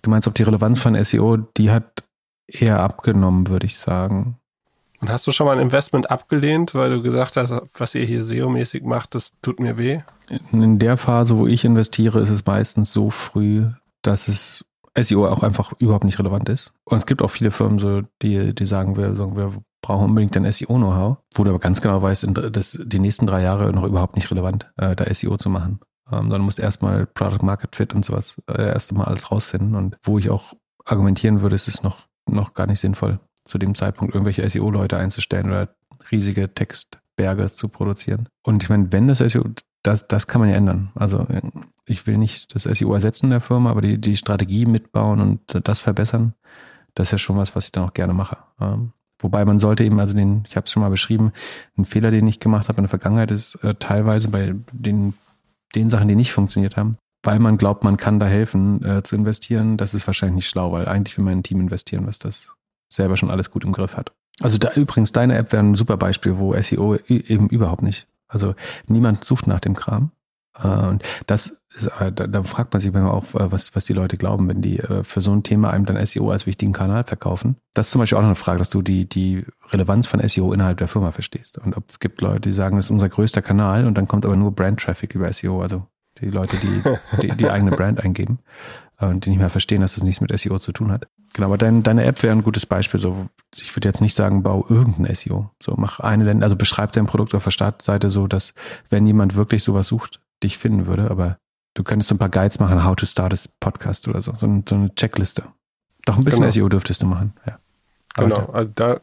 Du 0.02 0.10
meinst, 0.10 0.26
ob 0.26 0.34
die 0.34 0.42
Relevanz 0.42 0.80
von 0.80 1.02
SEO, 1.04 1.36
die 1.36 1.70
hat 1.70 2.04
eher 2.46 2.80
abgenommen, 2.80 3.48
würde 3.48 3.66
ich 3.66 3.78
sagen. 3.78 4.38
Und 5.00 5.10
hast 5.10 5.26
du 5.26 5.32
schon 5.32 5.46
mal 5.46 5.56
ein 5.56 5.62
Investment 5.62 6.10
abgelehnt, 6.10 6.74
weil 6.74 6.90
du 6.90 7.02
gesagt 7.02 7.36
hast, 7.36 7.52
was 7.74 7.94
ihr 7.94 8.04
hier 8.04 8.24
SEO-mäßig 8.24 8.82
macht, 8.84 9.14
das 9.14 9.32
tut 9.42 9.60
mir 9.60 9.76
weh? 9.76 10.00
In 10.52 10.78
der 10.78 10.96
Phase, 10.96 11.36
wo 11.36 11.46
ich 11.46 11.64
investiere, 11.64 12.20
ist 12.20 12.30
es 12.30 12.44
meistens 12.46 12.92
so 12.92 13.10
früh, 13.10 13.66
dass 14.02 14.28
es 14.28 14.64
SEO 14.98 15.26
auch 15.28 15.42
einfach 15.42 15.72
überhaupt 15.78 16.04
nicht 16.04 16.18
relevant 16.18 16.48
ist. 16.48 16.72
Und 16.84 16.96
es 16.96 17.06
gibt 17.06 17.20
auch 17.20 17.30
viele 17.30 17.50
Firmen, 17.50 17.78
so, 17.78 18.02
die, 18.22 18.54
die 18.54 18.66
sagen, 18.66 18.96
wir, 18.96 19.14
sagen, 19.14 19.36
wir 19.36 19.52
brauchen 19.82 20.06
unbedingt 20.06 20.36
ein 20.36 20.50
SEO-Know-how, 20.50 21.18
wo 21.34 21.44
du 21.44 21.50
aber 21.50 21.58
ganz 21.58 21.80
genau 21.80 22.02
weißt, 22.02 22.26
dass 22.52 22.80
die 22.82 22.98
nächsten 22.98 23.26
drei 23.26 23.42
Jahre 23.42 23.72
noch 23.72 23.84
überhaupt 23.84 24.16
nicht 24.16 24.30
relevant, 24.30 24.70
äh, 24.76 24.96
da 24.96 25.12
SEO 25.12 25.36
zu 25.36 25.50
machen. 25.50 25.80
Ähm, 26.10 26.30
dann 26.30 26.40
musst 26.40 26.58
du 26.58 26.62
erstmal 26.62 27.06
Product 27.06 27.44
Market 27.44 27.74
Fit 27.76 27.94
und 27.94 28.04
sowas 28.04 28.40
äh, 28.48 28.66
erst 28.66 28.92
mal 28.92 29.04
alles 29.04 29.30
rausfinden. 29.30 29.74
Und 29.74 29.96
wo 30.02 30.18
ich 30.18 30.30
auch 30.30 30.54
argumentieren 30.84 31.42
würde, 31.42 31.54
ist 31.54 31.68
es 31.68 31.82
noch, 31.82 32.06
noch 32.26 32.54
gar 32.54 32.66
nicht 32.66 32.80
sinnvoll, 32.80 33.20
zu 33.44 33.58
dem 33.58 33.74
Zeitpunkt 33.74 34.14
irgendwelche 34.14 34.48
SEO-Leute 34.48 34.96
einzustellen 34.96 35.46
oder 35.46 35.74
riesige 36.10 36.52
Textberge 36.52 37.46
zu 37.46 37.68
produzieren. 37.68 38.28
Und 38.42 38.62
ich 38.62 38.68
meine, 38.68 38.92
wenn 38.92 39.08
das 39.08 39.18
SEO, 39.18 39.44
das, 39.82 40.06
das 40.08 40.26
kann 40.26 40.40
man 40.40 40.50
ja 40.50 40.56
ändern. 40.56 40.90
Also 40.94 41.26
ich 41.86 42.06
will 42.06 42.18
nicht 42.18 42.54
das 42.54 42.64
SEO 42.64 42.92
ersetzen 42.94 43.26
in 43.26 43.30
der 43.30 43.40
Firma, 43.40 43.70
aber 43.70 43.80
die, 43.80 44.00
die 44.00 44.16
Strategie 44.16 44.66
mitbauen 44.66 45.20
und 45.20 45.40
das 45.68 45.80
verbessern, 45.80 46.34
das 46.94 47.08
ist 47.08 47.12
ja 47.12 47.18
schon 47.18 47.36
was, 47.36 47.54
was 47.54 47.66
ich 47.66 47.72
dann 47.72 47.84
auch 47.84 47.94
gerne 47.94 48.14
mache. 48.14 48.38
Ähm, 48.60 48.92
wobei 49.18 49.44
man 49.44 49.58
sollte 49.58 49.84
eben, 49.84 50.00
also 50.00 50.14
den, 50.14 50.44
ich 50.46 50.56
habe 50.56 50.66
es 50.66 50.72
schon 50.72 50.82
mal 50.82 50.90
beschrieben, 50.90 51.32
ein 51.76 51.84
Fehler, 51.84 52.10
den 52.10 52.26
ich 52.26 52.40
gemacht 52.40 52.68
habe 52.68 52.78
in 52.78 52.84
der 52.84 52.90
Vergangenheit, 52.90 53.30
ist 53.30 53.56
äh, 53.56 53.74
teilweise 53.74 54.28
bei 54.28 54.54
den, 54.72 55.14
den 55.74 55.90
Sachen, 55.90 56.08
die 56.08 56.16
nicht 56.16 56.32
funktioniert 56.32 56.76
haben, 56.76 56.96
weil 57.22 57.38
man 57.38 57.58
glaubt, 57.58 57.84
man 57.84 57.96
kann 57.96 58.20
da 58.20 58.26
helfen 58.26 58.84
äh, 58.84 59.02
zu 59.02 59.16
investieren, 59.16 59.76
das 59.76 59.94
ist 59.94 60.06
wahrscheinlich 60.06 60.36
nicht 60.36 60.48
schlau, 60.48 60.72
weil 60.72 60.88
eigentlich 60.88 61.16
will 61.16 61.24
man 61.24 61.32
in 61.34 61.38
ein 61.40 61.42
Team 61.42 61.60
investieren, 61.60 62.06
was 62.06 62.18
das 62.18 62.54
selber 62.88 63.16
schon 63.16 63.30
alles 63.30 63.50
gut 63.50 63.64
im 63.64 63.72
Griff 63.72 63.96
hat. 63.96 64.12
Also 64.40 64.58
da 64.58 64.72
übrigens, 64.72 65.12
deine 65.12 65.36
App 65.36 65.52
wäre 65.52 65.62
ein 65.62 65.74
super 65.74 65.96
Beispiel, 65.96 66.38
wo 66.38 66.60
SEO 66.60 66.96
eben 67.06 67.48
überhaupt 67.48 67.82
nicht. 67.82 68.06
Also 68.28 68.54
niemand 68.86 69.24
sucht 69.24 69.46
nach 69.46 69.60
dem 69.60 69.74
Kram. 69.74 70.10
Äh, 70.58 70.68
und 70.68 71.02
das 71.26 71.58
äh, 72.00 72.12
da, 72.12 72.26
da 72.26 72.42
fragt 72.42 72.72
man 72.72 72.80
sich 72.80 72.92
manchmal 72.92 73.12
auch, 73.12 73.34
äh, 73.34 73.52
was, 73.52 73.74
was 73.74 73.84
die 73.84 73.92
Leute 73.92 74.16
glauben, 74.16 74.48
wenn 74.48 74.62
die 74.62 74.82
für 75.02 75.20
so 75.20 75.32
ein 75.32 75.42
Thema 75.42 75.70
einem 75.70 75.84
dann 75.84 76.04
SEO 76.04 76.30
als 76.30 76.46
wichtigen 76.46 76.72
Kanal 76.72 77.04
verkaufen. 77.04 77.56
Das 77.74 77.86
ist 77.86 77.92
zum 77.92 78.00
Beispiel 78.00 78.18
auch 78.18 78.22
noch 78.22 78.28
eine 78.28 78.36
Frage, 78.36 78.58
dass 78.58 78.70
du 78.70 78.82
die, 78.82 79.08
die 79.08 79.44
Relevanz 79.70 80.06
von 80.06 80.26
SEO 80.26 80.52
innerhalb 80.52 80.78
der 80.78 80.88
Firma 80.88 81.12
verstehst. 81.12 81.58
Und 81.58 81.76
ob 81.76 81.84
es 81.88 82.00
gibt 82.00 82.20
Leute, 82.20 82.40
die 82.48 82.52
sagen, 82.52 82.76
das 82.76 82.86
ist 82.86 82.90
unser 82.90 83.08
größter 83.08 83.42
Kanal 83.42 83.86
und 83.86 83.96
dann 83.96 84.08
kommt 84.08 84.24
aber 84.24 84.36
nur 84.36 84.52
Brand-Traffic 84.52 85.14
über 85.14 85.32
SEO, 85.32 85.60
also 85.60 85.86
die 86.20 86.30
Leute, 86.30 86.56
die 86.56 86.82
die, 87.22 87.36
die 87.36 87.50
eigene 87.50 87.72
Brand 87.72 88.02
eingeben 88.02 88.38
und 88.98 89.26
die 89.26 89.30
nicht 89.30 89.38
mehr 89.38 89.50
verstehen, 89.50 89.82
dass 89.82 89.94
das 89.94 90.02
nichts 90.02 90.20
mit 90.20 90.36
SEO 90.36 90.58
zu 90.58 90.72
tun 90.72 90.90
hat. 90.90 91.06
Genau, 91.34 91.48
aber 91.48 91.58
dein, 91.58 91.82
deine 91.82 92.04
App 92.04 92.22
wäre 92.22 92.32
ein 92.32 92.42
gutes 92.42 92.64
Beispiel. 92.64 92.98
So, 92.98 93.26
ich 93.54 93.74
würde 93.76 93.88
jetzt 93.88 94.00
nicht 94.00 94.14
sagen, 94.14 94.42
bau 94.42 94.64
irgendein 94.68 95.14
SEO. 95.14 95.50
So, 95.62 95.74
mach 95.76 96.00
eine, 96.00 96.42
also 96.42 96.56
beschreib 96.56 96.92
dein 96.92 97.06
Produkt 97.06 97.34
auf 97.34 97.44
der 97.44 97.50
Startseite 97.50 98.08
so, 98.08 98.26
dass 98.26 98.54
wenn 98.88 99.06
jemand 99.06 99.34
wirklich 99.34 99.62
sowas 99.62 99.88
sucht, 99.88 100.22
dich 100.42 100.56
finden 100.56 100.86
würde. 100.86 101.10
Aber 101.10 101.38
du 101.76 101.84
könntest 101.84 102.10
ein 102.10 102.18
paar 102.18 102.28
Guides 102.28 102.58
machen, 102.58 102.84
how 102.84 102.96
to 102.96 103.06
start 103.06 103.32
a 103.32 103.36
podcast 103.60 104.08
oder 104.08 104.20
so, 104.20 104.34
so, 104.34 104.46
eine, 104.46 104.64
so 104.68 104.74
eine 104.74 104.94
Checkliste. 104.94 105.44
Doch 106.04 106.16
ein 106.16 106.24
bisschen 106.24 106.40
genau. 106.40 106.52
SEO 106.52 106.68
dürftest 106.68 107.02
du 107.02 107.06
machen, 107.06 107.34
ja. 107.46 107.58
Genau, 108.18 108.46
also 108.46 108.70
da, 108.74 108.98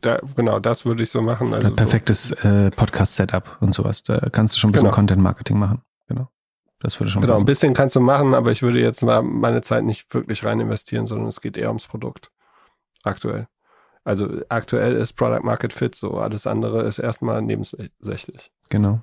da, 0.00 0.20
genau, 0.34 0.58
das 0.58 0.86
würde 0.86 1.02
ich 1.02 1.10
so 1.10 1.20
machen. 1.20 1.52
Also 1.52 1.70
perfektes 1.74 2.28
so. 2.28 2.48
äh, 2.48 2.70
Podcast-Setup 2.70 3.58
und 3.60 3.74
sowas. 3.74 4.02
Da 4.02 4.30
kannst 4.32 4.56
du 4.56 4.58
schon 4.58 4.70
ein 4.70 4.72
bisschen 4.72 4.86
genau. 4.86 4.94
Content-Marketing 4.94 5.58
machen. 5.58 5.82
Genau. 6.06 6.30
Das 6.80 6.98
würde 6.98 7.10
schon 7.10 7.20
Genau, 7.20 7.34
passen. 7.34 7.42
ein 7.42 7.46
bisschen 7.46 7.74
kannst 7.74 7.94
du 7.94 8.00
machen, 8.00 8.32
aber 8.32 8.50
ich 8.50 8.62
würde 8.62 8.80
jetzt 8.80 9.02
mal 9.02 9.20
meine 9.22 9.60
Zeit 9.60 9.84
nicht 9.84 10.14
wirklich 10.14 10.44
rein 10.44 10.60
investieren, 10.60 11.04
sondern 11.04 11.28
es 11.28 11.42
geht 11.42 11.58
eher 11.58 11.68
ums 11.68 11.88
Produkt. 11.88 12.30
Aktuell. 13.02 13.48
Also 14.02 14.40
aktuell 14.48 14.94
ist 14.94 15.12
Product 15.12 15.44
Market 15.44 15.74
Fit 15.74 15.94
so, 15.94 16.16
alles 16.16 16.46
andere 16.46 16.84
ist 16.84 16.98
erstmal 16.98 17.42
nebensächlich. 17.42 18.50
Genau. 18.70 19.02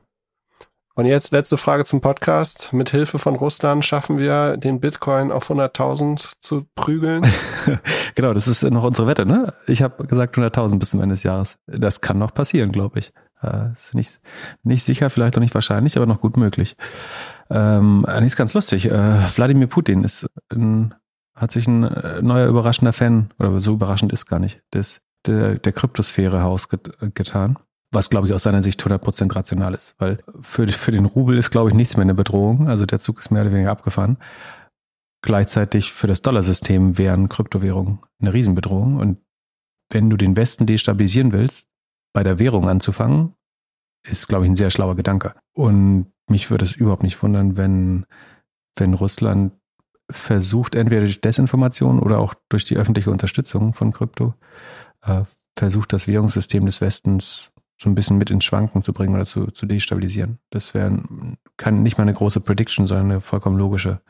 Und 0.98 1.08
jetzt 1.08 1.34
letzte 1.34 1.58
Frage 1.58 1.84
zum 1.84 2.00
Podcast. 2.00 2.72
Mit 2.72 2.90
Hilfe 2.90 3.20
von 3.20 3.36
Russland 3.36 3.84
schaffen 3.84 4.18
wir 4.18 4.56
den 4.56 4.80
Bitcoin 4.80 5.30
auf 5.30 5.52
100.000 5.52 6.36
zu 6.40 6.68
prügeln? 6.74 7.22
genau, 8.16 8.34
das 8.34 8.48
ist 8.48 8.64
noch 8.64 8.86
unsere 8.86 9.06
Wette, 9.06 9.26
ne? 9.26 9.54
Ich 9.68 9.84
habe 9.84 10.08
gesagt 10.08 10.38
100.000 10.38 10.80
bis 10.80 10.92
zum 10.92 11.02
Ende 11.02 11.12
des 11.12 11.24
Jahres. 11.24 11.58
Das 11.68 12.00
kann 12.00 12.18
noch 12.18 12.34
passieren, 12.34 12.72
glaube 12.72 13.00
ich. 13.00 13.12
Äh, 13.44 13.74
ist 13.74 13.94
nicht, 13.94 14.22
nicht 14.64 14.84
sicher, 14.84 15.10
vielleicht 15.10 15.36
auch 15.36 15.42
nicht 15.42 15.54
wahrscheinlich, 15.54 15.98
aber 15.98 16.06
noch 16.06 16.22
gut 16.22 16.38
möglich. 16.38 16.78
Ähm, 17.50 18.06
eigentlich 18.06 18.28
ist 18.28 18.38
ganz 18.38 18.54
lustig. 18.54 18.86
Äh, 18.90 19.36
Wladimir 19.36 19.68
Putin 19.68 20.06
ist 20.06 20.28
ein, 20.50 20.96
hat 21.36 21.52
sich 21.52 21.68
ein 21.68 21.84
äh, 21.84 22.22
neuer 22.22 22.48
überraschender 22.48 22.94
Fan, 22.94 23.34
oder 23.38 23.60
so 23.60 23.74
überraschend 23.74 24.14
ist 24.14 24.28
gar 24.28 24.40
nicht, 24.40 24.62
des, 24.74 25.02
der, 25.26 25.56
der 25.56 25.74
Kryptosphäre 25.74 26.42
hausgetan. 26.42 27.58
Was, 27.96 28.10
glaube 28.10 28.28
ich, 28.28 28.34
aus 28.34 28.44
seiner 28.44 28.62
Sicht 28.62 28.82
100% 28.82 29.34
rational 29.34 29.74
ist. 29.74 29.96
Weil 29.98 30.20
für, 30.42 30.68
für 30.68 30.92
den 30.92 31.06
Rubel 31.06 31.38
ist, 31.38 31.50
glaube 31.50 31.70
ich, 31.70 31.76
nichts 31.76 31.96
mehr 31.96 32.04
eine 32.04 32.14
Bedrohung. 32.14 32.68
Also 32.68 32.86
der 32.86 33.00
Zug 33.00 33.20
ist 33.20 33.32
mehr 33.32 33.44
oder 33.44 33.54
weniger 33.54 33.72
abgefahren. 33.72 34.18
Gleichzeitig 35.22 35.94
für 35.94 36.08
das 36.08 36.22
Dollarsystem 36.22 36.98
wären 36.98 37.30
Kryptowährungen 37.30 38.00
eine 38.20 38.34
Riesenbedrohung. 38.34 38.98
Und 38.98 39.20
wenn 39.90 40.10
du 40.10 40.18
den 40.18 40.36
Westen 40.36 40.66
destabilisieren 40.66 41.32
willst, 41.32 41.70
bei 42.14 42.24
der 42.24 42.38
Währung 42.38 42.68
anzufangen, 42.68 43.34
ist, 44.06 44.28
glaube 44.28 44.46
ich, 44.46 44.52
ein 44.52 44.56
sehr 44.56 44.72
schlauer 44.72 44.96
Gedanke. 44.96 45.34
Und 45.54 46.12
mich 46.30 46.52
würde 46.52 46.66
es 46.66 46.76
überhaupt 46.76 47.04
nicht 47.04 47.22
wundern, 47.24 47.58
wenn, 47.58 48.06
wenn 48.76 48.94
Russland 48.94 49.54
versucht, 50.12 50.76
entweder 50.76 51.02
durch 51.02 51.22
Desinformation 51.22 52.00
oder 52.00 52.20
auch 52.20 52.34
durch 52.50 52.66
die 52.66 52.78
öffentliche 52.78 53.10
Unterstützung 53.10 53.74
von 53.74 53.92
Krypto, 53.92 54.34
äh, 55.02 55.24
versucht, 55.58 55.94
das 55.94 56.08
Währungssystem 56.08 56.66
des 56.66 56.82
Westens 56.82 57.52
so 57.78 57.90
ein 57.90 57.96
bisschen 57.96 58.18
mit 58.18 58.30
ins 58.32 58.46
Schwanken 58.46 58.82
zu 58.82 58.94
bringen 58.94 59.16
oder 59.16 59.26
zu, 59.26 59.48
zu 59.48 59.66
destabilisieren. 59.66 60.40
Das 60.50 60.74
wäre 60.74 61.00
kann 61.58 61.84
nicht 61.84 61.98
mal 61.98 62.04
eine 62.04 62.14
große 62.14 62.42
Prediction, 62.42 62.88
sondern 62.88 63.12
eine 63.12 63.22
vollkommen 63.22 63.58
logische 63.58 64.02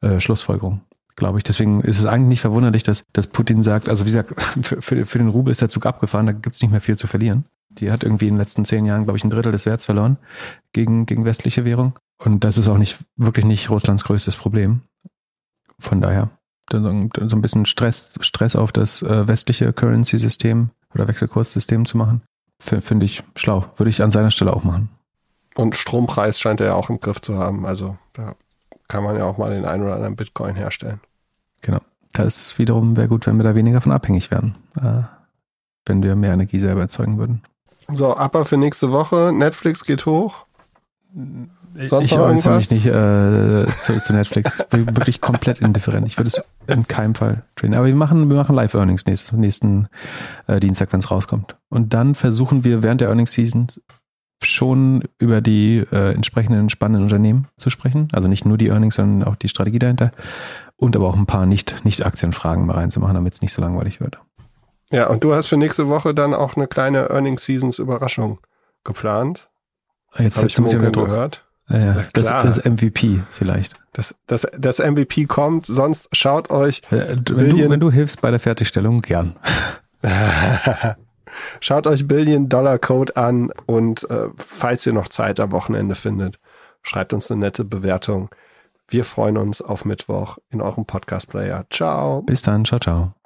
äh, 0.00 0.20
Schlussfolgerung, 0.20 0.82
glaube 1.16 1.38
ich. 1.38 1.44
Deswegen 1.44 1.80
ist 1.80 1.98
es 1.98 2.06
eigentlich 2.06 2.28
nicht 2.28 2.40
verwunderlich, 2.40 2.82
dass, 2.82 3.04
dass 3.12 3.26
Putin 3.26 3.62
sagt, 3.62 3.88
also 3.88 4.04
wie 4.04 4.10
gesagt, 4.10 4.40
für, 4.62 4.82
für, 4.82 5.06
für 5.06 5.18
den 5.18 5.28
Rubel 5.28 5.50
ist 5.50 5.60
der 5.60 5.68
Zug 5.68 5.86
abgefahren, 5.86 6.26
da 6.26 6.32
gibt 6.32 6.54
es 6.54 6.62
nicht 6.62 6.70
mehr 6.70 6.80
viel 6.80 6.96
zu 6.96 7.06
verlieren. 7.06 7.44
Die 7.70 7.90
hat 7.90 8.02
irgendwie 8.02 8.28
in 8.28 8.34
den 8.34 8.40
letzten 8.40 8.64
zehn 8.64 8.86
Jahren, 8.86 9.04
glaube 9.04 9.18
ich, 9.18 9.24
ein 9.24 9.30
Drittel 9.30 9.52
des 9.52 9.66
Werts 9.66 9.84
verloren 9.84 10.16
gegen, 10.72 11.06
gegen 11.06 11.24
westliche 11.24 11.64
Währung. 11.64 11.98
Und 12.18 12.44
das 12.44 12.58
ist 12.58 12.68
auch 12.68 12.78
nicht 12.78 12.98
wirklich 13.16 13.44
nicht 13.44 13.70
Russlands 13.70 14.04
größtes 14.04 14.36
Problem. 14.36 14.82
Von 15.78 16.00
daher 16.00 16.30
so 16.70 16.78
ein 16.78 17.40
bisschen 17.40 17.66
Stress, 17.66 18.14
Stress 18.20 18.56
auf 18.56 18.72
das 18.72 19.02
äh, 19.02 19.26
westliche 19.26 19.72
Currency-System 19.72 20.70
oder 20.94 21.08
Wechselkurssystem 21.08 21.86
zu 21.86 21.96
machen, 21.96 22.22
finde 22.60 23.06
ich 23.06 23.22
schlau. 23.36 23.66
Würde 23.76 23.90
ich 23.90 24.02
an 24.02 24.10
seiner 24.10 24.30
Stelle 24.30 24.52
auch 24.52 24.64
machen. 24.64 24.88
Und 25.54 25.76
Strompreis 25.76 26.38
scheint 26.38 26.60
er 26.60 26.68
ja 26.68 26.74
auch 26.74 26.90
im 26.90 27.00
Griff 27.00 27.20
zu 27.20 27.38
haben. 27.38 27.66
Also 27.66 27.96
da 28.12 28.34
kann 28.86 29.04
man 29.04 29.16
ja 29.16 29.24
auch 29.24 29.38
mal 29.38 29.50
den 29.50 29.64
einen 29.64 29.82
oder 29.82 29.94
anderen 29.94 30.16
Bitcoin 30.16 30.54
herstellen. 30.54 31.00
Genau. 31.60 31.80
Das 32.12 32.58
wiederum 32.58 32.96
wäre 32.96 33.08
gut, 33.08 33.26
wenn 33.26 33.36
wir 33.36 33.44
da 33.44 33.54
weniger 33.54 33.80
von 33.80 33.92
abhängig 33.92 34.30
werden, 34.30 34.54
äh, 34.80 35.02
wenn 35.86 36.02
wir 36.02 36.16
mehr 36.16 36.32
Energie 36.32 36.58
selber 36.58 36.80
erzeugen 36.80 37.18
würden. 37.18 37.42
So, 37.88 38.16
Upper 38.16 38.44
für 38.44 38.56
nächste 38.56 38.92
Woche. 38.92 39.32
Netflix 39.32 39.84
geht 39.84 40.06
hoch. 40.06 40.46
Sonst 41.88 42.12
ich 42.12 42.18
äußere 42.18 42.56
mich 42.56 42.70
nicht 42.70 42.86
äh, 42.86 43.66
zu, 43.80 44.00
zu 44.00 44.12
Netflix. 44.12 44.58
wirklich 44.70 45.20
komplett 45.20 45.60
indifferent. 45.60 46.06
Ich 46.06 46.18
würde 46.18 46.28
es 46.28 46.42
in 46.66 46.86
keinem 46.86 47.14
Fall 47.14 47.44
trainen. 47.56 47.74
Aber 47.74 47.86
wir 47.86 47.94
machen, 47.94 48.28
wir 48.28 48.36
machen 48.36 48.54
Live-Earnings 48.54 49.06
nächsten, 49.06 49.40
nächsten 49.40 49.88
äh, 50.46 50.60
Dienstag, 50.60 50.92
wenn 50.92 51.00
es 51.00 51.10
rauskommt. 51.10 51.56
Und 51.68 51.94
dann 51.94 52.14
versuchen 52.14 52.64
wir 52.64 52.82
während 52.82 53.00
der 53.00 53.08
Earnings-Season 53.08 53.68
schon 54.42 55.04
über 55.18 55.40
die 55.40 55.84
äh, 55.90 56.14
entsprechenden 56.14 56.70
spannenden 56.70 57.04
Unternehmen 57.04 57.48
zu 57.56 57.70
sprechen. 57.70 58.08
Also 58.12 58.28
nicht 58.28 58.44
nur 58.44 58.58
die 58.58 58.68
Earnings, 58.68 58.94
sondern 58.94 59.28
auch 59.28 59.36
die 59.36 59.48
Strategie 59.48 59.78
dahinter. 59.78 60.12
Und 60.76 60.94
aber 60.94 61.08
auch 61.08 61.16
ein 61.16 61.26
paar 61.26 61.46
Nicht-Aktienfragen 61.46 62.62
nicht 62.62 62.68
mal 62.68 62.76
reinzumachen, 62.76 63.14
damit 63.14 63.34
es 63.34 63.42
nicht 63.42 63.52
so 63.52 63.60
langweilig 63.60 64.00
wird. 64.00 64.18
Ja, 64.90 65.08
und 65.08 65.24
du 65.24 65.34
hast 65.34 65.48
für 65.48 65.56
nächste 65.56 65.88
Woche 65.88 66.14
dann 66.14 66.34
auch 66.34 66.56
eine 66.56 66.66
kleine 66.66 67.10
Earnings 67.10 67.44
Seasons 67.44 67.78
Überraschung 67.78 68.38
geplant. 68.84 69.50
Jetzt 70.18 70.38
habe 70.38 70.46
ich 70.46 70.58
mich 70.58 70.78
gehört. 70.92 71.47
Ja, 71.68 71.78
ja. 71.78 72.04
Das, 72.12 72.28
das 72.28 72.64
MVP 72.64 73.20
vielleicht. 73.30 73.74
Das, 73.92 74.14
das, 74.26 74.46
das 74.56 74.78
MVP 74.78 75.26
kommt, 75.26 75.66
sonst 75.66 76.08
schaut 76.12 76.50
euch. 76.50 76.82
Äh, 76.90 77.16
wenn, 77.30 77.56
du, 77.56 77.70
wenn 77.70 77.80
du 77.80 77.90
hilfst 77.90 78.20
bei 78.20 78.30
der 78.30 78.40
Fertigstellung, 78.40 79.02
gern. 79.02 79.36
schaut 81.60 81.86
euch 81.86 82.06
Billion 82.06 82.48
Dollar 82.48 82.78
Code 82.78 83.16
an 83.16 83.50
und 83.66 84.08
äh, 84.10 84.28
falls 84.36 84.86
ihr 84.86 84.92
noch 84.92 85.08
Zeit 85.08 85.40
am 85.40 85.52
Wochenende 85.52 85.94
findet, 85.94 86.38
schreibt 86.82 87.12
uns 87.12 87.30
eine 87.30 87.40
nette 87.40 87.64
Bewertung. 87.64 88.30
Wir 88.86 89.04
freuen 89.04 89.36
uns 89.36 89.60
auf 89.60 89.84
Mittwoch 89.84 90.38
in 90.50 90.62
eurem 90.62 90.86
Podcast-Player. 90.86 91.66
Ciao. 91.70 92.22
Bis 92.22 92.40
dann. 92.42 92.64
Ciao, 92.64 92.80
ciao. 92.80 93.17